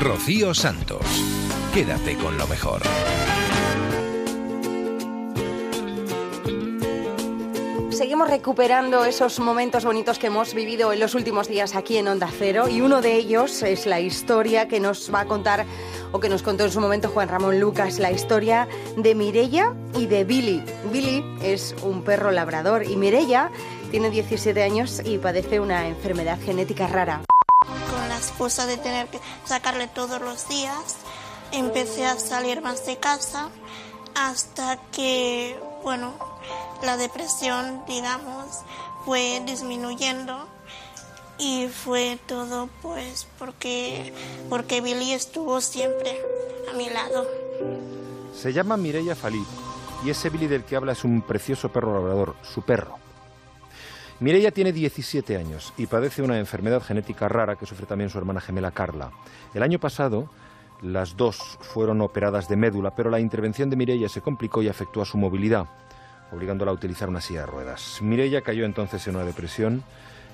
Rocío 0.00 0.54
Santos. 0.54 1.04
Quédate 1.72 2.16
con 2.16 2.36
lo 2.38 2.46
mejor. 2.46 2.82
Seguimos 7.90 8.28
recuperando 8.28 9.04
esos 9.04 9.38
momentos 9.38 9.84
bonitos 9.84 10.18
que 10.18 10.26
hemos 10.26 10.52
vivido 10.52 10.92
en 10.92 11.00
los 11.00 11.14
últimos 11.14 11.48
días 11.48 11.76
aquí 11.76 11.96
en 11.96 12.08
Onda 12.08 12.28
Cero 12.36 12.68
y 12.68 12.80
uno 12.80 13.00
de 13.02 13.14
ellos 13.14 13.62
es 13.62 13.86
la 13.86 14.00
historia 14.00 14.66
que 14.66 14.80
nos 14.80 15.14
va 15.14 15.20
a 15.20 15.26
contar 15.26 15.64
o 16.10 16.18
que 16.18 16.28
nos 16.28 16.42
contó 16.42 16.64
en 16.64 16.72
su 16.72 16.80
momento 16.80 17.08
Juan 17.08 17.28
Ramón 17.28 17.60
Lucas, 17.60 17.98
la 17.98 18.10
historia 18.10 18.66
de 18.96 19.14
Mirella 19.14 19.74
y 19.96 20.06
de 20.06 20.24
Billy. 20.24 20.62
Billy 20.92 21.24
es 21.42 21.74
un 21.82 22.02
perro 22.02 22.30
labrador 22.32 22.84
y 22.84 22.96
Mirella 22.96 23.50
tiene 23.90 24.10
17 24.10 24.62
años 24.62 25.00
y 25.04 25.18
padece 25.18 25.60
una 25.60 25.86
enfermedad 25.86 26.38
genética 26.40 26.88
rara. 26.88 27.22
Excusa 28.24 28.66
de 28.66 28.76
tener 28.76 29.08
que 29.08 29.20
sacarle 29.44 29.86
todos 29.86 30.20
los 30.20 30.48
días, 30.48 30.96
empecé 31.52 32.06
a 32.06 32.18
salir 32.18 32.62
más 32.62 32.86
de 32.86 32.96
casa 32.96 33.50
hasta 34.14 34.78
que, 34.90 35.58
bueno, 35.82 36.14
la 36.82 36.96
depresión, 36.96 37.82
digamos, 37.86 38.46
fue 39.04 39.42
disminuyendo 39.44 40.48
y 41.38 41.68
fue 41.68 42.18
todo 42.26 42.68
pues 42.80 43.26
porque, 43.38 44.14
porque 44.48 44.80
Billy 44.80 45.12
estuvo 45.12 45.60
siempre 45.60 46.18
a 46.72 46.76
mi 46.76 46.88
lado. 46.88 47.26
Se 48.34 48.52
llama 48.52 48.76
Mireia 48.76 49.14
Falí 49.14 49.44
y 50.04 50.10
ese 50.10 50.30
Billy 50.30 50.46
del 50.46 50.64
que 50.64 50.76
habla 50.76 50.92
es 50.92 51.04
un 51.04 51.22
precioso 51.22 51.70
perro 51.70 51.94
labrador, 51.94 52.36
su 52.42 52.62
perro. 52.62 53.03
Mireia 54.20 54.52
tiene 54.52 54.72
17 54.72 55.36
años 55.36 55.72
y 55.76 55.86
padece 55.86 56.22
una 56.22 56.38
enfermedad 56.38 56.82
genética 56.82 57.28
rara 57.28 57.56
que 57.56 57.66
sufre 57.66 57.86
también 57.86 58.10
su 58.10 58.18
hermana 58.18 58.40
gemela 58.40 58.70
Carla. 58.70 59.10
El 59.54 59.62
año 59.62 59.80
pasado 59.80 60.30
las 60.82 61.16
dos 61.16 61.58
fueron 61.60 62.00
operadas 62.00 62.48
de 62.48 62.56
médula, 62.56 62.94
pero 62.94 63.10
la 63.10 63.18
intervención 63.18 63.70
de 63.70 63.76
Mireia 63.76 64.08
se 64.08 64.20
complicó 64.20 64.62
y 64.62 64.68
afectó 64.68 65.02
a 65.02 65.04
su 65.04 65.18
movilidad, 65.18 65.66
obligándola 66.30 66.70
a 66.70 66.74
utilizar 66.74 67.08
una 67.08 67.20
silla 67.20 67.40
de 67.40 67.46
ruedas. 67.46 67.98
Mireia 68.02 68.42
cayó 68.42 68.64
entonces 68.64 69.06
en 69.08 69.16
una 69.16 69.24
depresión 69.24 69.82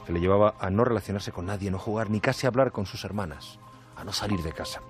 que 0.06 0.12
le 0.12 0.20
llevaba 0.20 0.54
a 0.58 0.68
no 0.70 0.84
relacionarse 0.84 1.32
con 1.32 1.46
nadie, 1.46 1.70
no 1.70 1.78
jugar 1.78 2.10
ni 2.10 2.20
casi 2.20 2.46
hablar 2.46 2.72
con 2.72 2.84
sus 2.84 3.04
hermanas, 3.04 3.58
a 4.00 4.04
no 4.04 4.12
salir 4.12 4.42
de 4.42 4.52
casa. 4.52 4.80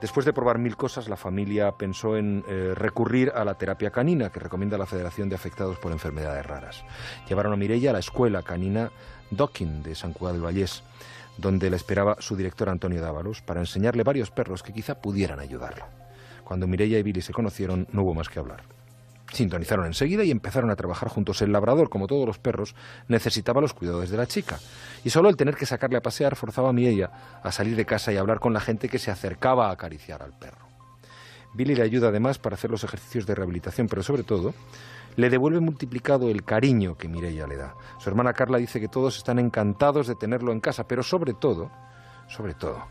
Después 0.00 0.24
de 0.24 0.32
probar 0.32 0.58
mil 0.58 0.76
cosas, 0.76 1.08
la 1.08 1.16
familia 1.16 1.72
pensó 1.72 2.16
en 2.16 2.44
eh, 2.48 2.72
recurrir 2.74 3.32
a 3.34 3.44
la 3.44 3.54
terapia 3.54 3.90
canina 3.90 4.30
que 4.30 4.40
recomienda 4.40 4.78
la 4.78 4.86
Federación 4.86 5.28
de 5.28 5.34
Afectados 5.34 5.78
por 5.78 5.92
Enfermedades 5.92 6.46
Raras. 6.46 6.84
Llevaron 7.28 7.52
a 7.52 7.56
Mireia 7.56 7.90
a 7.90 7.94
la 7.94 7.98
escuela 7.98 8.42
canina 8.42 8.90
Docking 9.30 9.82
de 9.82 9.94
San 9.94 10.12
Cugat 10.12 10.34
del 10.34 10.44
Vallés, 10.44 10.82
donde 11.36 11.70
la 11.70 11.76
esperaba 11.76 12.16
su 12.20 12.36
director 12.36 12.68
Antonio 12.68 13.00
Dávalos 13.00 13.42
para 13.42 13.60
enseñarle 13.60 14.02
varios 14.02 14.30
perros 14.30 14.62
que 14.62 14.72
quizá 14.72 15.00
pudieran 15.00 15.40
ayudarla. 15.40 15.88
Cuando 16.44 16.66
Mireia 16.66 16.98
y 16.98 17.02
Billy 17.02 17.22
se 17.22 17.32
conocieron, 17.32 17.86
no 17.92 18.02
hubo 18.02 18.14
más 18.14 18.28
que 18.28 18.38
hablar. 18.38 18.62
Sintonizaron 19.32 19.86
enseguida 19.86 20.24
y 20.24 20.30
empezaron 20.30 20.70
a 20.70 20.76
trabajar 20.76 21.08
juntos. 21.08 21.40
El 21.42 21.52
labrador, 21.52 21.88
como 21.88 22.06
todos 22.06 22.26
los 22.26 22.38
perros, 22.38 22.74
necesitaba 23.08 23.60
los 23.60 23.74
cuidados 23.74 24.10
de 24.10 24.16
la 24.16 24.26
chica. 24.26 24.58
Y 25.04 25.10
solo 25.10 25.28
el 25.28 25.36
tener 25.36 25.56
que 25.56 25.66
sacarle 25.66 25.98
a 25.98 26.02
pasear 26.02 26.36
forzaba 26.36 26.70
a 26.70 26.72
Mireia 26.72 27.10
a 27.42 27.52
salir 27.52 27.76
de 27.76 27.86
casa 27.86 28.12
y 28.12 28.16
hablar 28.16 28.40
con 28.40 28.52
la 28.52 28.60
gente 28.60 28.88
que 28.88 28.98
se 28.98 29.10
acercaba 29.10 29.68
a 29.68 29.72
acariciar 29.72 30.22
al 30.22 30.36
perro. 30.36 30.68
Billy 31.52 31.74
le 31.74 31.82
ayuda 31.82 32.08
además 32.08 32.38
para 32.38 32.54
hacer 32.54 32.70
los 32.70 32.84
ejercicios 32.84 33.26
de 33.26 33.34
rehabilitación, 33.34 33.88
pero 33.88 34.02
sobre 34.02 34.22
todo 34.22 34.54
le 35.16 35.30
devuelve 35.30 35.60
multiplicado 35.60 36.28
el 36.28 36.44
cariño 36.44 36.96
que 36.96 37.08
Mireia 37.08 37.46
le 37.46 37.56
da. 37.56 37.74
Su 37.98 38.08
hermana 38.08 38.32
Carla 38.32 38.58
dice 38.58 38.80
que 38.80 38.88
todos 38.88 39.16
están 39.16 39.38
encantados 39.38 40.06
de 40.06 40.14
tenerlo 40.14 40.52
en 40.52 40.60
casa, 40.60 40.86
pero 40.86 41.02
sobre 41.02 41.34
todo, 41.34 41.70
sobre 42.28 42.54
todo, 42.54 42.84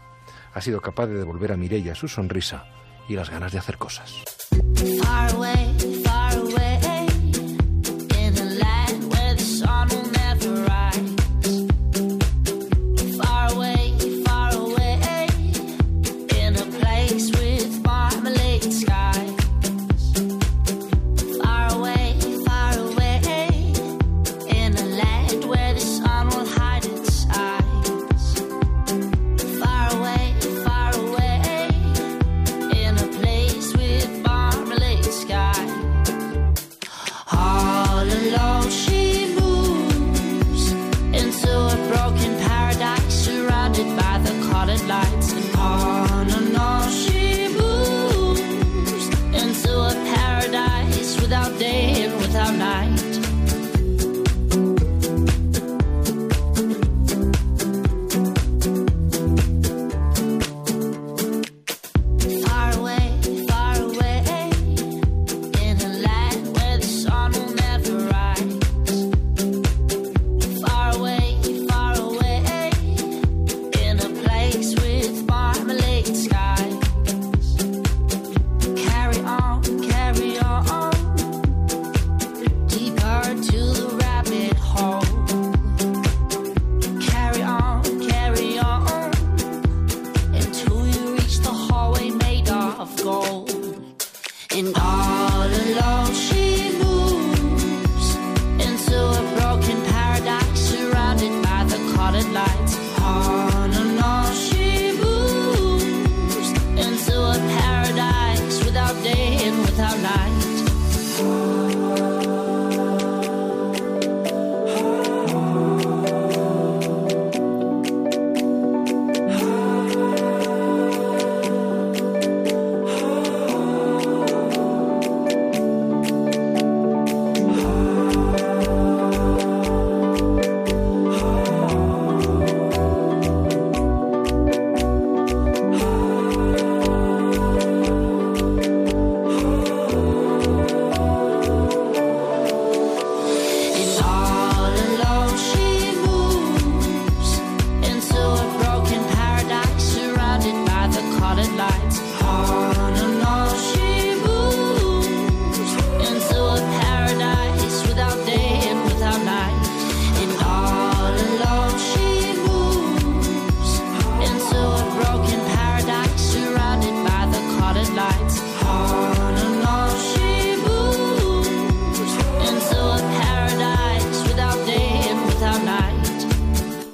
ha 0.53 0.61
sido 0.61 0.81
capaz 0.81 1.07
de 1.07 1.17
devolver 1.17 1.53
a 1.53 1.57
Mireia 1.57 1.95
su 1.95 2.07
sonrisa 2.07 2.65
y 3.09 3.15
las 3.15 3.29
ganas 3.29 3.51
de 3.51 3.57
hacer 3.57 3.77
cosas. 3.77 4.23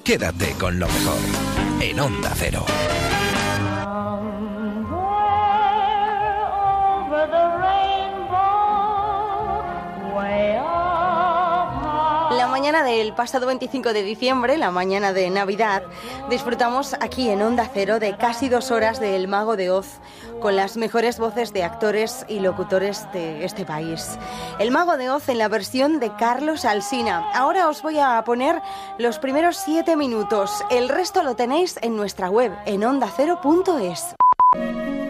Quédate 0.06 0.54
con 0.60 0.78
lo 0.78 0.86
mejor 0.86 1.18
en 1.82 2.00
Onda 2.00 2.32
Cero. 2.36 2.64
Del 12.86 13.14
pasado 13.14 13.48
25 13.48 13.94
de 13.94 14.04
diciembre, 14.04 14.58
la 14.58 14.70
mañana 14.70 15.12
de 15.12 15.30
Navidad, 15.32 15.84
disfrutamos 16.30 16.94
aquí 17.00 17.30
en 17.30 17.42
Onda 17.42 17.70
Cero 17.74 18.00
de 18.00 18.16
casi 18.16 18.48
dos 18.48 18.70
horas 18.70 19.00
del 19.00 19.28
Mago 19.28 19.58
de 19.58 19.72
Oz 19.72 20.00
con 20.40 20.56
las 20.56 20.78
mejores 20.78 21.18
voces 21.18 21.52
de 21.52 21.64
actores 21.64 22.26
y 22.30 22.40
locutores 22.40 23.12
de 23.12 23.44
este 23.44 23.66
país. 23.66 24.20
El 24.60 24.70
Mago 24.70 24.98
de 24.98 25.10
Oz 25.10 25.30
en 25.30 25.40
la 25.40 25.48
versión 25.48 26.00
de 26.00 26.16
Carlos 26.16 26.64
Alsina. 26.64 27.26
Ahora 27.34 27.68
os 27.70 27.82
voy 27.82 27.98
a 27.98 28.24
poner 28.24 28.62
los 29.00 29.18
primeros 29.18 29.58
siete 29.58 29.96
minutos. 29.96 30.64
El 30.70 30.88
resto 30.88 31.24
lo 31.24 31.36
tenéis 31.36 31.80
en 31.82 31.96
nuestra 31.96 32.30
web, 32.30 32.56
en 32.68 32.84
ondacero.es. 32.84 34.16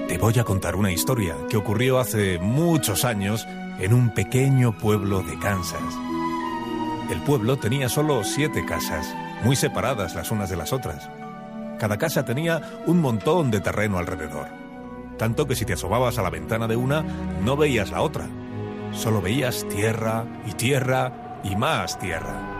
Te 0.08 0.18
voy 0.18 0.40
a 0.40 0.46
contar 0.46 0.78
una 0.78 0.94
historia 0.94 1.36
que 1.50 1.58
ocurrió 1.58 2.00
hace 2.00 2.40
muchos 2.40 3.04
años 3.04 3.46
en 3.80 3.94
un 3.94 4.14
pequeño 4.14 4.78
pueblo 4.78 5.22
de 5.22 5.38
Kansas. 5.40 6.15
El 7.10 7.22
pueblo 7.22 7.58
tenía 7.58 7.88
solo 7.88 8.24
siete 8.24 8.66
casas, 8.66 9.14
muy 9.44 9.56
separadas 9.56 10.16
las 10.16 10.32
unas 10.32 10.50
de 10.50 10.56
las 10.56 10.74
otras. 10.74 11.08
Cada 11.78 11.98
casa 11.98 12.26
tenía 12.26 12.62
un 12.88 13.00
montón 13.00 13.52
de 13.52 13.62
terreno 13.62 14.00
alrededor, 14.00 14.48
tanto 15.18 15.46
que 15.46 15.56
si 15.56 15.66
te 15.66 15.74
asomabas 15.74 16.18
a 16.18 16.24
la 16.24 16.32
ventana 16.32 16.68
de 16.68 16.76
una, 16.76 17.04
no 17.44 17.56
veías 17.58 17.92
la 17.92 18.02
otra. 18.02 18.28
Solo 18.92 19.22
veías 19.22 19.68
tierra 19.70 20.26
y 20.48 20.54
tierra 20.54 21.40
y 21.44 21.56
más 21.56 22.00
tierra. 22.00 22.56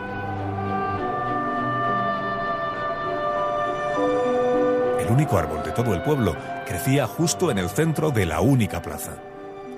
El 5.00 5.08
único 5.12 5.38
árbol 5.38 5.64
de 5.64 5.72
todo 5.72 5.92
el 5.92 6.02
pueblo 6.02 6.36
crecía 6.66 7.08
justo 7.08 7.50
en 7.50 7.58
el 7.58 7.68
centro 7.68 8.10
de 8.10 8.26
la 8.26 8.40
única 8.40 8.80
plaza. 8.80 9.16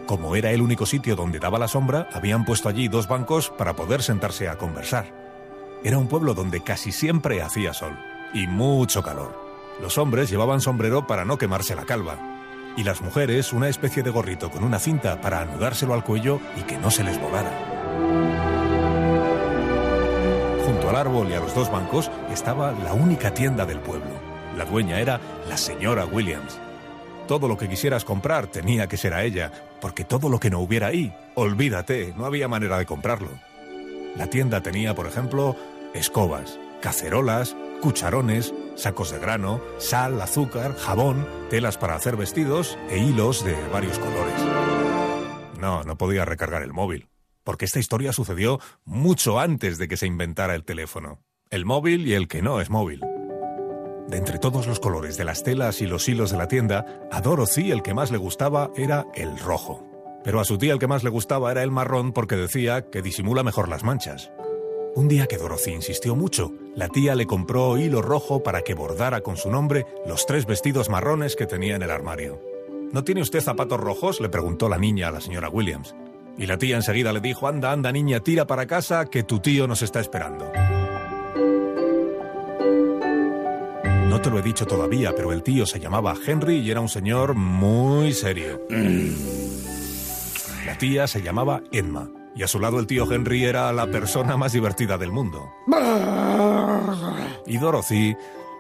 Como 0.09 0.35
era 0.37 0.53
el 0.53 0.63
único 0.63 0.87
sitio 0.87 1.17
donde 1.17 1.39
daba 1.39 1.59
la 1.59 1.69
sombra, 1.69 2.09
habían 2.15 2.47
puesto 2.47 2.71
allí 2.71 2.89
dos 2.89 3.09
bancos 3.09 3.51
para 3.51 3.77
poder 3.77 4.03
sentarse 4.03 4.49
a 4.49 4.57
conversar. 4.57 5.13
Era 5.85 5.99
un 5.99 6.09
pueblo 6.09 6.33
donde 6.33 6.63
casi 6.63 6.93
siempre 6.93 7.43
hacía 7.43 7.75
sol 7.75 7.95
y 8.33 8.47
mucho 8.47 9.03
calor. 9.03 9.39
Los 9.83 9.99
hombres 9.99 10.31
llevaban 10.31 10.63
sombrero 10.63 11.07
para 11.07 11.27
no 11.27 11.37
quemarse 11.37 11.75
la 11.75 11.85
calva 11.85 12.17
y 12.75 12.85
las 12.85 13.03
mujeres 13.03 13.53
una 13.53 13.69
especie 13.69 14.03
de 14.03 14.09
gorrito 14.09 14.51
con 14.51 14.65
una 14.65 14.79
cinta 14.79 15.21
para 15.21 15.43
anudárselo 15.43 15.93
al 15.93 16.05
cuello 16.05 16.41
y 16.57 16.63
que 16.63 16.79
no 16.79 16.91
se 16.91 17.05
les 17.05 17.21
volara. 17.21 17.53
Junto 20.65 20.89
al 20.89 20.97
árbol 20.97 21.29
y 21.29 21.35
a 21.35 21.41
los 21.41 21.55
dos 21.55 21.71
bancos 21.71 22.11
estaba 22.33 22.73
la 22.73 22.95
única 22.95 23.35
tienda 23.35 23.67
del 23.67 23.81
pueblo. 23.81 24.15
La 24.57 24.65
dueña 24.65 25.01
era 25.01 25.21
la 25.47 25.59
señora 25.59 26.07
Williams. 26.07 26.59
Todo 27.29 27.47
lo 27.47 27.59
que 27.59 27.69
quisieras 27.69 28.07
comprar 28.07 28.47
tenía 28.47 28.89
que 28.89 28.97
ser 28.97 29.13
a 29.13 29.23
ella, 29.23 29.53
porque 29.83 30.03
todo 30.03 30.31
lo 30.31 30.41
que 30.41 30.49
no 30.49 30.61
hubiera 30.61 30.87
ahí, 30.87 31.13
olvídate, 31.35 32.15
no 32.17 32.25
había 32.25 32.49
manera 32.49 32.79
de 32.79 32.87
comprarlo. 32.87 33.29
La 34.17 34.29
tienda 34.29 34.63
tenía, 34.63 34.95
por 34.95 35.07
ejemplo, 35.07 35.55
escobas, 35.93 36.59
cacerolas, 36.81 37.55
cucharones, 37.83 38.55
sacos 38.77 39.11
de 39.11 39.19
grano, 39.19 39.61
sal, 39.77 40.19
azúcar, 40.23 40.75
jabón, 40.75 41.29
telas 41.51 41.77
para 41.77 41.97
hacer 41.97 42.17
vestidos 42.17 42.79
e 42.89 42.97
hilos 42.97 43.45
de 43.45 43.55
varios 43.71 43.99
colores. 43.99 44.43
No, 45.61 45.85
no 45.85 45.99
podía 45.99 46.25
recargar 46.25 46.63
el 46.63 46.73
móvil, 46.73 47.11
porque 47.45 47.67
esta 47.67 47.79
historia 47.79 48.15
sucedió 48.15 48.59
mucho 48.87 49.39
antes 49.39 49.77
de 49.77 49.87
que 49.87 49.99
se 49.99 50.07
inventara 50.07 50.55
el 50.55 50.65
teléfono. 50.65 51.21
El 51.51 51.67
móvil 51.67 52.09
y 52.09 52.15
el 52.15 52.27
que 52.27 52.41
no 52.41 52.63
es 52.63 52.71
móvil. 52.71 53.03
De 54.09 54.17
entre 54.17 54.39
todos 54.39 54.67
los 54.67 54.81
colores 54.81 55.19
de 55.19 55.25
las 55.25 55.43
telas 55.43 55.83
y 55.83 55.87
los 55.87 56.09
hilos 56.09 56.31
de 56.31 56.39
la 56.39 56.49
tienda, 56.49 56.87
a 57.13 57.21
Dorothy 57.21 57.71
el 57.71 57.83
que 57.83 57.93
más 57.93 58.11
le 58.11 58.17
gustaba 58.17 58.71
era 58.75 59.07
el 59.15 59.39
rojo. 59.39 59.85
Pero 60.25 60.41
a 60.41 60.45
su 60.45 60.57
tía 60.57 60.73
el 60.73 60.79
que 60.79 60.87
más 60.87 61.05
le 61.05 61.11
gustaba 61.11 61.53
era 61.53 61.63
el 61.63 61.71
marrón 61.71 62.13
porque 62.13 62.35
decía 62.35 62.87
que 62.91 63.03
disimula 63.03 63.43
mejor 63.43 63.69
las 63.69 63.85
manchas. 63.85 64.31
Un 64.95 65.09
día 65.09 65.27
que 65.27 65.37
Dorothy 65.37 65.73
insistió 65.73 66.17
mucho, 66.17 66.53
la 66.75 66.89
tía 66.89 67.15
le 67.15 67.27
compró 67.27 67.77
hilo 67.77 68.01
rojo 68.01 68.43
para 68.43 68.63
que 68.63 68.75
bordara 68.75 69.21
con 69.21 69.37
su 69.37 69.51
nombre 69.51 69.85
los 70.07 70.25
tres 70.25 70.47
vestidos 70.47 70.89
marrones 70.89 71.37
que 71.37 71.47
tenía 71.47 71.77
en 71.77 71.83
el 71.83 71.91
armario. 71.91 72.41
¿No 72.93 73.05
tiene 73.05 73.21
usted 73.21 73.43
zapatos 73.43 73.79
rojos? 73.79 74.23
le 74.23 74.31
preguntó 74.31 74.71
la 74.71 74.79
niña 74.79 75.09
a 75.09 75.13
la 75.13 75.21
señora 75.21 75.51
Williams. 75.51 75.95
Y 76.39 76.47
la 76.47 76.57
tía 76.57 76.77
enseguida 76.77 77.13
le 77.13 77.21
dijo, 77.21 77.47
anda, 77.47 77.73
anda 77.73 77.93
niña, 77.93 78.21
tira 78.21 78.47
para 78.47 78.67
casa, 78.67 79.05
que 79.05 79.23
tu 79.23 79.41
tío 79.41 79.67
nos 79.67 79.83
está 79.83 80.01
esperando. 80.01 80.51
No 84.09 84.23
te 84.23 84.31
lo 84.31 84.39
he 84.39 84.43
dicho 84.43 84.67
todavía, 84.67 85.13
pero 85.15 85.33
el 85.33 85.43
tío 85.43 85.67
se 85.67 85.79
llamaba 85.79 86.15
Henry 86.27 86.61
y 86.61 86.71
era 86.71 86.81
un 86.81 86.89
señor 86.89 87.35
muy 87.35 88.15
serio. 88.15 88.59
La 90.65 90.79
tía 90.79 91.07
se 91.07 91.21
llamaba 91.21 91.61
Emma 91.73 92.09
y 92.35 92.43
a 92.43 92.49
su 92.49 92.59
lado 92.59 92.79
el 92.79 92.87
tío 92.87 93.11
Henry 93.13 93.45
era 93.45 93.71
la 93.73 93.87
persona 93.87 94.39
más 94.39 94.53
divertida 94.53 94.97
del 94.97 95.13
mundo. 95.13 95.53
Y 97.47 97.59
Dorothy, 97.59 98.17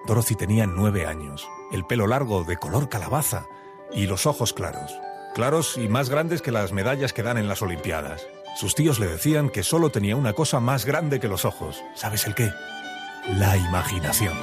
Dorothy 0.06 0.34
tenía 0.34 0.66
nueve 0.66 1.06
años, 1.06 1.48
el 1.72 1.86
pelo 1.86 2.06
largo 2.06 2.44
de 2.44 2.58
color 2.58 2.90
calabaza 2.90 3.46
y 3.90 4.06
los 4.06 4.26
ojos 4.26 4.52
claros, 4.52 4.92
claros 5.34 5.78
y 5.78 5.88
más 5.88 6.10
grandes 6.10 6.42
que 6.42 6.52
las 6.52 6.72
medallas 6.72 7.14
que 7.14 7.22
dan 7.22 7.38
en 7.38 7.48
las 7.48 7.62
Olimpiadas. 7.62 8.26
Sus 8.56 8.74
tíos 8.74 8.98
le 8.98 9.06
decían 9.06 9.48
que 9.48 9.62
solo 9.62 9.88
tenía 9.88 10.14
una 10.14 10.34
cosa 10.34 10.60
más 10.60 10.84
grande 10.84 11.20
que 11.20 11.28
los 11.28 11.46
ojos. 11.46 11.82
¿Sabes 11.94 12.26
el 12.26 12.34
qué? 12.34 12.50
La 13.36 13.56
imaginación. 13.56 14.36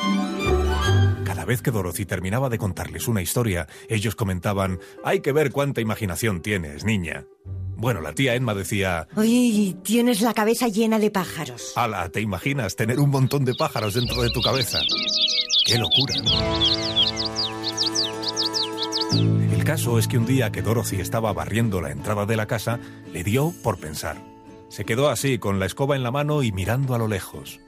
Cada 1.26 1.44
vez 1.44 1.62
que 1.62 1.72
Dorothy 1.72 2.06
terminaba 2.06 2.50
de 2.50 2.58
contarles 2.60 3.08
una 3.08 3.22
historia, 3.22 3.68
ellos 3.90 4.16
comentaban, 4.16 4.80
hay 5.04 5.22
que 5.22 5.32
ver 5.32 5.52
cuánta 5.52 5.82
imaginación 5.82 6.42
tienes, 6.42 6.86
niña. 6.86 7.26
Bueno, 7.78 8.00
la 8.00 8.14
tía 8.14 8.36
Emma 8.36 8.54
decía, 8.54 9.08
Oye, 9.16 9.76
tienes 9.84 10.22
la 10.22 10.34
cabeza 10.34 10.68
llena 10.68 11.00
de 11.00 11.12
pájaros. 11.12 11.74
ala, 11.76 12.08
¿te 12.10 12.22
imaginas 12.22 12.76
tener 12.76 13.00
un 13.00 13.10
montón 13.10 13.44
de 13.44 13.54
pájaros 13.56 13.96
dentro 13.96 14.22
de 14.22 14.30
tu 14.30 14.42
cabeza? 14.42 14.80
¡Qué 15.66 15.78
locura! 15.78 16.16
El 19.52 19.64
caso 19.64 19.98
es 19.98 20.08
que 20.08 20.18
un 20.18 20.26
día 20.26 20.52
que 20.52 20.62
Dorothy 20.62 20.98
estaba 21.02 21.34
barriendo 21.34 21.82
la 21.82 21.92
entrada 21.92 22.26
de 22.26 22.38
la 22.38 22.46
casa, 22.46 22.80
le 23.12 23.24
dio 23.24 23.52
por 23.64 23.80
pensar. 23.80 24.18
Se 24.70 24.86
quedó 24.86 25.10
así, 25.10 25.40
con 25.40 25.60
la 25.60 25.66
escoba 25.66 25.96
en 25.96 26.04
la 26.04 26.12
mano 26.12 26.44
y 26.44 26.52
mirando 26.52 26.94
a 26.94 26.98
lo 26.98 27.08
lejos. 27.08 27.60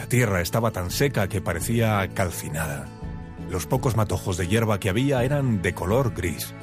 La 0.00 0.06
tierra 0.06 0.40
estaba 0.40 0.70
tan 0.70 0.90
seca 0.90 1.28
que 1.28 1.42
parecía 1.42 2.08
calcinada. 2.14 2.88
Los 3.50 3.66
pocos 3.66 3.96
matojos 3.96 4.38
de 4.38 4.48
hierba 4.48 4.80
que 4.80 4.88
había 4.88 5.22
eran 5.24 5.60
de 5.60 5.74
color 5.74 6.14
gris. 6.14 6.54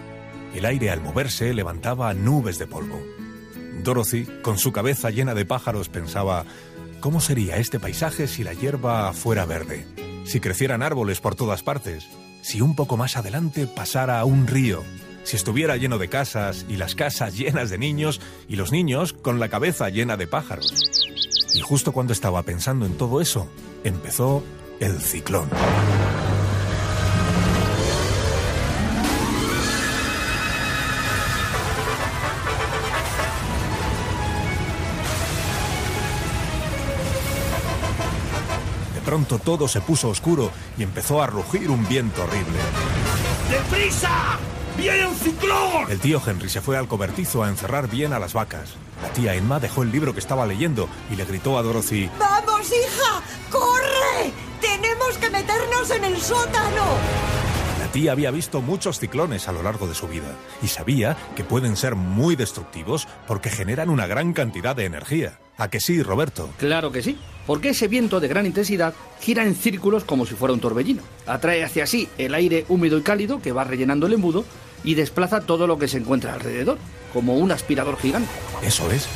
El 0.55 0.65
aire 0.65 0.89
al 0.89 1.01
moverse 1.01 1.53
levantaba 1.53 2.15
nubes 2.15 2.57
de 2.57 2.65
polvo. 2.65 2.99
Dorothy, 3.83 4.27
con 4.41 4.57
su 4.57 4.71
cabeza 4.71 5.11
llena 5.11 5.35
de 5.35 5.45
pájaros, 5.45 5.87
pensaba, 5.87 6.45
¿cómo 6.99 7.21
sería 7.21 7.57
este 7.57 7.79
paisaje 7.79 8.25
si 8.25 8.43
la 8.43 8.55
hierba 8.55 9.13
fuera 9.13 9.45
verde? 9.45 9.85
Si 10.25 10.39
crecieran 10.39 10.81
árboles 10.81 11.21
por 11.21 11.35
todas 11.35 11.61
partes, 11.61 12.07
si 12.41 12.61
un 12.61 12.75
poco 12.75 12.97
más 12.97 13.17
adelante 13.17 13.67
pasara 13.67 14.25
un 14.25 14.47
río, 14.47 14.83
si 15.25 15.35
estuviera 15.35 15.77
lleno 15.77 15.99
de 15.99 16.09
casas 16.09 16.65
y 16.67 16.77
las 16.77 16.95
casas 16.95 17.37
llenas 17.37 17.69
de 17.69 17.77
niños 17.77 18.19
y 18.47 18.55
los 18.55 18.71
niños 18.71 19.13
con 19.13 19.39
la 19.39 19.49
cabeza 19.49 19.89
llena 19.89 20.17
de 20.17 20.25
pájaros. 20.25 20.96
Y 21.57 21.61
justo 21.61 21.91
cuando 21.91 22.13
estaba 22.13 22.43
pensando 22.43 22.85
en 22.85 22.97
todo 22.97 23.19
eso, 23.19 23.47
empezó 23.83 24.43
el 24.79 25.01
ciclón. 25.01 25.49
De 38.93 39.01
pronto 39.01 39.39
todo 39.39 39.67
se 39.67 39.81
puso 39.81 40.09
oscuro 40.09 40.51
y 40.77 40.83
empezó 40.83 41.23
a 41.23 41.25
rugir 41.25 41.71
un 41.71 41.87
viento 41.87 42.23
horrible. 42.23 42.59
¡Deprisa! 43.49 44.37
¡Viene 44.77 45.07
un 45.07 45.15
ciclón! 45.15 45.89
El 45.89 45.99
tío 45.99 46.21
Henry 46.25 46.49
se 46.49 46.61
fue 46.61 46.77
al 46.77 46.87
cobertizo 46.87 47.43
a 47.43 47.49
encerrar 47.49 47.89
bien 47.89 48.13
a 48.13 48.19
las 48.19 48.33
vacas. 48.33 48.75
La 49.01 49.09
tía 49.09 49.33
Emma 49.35 49.59
dejó 49.59 49.83
el 49.83 49.91
libro 49.91 50.13
que 50.13 50.19
estaba 50.19 50.45
leyendo 50.45 50.87
y 51.11 51.15
le 51.15 51.25
gritó 51.25 51.57
a 51.57 51.63
Dorothy, 51.63 52.09
¡Vamos, 52.19 52.67
hija! 52.67 53.21
¡Corre! 53.51 54.31
¡Tenemos 54.61 55.17
que 55.19 55.29
meternos 55.29 55.89
en 55.91 56.03
el 56.03 56.17
sótano! 56.17 56.85
La 57.79 57.91
tía 57.91 58.11
había 58.11 58.31
visto 58.31 58.61
muchos 58.61 58.99
ciclones 58.99 59.47
a 59.47 59.51
lo 59.51 59.63
largo 59.63 59.87
de 59.87 59.95
su 59.95 60.07
vida 60.07 60.35
y 60.61 60.67
sabía 60.67 61.15
que 61.35 61.43
pueden 61.43 61.75
ser 61.75 61.95
muy 61.95 62.35
destructivos 62.35 63.07
porque 63.27 63.49
generan 63.49 63.89
una 63.89 64.07
gran 64.07 64.33
cantidad 64.33 64.75
de 64.75 64.85
energía. 64.85 65.39
¿A 65.57 65.69
que 65.69 65.79
sí, 65.79 66.03
Roberto? 66.03 66.49
Claro 66.57 66.91
que 66.91 67.01
sí, 67.01 67.17
porque 67.47 67.69
ese 67.69 67.87
viento 67.87 68.19
de 68.19 68.27
gran 68.27 68.45
intensidad 68.45 68.93
gira 69.19 69.43
en 69.43 69.55
círculos 69.55 70.03
como 70.03 70.25
si 70.25 70.35
fuera 70.35 70.53
un 70.53 70.59
torbellino. 70.59 71.01
Atrae 71.25 71.63
hacia 71.63 71.87
sí 71.87 72.09
el 72.17 72.35
aire 72.35 72.65
húmedo 72.67 72.97
y 72.97 73.01
cálido 73.01 73.41
que 73.41 73.51
va 73.51 73.63
rellenando 73.63 74.05
el 74.05 74.13
embudo 74.13 74.45
y 74.83 74.95
desplaza 74.95 75.41
todo 75.41 75.67
lo 75.67 75.77
que 75.77 75.87
se 75.87 75.97
encuentra 75.97 76.33
alrededor, 76.33 76.77
como 77.13 77.35
un 77.35 77.51
aspirador 77.51 77.97
gigante. 77.97 78.29
Eso 78.61 78.89
es. 78.91 79.07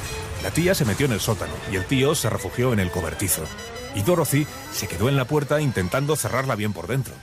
La 0.44 0.52
tía 0.52 0.74
se 0.74 0.86
metió 0.86 1.06
en 1.06 1.12
el 1.12 1.20
sótano 1.20 1.54
y 1.72 1.76
el 1.76 1.86
tío 1.86 2.16
se 2.16 2.30
refugió 2.30 2.74
en 2.74 2.80
el 2.80 2.90
cobertizo. 2.92 3.44
y 3.94 4.02
Dorothy 4.02 4.48
se 4.72 4.88
quedó 4.88 5.10
en 5.10 5.18
la 5.18 5.26
puerta 5.26 5.60
intentando 5.62 6.16
cerrarla 6.16 6.56
bien 6.56 6.72
por 6.74 6.88
dentro. 6.88 7.14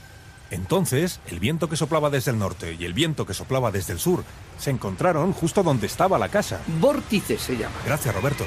Entonces, 0.51 1.19
el 1.27 1.39
viento 1.39 1.67
que 1.69 1.75
soplaba 1.75 2.09
desde 2.09 2.31
el 2.31 2.39
norte 2.39 2.75
y 2.79 2.85
el 2.85 2.93
viento 2.93 3.25
que 3.25 3.33
soplaba 3.33 3.71
desde 3.71 3.93
el 3.93 3.99
sur 3.99 4.23
se 4.57 4.69
encontraron 4.71 5.33
justo 5.33 5.63
donde 5.63 5.87
estaba 5.87 6.17
la 6.17 6.29
casa. 6.29 6.59
Vórtice 6.79 7.37
se 7.37 7.57
llama. 7.57 7.75
Gracias, 7.85 8.13
Roberto. 8.15 8.45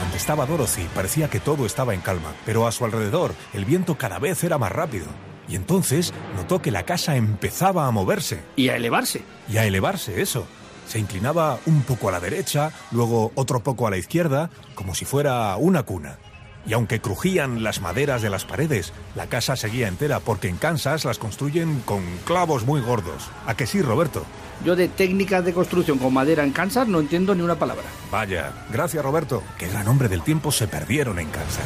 Donde 0.00 0.16
estaba 0.16 0.46
Dorothy 0.46 0.86
parecía 0.94 1.28
que 1.30 1.40
todo 1.40 1.66
estaba 1.66 1.94
en 1.94 2.00
calma, 2.00 2.32
pero 2.44 2.66
a 2.66 2.72
su 2.72 2.84
alrededor 2.84 3.34
el 3.54 3.64
viento 3.64 3.96
cada 3.96 4.18
vez 4.18 4.44
era 4.44 4.58
más 4.58 4.70
rápido. 4.72 5.06
Y 5.48 5.56
entonces 5.56 6.12
notó 6.36 6.62
que 6.62 6.70
la 6.70 6.84
casa 6.84 7.16
empezaba 7.16 7.86
a 7.86 7.90
moverse. 7.90 8.40
Y 8.56 8.68
a 8.68 8.76
elevarse. 8.76 9.22
Y 9.48 9.58
a 9.58 9.66
elevarse, 9.66 10.20
eso. 10.22 10.46
Se 10.86 10.98
inclinaba 10.98 11.58
un 11.66 11.82
poco 11.82 12.08
a 12.08 12.12
la 12.12 12.20
derecha, 12.20 12.72
luego 12.90 13.32
otro 13.34 13.62
poco 13.62 13.86
a 13.86 13.90
la 13.90 13.96
izquierda, 13.96 14.50
como 14.74 14.94
si 14.94 15.04
fuera 15.04 15.56
una 15.56 15.82
cuna. 15.82 16.18
Y 16.66 16.72
aunque 16.72 17.00
crujían 17.00 17.62
las 17.62 17.80
maderas 17.80 18.22
de 18.22 18.30
las 18.30 18.44
paredes, 18.44 18.92
la 19.14 19.26
casa 19.26 19.54
seguía 19.56 19.88
entera 19.88 20.20
porque 20.20 20.48
en 20.48 20.56
Kansas 20.56 21.04
las 21.04 21.18
construyen 21.18 21.80
con 21.84 22.02
clavos 22.24 22.64
muy 22.64 22.80
gordos. 22.80 23.30
¿A 23.46 23.54
que 23.54 23.66
sí, 23.66 23.82
Roberto? 23.82 24.24
Yo 24.64 24.76
de 24.76 24.88
técnicas 24.88 25.44
de 25.44 25.52
construcción 25.52 25.98
con 25.98 26.14
madera 26.14 26.42
en 26.42 26.52
Kansas 26.52 26.88
no 26.88 27.00
entiendo 27.00 27.34
ni 27.34 27.42
una 27.42 27.58
palabra. 27.58 27.84
Vaya, 28.10 28.52
gracias 28.70 29.04
Roberto, 29.04 29.42
que 29.58 29.68
gran 29.68 29.84
nombre 29.84 30.08
del 30.08 30.22
tiempo 30.22 30.52
se 30.52 30.66
perdieron 30.66 31.18
en 31.18 31.28
Kansas. 31.28 31.64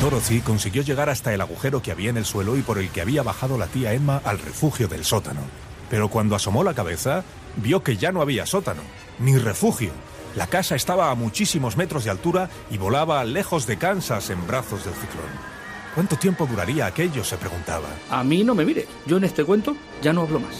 Dorothy 0.00 0.40
consiguió 0.40 0.82
llegar 0.82 1.08
hasta 1.08 1.32
el 1.32 1.40
agujero 1.40 1.80
que 1.80 1.90
había 1.90 2.10
en 2.10 2.18
el 2.18 2.26
suelo 2.26 2.56
y 2.56 2.62
por 2.62 2.78
el 2.78 2.90
que 2.90 3.00
había 3.00 3.22
bajado 3.22 3.56
la 3.56 3.66
tía 3.66 3.94
Emma 3.94 4.20
al 4.24 4.38
refugio 4.38 4.88
del 4.88 5.04
sótano. 5.04 5.40
Pero 5.88 6.08
cuando 6.08 6.36
asomó 6.36 6.62
la 6.64 6.74
cabeza, 6.74 7.24
vio 7.56 7.82
que 7.82 7.96
ya 7.96 8.12
no 8.12 8.20
había 8.20 8.44
sótano, 8.44 8.82
ni 9.18 9.36
refugio. 9.38 9.92
La 10.34 10.46
casa 10.48 10.74
estaba 10.76 11.10
a 11.10 11.14
muchísimos 11.14 11.78
metros 11.78 12.04
de 12.04 12.10
altura 12.10 12.50
y 12.70 12.76
volaba 12.76 13.24
lejos 13.24 13.66
de 13.66 13.78
Kansas 13.78 14.28
en 14.28 14.46
brazos 14.46 14.84
del 14.84 14.94
ciclón. 14.94 15.56
¿Cuánto 15.94 16.16
tiempo 16.16 16.46
duraría 16.46 16.84
aquello? 16.84 17.24
se 17.24 17.38
preguntaba. 17.38 17.88
A 18.10 18.22
mí 18.22 18.44
no 18.44 18.54
me 18.54 18.66
mire, 18.66 18.86
yo 19.06 19.16
en 19.16 19.24
este 19.24 19.44
cuento 19.44 19.74
ya 20.02 20.12
no 20.12 20.22
hablo 20.22 20.40
más. 20.40 20.56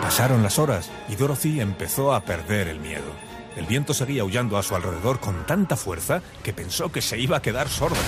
Pasaron 0.00 0.42
las 0.42 0.60
horas 0.60 0.88
y 1.08 1.16
Dorothy 1.16 1.60
empezó 1.60 2.14
a 2.14 2.20
perder 2.20 2.68
el 2.68 2.78
miedo. 2.78 3.23
El 3.56 3.66
viento 3.66 3.94
seguía 3.94 4.22
aullando 4.22 4.58
a 4.58 4.62
su 4.62 4.74
alrededor 4.74 5.20
con 5.20 5.46
tanta 5.46 5.76
fuerza 5.76 6.22
que 6.42 6.52
pensó 6.52 6.90
que 6.90 7.00
se 7.00 7.18
iba 7.18 7.36
a 7.36 7.42
quedar 7.42 7.68
sorda. 7.68 8.00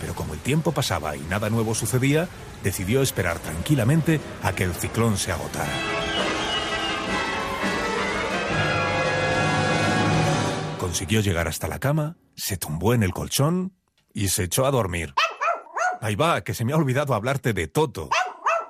Pero 0.00 0.14
como 0.14 0.34
el 0.34 0.40
tiempo 0.40 0.72
pasaba 0.72 1.16
y 1.16 1.20
nada 1.20 1.50
nuevo 1.50 1.74
sucedía, 1.74 2.28
decidió 2.62 3.02
esperar 3.02 3.38
tranquilamente 3.38 4.20
a 4.42 4.52
que 4.52 4.64
el 4.64 4.74
ciclón 4.74 5.16
se 5.16 5.32
agotara. 5.32 5.72
Consiguió 10.78 11.20
llegar 11.20 11.48
hasta 11.48 11.68
la 11.68 11.80
cama, 11.80 12.16
se 12.34 12.56
tumbó 12.56 12.94
en 12.94 13.02
el 13.02 13.12
colchón 13.12 13.74
y 14.14 14.28
se 14.28 14.44
echó 14.44 14.64
a 14.64 14.70
dormir. 14.70 15.14
Ahí 16.00 16.14
va, 16.14 16.42
que 16.42 16.54
se 16.54 16.64
me 16.64 16.72
ha 16.72 16.76
olvidado 16.76 17.14
hablarte 17.14 17.52
de 17.52 17.66
Toto. 17.66 18.08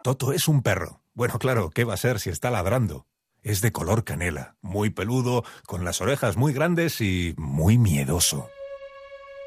Toto 0.03 0.32
es 0.32 0.49
un 0.49 0.62
perro. 0.62 1.03
Bueno, 1.15 1.39
claro, 1.39 1.70
¿qué 1.70 1.85
va 1.85 1.95
a 1.95 1.99
ser 1.99 2.19
si 2.20 2.31
está 2.31 2.51
ladrando? 2.51 3.07
Es 3.49 3.62
de 3.62 3.73
color 3.73 4.05
canela, 4.05 4.57
muy 4.61 4.91
peludo, 4.91 5.43
con 5.65 5.83
las 5.83 6.03
orejas 6.03 6.37
muy 6.37 6.53
grandes 6.53 7.01
y 7.01 7.33
muy 7.39 7.79
miedoso. 7.79 8.51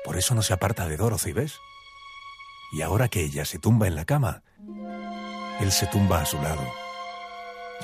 Por 0.03 0.17
eso 0.17 0.33
no 0.33 0.41
se 0.41 0.53
aparta 0.53 0.87
de 0.87 0.97
Dorothy, 0.97 1.33
¿ves? 1.33 1.59
Y 2.73 2.81
ahora 2.81 3.09
que 3.09 3.21
ella 3.21 3.45
se 3.45 3.59
tumba 3.59 3.85
en 3.85 3.93
la 3.93 4.05
cama, 4.05 4.41
él 5.59 5.71
se 5.71 5.85
tumba 5.85 6.19
a 6.19 6.25
su 6.25 6.41
lado. 6.41 6.63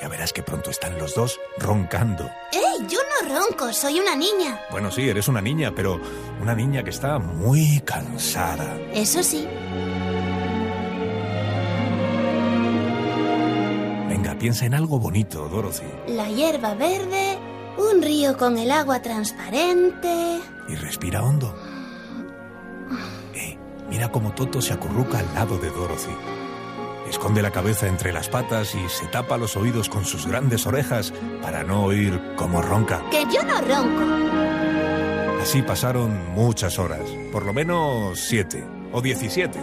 Ya 0.00 0.08
verás 0.08 0.32
que 0.32 0.42
pronto 0.42 0.70
están 0.70 0.98
los 0.98 1.14
dos 1.14 1.38
roncando. 1.56 2.28
¡Ey! 2.50 2.86
Yo 2.88 2.98
no 2.98 3.38
ronco, 3.38 3.72
soy 3.72 4.00
una 4.00 4.16
niña. 4.16 4.60
Bueno, 4.72 4.90
sí, 4.90 5.08
eres 5.08 5.28
una 5.28 5.40
niña, 5.40 5.72
pero 5.72 6.00
una 6.40 6.56
niña 6.56 6.82
que 6.82 6.90
está 6.90 7.20
muy 7.20 7.80
cansada. 7.84 8.76
Eso 8.92 9.22
sí. 9.22 9.46
Piensa 14.38 14.66
en 14.66 14.74
algo 14.74 14.98
bonito, 14.98 15.48
Dorothy. 15.48 15.86
La 16.08 16.28
hierba 16.28 16.74
verde, 16.74 17.38
un 17.76 18.02
río 18.02 18.36
con 18.36 18.56
el 18.58 18.70
agua 18.70 19.02
transparente. 19.02 20.40
Y 20.68 20.74
respira 20.74 21.22
hondo. 21.22 21.54
Eh, 23.34 23.58
mira 23.90 24.10
cómo 24.10 24.32
Toto 24.32 24.60
se 24.60 24.72
acurruca 24.72 25.18
al 25.18 25.34
lado 25.34 25.58
de 25.58 25.70
Dorothy. 25.70 26.14
Esconde 27.08 27.40
la 27.40 27.50
cabeza 27.50 27.86
entre 27.86 28.12
las 28.12 28.28
patas 28.28 28.74
y 28.74 28.88
se 28.88 29.06
tapa 29.06 29.38
los 29.38 29.56
oídos 29.56 29.88
con 29.88 30.04
sus 30.04 30.26
grandes 30.26 30.66
orejas 30.66 31.12
para 31.42 31.64
no 31.64 31.84
oír 31.84 32.20
cómo 32.36 32.60
ronca. 32.60 33.02
Que 33.10 33.24
yo 33.32 33.42
no 33.44 33.60
ronco. 33.62 34.04
Así 35.40 35.62
pasaron 35.62 36.32
muchas 36.34 36.78
horas, 36.78 37.08
por 37.32 37.46
lo 37.46 37.54
menos 37.54 38.20
siete 38.20 38.62
o 38.92 39.00
diecisiete. 39.00 39.58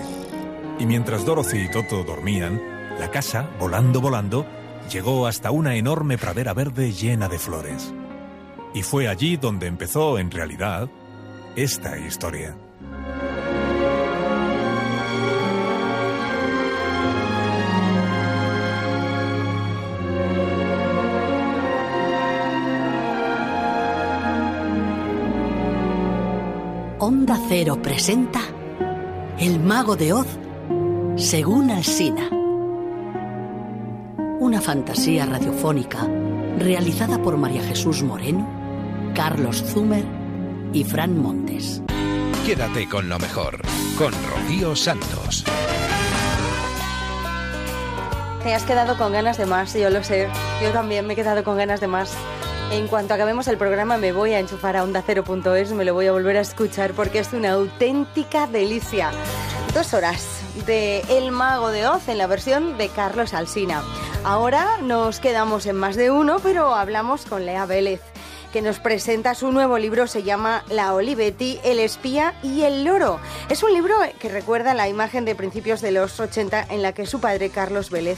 Y 0.80 0.86
mientras 0.88 1.26
Dorothy 1.26 1.60
y 1.60 1.72
Toto 1.72 2.04
dormían, 2.04 2.60
la 3.00 3.12
casa, 3.12 3.50
volando, 3.60 4.02
volando, 4.02 4.48
llegó 4.92 5.28
hasta 5.28 5.52
una 5.52 5.76
enorme 5.76 6.18
pradera 6.18 6.54
verde 6.54 6.92
llena 6.92 7.28
de 7.28 7.40
flores. 7.40 7.94
Y 8.74 8.84
fue 8.84 9.08
allí 9.08 9.38
donde 9.38 9.68
empezó, 9.68 10.20
en 10.20 10.32
realidad, 10.32 10.90
esta 11.56 11.98
historia. 11.98 12.56
Onda 27.00 27.40
Cero 27.48 27.80
presenta 27.82 28.42
El 29.38 29.60
Mago 29.60 29.96
de 29.96 30.12
Oz 30.14 30.28
según 31.18 31.70
Alsina. 31.70 32.35
Fantasía 34.66 35.28
radiofónica 35.28 36.08
realizada 36.58 37.20
por 37.20 37.38
María 37.38 37.62
Jesús 37.62 38.02
Moreno, 38.02 38.50
Carlos 39.14 39.64
Zumer 39.64 40.04
y 40.74 40.84
Fran 40.84 41.20
Montes. 41.20 41.84
Quédate 42.48 42.90
con 42.90 43.08
lo 43.08 43.20
mejor, 43.20 43.62
con 43.96 44.12
Rocío 44.28 44.76
Santos. 44.76 45.44
Te 48.42 48.56
has 48.56 48.64
quedado 48.64 48.98
con 48.98 49.14
ganas 49.14 49.38
de 49.38 49.46
más, 49.46 49.72
yo 49.76 49.92
lo 49.92 50.04
sé. 50.04 50.30
Yo 50.64 50.72
también 50.72 51.06
me 51.06 51.14
he 51.14 51.16
quedado 51.16 51.44
con 51.44 51.58
ganas 51.58 51.80
de 51.80 51.88
más. 51.88 52.16
En 52.72 52.88
cuanto 52.88 53.14
acabemos 53.14 53.48
el 53.48 53.60
programa 53.60 53.98
me 53.98 54.14
voy 54.14 54.34
a 54.34 54.40
enchufar 54.40 54.78
a 54.78 54.84
onda0.es, 54.84 55.74
me 55.74 55.86
lo 55.86 55.94
voy 55.94 56.08
a 56.08 56.12
volver 56.12 56.38
a 56.38 56.42
escuchar 56.42 56.94
porque 56.94 57.20
es 57.20 57.34
una 57.34 57.52
auténtica 57.52 58.48
delicia. 58.48 59.12
Dos 59.76 59.94
horas 59.94 60.26
de 60.66 61.02
El 61.02 61.32
Mago 61.32 61.70
de 61.70 61.86
Oz 61.86 62.10
en 62.10 62.18
la 62.18 62.26
versión 62.26 62.80
de 62.80 62.90
Carlos 62.90 63.36
Alsina. 63.36 63.84
Ahora 64.26 64.80
nos 64.82 65.20
quedamos 65.20 65.68
en 65.68 65.76
más 65.76 65.96
de 65.96 66.10
uno, 66.10 66.40
pero 66.42 66.74
hablamos 66.74 67.28
con 67.28 67.46
Lea 67.46 67.68
Vélez, 67.68 68.02
que 68.52 68.64
nos 68.64 68.80
presenta 68.80 69.36
su 69.36 69.52
nuevo 69.52 69.78
libro, 69.78 70.08
se 70.08 70.24
llama 70.24 70.66
La 70.68 70.96
Olivetti, 70.96 71.60
el 71.64 71.78
espía 71.78 72.34
y 72.42 72.64
el 72.64 72.86
loro. 72.86 73.20
Es 73.52 73.62
un 73.62 73.72
libro 73.72 73.94
que 74.20 74.30
recuerda 74.30 74.74
la 74.74 74.90
imagen 74.90 75.26
de 75.26 75.36
principios 75.36 75.80
de 75.80 75.92
los 75.92 76.20
80 76.20 76.66
en 76.72 76.82
la 76.82 76.92
que 76.92 77.06
su 77.06 77.20
padre, 77.20 77.52
Carlos 77.52 77.92
Vélez, 77.92 78.18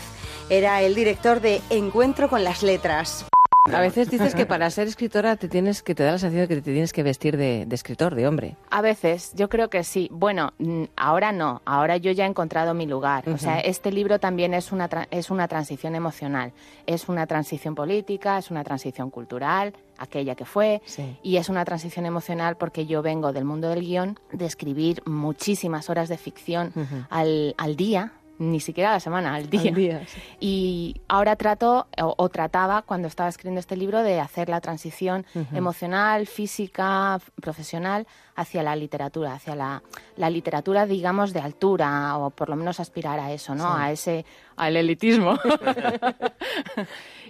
era 0.50 0.82
el 0.82 0.96
director 0.96 1.42
de 1.42 1.62
Encuentro 1.70 2.30
con 2.30 2.46
las 2.46 2.64
Letras. 2.64 3.26
A 3.74 3.82
veces 3.82 4.10
dices 4.10 4.34
que 4.36 4.46
para 4.46 4.70
ser 4.70 4.88
escritora 4.88 5.36
te 5.36 5.48
tienes 5.50 5.84
que 5.84 5.94
te 5.96 6.04
da 6.04 6.12
la 6.14 6.18
sensación 6.20 6.42
de 6.42 6.48
que 6.48 6.62
te 6.62 6.72
tienes 6.72 6.94
que 6.94 7.04
vestir 7.04 7.38
de, 7.38 7.66
de 7.66 7.76
escritor, 7.76 8.16
de 8.16 8.28
hombre. 8.28 8.56
A 8.70 8.82
veces, 8.82 9.32
yo 9.36 9.50
creo 9.50 9.70
que 9.70 9.84
sí. 9.84 10.08
Bueno, 10.12 10.54
mm, 10.58 10.84
ahora 10.96 11.32
no. 11.32 11.62
Ahora 11.66 11.98
yo 11.98 12.12
ya 12.12 12.26
he 12.26 12.28
encontrado 12.30 12.74
mi 12.74 12.86
lugar. 12.86 13.28
O 13.30 13.38
sea, 13.38 13.60
este 13.60 13.92
libro 13.92 14.20
también 14.20 14.54
es 14.54 14.72
una 14.72 14.90
tra- 14.90 15.08
es 15.12 15.30
una 15.30 15.48
transición 15.48 15.96
emocional, 15.96 16.54
es 16.86 17.10
una 17.10 17.28
transición 17.28 17.76
política, 17.76 18.38
es 18.38 18.52
una 18.52 18.64
transición 18.64 19.10
cultural, 19.10 19.74
aquella 19.98 20.36
que 20.36 20.46
fue, 20.46 20.82
y 21.24 21.38
es 21.38 21.50
una 21.50 21.66
transición 21.66 22.06
emocional 22.06 22.56
porque 22.56 22.86
yo 22.86 23.02
vengo 23.02 23.34
del 23.34 23.46
mundo 23.46 23.70
del 23.70 23.82
guion, 23.82 24.20
de 24.32 24.46
escribir 24.46 25.02
muchísimas 25.06 25.90
horas 25.90 26.08
de 26.10 26.18
ficción 26.18 26.72
al, 27.10 27.54
al 27.58 27.76
día. 27.76 28.14
Ni 28.40 28.60
siquiera 28.60 28.92
a 28.92 28.94
la 28.94 29.00
semana, 29.00 29.34
al 29.36 29.50
día. 29.50 29.72
día, 29.72 30.06
sí. 30.06 30.22
Y 30.40 31.02
ahora 31.08 31.36
trato, 31.36 31.88
o, 32.02 32.14
o 32.18 32.30
trataba 32.30 32.84
cuando 32.84 33.08
estaba 33.08 33.30
escribiendo 33.30 33.60
este 33.60 33.76
libro, 33.76 34.04
de 34.04 34.20
hacer 34.20 34.48
la 34.50 34.62
transición 34.62 35.26
emocional, 35.54 36.28
física, 36.28 37.20
profesional, 37.42 38.06
hacia 38.36 38.62
la 38.62 38.76
literatura, 38.76 39.34
hacia 39.34 39.56
la, 39.56 39.82
la 40.16 40.30
literatura, 40.30 40.86
digamos, 40.86 41.34
de 41.34 41.40
altura, 41.40 42.18
o 42.18 42.30
por 42.30 42.50
lo 42.50 42.56
menos 42.56 42.80
aspirar 42.80 43.20
a 43.20 43.32
eso, 43.32 43.56
¿no? 43.56 43.64
Sí. 43.64 43.82
A 43.82 43.92
ese, 43.92 44.26
al 44.56 44.78
elitismo. 44.78 45.40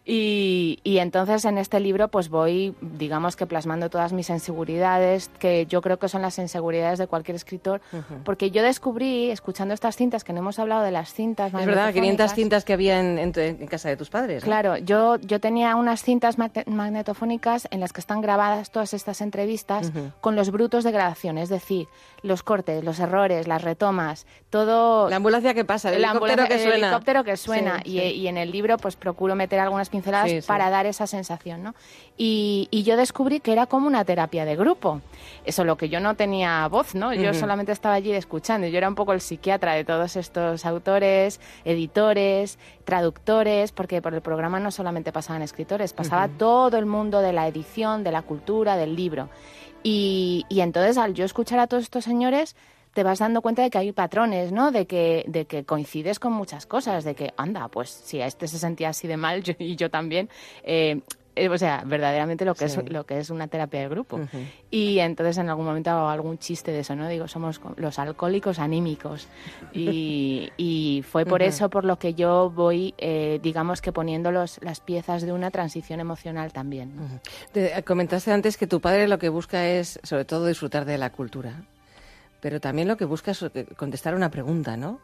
Y, 0.10 0.80
y, 0.86 1.00
entonces 1.00 1.44
en 1.44 1.58
este 1.58 1.82
libro 1.82 2.08
pues 2.08 2.30
voy, 2.30 2.74
digamos 2.80 3.36
que 3.36 3.46
plasmando 3.46 3.90
todas 3.90 4.14
mis 4.14 4.30
inseguridades, 4.30 5.30
que 5.38 5.66
yo 5.66 5.82
creo 5.82 6.00
que 6.00 6.08
son 6.08 6.22
las 6.22 6.38
inseguridades 6.40 6.98
de 6.98 7.08
cualquier 7.08 7.36
escritor, 7.36 7.82
porque 8.24 8.50
yo 8.50 8.64
descubrí, 8.64 9.30
escuchando 9.32 9.74
estas 9.74 9.98
cintas, 9.98 10.24
que 10.24 10.32
no 10.32 10.40
hemos 10.40 10.60
hablado 10.60 10.84
de 10.84 10.92
las 10.92 11.14
cintas 11.14 11.54
Es 11.54 11.66
verdad, 11.66 11.94
500 11.94 12.34
cintas 12.34 12.64
que 12.64 12.72
había 12.72 13.02
en, 13.02 13.20
en, 13.20 13.34
en 13.36 13.68
casa 13.68 13.90
de 13.90 13.98
tus 13.98 14.10
padres. 14.10 14.46
Claro, 14.46 14.78
yo, 14.78 15.18
yo 15.18 15.42
tenía 15.42 15.76
unas 15.76 16.04
cintas 16.04 16.38
magnetofónicas 16.38 17.68
en 17.72 17.82
las 17.82 17.92
que 17.92 18.00
están 18.00 18.22
grabadas 18.22 18.72
todas 18.72 18.94
estas 18.94 19.20
entrevistas 19.20 19.92
con 20.22 20.38
los 20.38 20.52
brutos 20.52 20.86
de 20.86 20.94
grabación, 20.94 21.38
es 21.38 21.50
decir, 21.50 21.90
los 22.22 22.44
cortes, 22.44 22.82
los 22.84 23.00
errores, 23.00 23.46
las 23.48 23.62
retomas, 23.62 24.26
todo... 24.50 25.10
La 25.10 25.18
ambulancia 25.18 25.54
que 25.54 25.66
pasa, 25.66 25.90
el 25.90 26.04
helicóptero 26.04 26.48
que 26.48 26.60
suena. 26.60 26.76
El 26.76 26.84
helicóptero 26.84 27.24
que 27.24 27.38
suena. 27.38 27.82
Sí, 27.84 27.92
y, 27.92 28.00
sí. 28.00 28.16
y, 28.16 28.28
en 28.28 28.38
el 28.38 28.52
libro 28.52 28.78
pues 28.78 28.96
procuro 28.96 29.36
meter 29.36 29.60
algunas 29.60 29.90
pinceladas 29.98 30.30
sí, 30.30 30.40
para 30.46 30.70
dar 30.70 30.86
esa 30.86 31.08
sensación, 31.08 31.64
¿no? 31.64 31.76
Y, 32.18 32.68
y, 32.72 32.84
yo 32.84 32.98
descubrí 32.98 33.40
que 33.40 33.52
era 33.52 33.66
como 33.66 33.88
una 33.88 34.06
terapia 34.06 34.46
de 34.46 34.56
grupo. 34.56 35.02
Eso 35.46 35.64
lo 35.64 35.78
que 35.78 35.90
yo 35.90 36.00
no 36.00 36.16
tenía 36.16 36.68
voz, 36.68 36.96
¿no? 36.96 37.14
Yo 37.14 37.30
uh 37.30 37.34
-huh. 37.34 37.40
solamente 37.40 37.72
estaba 37.72 37.96
allí 37.96 38.12
escuchando. 38.12 38.68
Yo 38.68 38.78
era 38.78 38.88
un 38.88 38.96
poco 38.96 39.14
el 39.14 39.22
psiquiatra 39.22 39.74
de 39.74 39.84
todos 39.84 40.16
estos 40.16 40.66
autores, 40.66 41.40
editores, 41.66 42.58
traductores, 42.86 43.72
porque 43.72 44.02
por 44.02 44.14
el 44.14 44.22
programa 44.22 44.60
no 44.60 44.72
solamente 44.72 45.12
pasaban 45.12 45.42
escritores, 45.42 45.94
pasaba 45.94 46.26
uh 46.26 46.30
-huh. 46.30 46.38
todo 46.38 46.78
el 46.78 46.86
mundo 46.86 47.22
de 47.22 47.34
la 47.34 47.48
edición, 47.48 48.04
de 48.04 48.12
la 48.12 48.22
cultura, 48.22 48.78
del 48.78 48.96
libro. 48.96 49.30
Y, 49.84 50.46
y 50.50 50.62
entonces 50.62 50.98
al 50.98 51.14
yo 51.14 51.24
escuchar 51.26 51.60
a 51.60 51.68
todos 51.68 51.84
estos 51.84 52.04
señores 52.04 52.56
te 52.98 53.04
vas 53.04 53.20
dando 53.20 53.44
cuenta 53.44 53.62
de 53.62 53.70
que 53.70 53.78
hay 53.78 53.92
patrones, 53.92 54.52
¿no? 54.52 54.72
De 54.72 54.88
que, 54.88 55.24
de 55.28 55.46
que 55.46 55.64
coincides 55.64 56.18
con 56.18 56.34
muchas 56.34 56.66
cosas, 56.66 57.04
de 57.04 57.14
que, 57.14 57.32
anda, 57.38 57.68
pues 57.68 57.92
si 57.92 58.22
a 58.22 58.26
este 58.26 58.48
se 58.48 58.58
sentía 58.58 58.90
así 58.90 59.08
de 59.08 59.18
mal 59.18 59.44
yo, 59.44 59.54
y 59.60 59.76
yo 59.76 59.92
también, 59.92 60.30
eh, 60.64 61.02
eh, 61.36 61.48
o 61.48 61.58
sea, 61.60 61.84
verdaderamente 61.86 62.44
lo 62.44 62.56
que, 62.56 62.68
sí. 62.68 62.80
es, 62.80 62.92
lo 62.92 63.06
que 63.06 63.20
es 63.20 63.30
una 63.30 63.48
terapia 63.50 63.82
de 63.82 63.90
grupo. 63.90 64.16
Uh 64.16 64.22
-huh. 64.22 64.48
Y 64.72 64.98
entonces 64.98 65.38
en 65.38 65.48
algún 65.48 65.68
momento 65.68 65.92
hago 65.92 66.10
algún 66.10 66.40
chiste 66.40 66.72
de 66.72 66.80
eso, 66.80 66.96
¿no? 66.96 67.08
Digo, 67.08 67.28
somos 67.28 67.62
los 67.76 68.00
alcohólicos 68.00 68.58
anímicos. 68.58 69.28
Y, 69.74 70.50
y 70.58 71.04
fue 71.08 71.24
por 71.28 71.42
uh 71.42 71.46
-huh. 71.46 71.50
eso 71.50 71.70
por 71.70 71.86
lo 71.86 72.00
que 72.00 72.16
yo 72.16 72.50
voy, 72.50 72.96
eh, 72.98 73.40
digamos 73.44 73.80
que 73.80 73.92
poniendo 73.92 74.32
los, 74.32 74.60
las 74.64 74.80
piezas 74.80 75.22
de 75.22 75.34
una 75.34 75.52
transición 75.52 76.00
emocional 76.00 76.52
también. 76.52 76.96
¿no? 76.96 77.04
Uh 77.04 77.08
-huh. 77.10 77.52
Te, 77.52 77.84
comentaste 77.84 78.32
antes 78.32 78.58
que 78.58 78.66
tu 78.66 78.82
padre 78.82 79.08
lo 79.08 79.20
que 79.20 79.30
busca 79.30 79.68
es, 79.68 80.00
sobre 80.02 80.26
todo, 80.26 80.48
disfrutar 80.48 80.84
de 80.86 80.98
la 80.98 81.12
cultura 81.12 81.62
pero 82.40 82.60
también 82.60 82.88
lo 82.88 82.98
que 82.98 83.06
busca 83.06 83.32
es 83.32 83.42
eh, 83.44 83.66
contestar 83.76 84.16
una 84.16 84.30
pregunta, 84.30 84.78
¿no? 84.78 85.00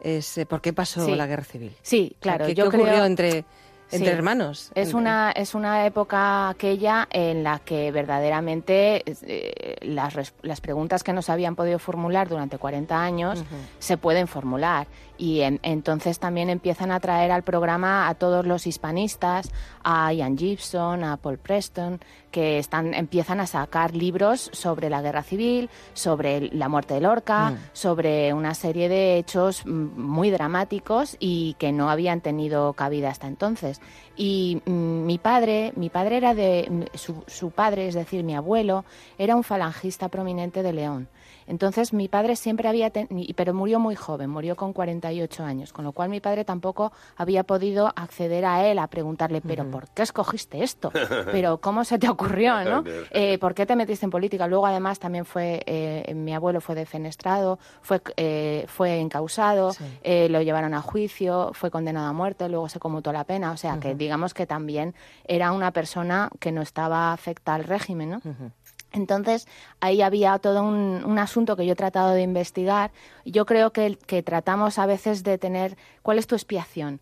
Es 0.00 0.38
eh, 0.38 0.46
¿por 0.46 0.60
qué 0.60 0.72
pasó 0.72 1.04
sí. 1.04 1.14
la 1.14 1.26
guerra 1.26 1.44
civil? 1.44 1.74
Sí, 1.82 2.16
claro. 2.20 2.44
O 2.44 2.46
sea, 2.46 2.54
¿qué, 2.54 2.54
yo 2.54 2.70
¿qué 2.70 2.76
ocurrió 2.76 3.04
entre 3.04 3.44
entre 3.90 4.10
sí. 4.10 4.14
hermanos. 4.14 4.70
Es 4.74 4.92
una, 4.92 5.32
es 5.32 5.54
una 5.54 5.86
época 5.86 6.50
aquella 6.50 7.08
en 7.10 7.42
la 7.42 7.58
que 7.60 7.90
verdaderamente 7.90 9.02
eh, 9.06 9.76
las, 9.80 10.34
las 10.42 10.60
preguntas 10.60 11.02
que 11.02 11.12
no 11.12 11.22
se 11.22 11.32
habían 11.32 11.56
podido 11.56 11.78
formular 11.78 12.28
durante 12.28 12.58
40 12.58 13.02
años 13.02 13.40
uh 13.40 13.42
-huh. 13.42 13.78
se 13.78 13.96
pueden 13.96 14.28
formular. 14.28 14.86
Y 15.18 15.40
en, 15.40 15.58
entonces 15.62 16.18
también 16.18 16.48
empiezan 16.48 16.92
a 16.92 17.00
traer 17.00 17.32
al 17.32 17.42
programa 17.42 18.08
a 18.08 18.14
todos 18.14 18.46
los 18.46 18.66
hispanistas, 18.66 19.50
a 19.82 20.12
Ian 20.12 20.38
Gibson, 20.38 21.04
a 21.04 21.16
Paul 21.16 21.38
Preston, 21.38 22.00
que 22.30 22.58
están, 22.58 22.94
empiezan 22.94 23.40
a 23.40 23.46
sacar 23.46 23.94
libros 23.94 24.50
sobre 24.52 24.90
la 24.90 25.02
guerra 25.02 25.22
civil, 25.22 25.70
sobre 25.94 26.48
la 26.52 26.68
muerte 26.68 26.94
de 26.94 27.00
Lorca, 27.00 27.50
mm. 27.50 27.56
sobre 27.72 28.32
una 28.32 28.54
serie 28.54 28.88
de 28.88 29.18
hechos 29.18 29.66
muy 29.66 30.30
dramáticos 30.30 31.16
y 31.18 31.56
que 31.58 31.72
no 31.72 31.90
habían 31.90 32.20
tenido 32.20 32.72
cabida 32.74 33.10
hasta 33.10 33.26
entonces. 33.26 33.80
Y 34.16 34.62
mm, 34.66 35.06
mi 35.06 35.18
padre, 35.18 35.72
mi 35.76 35.90
padre 35.90 36.18
era 36.18 36.34
de 36.34 36.88
su, 36.94 37.24
su 37.26 37.50
padre, 37.50 37.88
es 37.88 37.94
decir, 37.94 38.24
mi 38.24 38.36
abuelo, 38.36 38.84
era 39.18 39.34
un 39.34 39.44
falangista 39.44 40.08
prominente 40.08 40.62
de 40.62 40.72
León. 40.72 41.08
Entonces 41.48 41.92
mi 41.92 42.08
padre 42.08 42.36
siempre 42.36 42.68
había, 42.68 42.92
pero 43.34 43.54
murió 43.54 43.80
muy 43.80 43.96
joven, 43.96 44.30
murió 44.30 44.54
con 44.54 44.72
48 44.72 45.44
años, 45.44 45.72
con 45.72 45.84
lo 45.84 45.92
cual 45.92 46.10
mi 46.10 46.20
padre 46.20 46.44
tampoco 46.44 46.92
había 47.16 47.42
podido 47.42 47.92
acceder 47.96 48.44
a 48.44 48.66
él 48.66 48.78
a 48.78 48.86
preguntarle, 48.86 49.40
pero. 49.40 49.68
¿por 49.70 49.88
qué 49.88 50.02
escogiste 50.02 50.62
esto? 50.62 50.90
¿Pero 51.32 51.58
cómo 51.58 51.84
se 51.84 51.98
te 51.98 52.08
ocurrió? 52.08 52.62
¿no? 52.64 52.84
Eh, 53.10 53.38
¿Por 53.38 53.54
qué 53.54 53.66
te 53.66 53.76
metiste 53.76 54.04
en 54.04 54.10
política? 54.10 54.46
Luego 54.46 54.66
además 54.66 54.98
también 54.98 55.24
fue, 55.24 55.62
eh, 55.66 56.14
mi 56.14 56.34
abuelo 56.34 56.60
fue 56.60 56.74
defenestrado, 56.74 57.58
fue, 57.80 58.00
eh, 58.16 58.64
fue 58.68 58.98
encausado, 59.00 59.72
sí. 59.72 59.84
Eh, 60.02 60.28
lo 60.28 60.42
llevaron 60.42 60.74
a 60.74 60.82
juicio, 60.82 61.50
fue 61.54 61.70
condenado 61.70 62.08
a 62.08 62.12
muerte, 62.12 62.48
luego 62.48 62.68
se 62.68 62.78
conmutó 62.78 63.12
la 63.12 63.24
pena, 63.24 63.52
o 63.52 63.56
sea 63.56 63.74
uh 63.74 63.76
-huh. 63.76 63.80
que 63.80 63.94
digamos 63.94 64.34
que 64.34 64.46
también 64.46 64.94
era 65.24 65.52
una 65.52 65.70
persona 65.72 66.30
que 66.40 66.52
no 66.52 66.62
estaba 66.62 67.12
afecta 67.12 67.54
al 67.54 67.64
régimen, 67.64 68.10
¿no? 68.10 68.16
Uh 68.18 68.28
-huh. 68.28 68.50
Entonces, 68.92 69.46
ahí 69.80 70.02
había 70.02 70.38
todo 70.38 70.62
un, 70.62 71.04
un, 71.04 71.18
asunto 71.18 71.56
que 71.56 71.66
yo 71.66 71.72
he 71.72 71.76
tratado 71.76 72.12
de 72.12 72.22
investigar. 72.22 72.90
Yo 73.24 73.44
creo 73.44 73.72
que, 73.72 73.98
que 74.06 74.22
tratamos 74.22 74.78
a 74.78 74.86
veces 74.86 75.22
de 75.24 75.38
tener, 75.38 75.76
¿cuál 76.02 76.18
es 76.18 76.26
tu 76.26 76.34
expiación? 76.34 77.00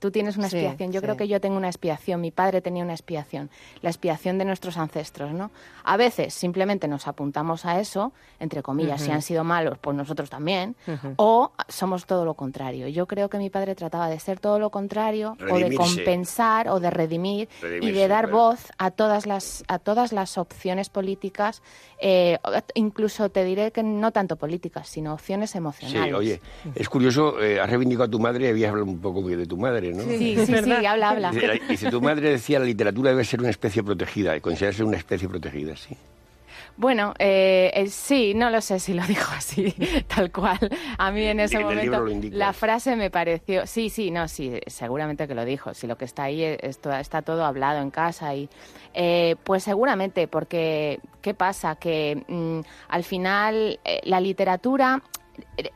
Tú, 0.00 0.10
tienes 0.10 0.36
una 0.36 0.46
expiación, 0.46 0.88
sí, 0.90 0.94
yo 0.94 1.00
sí. 1.00 1.04
creo 1.04 1.16
que 1.16 1.28
yo 1.28 1.40
tengo 1.40 1.56
una 1.56 1.68
expiación, 1.68 2.20
mi 2.20 2.32
padre 2.32 2.60
tenía 2.60 2.82
una 2.82 2.92
expiación, 2.92 3.50
la 3.82 3.90
expiación 3.90 4.36
de 4.38 4.44
nuestros 4.44 4.76
ancestros, 4.76 5.32
¿no? 5.32 5.52
A 5.84 5.96
veces 5.96 6.34
simplemente 6.34 6.88
nos 6.88 7.06
apuntamos 7.06 7.64
a 7.64 7.78
eso, 7.78 8.12
entre 8.40 8.62
comillas, 8.62 9.00
uh 9.00 9.04
-huh. 9.04 9.06
si 9.06 9.12
han 9.12 9.22
sido 9.22 9.44
malos, 9.44 9.78
pues 9.78 9.96
nosotros 9.96 10.28
también, 10.28 10.74
uh 10.88 10.90
-huh. 10.92 11.14
o 11.16 11.52
somos 11.68 12.06
todo 12.06 12.24
lo 12.24 12.34
contrario. 12.34 12.88
Yo 12.88 13.06
creo 13.06 13.28
que 13.28 13.38
mi 13.38 13.48
padre 13.48 13.74
trataba 13.76 14.08
de 14.08 14.18
ser 14.18 14.40
todo 14.40 14.58
lo 14.58 14.70
contrario, 14.70 15.36
Redimirse. 15.38 15.66
o 15.66 15.68
de 15.68 15.76
compensar, 15.76 16.68
o 16.68 16.80
de 16.80 16.90
redimir, 16.90 17.48
Redimirse, 17.62 17.88
y 17.88 17.92
de 17.92 18.08
dar 18.08 18.24
claro. 18.28 18.38
voz 18.38 18.72
a 18.78 18.90
todas 18.90 19.26
las, 19.26 19.62
a 19.68 19.78
todas 19.78 20.12
las 20.12 20.36
opciones 20.36 20.88
políticas, 20.90 21.62
eh, 22.00 22.38
incluso 22.74 23.30
te 23.30 23.44
diré 23.44 23.70
que 23.70 23.82
no 23.82 24.10
tanto 24.10 24.36
políticas, 24.36 24.88
sino 24.88 25.14
opciones 25.14 25.54
emocionales. 25.54 26.08
Sí, 26.08 26.12
oye, 26.12 26.40
es 26.74 26.88
curioso, 26.88 27.40
eh, 27.40 27.60
has 27.60 27.68
reivindicado 27.70 28.04
a 28.04 28.10
tu 28.10 28.18
madre 28.18 28.46
y 28.46 28.50
habías 28.50 28.70
hablado 28.70 28.90
un 28.90 29.00
poco 29.00 29.22
de 29.22 29.43
tu 29.46 29.56
madre, 29.56 29.92
¿no? 29.92 30.02
Sí, 30.04 30.36
sí, 30.36 30.46
sí, 30.46 30.54
sí 30.62 30.86
habla, 30.86 31.10
habla. 31.10 31.30
Dice, 31.30 31.60
dice, 31.68 31.90
tu 31.90 32.00
madre 32.00 32.30
decía 32.30 32.58
la 32.58 32.64
literatura 32.64 33.10
debe 33.10 33.24
ser 33.24 33.40
una 33.40 33.50
especie 33.50 33.82
protegida, 33.82 34.38
considerarse 34.40 34.84
una 34.84 34.96
especie 34.96 35.28
protegida, 35.28 35.76
sí. 35.76 35.96
Bueno, 36.76 37.14
eh, 37.20 37.70
eh, 37.72 37.86
sí, 37.86 38.34
no 38.34 38.50
lo 38.50 38.60
sé 38.60 38.80
si 38.80 38.94
lo 38.94 39.04
dijo 39.06 39.32
así, 39.32 39.74
tal 40.08 40.32
cual. 40.32 40.58
A 40.98 41.12
mí 41.12 41.24
en 41.24 41.38
ese 41.40 41.56
en 41.56 41.62
momento 41.62 42.04
la 42.32 42.52
frase 42.52 42.96
me 42.96 43.10
pareció, 43.10 43.66
sí, 43.66 43.90
sí, 43.90 44.10
no, 44.10 44.26
sí, 44.26 44.58
seguramente 44.66 45.28
que 45.28 45.34
lo 45.34 45.44
dijo. 45.44 45.72
Si 45.72 45.86
lo 45.86 45.96
que 45.96 46.04
está 46.04 46.24
ahí 46.24 46.42
es, 46.42 46.80
está 46.98 47.22
todo 47.22 47.44
hablado 47.44 47.80
en 47.80 47.90
casa 47.90 48.34
y, 48.34 48.48
eh, 48.92 49.36
pues 49.44 49.62
seguramente, 49.62 50.26
porque 50.26 50.98
qué 51.22 51.32
pasa 51.32 51.76
que 51.76 52.24
mmm, 52.26 52.60
al 52.88 53.04
final 53.04 53.78
eh, 53.84 54.00
la 54.04 54.20
literatura 54.20 55.00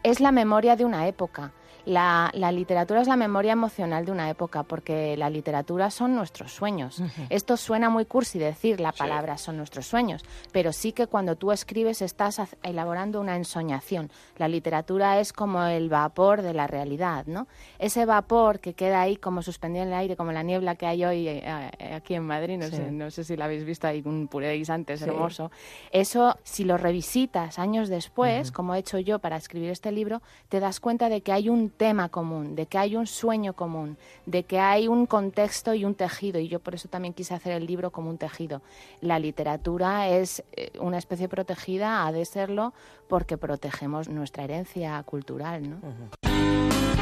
es 0.03 0.19
la 0.20 0.32
memoria 0.32 0.74
de 0.74 0.85
una 0.85 1.07
época. 1.07 1.53
La, 1.89 2.31
la, 2.35 2.52
literatura 2.52 3.01
es 3.01 3.09
la 3.09 3.16
memoria 3.16 3.52
emocional 3.52 4.05
de 4.05 4.12
una 4.12 4.28
época, 4.28 4.62
porque 4.62 5.16
la 5.16 5.31
literatura 5.31 5.90
son 5.90 6.15
nuestros 6.15 6.52
sueños. 6.52 6.98
Uh 6.98 7.05
-huh. 7.05 7.27
Esto 7.31 7.56
suena 7.56 7.89
muy 7.89 8.05
cursi 8.05 8.39
decir 8.39 8.78
la 8.78 8.93
palabra 8.93 9.39
sí. 9.39 9.44
son 9.44 9.56
nuestros 9.56 9.86
sueños, 9.86 10.23
pero 10.52 10.74
sí 10.74 10.93
que 10.93 11.06
cuando 11.06 11.36
tú 11.36 11.51
escribes 11.51 12.02
estás 12.02 12.40
elaborando 12.62 13.23
una 13.23 13.36
ensoñación. 13.36 14.10
La 14.36 14.48
literatura 14.48 15.19
es 15.19 15.32
como 15.32 15.65
el 15.65 15.89
vapor 15.89 16.43
de 16.43 16.52
la 16.52 16.66
realidad, 16.66 17.24
¿no? 17.27 17.47
Ese 17.78 18.05
vapor 18.05 18.60
que 18.60 18.74
queda 18.74 19.01
ahí 19.01 19.16
como 19.16 19.40
suspendido 19.40 19.85
en 19.85 19.89
el 19.89 19.94
aire, 19.94 20.15
como 20.15 20.31
la 20.32 20.43
niebla 20.43 20.74
que 20.74 20.86
hay 20.86 21.06
hoy 21.06 21.27
eh, 21.27 21.43
eh, 21.78 21.94
aquí 21.94 22.15
en 22.15 22.24
Madrid, 22.24 22.59
no, 22.59 22.66
sí. 22.66 22.77
sé, 22.77 22.90
no 22.90 23.10
sé 23.10 23.24
si 23.24 23.35
la 23.35 23.47
habéis 23.47 23.65
visto, 23.65 23.86
hay 23.86 24.02
un 24.05 24.28
puré 24.28 24.48
de 24.48 24.59
guisantes 24.59 25.01
sí. 25.01 25.06
hermoso. 25.06 25.51
Eso, 25.90 26.36
si 26.43 26.65
lo 26.65 26.77
revisitas 26.77 27.59
años 27.59 27.89
después, 27.89 28.48
uh 28.48 28.51
-huh. 28.51 28.55
como 28.55 28.74
he 28.74 28.78
hecho 28.78 28.98
yo 28.98 29.20
para 29.20 29.36
escribir 29.36 29.70
este 29.70 29.90
libro, 29.90 30.20
te 30.51 30.60
das 30.60 30.81
cuenta 30.81 31.09
de 31.09 31.23
que 31.23 31.32
hay 31.32 31.48
un 31.48 31.70
tema 31.79 32.11
común, 32.11 32.55
de 32.55 32.67
que 32.67 32.77
hay 32.77 32.97
un 32.97 33.07
sueño 33.07 33.55
común, 33.55 33.97
de 34.27 34.43
que 34.43 34.61
hay 34.61 34.89
un 34.89 35.07
contexto 35.07 35.73
y 35.73 35.87
un 35.87 35.95
tejido, 35.95 36.39
y 36.39 36.49
yo 36.49 36.59
por 36.59 36.75
eso 36.75 36.89
también 36.89 37.15
quise 37.15 37.33
hacer 37.33 37.53
el 37.53 37.65
libro 37.67 37.91
como 37.91 38.11
un 38.11 38.19
tejido. 38.19 38.61
La 39.01 39.19
literatura 39.19 40.09
es 40.09 40.43
eh, 40.53 40.73
una 40.81 40.99
especie 40.99 41.29
protegida, 41.29 42.07
ha 42.07 42.13
de 42.13 42.27
serlo, 42.27 42.75
porque 43.09 43.39
protegemos 43.39 44.09
nuestra 44.09 44.45
herencia 44.45 45.03
cultural. 45.05 45.71
¿no? 45.71 45.79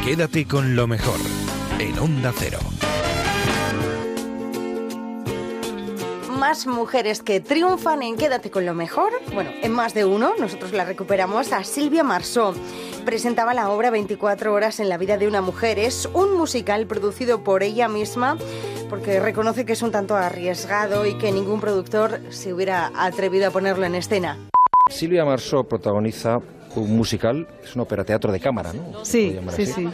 Quédate 0.05 0.47
con 0.47 0.77
lo 0.77 0.87
mejor, 0.87 1.19
en 1.81 1.99
Onda 1.99 2.33
Cero. 2.37 2.59
Más 6.37 6.67
mujeres 6.67 7.23
que 7.23 7.41
triunfan 7.41 8.03
en 8.03 8.17
Quédate 8.17 8.51
con 8.51 8.67
lo 8.67 8.75
mejor. 8.75 9.13
Bueno, 9.33 9.51
en 9.63 9.73
más 9.73 9.95
de 9.95 10.05
uno, 10.05 10.33
nosotros 10.39 10.73
la 10.73 10.85
recuperamos 10.85 11.53
a 11.53 11.65
Silvia 11.65 12.05
Marsó. 12.05 12.55
Presentaba 13.05 13.55
la 13.55 13.71
obra 13.71 13.91
24 13.91 14.53
horas 14.53 14.81
en 14.81 14.89
la 14.89 14.99
vida 14.99 15.17
de 15.17 15.27
una 15.27 15.41
mujer. 15.41 15.79
Es 15.79 16.09
un 16.13 16.37
musical 16.37 16.87
producido 16.87 17.43
por 17.43 17.63
ella 17.63 17.89
misma 17.89 18.37
porque 18.89 19.21
reconoce 19.21 19.65
que 19.65 19.73
es 19.73 19.83
un 19.83 19.91
tanto 19.91 20.15
arriesgado 20.17 21.07
y 21.07 21.19
que 21.19 21.33
ningún 21.33 21.61
productor 21.61 22.21
se 22.31 22.53
hubiera 22.53 22.93
atrevido 22.95 23.49
a 23.49 23.51
ponerlo 23.51 23.87
en 23.87 23.95
escena. 23.95 24.39
Silvia 24.91 25.25
Marsó 25.25 25.65
protagoniza 25.65 26.39
un 26.81 26.97
musical, 26.97 27.47
es 27.63 27.75
una 27.75 27.85
ópera 27.85 28.05
teatro 28.05 28.33
de 28.33 28.41
cámara, 28.41 28.73
¿no? 28.73 29.05
Sí, 29.05 29.31
¿Se 29.31 29.35
llama 29.37 29.53
sí, 29.53 29.63
así? 29.63 29.73
sí. 29.73 29.89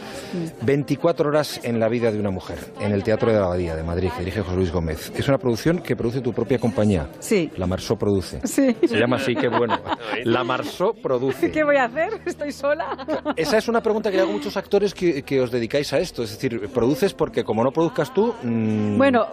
24 0.61 1.29
horas 1.29 1.59
en 1.63 1.79
la 1.79 1.87
vida 1.89 2.11
de 2.11 2.19
una 2.19 2.31
mujer, 2.31 2.57
en 2.79 2.91
el 2.91 3.03
Teatro 3.03 3.31
de 3.31 3.39
la 3.39 3.45
Abadía 3.45 3.75
de 3.75 3.83
Madrid, 3.83 4.09
que 4.13 4.19
dirige 4.19 4.41
José 4.41 4.55
Luis 4.55 4.71
Gómez. 4.71 5.11
Es 5.15 5.27
una 5.27 5.37
producción 5.37 5.79
que 5.79 5.95
produce 5.95 6.21
tu 6.21 6.33
propia 6.33 6.59
compañía. 6.59 7.07
Sí. 7.19 7.51
La 7.57 7.67
Marsó 7.67 7.95
produce. 7.95 8.39
Sí. 8.47 8.75
Se 8.87 8.97
llama 8.97 9.17
así, 9.17 9.35
qué 9.35 9.47
bueno. 9.47 9.79
La 10.23 10.43
Marsó 10.43 10.93
produce. 10.93 11.51
¿Qué 11.51 11.63
voy 11.63 11.77
a 11.77 11.85
hacer? 11.85 12.21
Estoy 12.25 12.51
sola. 12.51 13.05
Esa 13.35 13.57
es 13.57 13.67
una 13.67 13.81
pregunta 13.81 14.11
que 14.11 14.19
hago 14.19 14.29
a 14.29 14.33
muchos 14.33 14.55
actores 14.57 14.93
que, 14.93 15.23
que 15.23 15.41
os 15.41 15.51
dedicáis 15.51 15.91
a 15.93 15.99
esto. 15.99 16.23
Es 16.23 16.31
decir, 16.31 16.69
produces 16.73 17.13
porque 17.13 17.43
como 17.43 17.63
no 17.63 17.71
produzcas 17.71 18.13
tú... 18.13 18.33
mm, 18.43 18.97
Bueno, 18.97 19.27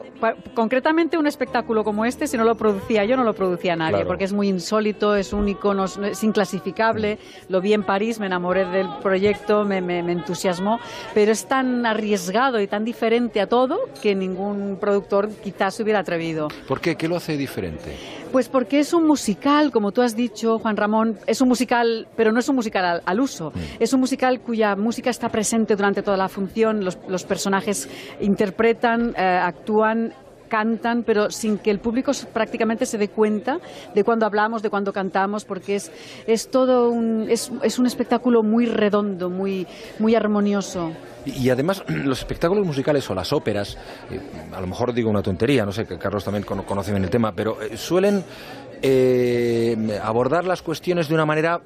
concretamente 0.54 1.18
un 1.18 1.26
espectáculo 1.26 1.84
como 1.84 2.04
este, 2.04 2.26
si 2.26 2.36
no 2.36 2.44
lo 2.44 2.54
producía 2.56 3.04
yo, 3.04 3.16
no 3.16 3.24
lo 3.24 3.34
producía 3.34 3.76
nadie, 3.76 3.90
Claro. 3.92 4.06
porque 4.08 4.24
es 4.24 4.32
muy 4.32 4.48
insólito, 4.48 5.16
es 5.16 5.32
único, 5.32 5.74
no 5.74 5.84
es, 5.84 6.22
inclasificable. 6.24 7.18
Lo 7.48 7.60
vi 7.60 7.72
en 7.72 7.82
París, 7.82 8.20
me 8.20 8.26
enamoré 8.26 8.64
del 8.66 8.86
proyecto, 9.02 9.64
me, 9.64 9.80
me- 9.80 10.02
me 10.02 10.12
entusiasmó, 10.12 10.78
pero 11.14 11.32
es 11.32 11.46
tan 11.46 11.86
arriesgado 11.86 12.60
y 12.60 12.66
tan 12.66 12.84
diferente 12.84 13.40
a 13.40 13.46
todo 13.46 13.78
que 14.02 14.14
ningún 14.14 14.78
productor 14.80 15.28
quizás 15.42 15.74
se 15.74 15.82
hubiera 15.82 16.00
atrevido. 16.00 16.48
¿Por 16.68 16.80
qué? 16.80 16.96
¿Qué 16.96 17.08
lo 17.08 17.16
hace 17.16 17.36
diferente? 17.36 17.96
Pues 18.30 18.48
porque 18.48 18.78
es 18.78 18.92
un 18.94 19.06
musical, 19.08 19.72
como 19.72 19.90
tú 19.90 20.02
has 20.02 20.14
dicho, 20.14 20.58
Juan 20.60 20.76
Ramón, 20.76 21.18
es 21.26 21.40
un 21.40 21.48
musical, 21.48 22.06
pero 22.16 22.30
no 22.30 22.38
es 22.38 22.48
un 22.48 22.54
musical 22.54 22.84
al, 22.84 23.02
al 23.04 23.20
uso. 23.20 23.52
Es 23.80 23.92
un 23.92 23.98
musical 24.00 24.40
cuya 24.40 24.76
música 24.76 25.10
está 25.10 25.28
presente 25.28 25.74
durante 25.74 26.02
toda 26.02 26.16
la 26.16 26.28
función, 26.28 26.84
los, 26.84 26.96
los 27.08 27.24
personajes 27.24 27.88
interpretan, 28.20 29.14
eh, 29.16 29.20
actúan 29.42 30.12
cantan, 30.50 31.02
pero 31.04 31.30
sin 31.30 31.56
que 31.56 31.70
el 31.70 31.78
público 31.78 32.12
prácticamente 32.34 32.84
se 32.84 32.98
dé 32.98 33.08
cuenta 33.08 33.58
de 33.94 34.04
cuando 34.04 34.26
hablamos, 34.26 34.60
de 34.60 34.68
cuando 34.68 34.92
cantamos, 34.92 35.46
porque 35.46 35.76
es, 35.76 35.90
es 36.26 36.50
todo 36.50 36.90
un, 36.90 37.30
es, 37.30 37.50
es 37.62 37.78
un 37.78 37.86
espectáculo 37.86 38.42
muy 38.42 38.66
redondo, 38.66 39.30
muy, 39.30 39.66
muy 39.98 40.14
armonioso. 40.14 40.90
Y 41.24 41.48
además, 41.48 41.82
los 41.88 42.18
espectáculos 42.18 42.66
musicales 42.66 43.08
o 43.08 43.14
las 43.14 43.32
óperas, 43.32 43.78
eh, 44.10 44.20
a 44.52 44.60
lo 44.60 44.66
mejor 44.66 44.92
digo 44.92 45.08
una 45.08 45.22
tontería, 45.22 45.64
no 45.64 45.72
sé, 45.72 45.86
que 45.86 45.96
Carlos 45.96 46.24
también 46.24 46.44
cono- 46.44 46.66
conoce 46.66 46.90
bien 46.90 47.04
el 47.04 47.10
tema, 47.10 47.32
pero 47.32 47.62
eh, 47.62 47.76
suelen 47.78 48.22
eh, 48.82 49.98
abordar 50.02 50.44
las 50.44 50.62
cuestiones 50.62 51.08
de 51.08 51.14
una 51.14 51.24
manera 51.26 51.60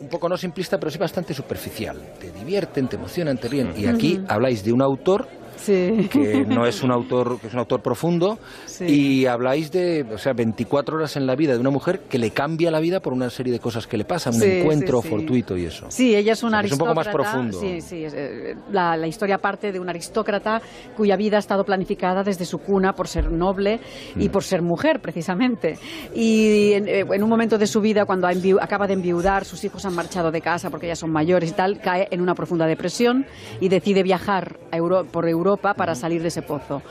un 0.00 0.08
poco 0.08 0.30
no 0.30 0.36
simplista, 0.38 0.78
pero 0.78 0.90
sí 0.90 0.96
bastante 0.98 1.34
superficial. 1.34 1.98
Te 2.18 2.30
divierten, 2.32 2.88
te 2.88 2.96
emocionan, 2.96 3.36
te 3.36 3.48
ríen. 3.48 3.74
Y 3.76 3.86
aquí 3.86 4.18
habláis 4.28 4.64
de 4.64 4.72
un 4.72 4.80
autor 4.80 5.28
Sí. 5.60 6.08
que 6.10 6.44
no 6.46 6.66
es 6.66 6.82
un 6.82 6.90
autor 6.90 7.38
que 7.40 7.46
es 7.48 7.52
un 7.52 7.58
autor 7.60 7.82
profundo 7.82 8.38
y 8.80 9.26
habláis 9.26 9.70
de 9.70 10.04
o 10.12 10.18
sea 10.18 10.32
24 10.32 10.96
horas 10.96 11.16
en 11.16 11.26
la 11.26 11.36
vida 11.36 11.52
de 11.54 11.58
una 11.60 11.70
mujer 11.70 12.00
que 12.08 12.18
le 12.18 12.30
cambia 12.30 12.70
la 12.70 12.80
vida 12.80 13.00
por 13.00 13.12
una 13.12 13.28
serie 13.30 13.52
de 13.52 13.58
cosas 13.58 13.86
que 13.86 13.96
le 13.96 14.04
pasan 14.04 14.34
un 14.34 14.40
Sí, 14.40 14.50
encuentro 14.60 15.02
sí, 15.02 15.08
sí. 15.08 15.14
fortuito 15.14 15.56
y 15.56 15.64
eso 15.66 15.86
Sí, 15.90 16.14
ella 16.16 16.32
es 16.32 16.42
una 16.42 16.58
O 16.58 16.60
sea, 16.60 16.62
que 16.62 16.66
es 16.68 16.72
un 16.72 16.78
poco 16.78 16.94
más 16.94 17.06
aristócrata. 17.06 17.32
profundo. 17.32 17.60
Sí, 17.60 17.80
sí. 17.80 18.04
eh, 18.04 18.54
la, 18.72 18.96
la 18.96 19.06
historia 19.06 19.38
parte 19.38 19.72
de 19.72 19.78
un 19.80 19.88
aristócrata 19.88 20.60
cuya 20.96 21.16
vida 21.16 21.36
ha 21.36 21.40
estado 21.40 21.64
planificada 21.64 22.22
desde 22.22 22.44
su 22.44 22.58
cuna 22.58 22.92
por 22.94 23.08
ser 23.08 23.30
noble 23.30 23.80
y 24.16 24.28
Mm. 24.28 24.32
por 24.32 24.42
ser 24.44 24.62
mujer, 24.62 25.00
precisamente. 25.00 25.74
Y 26.14 26.72
en, 26.72 26.88
eh, 26.88 27.00
en 27.12 27.22
un 27.22 27.28
momento 27.28 27.58
de 27.58 27.66
su 27.66 27.80
vida, 27.80 28.04
cuando 28.04 28.26
acaba 28.60 28.86
de 28.86 28.94
enviudar, 28.94 29.44
sus 29.44 29.62
hijos 29.64 29.84
han 29.84 29.94
marchado 29.94 30.30
de 30.30 30.40
casa 30.40 30.70
porque 30.70 30.86
ya 30.86 30.96
son 30.96 31.10
mayores 31.12 31.50
y 31.50 31.54
tal, 31.54 31.80
cae 31.80 32.08
en 32.10 32.20
una 32.20 32.34
profunda 32.34 32.66
depresión 32.66 33.26
y 33.60 33.68
decide 33.68 34.02
viajar 34.02 34.56
a 34.72 34.76
Euro- 34.76 35.04
por 35.04 35.28
Europa 35.28 35.49
para 35.56 35.94
salir 35.94 36.22
de 36.22 36.28
ese 36.28 36.42
pozo. 36.42 36.82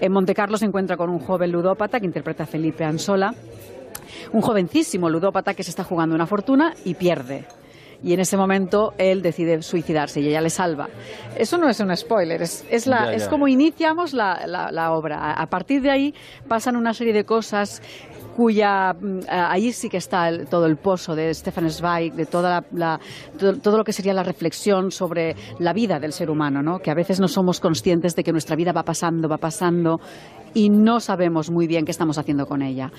En 0.00 0.12
Montecarlo 0.12 0.56
se 0.56 0.66
encuentra 0.66 0.96
con 0.96 1.10
un 1.10 1.18
joven 1.18 1.50
ludópata 1.52 1.98
que 2.00 2.06
interpreta 2.06 2.44
a 2.44 2.46
Felipe 2.46 2.84
Ansola 2.84 3.34
un 4.32 4.40
jovencísimo 4.40 5.08
ludópata 5.08 5.54
que 5.54 5.62
se 5.62 5.70
está 5.70 5.84
jugando 5.84 6.14
una 6.14 6.26
fortuna 6.26 6.74
y 6.84 6.94
pierde. 6.94 7.44
Y 8.02 8.12
en 8.12 8.20
ese 8.20 8.36
momento 8.36 8.92
él 8.96 9.22
decide 9.22 9.60
suicidarse 9.62 10.20
y 10.20 10.28
ella 10.28 10.40
le 10.40 10.50
salva. 10.50 10.88
Eso 11.36 11.58
no 11.58 11.68
es 11.68 11.80
un 11.80 11.94
spoiler, 11.96 12.40
es, 12.42 12.64
es, 12.70 12.86
la, 12.86 13.06
Ya, 13.06 13.12
es 13.14 13.28
como 13.28 13.48
iniciamos 13.48 14.12
la, 14.12 14.46
la- 14.46 14.70
la 14.70 14.92
obra. 14.92 15.32
A 15.32 15.46
partir 15.46 15.82
de 15.82 15.90
ahí 15.90 16.14
pasan 16.46 16.76
una 16.76 16.94
serie 16.94 17.12
de 17.12 17.24
cosas 17.24 17.82
cuya 18.38 18.92
mm, 18.94 19.18
ahí 19.28 19.72
sí 19.72 19.88
que 19.88 19.96
está 19.96 20.28
el- 20.28 20.46
todo 20.46 20.66
el 20.66 20.76
pozo 20.76 21.16
de 21.16 21.34
Stefan 21.34 21.68
Zweig, 21.70 22.12
de 22.14 22.24
toda 22.24 22.48
la, 22.48 22.64
la- 22.70 23.00
todo, 23.36 23.54
todo 23.58 23.78
lo 23.78 23.82
que 23.82 23.92
sería 23.92 24.14
la 24.14 24.22
reflexión 24.22 24.92
sobre 24.92 25.34
la 25.58 25.72
vida 25.72 25.98
del 25.98 26.12
ser 26.12 26.30
humano, 26.30 26.62
¿no? 26.62 26.78
que 26.78 26.92
a 26.92 26.94
veces 26.94 27.18
no 27.18 27.26
somos 27.26 27.58
conscientes 27.58 28.14
de 28.14 28.22
que 28.22 28.30
nuestra 28.30 28.54
vida 28.54 28.70
va 28.72 28.84
pasando, 28.84 29.28
va 29.28 29.38
pasando 29.38 29.98
y 30.58 30.70
no 30.70 30.98
sabemos 30.98 31.50
muy 31.50 31.66
bien 31.68 31.84
qué 31.84 31.92
estamos 31.92 32.18
haciendo 32.18 32.46
con 32.46 32.62
ella. 32.62 32.90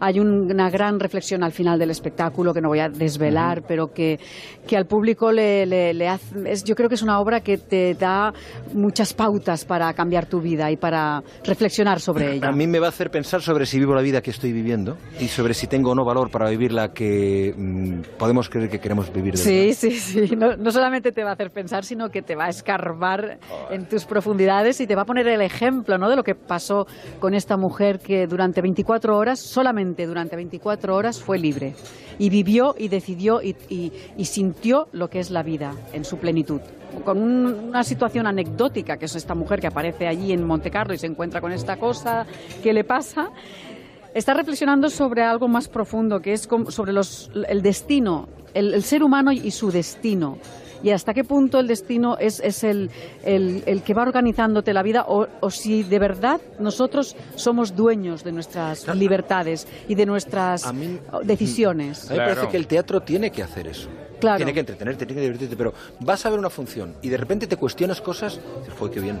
Hay 0.00 0.20
un- 0.20 0.50
una 0.52 0.68
gran 0.68 1.00
reflexión 1.00 1.42
al 1.42 1.52
final 1.52 1.78
del 1.78 1.90
espectáculo 1.90 2.52
que 2.52 2.60
no 2.60 2.68
voy 2.68 2.80
a 2.80 2.88
desvelar, 2.90 3.62
pero 3.66 3.92
que, 3.92 4.18
que 4.66 4.76
al 4.76 4.86
público 4.86 5.32
le, 5.32 5.64
le- 5.64 5.94
le 5.94 6.08
hace... 6.08 6.50
es- 6.52 6.62
yo 6.64 6.74
creo 6.74 6.88
que 6.90 6.94
es 6.96 7.02
una 7.02 7.18
obra 7.20 7.40
que 7.40 7.56
te 7.56 7.94
da 7.94 8.34
muchas 8.74 9.14
pautas 9.14 9.64
para 9.64 9.92
cambiar 9.94 10.26
tu 10.26 10.40
vida 10.40 10.70
y 10.70 10.76
para 10.76 11.22
reflexionar 11.44 12.00
sobre 12.00 12.34
ella. 12.34 12.48
A 12.48 12.52
mí 12.52 12.66
me 12.66 12.78
va 12.80 12.86
a 12.86 12.90
hacer 12.90 13.10
pensar 13.10 13.40
sobre 13.40 13.64
si 13.64 13.78
vivo 13.78 13.94
la 13.94 14.02
vida 14.02 14.20
que 14.20 14.30
estoy 14.30 14.52
viviendo 14.52 14.98
y 15.18 15.28
sobre 15.28 15.54
si 15.54 15.66
tengo 15.66 15.92
o 15.92 15.94
no 15.94 16.04
valor 16.04 16.30
para 16.30 16.50
vivir 16.50 16.72
la 16.72 16.92
que 16.92 17.54
mm, 17.56 18.18
podemos 18.18 18.48
creer 18.50 18.68
que 18.68 18.78
queremos 18.78 19.10
vivir. 19.12 19.32
de 19.34 19.38
Sí, 19.38 19.72
sí, 19.72 19.90
sí. 19.92 20.36
No, 20.36 20.56
no 20.56 20.70
solamente 20.70 21.12
te 21.12 21.24
va 21.24 21.30
a 21.30 21.32
hacer 21.32 21.50
pensar, 21.50 21.84
sino 21.84 22.10
que 22.10 22.20
te 22.20 22.34
va 22.34 22.44
a 22.46 22.48
escarbar 22.50 23.38
en 23.70 23.86
tus 23.88 24.04
profundidades 24.04 24.80
y 24.80 24.86
te 24.86 24.94
va 24.94 25.02
a 25.02 25.06
poner 25.06 25.26
el 25.28 25.40
ejemplo 25.40 25.96
¿no? 25.98 26.10
de 26.10 26.16
lo 26.16 26.22
que 26.22 26.34
pasó 26.34 26.86
con 27.18 27.34
esta 27.34 27.56
mujer 27.56 27.98
que 27.98 28.26
durante 28.26 28.60
24 28.60 29.16
horas, 29.16 29.38
solamente 29.40 30.06
durante 30.06 30.36
24 30.36 30.94
horas, 30.94 31.20
fue 31.20 31.38
libre. 31.38 31.74
Y 32.18 32.30
vivió 32.30 32.74
y 32.78 32.88
decidió 32.88 33.42
y, 33.42 33.54
sintió 34.24 34.88
lo 34.92 35.08
que 35.08 35.20
es 35.20 35.30
la 35.30 35.42
vida 35.42 35.74
en 35.92 36.04
su 36.04 36.16
plenitud. 36.18 36.60
Con 37.04 37.20
un- 37.20 37.68
una 37.68 37.84
situación 37.84 38.26
anecdótica, 38.26 38.96
que 38.96 39.04
es 39.04 39.14
esta 39.16 39.34
mujer 39.34 39.60
que 39.60 39.66
aparece 39.66 40.06
allí 40.06 40.32
en 40.32 40.44
Montecarlo 40.44 40.94
y 40.94 40.98
se 40.98 41.06
encuentra 41.06 41.40
con 41.40 41.52
esta 41.52 41.76
cosa 41.76 42.26
que 42.62 42.72
le 42.72 42.84
pasa 42.84 43.28
está 44.14 44.32
reflexionando 44.32 44.88
sobre 44.88 45.22
algo 45.22 45.46
más 45.46 45.68
profundo, 45.68 46.20
que 46.20 46.32
es 46.32 46.48
sobre 46.68 46.92
el 47.48 47.60
destino, 47.62 48.28
el 48.54 48.82
ser 48.82 49.02
humano 49.02 49.30
y 49.30 49.50
su 49.50 49.70
destino. 49.70 50.38
Y 50.86 50.92
hasta 50.92 51.12
qué 51.12 51.24
punto 51.24 51.58
el 51.58 51.66
destino 51.66 52.16
es, 52.16 52.38
es 52.38 52.62
el, 52.62 52.90
el- 53.24 53.64
el 53.66 53.82
que 53.82 53.92
va 53.92 54.02
organizándote 54.02 54.72
la 54.72 54.84
vida 54.84 55.04
o, 55.08 55.26
o 55.40 55.50
si 55.50 55.82
de 55.82 55.98
verdad 55.98 56.40
nosotros 56.60 57.16
somos 57.34 57.74
dueños 57.74 58.22
de 58.22 58.30
nuestras 58.30 58.86
libertades 58.94 59.66
y 59.88 59.96
de 59.96 60.06
nuestras 60.06 60.62
decisiones. 61.24 62.08
A 62.08 62.14
mí 62.14 62.18
me 62.20 62.24
parece 62.24 62.46
que 62.52 62.56
el 62.56 62.68
teatro 62.68 63.00
tiene 63.00 63.32
que 63.32 63.42
hacer 63.42 63.66
eso. 63.66 63.88
Claro. 64.20 64.36
Tiene 64.36 64.54
que 64.54 64.60
entretenerte, 64.60 65.06
tiene 65.06 65.20
que 65.22 65.26
divertirte, 65.26 65.56
pero 65.56 65.74
vas 65.98 66.24
a 66.24 66.30
ver 66.30 66.38
una 66.38 66.50
función 66.50 66.94
y 67.02 67.08
de 67.08 67.16
repente 67.16 67.48
te 67.48 67.56
cuestionas 67.56 68.00
cosas 68.00 68.34
y 68.36 68.58
dices, 68.60 68.74
joder, 68.78 68.94
qué 68.94 69.00
bien. 69.00 69.18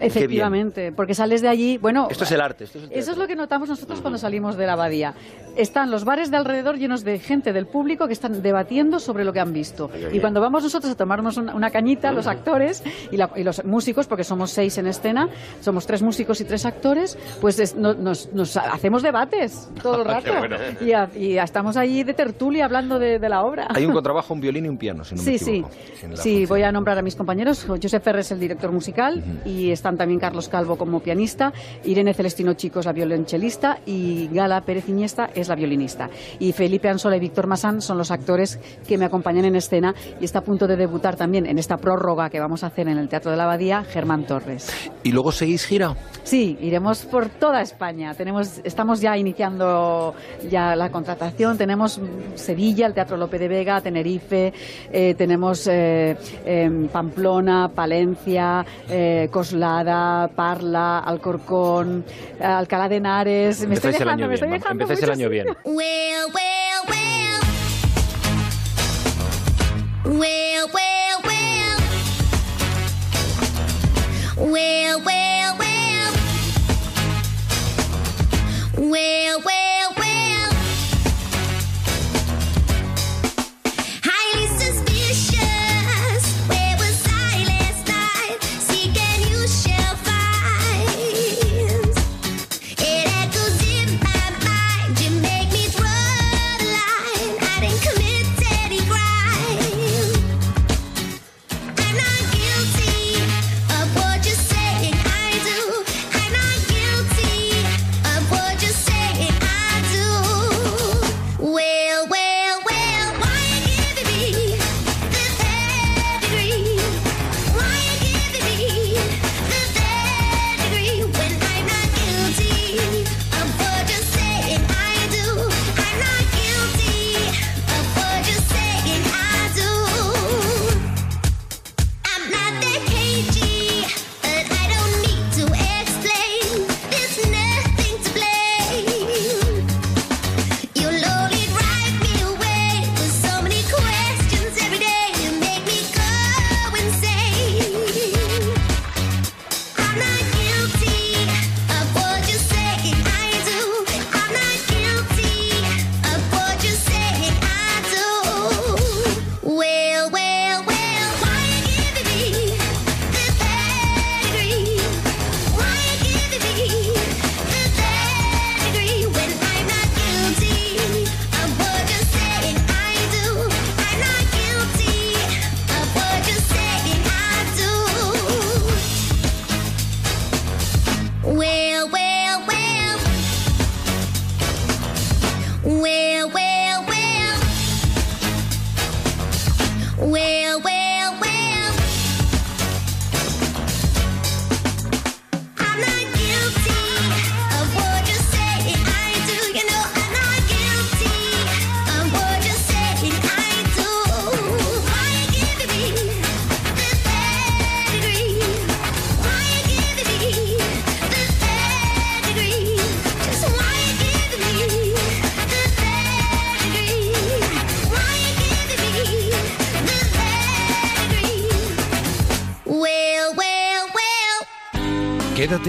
Efectivamente, 0.00 0.92
porque 0.92 1.14
sales 1.14 1.42
de 1.42 1.48
allí, 1.48 1.78
bueno... 1.78 2.08
Esto 2.10 2.24
es 2.24 2.32
el 2.32 2.40
arte, 2.40 2.64
esto 2.64 2.78
es 2.78 2.84
el 2.84 2.92
Eso 2.92 3.12
es 3.12 3.18
lo 3.18 3.26
que 3.26 3.36
notamos 3.36 3.68
nosotros 3.68 4.00
cuando 4.00 4.18
salimos 4.18 4.56
de 4.56 4.66
la 4.66 4.72
abadía. 4.74 5.14
Están 5.56 5.90
los 5.90 6.04
bares 6.04 6.30
de 6.30 6.36
alrededor 6.36 6.78
llenos 6.78 7.04
de 7.04 7.18
gente 7.18 7.52
del 7.52 7.66
público 7.66 8.06
que 8.06 8.12
están 8.12 8.40
debatiendo 8.42 8.98
sobre 9.00 9.24
lo 9.24 9.32
que 9.32 9.40
han 9.40 9.52
visto. 9.52 9.90
Ay, 9.92 10.08
Y 10.16 10.20
cuando 10.20 10.40
vamos 10.40 10.62
nosotros 10.62 10.92
a 10.92 10.96
tomarnos 10.96 11.36
una, 11.36 11.54
una 11.54 11.70
cañita, 11.70 12.12
los 12.12 12.26
actores 12.26 12.82
y, 13.10 13.16
la- 13.16 13.30
y 13.36 13.42
los 13.44 13.64
músicos, 13.64 14.06
porque 14.06 14.24
somos 14.24 14.50
seis 14.50 14.78
en 14.78 14.86
escena, 14.86 15.28
somos 15.60 15.86
tres 15.86 16.02
músicos 16.02 16.40
y 16.40 16.44
tres 16.44 16.64
actores, 16.66 17.18
pues 17.40 17.58
es- 17.58 17.74
no- 17.74 17.94
nos, 17.94 18.32
nos 18.32 18.56
hacemos 18.56 19.02
debates 19.02 19.68
todo 19.82 20.02
el 20.02 20.04
rato. 20.06 20.32
bueno. 20.38 20.56
y, 20.80 20.92
a- 20.92 21.10
y 21.14 21.36
estamos 21.38 21.76
allí 21.76 22.04
de 22.04 22.14
tertulia 22.14 22.64
hablando 22.64 22.98
de, 22.98 23.18
de 23.18 23.28
la 23.28 23.42
obra. 23.42 23.68
Hay 23.74 23.84
un 23.84 23.92
contrabajo, 24.00 24.32
un 24.34 24.40
violín 24.40 24.66
y 24.66 24.68
un 24.68 24.78
piano, 24.78 25.04
si 25.04 25.14
no 25.14 25.20
Sí, 25.22 25.32
me 25.32 25.38
sí. 25.38 25.50
equivoco. 25.50 25.74
Sí, 26.22 26.46
voy 26.46 26.62
a 26.62 26.72
nombrar 26.72 26.98
a 26.98 27.02
mis 27.02 27.16
compañeros. 27.16 27.66
Josep 27.66 28.02
Ferrer 28.02 28.20
es 28.20 28.30
el 28.32 28.40
director 28.40 28.70
musical 28.72 29.22
y 29.44 29.70
están 29.90 29.98
también 29.98 30.20
Carlos 30.20 30.48
Calvo 30.48 30.76
como 30.76 31.00
pianista, 31.00 31.52
Irene 31.84 32.14
Celestino 32.14 32.54
Chico 32.54 32.78
es 32.78 32.86
la 32.86 32.92
violonchelista 32.92 33.78
y 33.86 34.28
Gala 34.28 34.60
Pérez 34.60 34.88
Iniesta 34.88 35.30
es 35.34 35.48
la 35.48 35.56
violinista. 35.56 36.08
Y 36.38 36.52
Felipe 36.52 36.88
Ansola 36.88 37.16
y 37.16 37.20
Víctor 37.20 37.48
Masán 37.48 37.80
son 37.80 37.98
los 37.98 38.12
actores 38.12 38.60
que 38.86 38.96
me 38.96 39.06
acompañan 39.06 39.46
en 39.46 39.56
escena 39.56 39.92
y 40.20 40.24
está 40.24 40.38
a 40.38 40.42
punto 40.42 40.68
de 40.68 40.76
debutar 40.76 41.16
también 41.16 41.44
en 41.44 41.58
esta 41.58 41.76
prórroga 41.76 42.30
que 42.30 42.38
vamos 42.38 42.62
a 42.62 42.68
hacer 42.68 42.86
en 42.86 42.98
el 42.98 43.08
Teatro 43.08 43.32
de 43.32 43.36
la 43.36 43.44
Abadía, 43.44 43.82
Germán 43.82 44.26
Torres. 44.26 44.92
¿Y 45.02 45.10
luego 45.10 45.32
seguís 45.32 45.66
gira? 45.66 45.96
Sí, 46.22 46.56
iremos 46.60 47.04
por 47.06 47.28
toda 47.28 47.60
España. 47.60 48.14
Tenemos, 48.14 48.60
estamos 48.62 49.00
ya 49.00 49.16
iniciando 49.16 50.14
ya 50.48 50.76
la 50.76 50.90
contratación. 50.90 51.58
Tenemos 51.58 52.00
Sevilla, 52.34 52.86
el 52.86 52.94
Teatro 52.94 53.16
Lope 53.16 53.38
de 53.38 53.48
Vega, 53.48 53.80
Tenerife, 53.80 54.52
eh, 54.92 55.14
tenemos 55.14 55.66
eh, 55.66 56.16
em, 56.44 56.86
Pamplona, 56.86 57.70
Palencia, 57.74 58.64
eh, 58.88 59.28
Parla, 60.34 60.98
Alcorcón, 61.00 62.04
Alcalá 62.40 62.88
de 62.88 62.96
Henares. 62.96 63.66
Me 63.66 63.74
estoy 63.74 63.92
dejando, 63.92 64.12
año 64.12 64.28
me 64.28 64.34
estoy 64.34 64.48
bien, 64.48 64.60
dejando 64.60 64.84
empezáis 64.84 65.02
el 65.04 65.10
año 65.10 65.28
bien. 65.28 65.46
Well, 65.64 66.28
well, 66.34 66.82
well. 66.88 67.40
Well, 70.18 70.68
well, 70.74 71.20
well. 71.24 71.78
Well, 74.36 75.00
well, 75.04 75.56
well. 75.58 76.12
Well, 78.76 79.40
well, 79.44 79.94
well. 79.96 80.09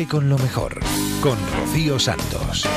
Con 0.10 0.30
lo 0.30 0.38
mejor, 0.38 0.80
con 1.22 1.38
Rocío 1.54 2.00
Santos. 2.00 2.68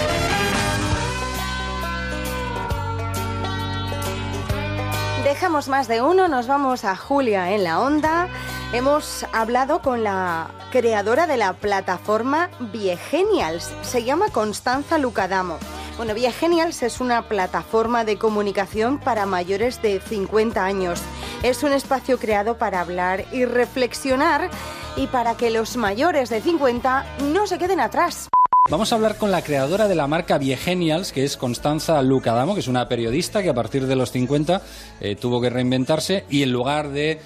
Dejamos 5.24 5.68
más 5.68 5.88
de 5.88 6.02
uno, 6.02 6.28
nos 6.28 6.46
vamos 6.46 6.84
a 6.84 6.96
Julia 6.96 7.52
en 7.52 7.64
la 7.64 7.80
onda. 7.80 8.28
Hemos 8.72 9.24
hablado 9.32 9.80
con 9.80 10.04
la 10.04 10.48
creadora 10.70 11.26
de 11.26 11.36
la 11.36 11.54
plataforma 11.54 12.50
Viegenials. 12.72 13.72
Se 13.82 14.04
llama 14.04 14.28
Constanza 14.30 14.98
Lucadamo. 14.98 15.58
Bueno, 15.96 16.14
Viegenials 16.14 16.82
es 16.82 17.00
una 17.00 17.22
plataforma 17.28 18.04
de 18.04 18.18
comunicación 18.18 18.98
para 18.98 19.24
mayores 19.24 19.80
de 19.80 20.00
50 20.00 20.62
años. 20.62 21.00
Es 21.42 21.62
un 21.62 21.72
espacio 21.72 22.18
creado 22.18 22.58
para 22.58 22.80
hablar 22.80 23.24
y 23.32 23.44
reflexionar 23.44 24.50
y 24.96 25.06
para 25.06 25.36
que 25.36 25.50
los 25.50 25.76
mayores 25.76 26.30
de 26.30 26.40
50 26.40 27.04
no 27.32 27.46
se 27.46 27.58
queden 27.58 27.80
atrás. 27.80 28.28
Vamos 28.70 28.92
a 28.92 28.96
hablar 28.96 29.18
con 29.18 29.30
la 29.30 29.42
creadora 29.42 29.88
de 29.88 29.94
la 29.94 30.06
marca 30.06 30.38
Viegenials, 30.38 31.12
que 31.12 31.24
es 31.24 31.36
Constanza 31.36 32.00
Lucadamo, 32.00 32.54
que 32.54 32.60
es 32.60 32.68
una 32.68 32.88
periodista 32.88 33.42
que 33.42 33.50
a 33.50 33.54
partir 33.54 33.86
de 33.86 33.94
los 33.94 34.10
50 34.10 34.62
eh, 35.00 35.16
tuvo 35.16 35.40
que 35.40 35.50
reinventarse 35.50 36.24
y 36.30 36.42
en 36.42 36.52
lugar 36.52 36.88
de 36.88 37.20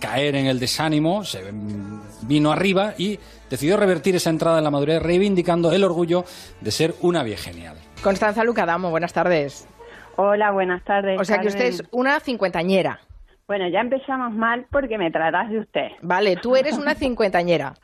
caer 0.00 0.34
en 0.34 0.46
el 0.46 0.58
desánimo, 0.58 1.24
se 1.24 1.42
vino 2.22 2.50
arriba 2.50 2.94
y 2.98 3.20
decidió 3.48 3.76
revertir 3.76 4.16
esa 4.16 4.30
entrada 4.30 4.58
en 4.58 4.64
la 4.64 4.70
madurez 4.70 5.00
reivindicando 5.00 5.72
el 5.72 5.84
orgullo 5.84 6.24
de 6.60 6.70
ser 6.70 6.94
una 7.02 7.22
Viegenial. 7.22 7.76
Constanza 8.02 8.42
Lucadamo, 8.42 8.90
buenas 8.90 9.12
tardes. 9.12 9.68
Hola, 10.16 10.50
buenas 10.50 10.82
tardes. 10.84 11.20
O 11.20 11.24
sea 11.24 11.38
que 11.38 11.48
usted 11.48 11.66
es 11.66 11.82
una 11.92 12.18
cincuentañera. 12.20 13.00
Bueno, 13.50 13.66
ya 13.66 13.80
empezamos 13.80 14.32
mal 14.32 14.66
porque 14.70 14.96
me 14.96 15.10
tratas 15.10 15.50
de 15.50 15.58
usted. 15.58 15.88
Vale, 16.02 16.36
tú 16.36 16.54
eres 16.54 16.78
una 16.78 16.94
cincuentañera. 17.04 17.74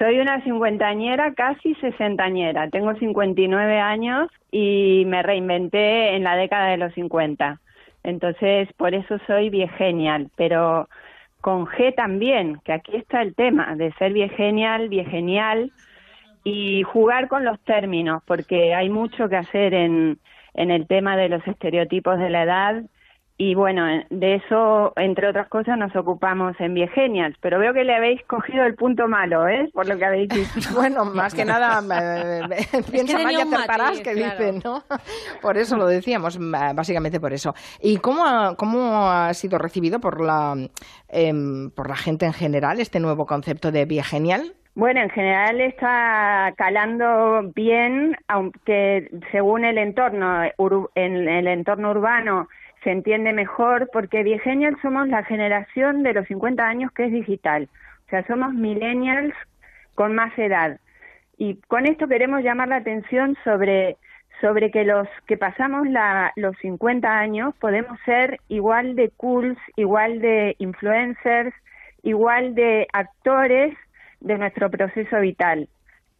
Soy 0.00 0.18
una 0.18 0.42
cincuentañera, 0.42 1.32
casi 1.34 1.76
sesentañera. 1.76 2.68
Tengo 2.70 2.92
59 2.92 3.78
años 3.78 4.28
y 4.50 5.04
me 5.06 5.22
reinventé 5.22 6.16
en 6.16 6.24
la 6.24 6.34
década 6.34 6.70
de 6.70 6.78
los 6.78 6.92
50. 6.94 7.60
Entonces, 8.02 8.68
por 8.76 8.96
eso 8.96 9.18
soy 9.28 9.48
viegenial, 9.48 10.28
pero 10.34 10.88
con 11.40 11.66
G 11.66 11.94
también, 11.94 12.58
que 12.64 12.72
aquí 12.72 12.96
está 12.96 13.22
el 13.22 13.36
tema 13.36 13.76
de 13.76 13.92
ser 14.00 14.12
viegenial, 14.12 14.88
viegenial 14.88 15.70
y 16.42 16.82
jugar 16.82 17.28
con 17.28 17.44
los 17.44 17.60
términos, 17.60 18.24
porque 18.26 18.74
hay 18.74 18.90
mucho 18.90 19.28
que 19.28 19.36
hacer 19.36 19.72
en, 19.72 20.18
en 20.54 20.72
el 20.72 20.88
tema 20.88 21.16
de 21.16 21.28
los 21.28 21.46
estereotipos 21.46 22.18
de 22.18 22.30
la 22.30 22.42
edad 22.42 22.82
y 23.38 23.54
bueno, 23.54 23.84
de 24.08 24.36
eso, 24.36 24.94
entre 24.96 25.28
otras 25.28 25.48
cosas, 25.48 25.76
nos 25.76 25.94
ocupamos 25.94 26.58
en 26.58 26.72
Viegenials, 26.72 27.36
pero 27.42 27.58
veo 27.58 27.74
que 27.74 27.84
le 27.84 27.94
habéis 27.94 28.22
cogido 28.24 28.64
el 28.64 28.74
punto 28.76 29.08
malo, 29.08 29.46
¿eh? 29.46 29.68
Por 29.74 29.86
lo 29.86 29.98
que 29.98 30.04
habéis 30.06 30.28
dicho. 30.30 30.70
bueno, 30.74 31.04
más 31.04 31.34
que 31.34 31.44
nada, 31.44 31.82
eh, 32.50 32.66
eh, 32.72 32.82
piensa 32.90 33.18
mal 33.18 33.32
y 33.32 33.40
acertarás, 33.42 34.00
que 34.00 34.14
dicen, 34.14 34.62
¿no? 34.64 34.82
Por 35.42 35.58
eso 35.58 35.76
lo 35.76 35.86
decíamos, 35.86 36.38
básicamente 36.40 37.20
por 37.20 37.34
eso. 37.34 37.54
¿Y 37.80 37.98
cómo 37.98 38.24
ha, 38.24 38.56
cómo 38.56 39.10
ha 39.10 39.34
sido 39.34 39.58
recibido 39.58 40.00
por 40.00 40.20
la, 40.20 40.54
em, 41.08 41.70
por 41.70 41.88
la 41.90 41.96
gente 41.96 42.24
en 42.24 42.32
general 42.32 42.80
este 42.80 43.00
nuevo 43.00 43.26
concepto 43.26 43.70
de 43.70 43.84
Viegenial? 43.84 44.54
Bueno, 44.74 45.00
en 45.00 45.10
general 45.10 45.60
está 45.60 46.52
calando 46.56 47.50
bien, 47.54 48.16
aunque 48.28 49.10
según 49.32 49.64
el 49.64 49.78
entorno, 49.78 50.42
en 50.94 51.28
el 51.28 51.46
entorno 51.46 51.90
urbano, 51.90 52.48
se 52.86 52.92
entiende 52.92 53.32
mejor 53.32 53.90
porque 53.92 54.22
Viegenials 54.22 54.80
somos 54.80 55.08
la 55.08 55.24
generación 55.24 56.04
de 56.04 56.12
los 56.12 56.28
50 56.28 56.64
años 56.64 56.92
que 56.92 57.06
es 57.06 57.10
digital. 57.10 57.68
O 58.06 58.10
sea, 58.10 58.24
somos 58.28 58.54
millennials 58.54 59.34
con 59.96 60.14
más 60.14 60.38
edad. 60.38 60.78
Y 61.36 61.56
con 61.66 61.86
esto 61.86 62.06
queremos 62.06 62.44
llamar 62.44 62.68
la 62.68 62.76
atención 62.76 63.36
sobre, 63.42 63.96
sobre 64.40 64.70
que 64.70 64.84
los 64.84 65.08
que 65.26 65.36
pasamos 65.36 65.88
la, 65.88 66.32
los 66.36 66.56
50 66.58 67.08
años 67.08 67.56
podemos 67.58 67.98
ser 68.04 68.38
igual 68.46 68.94
de 68.94 69.10
cools, 69.16 69.58
igual 69.74 70.20
de 70.20 70.54
influencers, 70.60 71.52
igual 72.04 72.54
de 72.54 72.86
actores 72.92 73.76
de 74.20 74.38
nuestro 74.38 74.70
proceso 74.70 75.18
vital. 75.18 75.68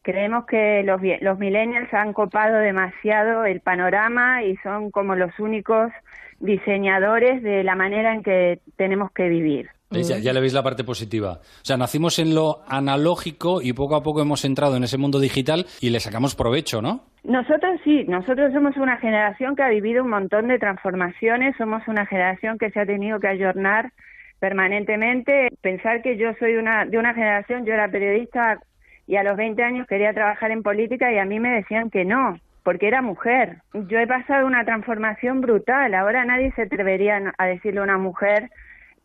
Creemos 0.02 0.47
que 0.47 0.82
los, 0.82 1.01
los 1.20 1.38
millennials 1.38 1.94
han 1.94 2.12
copado 2.12 2.59
demasiado 2.59 3.44
el 3.44 3.60
panorama 3.60 4.43
y 4.43 4.56
son 4.64 4.90
como 4.90 5.14
los 5.14 5.38
únicos 5.38 5.93
diseñadores 6.40 7.42
de 7.42 7.64
la 7.64 7.74
manera 7.74 8.14
en 8.14 8.22
que 8.22 8.60
tenemos 8.76 9.10
que 9.12 9.28
vivir. 9.28 9.70
Ya, 9.90 10.18
ya, 10.18 10.32
le 10.32 10.40
veis 10.40 10.52
la 10.52 10.64
parte 10.64 10.82
positiva. 10.82 11.38
O 11.40 11.64
sea, 11.64 11.76
nacimos 11.76 12.18
en 12.18 12.34
lo 12.34 12.62
analógico 12.68 13.62
y 13.62 13.72
poco 13.72 13.94
a 13.94 14.02
poco 14.02 14.20
hemos 14.20 14.44
entrado 14.44 14.76
en 14.76 14.82
ese 14.82 14.98
mundo 14.98 15.20
digital 15.20 15.64
y 15.80 15.90
le 15.90 16.00
sacamos 16.00 16.34
provecho, 16.34 16.82
¿no? 16.82 17.04
Nosotros 17.22 17.80
sí, 17.84 18.04
nosotros 18.08 18.52
somos 18.52 18.76
una 18.76 18.96
generación 18.96 19.54
que 19.54 19.62
ha 19.62 19.68
vivido 19.68 20.02
un 20.02 20.10
montón 20.10 20.48
de 20.48 20.58
transformaciones, 20.58 21.54
somos 21.56 21.86
una 21.86 22.04
generación 22.04 22.58
que 22.58 22.70
se 22.70 22.80
ha 22.80 22.86
tenido 22.86 23.20
que 23.20 23.28
ayornar 23.28 23.92
permanentemente. 24.40 25.48
Pensar 25.60 26.02
que 26.02 26.16
yo 26.16 26.32
soy 26.38 26.56
una, 26.56 26.84
de 26.84 26.98
una 26.98 27.14
generación, 27.14 27.64
yo 27.64 27.72
era 27.72 27.88
periodista 27.88 28.58
y 29.06 29.16
a 29.16 29.22
los 29.22 29.36
20 29.36 29.62
años 29.62 29.86
quería 29.86 30.12
trabajar 30.12 30.50
en 30.50 30.64
política 30.64 31.12
y 31.12 31.18
a 31.18 31.24
mí 31.24 31.38
me 31.38 31.50
decían 31.50 31.90
que 31.90 32.04
no, 32.04 32.38
porque 32.66 32.88
era 32.88 33.01
mujer. 33.01 33.59
Yo 33.74 34.01
he 34.01 34.09
pasado 34.09 34.44
una 34.44 34.64
transformación 34.64 35.40
brutal. 35.40 35.94
Ahora 35.94 36.24
nadie 36.24 36.51
se 36.56 36.62
atrevería 36.62 37.32
a 37.38 37.47
decirle 37.47 37.78
a 37.78 37.84
una 37.84 37.97
mujer 37.97 38.51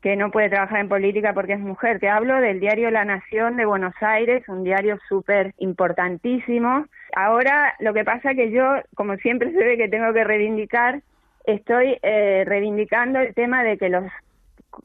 que 0.01 0.15
no 0.15 0.31
puede 0.31 0.49
trabajar 0.49 0.79
en 0.79 0.89
política 0.89 1.35
porque 1.35 1.53
es 1.53 1.59
mujer. 1.59 1.99
Te 1.99 2.09
hablo 2.09 2.41
del 2.41 2.59
diario 2.59 2.89
La 2.89 3.05
Nación 3.05 3.57
de 3.57 3.65
Buenos 3.65 3.93
Aires, 4.01 4.49
un 4.49 4.63
diario 4.63 4.97
súper 5.07 5.53
importantísimo. 5.59 6.87
Ahora 7.15 7.75
lo 7.79 7.93
que 7.93 8.03
pasa 8.03 8.33
que 8.33 8.49
yo, 8.49 8.65
como 8.95 9.17
siempre 9.17 9.51
se 9.51 9.63
ve 9.63 9.77
que 9.77 9.89
tengo 9.89 10.11
que 10.11 10.23
reivindicar, 10.23 11.03
estoy 11.45 11.99
eh, 12.01 12.43
reivindicando 12.47 13.19
el 13.19 13.35
tema 13.35 13.63
de 13.63 13.77
que 13.77 13.89
los, 13.89 14.05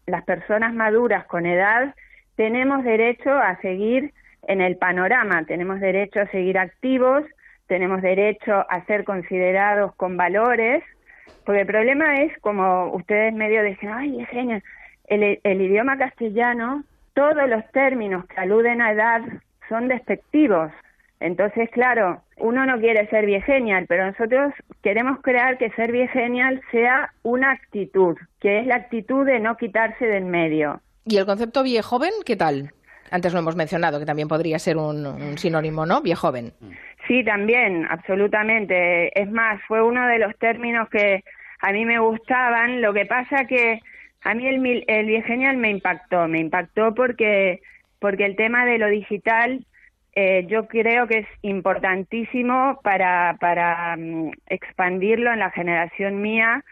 las 0.04 0.22
personas 0.24 0.74
maduras 0.74 1.24
con 1.24 1.46
edad 1.46 1.94
tenemos 2.34 2.84
derecho 2.84 3.30
a 3.30 3.58
seguir 3.62 4.12
en 4.46 4.60
el 4.60 4.76
panorama, 4.76 5.46
tenemos 5.46 5.80
derecho 5.80 6.20
a 6.20 6.26
seguir 6.26 6.58
activos, 6.58 7.24
tenemos 7.66 8.02
derecho 8.02 8.64
a 8.68 8.84
ser 8.86 9.04
considerados 9.04 9.94
con 9.96 10.16
valores, 10.16 10.82
porque 11.44 11.62
el 11.62 11.66
problema 11.66 12.16
es, 12.22 12.36
como 12.40 12.92
ustedes 12.94 13.32
medio 13.34 13.62
dicen, 13.62 13.90
ay, 13.90 14.20
es 14.20 14.28
genial, 14.28 14.62
el, 15.06 15.40
el 15.42 15.60
idioma 15.60 15.96
castellano, 15.96 16.84
todos 17.14 17.48
los 17.48 17.64
términos 17.72 18.26
que 18.26 18.40
aluden 18.40 18.80
a 18.82 18.92
edad 18.92 19.22
son 19.68 19.88
despectivos. 19.88 20.70
Entonces, 21.18 21.70
claro, 21.70 22.22
uno 22.36 22.66
no 22.66 22.78
quiere 22.78 23.08
ser 23.08 23.24
viegenial, 23.24 23.86
pero 23.88 24.06
nosotros 24.06 24.52
queremos 24.82 25.20
crear 25.22 25.56
que 25.56 25.70
ser 25.70 25.90
viegenial 25.90 26.60
sea 26.70 27.12
una 27.22 27.52
actitud, 27.52 28.16
que 28.40 28.60
es 28.60 28.66
la 28.66 28.76
actitud 28.76 29.24
de 29.24 29.40
no 29.40 29.56
quitarse 29.56 30.06
del 30.06 30.24
medio. 30.24 30.80
¿Y 31.04 31.16
el 31.16 31.24
concepto 31.24 31.62
viejoven 31.62 32.10
qué 32.24 32.36
tal? 32.36 32.72
Antes 33.10 33.32
lo 33.32 33.38
hemos 33.38 33.56
mencionado, 33.56 33.98
que 33.98 34.04
también 34.04 34.28
podría 34.28 34.58
ser 34.58 34.76
un, 34.76 35.06
un 35.06 35.38
sinónimo, 35.38 35.86
¿no? 35.86 36.02
Viejoven. 36.02 36.52
Sí, 37.06 37.22
también, 37.24 37.86
absolutamente. 37.88 39.18
Es 39.20 39.30
más, 39.30 39.60
fue 39.68 39.82
uno 39.82 40.06
de 40.08 40.18
los 40.18 40.36
términos 40.38 40.88
que 40.88 41.22
a 41.60 41.72
mí 41.72 41.84
me 41.84 41.98
gustaban. 41.98 42.80
Lo 42.82 42.92
que 42.92 43.06
pasa 43.06 43.46
que 43.46 43.80
a 44.22 44.34
mí 44.34 44.46
el, 44.46 44.84
el 44.88 45.22
genial 45.24 45.56
me 45.56 45.70
impactó, 45.70 46.26
me 46.26 46.40
impactó 46.40 46.94
porque, 46.94 47.60
porque 48.00 48.24
el 48.24 48.36
tema 48.36 48.64
de 48.64 48.78
lo 48.78 48.88
digital 48.88 49.64
eh, 50.18 50.46
yo 50.48 50.66
creo 50.66 51.06
que 51.06 51.18
es 51.18 51.28
importantísimo 51.42 52.80
para, 52.82 53.36
para 53.38 53.96
mm, 53.96 54.30
expandirlo 54.46 55.32
en 55.32 55.40
la 55.40 55.50
generación 55.50 56.22
mía, 56.22 56.64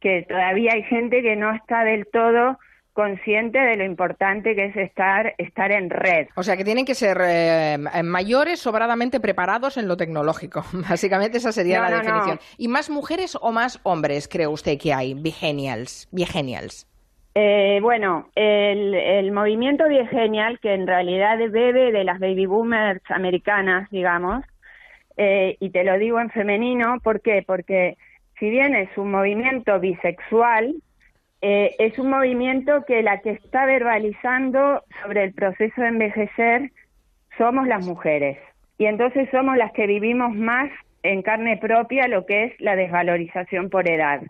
que 0.00 0.26
todavía 0.28 0.72
hay 0.74 0.82
gente 0.82 1.22
que 1.22 1.36
no 1.36 1.54
está 1.54 1.84
del 1.84 2.06
todo 2.12 2.58
consciente 2.98 3.60
de 3.60 3.76
lo 3.76 3.84
importante 3.84 4.56
que 4.56 4.64
es 4.64 4.76
estar, 4.76 5.32
estar 5.38 5.70
en 5.70 5.88
red. 5.88 6.26
O 6.34 6.42
sea, 6.42 6.56
que 6.56 6.64
tienen 6.64 6.84
que 6.84 6.96
ser 6.96 7.16
eh, 7.22 7.78
mayores, 8.02 8.58
sobradamente 8.58 9.20
preparados 9.20 9.76
en 9.76 9.86
lo 9.86 9.96
tecnológico. 9.96 10.64
Básicamente 10.90 11.38
esa 11.38 11.52
sería 11.52 11.80
la 11.80 11.90
definición. 11.90 12.40
¿Y 12.56 12.66
más 12.66 12.90
mujeres 12.90 13.38
o 13.40 13.52
más 13.52 13.78
hombres 13.84 14.26
cree 14.26 14.48
usted 14.48 14.78
que 14.80 14.92
hay? 14.92 15.14
Vigenials. 15.14 16.08
Vigenials. 16.10 16.88
Eh, 17.36 17.78
bueno, 17.80 18.30
el, 18.34 18.92
el 18.94 19.30
movimiento 19.30 19.88
Vigenial, 19.88 20.58
que 20.58 20.74
en 20.74 20.88
realidad 20.88 21.38
bebe 21.38 21.92
de 21.92 22.02
las 22.02 22.18
baby 22.18 22.46
boomers 22.46 23.08
americanas, 23.10 23.88
digamos, 23.92 24.44
eh, 25.16 25.56
y 25.60 25.70
te 25.70 25.84
lo 25.84 25.96
digo 25.98 26.18
en 26.18 26.30
femenino, 26.30 26.98
¿por 27.04 27.20
qué? 27.20 27.44
Porque 27.46 27.96
si 28.40 28.50
bien 28.50 28.74
es 28.74 28.88
un 28.98 29.12
movimiento 29.12 29.78
bisexual, 29.78 30.74
eh, 31.40 31.76
es 31.78 31.98
un 31.98 32.10
movimiento 32.10 32.84
que 32.84 33.02
la 33.02 33.20
que 33.20 33.30
está 33.30 33.64
verbalizando 33.64 34.82
sobre 35.02 35.24
el 35.24 35.32
proceso 35.32 35.80
de 35.80 35.88
envejecer 35.88 36.72
somos 37.36 37.66
las 37.68 37.86
mujeres. 37.86 38.38
Y 38.78 38.86
entonces 38.86 39.28
somos 39.30 39.56
las 39.56 39.72
que 39.72 39.86
vivimos 39.86 40.34
más 40.34 40.70
en 41.02 41.22
carne 41.22 41.56
propia 41.56 42.08
lo 42.08 42.26
que 42.26 42.44
es 42.44 42.60
la 42.60 42.76
desvalorización 42.76 43.70
por 43.70 43.88
edad. 43.88 44.22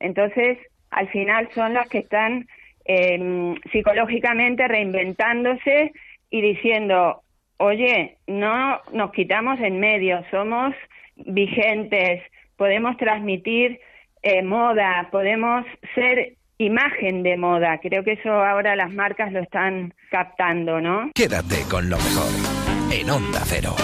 Entonces, 0.00 0.58
al 0.90 1.08
final 1.08 1.48
son 1.52 1.74
las 1.74 1.88
que 1.88 1.98
están 1.98 2.46
em, 2.84 3.54
psicológicamente 3.72 4.66
reinventándose 4.68 5.92
y 6.30 6.40
diciendo, 6.40 7.22
oye, 7.58 8.16
no 8.26 8.80
nos 8.92 9.12
quitamos 9.12 9.60
en 9.60 9.80
medio, 9.80 10.24
somos 10.30 10.74
vigentes, 11.16 12.22
podemos 12.56 12.96
transmitir 12.96 13.80
eh, 14.22 14.42
moda, 14.42 15.08
podemos 15.10 15.64
ser 15.94 16.35
imagen 16.58 17.22
de 17.22 17.36
moda. 17.36 17.78
Creo 17.80 18.02
que 18.02 18.12
eso 18.12 18.30
ahora 18.30 18.76
las 18.76 18.92
marcas 18.92 19.32
lo 19.32 19.40
están 19.40 19.94
captando, 20.10 20.80
¿no? 20.80 21.10
Quédate 21.14 21.62
con 21.70 21.90
lo 21.90 21.96
mejor 21.96 22.92
en 22.92 23.10
Onda 23.10 23.40
Cero. 23.44 23.74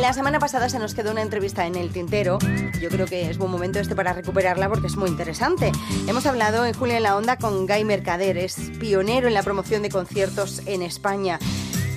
La 0.00 0.12
semana 0.12 0.38
pasada 0.38 0.68
se 0.68 0.78
nos 0.78 0.94
quedó 0.94 1.10
una 1.10 1.22
entrevista 1.22 1.66
en 1.66 1.74
el 1.74 1.90
tintero. 1.90 2.38
Yo 2.80 2.88
creo 2.88 3.06
que 3.06 3.28
es 3.28 3.36
buen 3.36 3.50
momento 3.50 3.80
este 3.80 3.96
para 3.96 4.12
recuperarla 4.12 4.68
porque 4.68 4.86
es 4.86 4.96
muy 4.96 5.08
interesante. 5.08 5.72
Hemos 6.06 6.24
hablado 6.24 6.64
en 6.64 6.72
Julia 6.72 6.98
en 6.98 7.02
la 7.02 7.16
Onda 7.16 7.36
con 7.36 7.66
Guy 7.66 7.84
Mercader, 7.84 8.38
es 8.38 8.70
pionero 8.78 9.26
en 9.26 9.34
la 9.34 9.42
promoción 9.42 9.82
de 9.82 9.88
conciertos 9.88 10.64
en 10.68 10.82
España. 10.82 11.40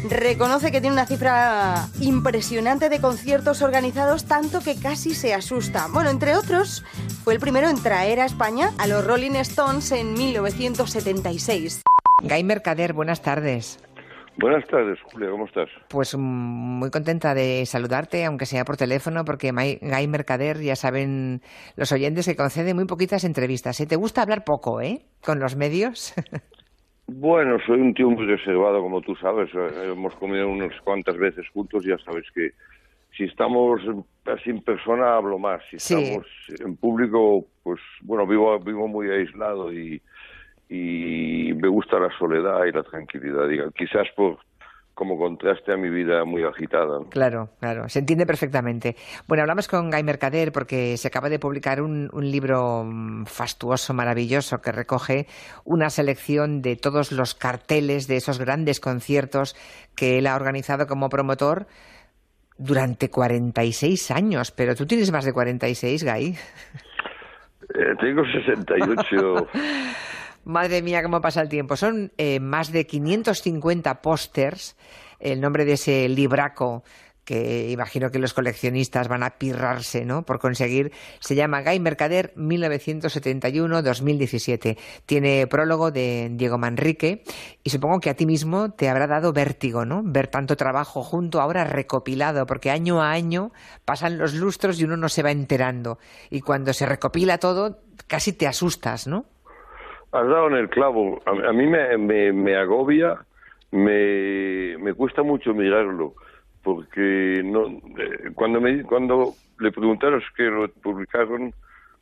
Reconoce 0.09 0.71
que 0.71 0.81
tiene 0.81 0.93
una 0.93 1.05
cifra 1.05 1.87
impresionante 1.99 2.89
de 2.89 2.99
conciertos 2.99 3.61
organizados, 3.61 4.25
tanto 4.25 4.59
que 4.59 4.75
casi 4.75 5.13
se 5.13 5.33
asusta. 5.33 5.87
Bueno, 5.93 6.09
entre 6.09 6.35
otros, 6.35 6.83
fue 7.23 7.35
el 7.35 7.39
primero 7.39 7.69
en 7.69 7.81
traer 7.81 8.19
a 8.19 8.25
España 8.25 8.71
a 8.79 8.87
los 8.87 9.05
Rolling 9.05 9.35
Stones 9.35 9.91
en 9.91 10.13
1976. 10.13 11.83
Guy 12.23 12.43
Mercader, 12.43 12.93
buenas 12.93 13.21
tardes. 13.21 13.79
Buenas 14.39 14.65
tardes, 14.67 14.97
Julia, 15.11 15.29
¿cómo 15.29 15.45
estás? 15.45 15.69
Pues 15.89 16.15
mm, 16.17 16.19
muy 16.19 16.89
contenta 16.89 17.35
de 17.35 17.63
saludarte, 17.67 18.25
aunque 18.25 18.47
sea 18.47 18.65
por 18.65 18.77
teléfono, 18.77 19.23
porque 19.23 19.51
Guy 19.51 20.07
Mercader, 20.07 20.61
ya 20.61 20.75
saben 20.75 21.41
los 21.75 21.91
oyentes, 21.91 22.25
que 22.25 22.35
concede 22.35 22.73
muy 22.73 22.85
poquitas 22.85 23.23
entrevistas. 23.23 23.79
¿eh? 23.79 23.85
¿Te 23.85 23.97
gusta 23.97 24.23
hablar 24.23 24.43
poco, 24.43 24.81
eh? 24.81 25.05
Con 25.23 25.39
los 25.39 25.55
medios. 25.55 26.15
Bueno, 27.13 27.57
soy 27.65 27.81
un 27.81 27.93
tío 27.93 28.09
muy 28.09 28.25
reservado, 28.25 28.81
como 28.81 29.01
tú 29.01 29.15
sabes. 29.15 29.49
Eh, 29.53 29.91
hemos 29.91 30.15
comido 30.15 30.47
unas 30.47 30.79
cuantas 30.81 31.17
veces 31.17 31.47
juntos, 31.49 31.83
ya 31.83 31.97
sabes 31.99 32.25
que 32.33 32.51
si 33.17 33.25
estamos 33.25 33.81
así 34.25 34.49
en 34.49 34.61
persona 34.61 35.15
hablo 35.15 35.37
más. 35.37 35.61
Si 35.69 35.75
estamos 35.75 36.25
en 36.59 36.77
público, 36.77 37.45
pues 37.63 37.81
bueno, 38.01 38.25
vivo, 38.25 38.57
vivo 38.59 38.87
muy 38.87 39.09
aislado 39.09 39.73
y, 39.73 40.01
y 40.69 41.51
me 41.53 41.67
gusta 41.67 41.99
la 41.99 42.09
soledad 42.17 42.63
y 42.65 42.71
la 42.71 42.83
tranquilidad. 42.83 43.47
Diga, 43.49 43.69
quizás 43.75 44.07
por 44.15 44.37
como 45.01 45.17
contraste 45.17 45.73
a 45.73 45.77
mi 45.77 45.89
vida 45.89 46.25
muy 46.25 46.43
agitada. 46.43 46.99
Claro, 47.09 47.49
claro, 47.59 47.89
se 47.89 47.97
entiende 47.97 48.27
perfectamente. 48.27 48.95
Bueno, 49.27 49.41
hablamos 49.41 49.67
con 49.67 49.89
Guy 49.89 50.03
Mercader 50.03 50.51
porque 50.51 50.95
se 50.95 51.07
acaba 51.07 51.27
de 51.27 51.39
publicar 51.39 51.81
un, 51.81 52.11
libro 52.21 52.83
mm, 52.83 53.25
fastuoso, 53.25 53.95
maravilloso, 53.95 54.61
que 54.61 54.71
recoge 54.71 55.25
una 55.65 55.89
selección 55.89 56.61
de 56.61 56.75
todos 56.75 57.11
los 57.11 57.33
carteles 57.33 58.07
de 58.07 58.17
esos 58.17 58.37
grandes 58.37 58.79
conciertos 58.79 59.55
que 59.95 60.19
él 60.19 60.27
ha 60.27 60.35
organizado 60.35 60.85
como 60.85 61.09
promotor 61.09 61.65
durante 62.59 63.09
46 63.09 64.11
años. 64.11 64.51
Pero 64.51 64.75
tú 64.75 64.85
tienes 64.85 65.11
más 65.11 65.25
de 65.25 65.33
46, 65.33 66.03
Guy. 66.03 66.35
Eh, 67.73 67.95
tengo 67.99 68.21
68. 68.23 69.47
Madre 70.43 70.81
mía, 70.81 71.03
cómo 71.03 71.21
pasa 71.21 71.41
el 71.41 71.49
tiempo. 71.49 71.75
Son 71.75 72.11
eh, 72.17 72.39
más 72.39 72.71
de 72.71 72.87
550 72.87 74.01
pósters, 74.01 74.75
el 75.19 75.39
nombre 75.39 75.65
de 75.65 75.73
ese 75.73 76.09
libraco 76.09 76.83
que 77.23 77.69
imagino 77.69 78.09
que 78.11 78.19
los 78.19 78.33
coleccionistas 78.33 79.07
van 79.07 79.23
a 79.23 79.37
pirrarse, 79.37 80.03
¿no? 80.05 80.25
Por 80.25 80.39
conseguir. 80.39 80.91
Se 81.19 81.35
llama 81.35 81.61
Guy 81.61 81.79
Mercader 81.79 82.33
1971-2017. 82.35 84.77
Tiene 85.05 85.45
prólogo 85.47 85.91
de 85.91 86.29
Diego 86.33 86.57
Manrique 86.57 87.23
y 87.63 87.69
supongo 87.69 87.99
que 87.99 88.09
a 88.09 88.15
ti 88.15 88.25
mismo 88.25 88.71
te 88.71 88.89
habrá 88.89 89.05
dado 89.07 89.33
vértigo, 89.33 89.85
¿no? 89.85 90.01
Ver 90.03 90.27
tanto 90.27 90.57
trabajo 90.57 91.03
junto 91.03 91.39
ahora 91.39 91.63
recopilado, 91.63 92.47
porque 92.47 92.71
año 92.71 93.01
a 93.01 93.11
año 93.11 93.51
pasan 93.85 94.17
los 94.17 94.33
lustros 94.33 94.79
y 94.79 94.85
uno 94.85 94.97
no 94.97 95.07
se 95.07 95.21
va 95.23 95.31
enterando. 95.31 95.99
Y 96.29 96.41
cuando 96.41 96.73
se 96.73 96.85
recopila 96.87 97.37
todo, 97.37 97.79
casi 98.07 98.33
te 98.33 98.47
asustas, 98.47 99.07
¿no? 99.07 99.27
Has 100.11 100.27
dado 100.27 100.47
en 100.47 100.55
el 100.55 100.69
clavo. 100.69 101.21
A, 101.25 101.53
mí 101.53 101.67
me, 101.67 101.97
me, 102.33 102.55
agobia, 102.55 103.17
me, 103.71 104.77
me, 104.77 104.93
cuesta 104.93 105.23
mucho 105.23 105.53
mirarlo, 105.53 106.13
porque 106.63 107.41
no, 107.45 107.67
eh, 107.67 108.31
cuando, 108.35 108.59
me, 108.59 108.83
cuando 108.83 109.33
le 109.59 109.71
preguntaron 109.71 110.21
que 110.35 110.43
lo 110.43 110.67
publicaron 110.69 111.53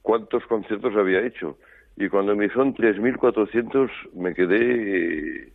cuántos 0.01 0.43
conciertos 0.47 0.95
había 0.95 1.21
hecho, 1.21 1.57
y 1.97 2.09
cuando 2.09 2.35
me 2.35 2.49
son 2.49 2.73
3.400 2.73 3.89
me 4.13 4.33
quedé 4.33 5.51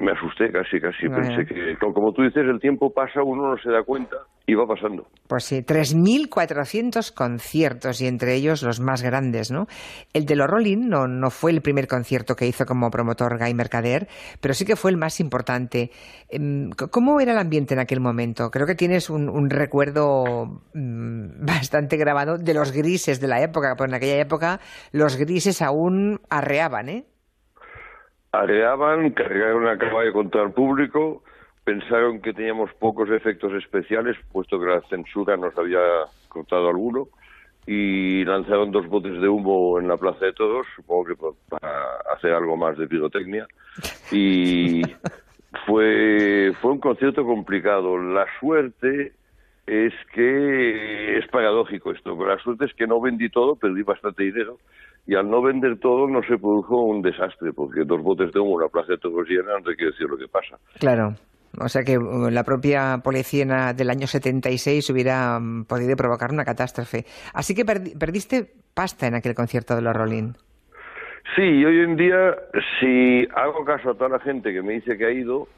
me 0.00 0.12
asusté 0.12 0.50
casi, 0.52 0.80
casi. 0.80 1.08
Pensé 1.08 1.44
que, 1.46 1.76
como 1.78 2.12
tú 2.12 2.22
dices, 2.22 2.44
el 2.46 2.60
tiempo 2.60 2.92
pasa, 2.92 3.22
uno 3.22 3.50
no 3.50 3.58
se 3.58 3.70
da 3.70 3.82
cuenta 3.82 4.16
y 4.46 4.54
va 4.54 4.66
pasando. 4.66 5.08
Pues 5.28 5.44
sí, 5.44 5.62
3.400 5.62 7.12
conciertos 7.12 8.00
y 8.00 8.06
entre 8.06 8.34
ellos 8.34 8.62
los 8.62 8.80
más 8.80 9.02
grandes, 9.02 9.50
¿no? 9.50 9.66
El 10.12 10.24
de 10.24 10.36
los 10.36 10.46
Rolling 10.46 10.88
no, 10.88 11.08
no 11.08 11.30
fue 11.30 11.50
el 11.50 11.60
primer 11.60 11.88
concierto 11.88 12.36
que 12.36 12.46
hizo 12.46 12.64
como 12.64 12.90
promotor 12.90 13.38
Guy 13.38 13.54
Mercader, 13.54 14.06
pero 14.40 14.54
sí 14.54 14.64
que 14.64 14.76
fue 14.76 14.92
el 14.92 14.96
más 14.96 15.18
importante. 15.18 15.90
Em, 16.28 16.70
¿Cómo 16.70 17.20
era 17.20 17.32
el 17.32 17.38
ambiente 17.38 17.74
en 17.74 17.80
aquel 17.80 18.00
momento? 18.00 18.50
Creo 18.50 18.66
que 18.66 18.76
tienes 18.76 19.10
un, 19.10 19.50
recuerdo 19.50 20.62
mm, 20.74 21.44
bastante 21.46 21.96
grabado 21.96 22.38
de 22.38 22.54
los 22.54 22.70
grises 22.70 23.20
de 23.20 23.28
la 23.28 23.42
época, 23.42 23.74
porque 23.76 23.90
en 23.90 23.96
aquella 23.96 24.20
época 24.20 24.60
los 24.92 25.16
grises 25.16 25.60
aún 25.62 26.20
arreaban, 26.30 26.88
¿eh? 26.88 27.04
Areaban, 28.40 29.10
cargaron 29.10 29.66
a 29.66 29.78
caballo 29.78 30.12
contra 30.12 30.42
el 30.42 30.52
público, 30.52 31.22
pensaron 31.64 32.20
que 32.20 32.32
teníamos 32.32 32.72
pocos 32.74 33.10
efectos 33.10 33.52
especiales, 33.54 34.16
puesto 34.32 34.60
que 34.60 34.66
la 34.66 34.80
censura 34.82 35.36
nos 35.36 35.56
había 35.58 35.80
cortado 36.28 36.68
alguno, 36.68 37.08
y 37.66 38.24
lanzaron 38.24 38.70
dos 38.70 38.86
botes 38.86 39.20
de 39.20 39.28
humo 39.28 39.80
en 39.80 39.88
la 39.88 39.96
Plaza 39.96 40.26
de 40.26 40.32
Todos, 40.32 40.66
supongo 40.76 41.04
que 41.04 41.14
para 41.48 41.96
hacer 42.14 42.32
algo 42.32 42.56
más 42.56 42.78
de 42.78 42.86
pirotecnia, 42.86 43.46
y 44.12 44.82
fue, 45.66 46.52
fue 46.60 46.72
un 46.72 46.78
concierto 46.78 47.24
complicado. 47.24 47.98
La 47.98 48.26
suerte 48.38 49.12
es 49.66 49.92
que 50.12 51.18
es 51.18 51.26
paradójico 51.28 51.90
esto, 51.90 52.16
pero 52.16 52.30
la 52.30 52.38
suerte 52.38 52.66
es 52.66 52.74
que 52.74 52.86
no 52.86 53.00
vendí 53.00 53.28
todo, 53.28 53.56
perdí 53.56 53.82
bastante 53.82 54.22
dinero, 54.22 54.58
y 55.06 55.14
al 55.14 55.30
no 55.30 55.40
vender 55.40 55.78
todo 55.78 56.08
no 56.08 56.20
se 56.22 56.36
produjo 56.36 56.82
un 56.82 57.02
desastre, 57.02 57.52
porque 57.52 57.84
dos 57.84 58.02
botes 58.02 58.32
de 58.32 58.40
humo, 58.40 58.54
una 58.54 58.68
plaza 58.68 58.92
de 58.92 58.98
todos 58.98 59.28
llena, 59.28 59.58
no 59.62 59.70
hay 59.70 59.76
que 59.76 59.86
decir 59.86 60.08
lo 60.08 60.16
que 60.16 60.26
pasa. 60.28 60.58
Claro. 60.80 61.14
O 61.58 61.68
sea 61.68 61.82
que 61.84 61.96
uh, 61.96 62.28
la 62.30 62.42
propia 62.42 62.98
policía 63.02 63.72
del 63.72 63.90
año 63.90 64.06
76 64.06 64.90
hubiera 64.90 65.38
mm, 65.38 65.64
podido 65.64 65.96
provocar 65.96 66.30
una 66.32 66.44
catástrofe. 66.44 67.04
Así 67.32 67.54
que 67.54 67.64
perdiste 67.64 68.52
pasta 68.74 69.06
en 69.06 69.14
aquel 69.14 69.34
concierto 69.34 69.74
de 69.74 69.82
los 69.82 69.94
Rolling. 69.94 70.32
Sí, 71.34 71.64
hoy 71.64 71.80
en 71.80 71.96
día, 71.96 72.36
si 72.78 73.26
hago 73.34 73.64
caso 73.64 73.90
a 73.90 73.94
toda 73.94 74.10
la 74.10 74.20
gente 74.20 74.52
que 74.52 74.62
me 74.62 74.74
dice 74.74 74.96
que 74.96 75.06
ha 75.06 75.10
ido, 75.10 75.48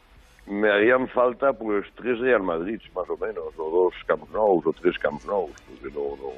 me 0.47 0.71
harían 0.71 1.09
falta 1.09 1.53
pues 1.53 1.85
tres 1.97 2.19
Real 2.21 2.43
Madrid, 2.43 2.81
más 2.95 3.09
o 3.11 3.17
menos, 3.17 3.45
o 3.59 3.71
dos 3.71 3.95
Camp 4.07 4.25
Nou, 4.33 4.63
o 4.65 4.73
tres 4.73 4.99
Camp 4.99 5.21
Nou, 5.27 5.51
porque 5.69 5.95
no, 5.95 6.17
no, 6.17 6.33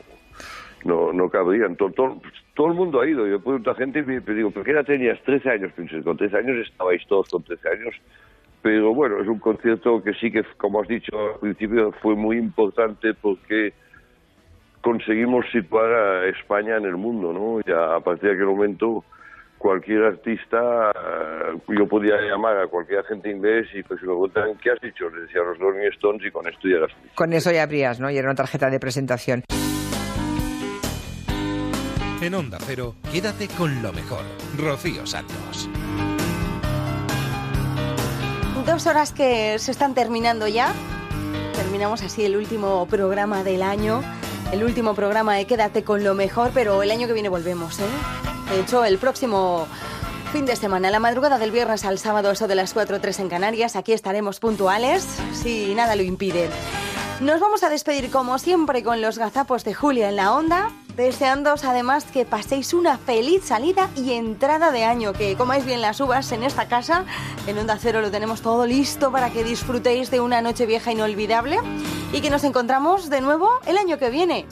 no, 0.84 1.12
no 1.12 1.28
cabrían. 1.28 1.76
Todo, 1.76 2.20
todo, 2.54 2.66
el 2.68 2.74
mundo 2.74 3.00
ha 3.00 3.08
ido. 3.08 3.26
Yo 3.26 3.40
pregunto 3.40 3.70
a 3.70 3.74
gente 3.74 4.00
y 4.00 4.02
me 4.02 4.20
digo, 4.20 4.50
¿por 4.50 4.64
qué 4.64 4.72
edad 4.72 4.84
tenías? 4.84 5.20
13 5.22 5.50
años. 5.50 5.72
Pensé, 5.74 6.02
con 6.02 6.16
13 6.16 6.36
años 6.38 6.68
estabais 6.68 7.06
todos 7.06 7.28
con 7.28 7.42
13 7.42 7.68
años. 7.68 7.94
Pero 8.62 8.94
bueno, 8.94 9.20
es 9.20 9.28
un 9.28 9.38
concierto 9.38 10.02
que 10.02 10.12
sí 10.14 10.30
que, 10.30 10.44
como 10.56 10.82
has 10.82 10.88
dicho 10.88 11.16
al 11.34 11.40
principio, 11.40 11.92
fue 12.02 12.14
muy 12.14 12.36
importante 12.36 13.14
porque 13.14 13.72
conseguimos 14.82 15.46
situar 15.50 15.92
a 15.92 16.26
España 16.28 16.76
en 16.76 16.84
el 16.84 16.96
mundo, 16.96 17.32
¿no? 17.32 17.60
Ya 17.66 17.96
a 17.96 18.00
partir 18.00 18.30
de 18.30 18.34
aquel 18.34 18.46
momento 18.46 19.04
cualquier 19.58 20.04
artista, 20.04 20.90
eh, 20.90 21.58
yo 21.68 21.86
podía 21.86 22.16
llamar 22.16 22.56
a 22.58 22.66
cualquier 22.66 23.00
agente 23.00 23.30
inglés 23.30 23.66
y 23.74 23.82
pues 23.82 24.00
si 24.00 24.06
me 24.06 24.12
preguntan 24.12 24.58
qué 24.62 24.70
has 24.70 24.80
dicho, 24.80 25.08
le 25.10 25.22
decía 25.22 25.42
a 25.42 25.44
los 25.44 25.58
Rolling 25.58 25.86
Stones 25.92 26.26
y 26.26 26.30
con 26.30 26.48
esto 26.48 26.66
ya 26.66 26.76
eras 26.76 26.90
Con 27.14 27.32
eso 27.34 27.52
ya 27.52 27.64
habrías, 27.64 28.00
¿no? 28.00 28.10
Y 28.10 28.16
era 28.16 28.28
una 28.28 28.36
tarjeta 28.36 28.70
de 28.70 28.80
presentación. 28.80 29.42
En 32.20 32.34
Onda 32.34 32.58
Cero, 32.66 32.96
quédate 33.10 33.48
con 33.48 33.82
lo 33.82 33.94
mejor. 33.94 34.22
Rocío 34.58 35.06
Santos. 35.06 35.70
Dos 38.66 38.86
horas 38.86 39.12
que 39.12 39.58
se 39.58 39.70
están 39.70 39.94
terminando 39.94 40.46
ya. 40.46 40.74
Terminamos 41.54 42.02
así 42.02 42.22
el 42.22 42.36
último 42.36 42.86
programa 42.88 43.42
del 43.42 43.62
año. 43.62 44.02
El 44.52 44.64
último 44.64 44.94
programa 44.94 45.34
de 45.34 45.46
Quédate 45.46 45.82
con 45.82 46.04
lo 46.04 46.14
mejor, 46.14 46.50
pero 46.52 46.82
el 46.82 46.90
año 46.90 47.06
que 47.06 47.14
viene 47.14 47.30
volvemos, 47.30 47.80
¿eh? 47.80 47.84
De 48.50 48.60
hecho, 48.60 48.84
el 48.84 48.98
próximo 48.98 49.66
fin 50.30 50.44
de 50.44 50.56
semana, 50.56 50.90
la 50.90 51.00
madrugada 51.00 51.38
del 51.38 51.52
viernes 51.52 51.86
al 51.86 51.98
sábado, 51.98 52.32
eso 52.32 52.48
de 52.48 52.54
las 52.54 52.74
4 52.74 52.98
o 52.98 53.00
3 53.00 53.20
en 53.20 53.28
Canarias, 53.30 53.76
aquí 53.76 53.92
estaremos 53.92 54.40
puntuales, 54.40 55.06
si 55.32 55.74
nada 55.74 55.96
lo 55.96 56.02
impide. 56.02 56.50
Nos 57.20 57.40
vamos 57.40 57.62
a 57.62 57.70
despedir 57.70 58.10
como 58.10 58.38
siempre 58.38 58.82
con 58.82 59.00
los 59.00 59.16
gazapos 59.16 59.64
de 59.64 59.72
Julia 59.72 60.10
en 60.10 60.16
la 60.16 60.34
onda 60.34 60.70
deseándoos 61.00 61.64
además 61.64 62.04
que 62.04 62.24
paséis 62.24 62.74
una 62.74 62.98
feliz 62.98 63.44
salida 63.44 63.88
y 63.96 64.12
entrada 64.12 64.70
de 64.70 64.84
año, 64.84 65.12
que 65.12 65.34
comáis 65.34 65.64
bien 65.64 65.80
las 65.80 65.98
uvas 66.00 66.30
en 66.32 66.44
esta 66.44 66.68
casa. 66.68 67.04
En 67.46 67.58
Onda 67.58 67.78
Cero 67.80 68.02
lo 68.02 68.10
tenemos 68.10 68.42
todo 68.42 68.66
listo 68.66 69.10
para 69.10 69.30
que 69.30 69.42
disfrutéis 69.42 70.10
de 70.10 70.20
una 70.20 70.42
noche 70.42 70.66
vieja 70.66 70.92
inolvidable 70.92 71.58
y 72.12 72.20
que 72.20 72.30
nos 72.30 72.44
encontramos 72.44 73.08
de 73.08 73.20
nuevo 73.22 73.48
el 73.66 73.78
año 73.78 73.98
que 73.98 74.10
viene. 74.10 74.46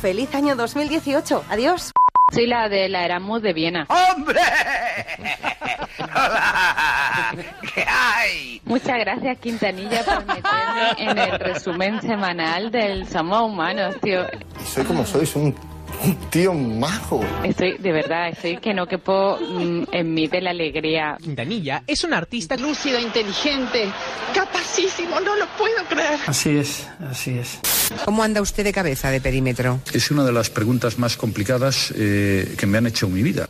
Feliz 0.00 0.34
año 0.34 0.56
2018. 0.56 1.44
Adiós. 1.48 1.92
Soy 2.32 2.46
la 2.46 2.68
de 2.68 2.88
la 2.88 3.04
Erasmus 3.04 3.42
de 3.42 3.52
Viena. 3.52 3.86
¡Hombre! 3.88 4.40
¡Hola! 5.98 7.34
¿Qué 7.74 7.84
hay? 7.86 8.60
Muchas 8.64 8.98
gracias, 8.98 9.38
Quintanilla, 9.38 10.02
por 10.02 10.24
meterme 10.26 10.90
en 10.98 11.18
el 11.18 11.38
resumen 11.38 12.00
semanal 12.00 12.70
del 12.70 13.06
Somos 13.06 13.42
Humanos, 13.42 13.96
tío. 14.00 14.24
Soy 14.64 14.84
como 14.84 15.04
soy, 15.04 15.26
soy 15.26 15.42
un, 15.42 15.71
un 16.04 16.16
tío 16.30 16.54
majo. 16.54 17.24
Estoy, 17.44 17.78
de 17.78 17.92
verdad, 17.92 18.28
estoy 18.28 18.58
que 18.58 18.74
no 18.74 18.86
quepo 18.86 19.38
mm, 19.38 19.84
en 19.92 20.14
mí 20.14 20.26
de 20.28 20.40
la 20.40 20.50
alegría. 20.50 21.16
Quintanilla 21.20 21.82
es 21.86 22.04
un 22.04 22.14
artista 22.14 22.56
lúcido, 22.56 22.98
inteligente, 22.98 23.88
capacísimo, 24.34 25.20
no 25.20 25.36
lo 25.36 25.46
puedo 25.58 25.84
creer. 25.88 26.18
Así 26.26 26.56
es, 26.56 26.88
así 27.10 27.38
es. 27.38 27.58
¿Cómo 28.04 28.22
anda 28.22 28.40
usted 28.40 28.64
de 28.64 28.72
cabeza 28.72 29.10
de 29.10 29.20
perímetro? 29.20 29.80
Es 29.92 30.10
una 30.10 30.24
de 30.24 30.32
las 30.32 30.50
preguntas 30.50 30.98
más 30.98 31.16
complicadas 31.16 31.92
eh, 31.96 32.54
que 32.56 32.66
me 32.66 32.78
han 32.78 32.86
hecho 32.86 33.06
en 33.06 33.14
mi 33.14 33.22
vida. 33.22 33.48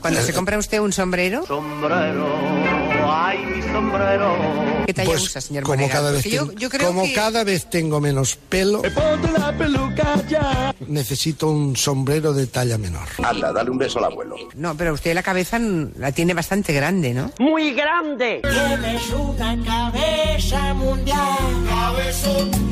Cuando 0.00 0.20
se 0.20 0.32
compra 0.32 0.58
usted 0.58 0.80
un 0.80 0.92
sombrero, 0.92 1.46
Sombrero, 1.46 2.26
ay, 3.10 3.38
mi 3.46 3.62
sombrero. 3.62 4.36
¿qué 4.86 4.94
talla 4.94 5.08
Pues, 5.10 5.22
usa, 5.24 5.40
señor 5.40 5.64
como 5.64 5.88
cada 5.88 6.10
vez 6.10 6.24
yo, 6.24 6.46
tengo- 6.46 6.52
yo 6.58 6.70
creo 6.70 6.86
como 6.88 7.02
que... 7.02 7.12
cada 7.12 7.44
vez 7.44 7.68
tengo 7.68 8.00
menos 8.00 8.36
pelo, 8.48 8.82
la 8.82 9.52
peluca 9.56 10.14
ya. 10.28 10.74
necesito 10.86 11.48
un 11.48 11.76
sombrero 11.76 12.32
de 12.32 12.46
talla 12.46 12.78
menor. 12.78 13.06
Anda, 13.22 13.52
dale 13.52 13.70
un 13.70 13.78
beso 13.78 13.98
al 13.98 14.06
abuelo. 14.06 14.36
No, 14.54 14.74
pero 14.76 14.94
usted 14.94 15.14
la 15.14 15.22
cabeza 15.22 15.58
la 15.58 16.12
tiene 16.12 16.32
bastante 16.34 16.72
grande, 16.72 17.12
¿no? 17.14 17.30
Muy 17.38 17.72
grande. 17.74 18.40
Tienes 18.42 19.10
una 19.10 19.56
cabeza 19.64 20.74
mundial. 20.74 21.36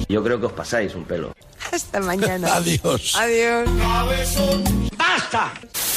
Yo 0.09 0.23
creo 0.23 0.39
que 0.41 0.47
os 0.47 0.53
pasáis 0.53 0.95
un 0.95 1.05
pelo. 1.05 1.33
Hasta 1.73 2.01
mañana. 2.01 2.49
Adiós. 2.55 3.15
Adiós. 3.17 3.69
¡Basta! 4.97 5.53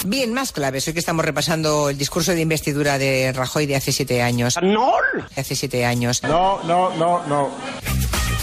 Bien, 0.06 0.34
más 0.34 0.52
claves. 0.52 0.88
Hoy 0.88 0.94
que 0.94 1.00
estamos 1.00 1.26
repasando 1.26 1.90
el 1.90 1.98
discurso 1.98 2.32
de 2.34 2.42
investidura 2.42 2.98
de 2.98 3.34
Rajoy 3.34 3.66
de 3.66 3.76
hace 3.76 3.92
siete 3.92 4.22
años. 4.22 4.56
¡No! 4.62 4.94
Hace 5.36 5.56
siete 5.56 5.86
años. 5.86 6.24
No, 6.24 6.62
no, 6.64 6.96
no, 6.96 7.26
no. 7.28 7.50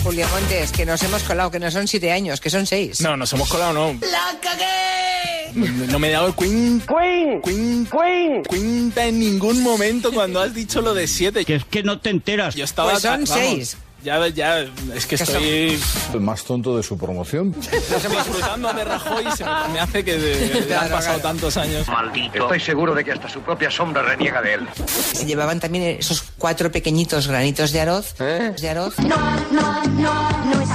Julio 0.04 0.26
Montes, 0.28 0.70
que 0.70 0.84
nos 0.86 1.02
hemos 1.02 1.22
colado, 1.22 1.50
que 1.50 1.58
no 1.58 1.70
son 1.70 1.88
siete 1.88 2.12
años, 2.12 2.40
que 2.40 2.50
son 2.50 2.66
seis. 2.66 3.00
No, 3.00 3.16
nos 3.16 3.32
hemos 3.32 3.48
colado, 3.48 3.72
no. 3.72 3.98
¡La 4.06 4.38
cagué! 4.40 5.52
No 5.88 5.98
me 5.98 6.08
he 6.08 6.12
dado 6.12 6.28
el 6.28 6.34
queen, 6.34 6.82
¡Queen! 6.86 7.40
queen, 7.42 7.86
¡Queen! 7.86 8.42
queen 8.42 8.92
en 8.94 9.18
ningún 9.18 9.62
momento 9.62 10.12
cuando 10.12 10.40
has 10.40 10.52
dicho 10.52 10.82
lo 10.82 10.92
de 10.92 11.08
siete. 11.08 11.46
Que 11.46 11.56
es 11.56 11.64
que 11.64 11.82
no 11.82 11.98
te 11.98 12.10
enteras. 12.10 12.54
Yo 12.54 12.64
estaba. 12.64 12.90
Pues 12.92 13.02
son 13.02 13.26
seis. 13.26 13.78
Ya, 14.06 14.28
ya, 14.28 14.60
es 14.94 15.04
que 15.04 15.16
¿Qué 15.16 15.24
estoy 15.24 15.80
El 16.14 16.20
más 16.20 16.44
tonto 16.44 16.76
de 16.76 16.84
su 16.84 16.96
promoción. 16.96 17.52
disfrutando 17.60 18.72
de 18.72 18.84
Rajoy 18.84 19.26
y 19.26 19.32
se 19.36 19.44
me, 19.44 19.50
me 19.72 19.80
hace 19.80 20.04
que 20.04 20.16
de- 20.16 20.48
de- 20.48 20.66
Claro, 20.66 20.84
han 20.86 20.90
pasado 20.92 21.18
claro. 21.18 21.22
tantos 21.22 21.56
años. 21.56 21.88
Maldito. 21.88 22.38
Estoy 22.44 22.60
seguro 22.60 22.94
de 22.94 23.02
que 23.04 23.10
hasta 23.10 23.28
su 23.28 23.40
propia 23.40 23.68
sombra 23.68 24.02
reniega 24.02 24.40
de 24.42 24.54
él. 24.54 24.68
Se 24.86 25.26
llevaban 25.26 25.58
también 25.58 25.96
esos 25.98 26.22
cuatro 26.38 26.70
pequeñitos 26.70 27.26
granitos 27.26 27.72
de 27.72 27.80
arroz. 27.80 28.14
¿Eh? 28.20 28.54
De 28.60 28.70
arroz. 28.70 28.96
No, 29.00 29.16
no, 29.50 29.82
no, 29.82 30.44
no 30.54 30.65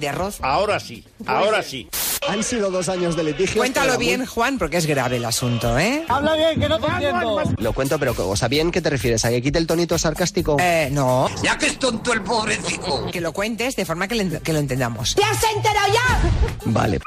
De 0.00 0.08
arroz. 0.08 0.38
Ahora 0.42 0.78
sí, 0.80 1.04
ahora 1.26 1.62
sí. 1.62 1.88
Han 2.28 2.42
sido 2.42 2.70
dos 2.70 2.88
años 2.88 3.16
de 3.16 3.22
litigio. 3.24 3.60
Cuéntalo 3.60 3.96
bien, 3.98 4.26
Juan, 4.26 4.58
porque 4.58 4.78
es 4.78 4.86
grave 4.86 5.16
el 5.16 5.24
asunto, 5.24 5.78
¿eh? 5.78 6.04
Habla 6.08 6.34
bien, 6.34 6.58
que 6.60 6.68
no 6.68 6.78
te 6.80 6.86
entiendo. 6.86 7.42
Lo 7.58 7.72
cuento, 7.72 7.98
pero 7.98 8.14
o 8.18 8.36
sea, 8.36 8.48
bien, 8.48 8.70
¿qué 8.72 8.80
te 8.82 8.90
refieres? 8.90 9.24
¿A 9.24 9.30
que 9.30 9.40
quite 9.42 9.58
el 9.58 9.66
tonito 9.66 9.96
sarcástico? 9.96 10.56
Eh, 10.60 10.88
no. 10.92 11.28
Ya 11.42 11.56
que 11.56 11.66
es 11.66 11.78
tonto 11.78 12.12
el 12.12 12.22
pobrecito. 12.22 13.06
Que 13.12 13.20
lo 13.20 13.32
cuentes 13.32 13.76
de 13.76 13.84
forma 13.84 14.08
que, 14.08 14.16
le- 14.16 14.40
que 14.40 14.52
lo 14.52 14.58
entendamos. 14.58 15.14
¿Te 15.14 15.22
has 15.24 15.42
enterado 15.54 15.92
ya? 15.92 16.20
Vale. 16.64 16.98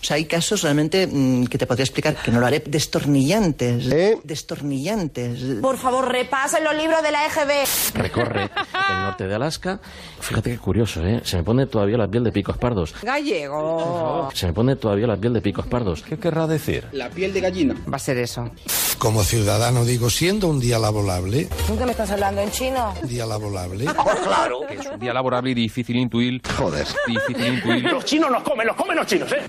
O 0.00 0.04
sea, 0.04 0.16
hay 0.16 0.24
casos 0.24 0.62
realmente 0.62 1.06
mm, 1.06 1.44
que 1.46 1.58
te 1.58 1.66
podría 1.66 1.84
explicar 1.84 2.16
que 2.16 2.30
no 2.30 2.40
lo 2.40 2.46
haré 2.46 2.60
destornillantes. 2.66 3.86
¿Eh? 3.92 4.18
Destornillantes. 4.24 5.60
Por 5.60 5.76
favor, 5.76 6.08
repasen 6.10 6.64
los 6.64 6.74
libros 6.74 7.02
de 7.02 7.10
la 7.10 7.26
EGB. 7.26 7.94
Recorre 7.94 8.42
el 8.44 9.00
norte 9.02 9.26
de 9.26 9.34
Alaska. 9.34 9.80
Fíjate 10.20 10.50
qué 10.50 10.58
curioso, 10.58 11.04
¿eh? 11.04 11.20
Se 11.24 11.36
me 11.36 11.42
pone 11.44 11.66
todavía 11.66 11.98
la 11.98 12.08
piel 12.08 12.24
de 12.24 12.32
picos 12.32 12.56
pardos. 12.56 12.94
Gallego. 13.02 14.30
Se 14.34 14.46
me 14.46 14.52
pone 14.52 14.76
todavía 14.76 15.06
la 15.06 15.16
piel 15.16 15.32
de 15.34 15.40
picos 15.42 15.66
pardos. 15.66 16.02
¿Qué 16.02 16.18
querrá 16.18 16.46
decir? 16.46 16.86
La 16.92 17.10
piel 17.10 17.32
de 17.32 17.40
gallina. 17.40 17.74
Va 17.92 17.96
a 17.96 18.00
ser 18.00 18.18
eso. 18.18 18.50
Como 18.98 19.22
ciudadano 19.24 19.84
digo, 19.84 20.10
siendo 20.10 20.48
un 20.48 20.60
día 20.60 20.78
laborable, 20.78 21.48
¿Tú 21.66 21.76
qué 21.78 21.84
me 21.86 21.92
estás 21.92 22.10
hablando 22.10 22.40
en 22.42 22.50
chino? 22.50 22.94
un 23.02 23.08
día 23.08 23.24
laborable, 23.24 23.84
claro. 24.24 24.68
Es 24.68 24.86
un 24.86 25.00
día 25.00 25.12
laborable 25.14 25.50
y 25.52 25.54
difícil 25.54 25.96
intuir. 25.96 26.40
Joder. 26.56 26.86
Difícil 27.06 27.54
intuir. 27.54 27.84
Los 27.84 28.04
chinos 28.04 28.30
los 28.30 28.42
comen, 28.42 28.66
los 28.66 28.76
comen 28.76 28.96
los 28.96 29.06
chinos, 29.06 29.32
¿eh? 29.32 29.42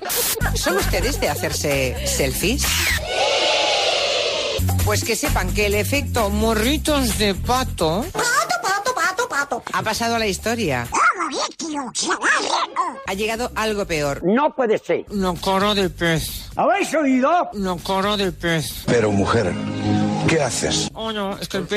¿Son 0.55 0.75
ustedes 0.77 1.19
de 1.19 1.29
hacerse 1.29 1.95
selfies? 2.07 2.63
Pues 4.85 5.03
que 5.03 5.15
sepan 5.15 5.53
que 5.53 5.67
el 5.67 5.75
efecto 5.75 6.29
morritos 6.29 7.17
de 7.17 7.33
pato 7.35 8.05
Pato, 8.11 8.55
pato, 8.61 8.93
pato, 8.95 9.27
pato. 9.29 9.63
ha 9.73 9.81
pasado 9.83 10.15
a 10.15 10.19
la 10.19 10.27
historia. 10.27 10.87
Ha 13.07 13.13
llegado 13.13 13.51
algo 13.55 13.85
peor. 13.85 14.21
No 14.23 14.55
puede 14.55 14.77
ser. 14.77 15.05
No 15.11 15.35
coro 15.35 15.73
del 15.75 15.91
pez. 15.91 16.45
¿Habéis 16.55 16.93
oído? 16.93 17.49
No 17.53 17.77
coro 17.77 18.17
del 18.17 18.33
pez. 18.33 18.83
Pero, 18.85 19.11
mujer, 19.11 19.53
¿qué 20.31 20.41
haces? 20.41 20.89
Oh, 20.93 21.11
no, 21.11 21.37
es 21.37 21.47
que 21.49 21.57
el 21.57 21.67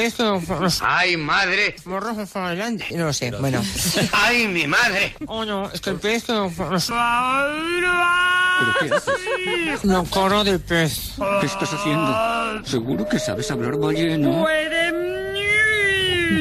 Los 0.61 0.81
¡Ay, 0.83 1.17
madre! 1.17 1.75
morros 1.85 2.17
para 2.31 2.47
adelante. 2.49 2.87
No 2.95 3.07
lo 3.07 3.13
sé, 3.13 3.31
bueno. 3.33 3.61
¡Ay, 4.13 4.47
mi 4.47 4.67
madre! 4.67 5.15
Oh, 5.27 5.45
no, 5.45 5.71
es 5.73 5.81
que 5.81 5.91
el 5.91 5.97
qué 8.81 8.95
haces? 8.95 9.85
No 9.85 10.05
coro 10.05 10.45
del 10.45 10.61
pez. 10.61 11.15
¿Qué 11.41 11.47
estás 11.47 11.73
haciendo? 11.73 12.65
Seguro 12.65 13.09
que 13.09 13.19
sabes 13.19 13.51
hablar 13.51 13.77
balleno. 13.77 14.47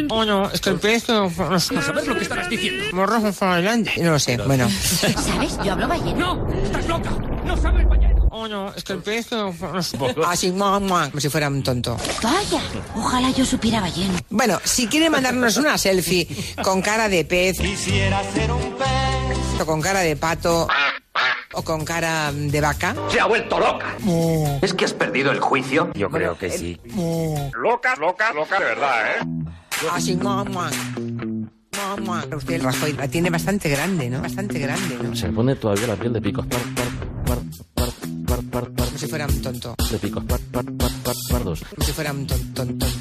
Oh, 0.09 0.23
no, 0.23 0.49
es 0.51 0.61
que 0.61 0.69
el 0.69 0.79
pez... 0.79 1.09
A 1.09 1.59
saber 1.59 2.07
lo 2.07 2.15
que 2.15 2.23
estarás 2.23 2.49
diciendo. 2.49 2.83
morros 2.93 3.35
para 3.37 3.53
adelante. 3.53 3.93
No 3.97 4.11
lo 4.11 4.19
sé, 4.19 4.37
bueno. 4.37 4.69
¿Sabes? 4.69 5.57
Yo 5.63 5.73
hablo 5.73 5.87
balleno. 5.87 6.35
¡No! 6.35 6.53
¡Estás 6.63 6.87
loca! 6.87 7.09
¡No 7.45 7.57
sabes 7.57 7.87
balleno! 7.89 8.12
Oh, 8.35 8.47
no, 8.47 8.73
es 8.75 8.83
que 8.83 8.93
el 8.93 8.99
pez... 9.03 9.29
Así, 10.25 10.51
mua, 10.51 10.79
mua, 10.79 11.07
como 11.07 11.21
si 11.21 11.29
fuera 11.29 11.49
un 11.49 11.61
tonto. 11.61 11.95
Vaya, 12.23 12.61
ojalá 12.95 13.29
yo 13.29 13.45
supiera 13.45 13.79
balleno. 13.79 14.17
Bueno, 14.31 14.59
si 14.63 14.87
quiere 14.87 15.07
mandarnos 15.07 15.55
una 15.57 15.77
selfie 15.77 16.27
con 16.63 16.81
cara 16.81 17.07
de 17.09 17.25
pez 17.25 17.59
Quisiera 17.59 18.23
ser 18.33 18.51
un 18.51 18.73
pez. 18.73 19.61
o 19.61 19.65
con 19.67 19.79
cara 19.81 19.99
de 19.99 20.15
pato 20.15 20.67
o 21.53 21.61
con 21.61 21.85
cara 21.85 22.31
de 22.33 22.59
vaca, 22.59 22.95
Se 23.09 23.19
ha 23.19 23.27
vuelto 23.27 23.59
loca. 23.59 23.95
¿Es 24.63 24.73
que 24.73 24.85
has 24.85 24.93
perdido 24.93 25.31
el 25.31 25.39
juicio? 25.39 25.91
Yo 25.93 26.09
creo 26.09 26.35
que 26.35 26.49
sí. 26.49 26.81
Loca, 27.53 27.95
loca, 27.97 28.33
loca 28.33 28.57
de 28.57 28.65
verdad, 28.65 29.11
¿eh? 29.11 29.25
así, 29.91 30.15
mua, 30.15 30.43
mua. 30.43 30.71
Mua, 30.97 31.95
mua. 32.01 32.35
Usted, 32.35 32.55
el 32.55 32.63
Rajoy, 32.63 32.93
la 32.93 33.07
tiene 33.07 33.29
bastante 33.29 33.69
grande, 33.69 34.09
¿no? 34.09 34.21
Bastante 34.21 34.57
grande, 34.57 34.97
¿no? 35.03 35.15
Se 35.15 35.27
me 35.27 35.33
pone 35.33 35.55
todavía 35.55 35.85
la 35.85 35.95
piel 35.95 36.13
de 36.13 36.21
picos 36.21 36.47
par, 36.47 36.59
par, 36.75 37.12
Como 38.35 38.97
si 38.97 39.07
fuera 39.07 39.27
un 39.27 39.41
tonto. 39.41 39.75
de 39.89 39.99
pardos. 41.29 41.59
Como 41.69 41.85
si 41.85 41.91
fuera 41.91 42.11
un 42.11 42.25
ton, 42.25 42.53
ton, 42.53 42.79
ton. 42.79 42.91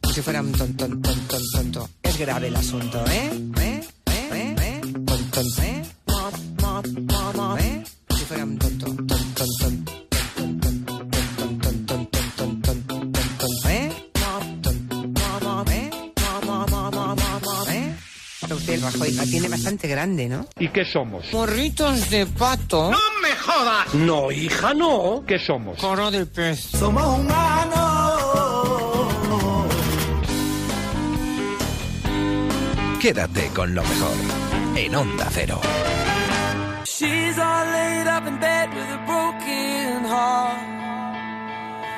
Como 0.00 0.14
si 0.14 0.22
fuera 0.22 0.40
un 0.40 0.52
ton, 0.52 0.74
ton, 0.74 1.02
ton, 1.02 1.18
ton, 1.26 1.42
tonto. 1.52 1.88
Es 2.02 2.18
grave 2.18 2.48
el 2.48 2.56
asunto, 2.56 3.04
¿eh? 3.10 3.30
¿Eh? 3.58 3.80
¿Eh? 4.06 4.28
¿Eh? 4.32 4.56
¿Eh? 4.60 4.80
Ton, 5.04 5.30
ton, 5.30 5.46
¿eh? 5.64 5.82
Mua, 6.06 6.30
mua, 6.60 6.82
mua, 6.82 7.32
mua, 7.32 7.60
¿eh? 7.60 7.84
Como 8.06 8.20
si 8.20 8.26
fuera 8.26 8.44
un 8.44 8.58
tonto. 8.58 9.13
Rajoy, 18.84 19.12
la 19.12 19.24
tiene 19.24 19.48
bastante 19.48 19.88
grande, 19.88 20.28
¿no? 20.28 20.46
¿Y 20.58 20.68
qué 20.68 20.84
somos? 20.84 21.32
Morritos 21.32 22.10
de 22.10 22.26
pato. 22.26 22.90
¡No 22.90 22.98
me 23.22 23.34
jodas! 23.34 23.94
No, 23.94 24.30
hija, 24.30 24.74
no. 24.74 25.24
¿Qué 25.26 25.38
somos? 25.38 25.78
Coro 25.78 26.10
del 26.10 26.26
pez. 26.26 26.60
Somos 26.60 27.02
humanos. 27.18 28.14
Quédate 33.00 33.48
con 33.54 33.74
lo 33.74 33.82
mejor 33.82 34.16
en 34.76 34.94
Onda 34.94 35.28
Cero. 35.30 35.60
She's 36.84 37.38
all 37.38 37.66
laid 37.72 38.06
up 38.06 38.26
in 38.26 38.38
bed 38.38 38.68
with 38.74 38.88
a 38.88 39.04
broken 39.06 40.04
heart. 40.04 40.73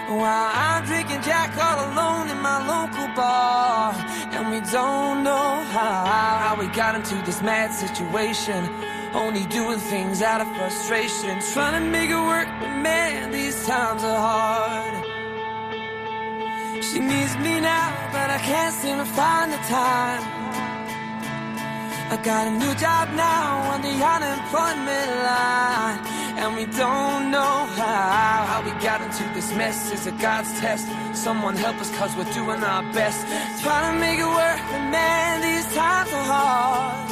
While 0.09 0.51
I'm 0.55 0.85
drinking 0.85 1.23
Jack 1.23 1.51
all 1.59 1.91
alone 1.91 2.29
in 2.31 2.41
my 2.41 2.59
local 2.63 3.09
bar. 3.17 3.93
And 4.31 4.53
we 4.53 4.61
don't 4.71 5.25
know 5.25 5.65
how, 5.75 6.05
how 6.07 6.57
we 6.61 6.69
got 6.69 6.95
into 6.95 7.17
this 7.27 7.43
mad 7.43 7.73
situation. 7.73 8.69
Only 9.15 9.45
doing 9.47 9.79
things 9.79 10.23
out 10.23 10.41
of 10.41 10.49
frustration. 10.57 11.41
Trying 11.53 11.83
to 11.83 11.91
make 11.91 12.11
it 12.11 12.15
work, 12.15 12.47
but 12.61 12.77
man, 12.77 13.33
these 13.33 13.67
times 13.67 14.05
are 14.05 14.21
hard. 14.21 15.05
She 16.85 17.01
needs 17.01 17.37
me 17.39 17.59
now, 17.59 17.91
but 18.13 18.31
I 18.31 18.39
can't 18.39 18.75
seem 18.75 18.99
to 18.99 19.05
find 19.05 19.53
the 19.53 19.59
time. 19.67 20.23
I 22.09 22.17
got 22.23 22.47
a 22.47 22.53
new 22.53 22.75
job 22.77 23.09
now 23.15 23.73
on 23.73 23.83
the 23.83 23.91
unemployment 23.91 25.11
line. 25.27 26.26
And 26.37 26.55
we 26.55 26.67
don't 26.67 27.31
know 27.31 27.55
how, 27.81 28.45
how 28.51 28.61
we 28.63 28.71
got 28.85 29.01
into 29.01 29.25
this 29.33 29.51
mess. 29.55 29.91
Is 29.91 30.07
a 30.07 30.13
God's 30.13 30.53
test? 30.61 30.87
Someone 31.15 31.57
help 31.57 31.77
us 31.81 31.91
cause 31.97 32.15
we're 32.15 32.33
doing 32.33 32.63
our 32.63 32.83
best. 32.93 33.21
Trying 33.63 33.95
to 33.95 34.01
make 34.01 34.19
it 34.19 34.33
work, 34.43 34.61
but 34.71 34.85
man, 34.97 35.41
these 35.41 35.67
times 35.75 36.13
are 36.13 36.27
hard. 36.35 37.09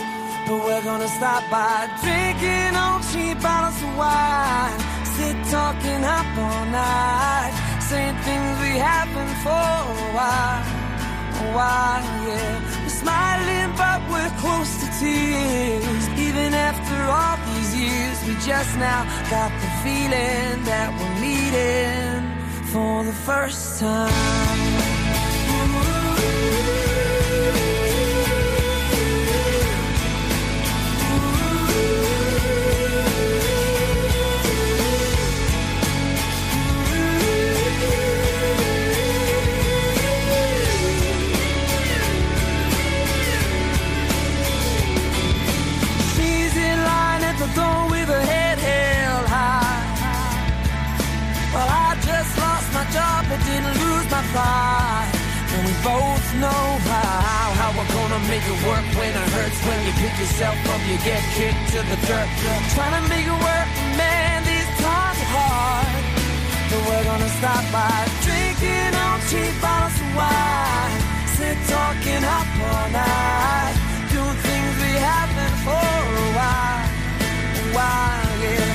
But 0.47 0.59
we're 0.67 0.85
gonna 0.85 1.09
stop 1.09 1.43
by 1.51 1.89
drinking 2.05 2.77
on 2.77 3.01
cheap 3.11 3.41
bottles 3.41 3.81
of 3.83 3.97
wine. 3.97 4.79
Sit 5.17 5.37
talking 5.49 6.05
up 6.05 6.29
all 6.45 6.67
night. 6.69 7.55
Saying 7.89 8.17
things 8.29 8.55
we 8.61 8.73
haven't 8.77 9.35
for 9.45 9.67
a 9.95 10.09
while. 10.19 10.63
A 11.41 11.47
while, 11.57 12.05
yeah. 12.29 12.83
We're 12.83 12.97
smiling, 13.03 13.71
but 13.81 14.01
we're 14.13 14.35
close 14.43 14.73
to 14.83 14.87
tears. 15.01 16.05
Even 16.27 16.53
after 16.53 16.97
all 17.09 17.44
we 18.27 18.35
just 18.47 18.77
now 18.79 19.05
got 19.31 19.51
the 19.61 19.71
feeling 19.83 20.65
that 20.65 20.89
we're 20.99 21.21
meeting 21.21 22.23
for 22.73 23.05
the 23.05 23.13
first 23.13 23.81
time. 23.81 24.65
She's 26.55 26.94
both 55.85 56.27
know 56.41 56.65
how, 56.89 57.53
how 57.61 57.71
we're 57.77 57.93
gonna 57.93 58.23
make 58.33 58.43
it 58.43 58.59
work 58.65 58.85
when 58.97 59.13
it 59.13 59.29
hurts. 59.37 59.59
When 59.69 59.79
you 59.85 59.93
pick 60.01 60.17
yourself 60.17 60.57
up, 60.73 60.81
you 60.89 60.97
get 61.05 61.21
kicked 61.37 61.65
to 61.77 61.81
the 61.85 61.99
dirt. 62.09 62.29
Trying 62.73 62.97
to 62.97 63.05
make 63.13 63.29
it 63.29 63.41
work, 63.49 63.69
man, 64.01 64.41
these 64.49 64.71
times 64.81 65.19
are 65.21 65.33
hard. 65.37 66.05
But 66.73 66.81
we're 66.89 67.05
gonna 67.05 67.33
stop 67.37 67.65
by 67.69 67.97
drinking 68.25 68.93
on 68.97 69.17
cheap 69.29 69.55
bottles 69.61 70.01
of 70.01 70.11
wine. 70.17 70.97
Sit 71.37 71.59
talking 71.69 72.25
up 72.25 72.49
all 72.65 72.89
night. 72.89 73.77
Doing 74.09 74.41
things 74.41 74.73
we 74.81 74.93
haven't 74.97 75.57
for 75.69 75.93
a 76.25 76.29
while. 76.39 76.85
A 77.61 77.65
while, 77.77 78.33
yeah. 78.41 78.73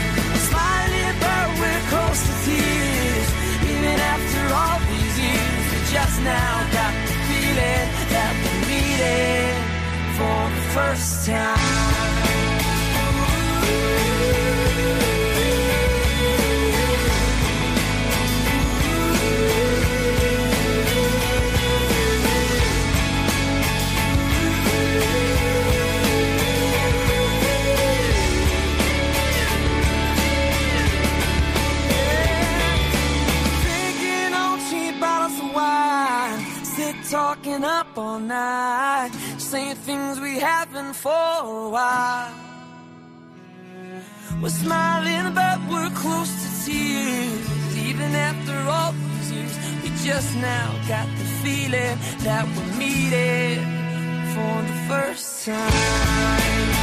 Smiling, 0.48 1.16
but 1.26 1.48
we're 1.58 1.84
close 1.90 2.22
to 2.28 2.34
tears. 2.46 3.30
Even 3.74 3.98
after 4.14 4.42
all 4.54 4.80
these 4.94 5.16
years, 5.26 5.64
we 5.74 5.80
just 5.90 6.18
now 6.22 6.54
got 6.78 6.99
feeling 7.50 7.90
that 8.14 8.34
we're 8.44 8.62
meeting 8.70 9.58
for 10.18 10.40
the 10.56 10.62
first 10.74 11.26
time. 11.26 12.29
Talking 37.60 37.66
up 37.66 37.98
all 37.98 38.20
night. 38.20 39.12
Saying 39.38 39.76
things 39.76 40.20
we 40.20 40.40
haven't 40.40 40.94
for 40.94 41.10
a 41.10 41.70
while. 41.70 42.34
We're 44.42 44.50
smiling, 44.50 45.34
but 45.34 45.60
we're 45.70 45.90
close 45.96 46.32
to 46.44 46.66
tears. 46.66 47.78
Even 47.78 48.16
after 48.16 48.56
all 48.70 48.94
these 48.94 49.32
years, 49.32 49.58
we 49.84 49.90
just 50.06 50.36
now 50.38 50.72
got 50.88 51.08
the 51.18 51.26
feeling 51.44 51.98
that 52.24 52.46
we're 52.56 52.78
meeting 52.78 53.64
for 54.34 54.62
the 54.70 54.78
first 54.88 55.46
time. 55.46 56.80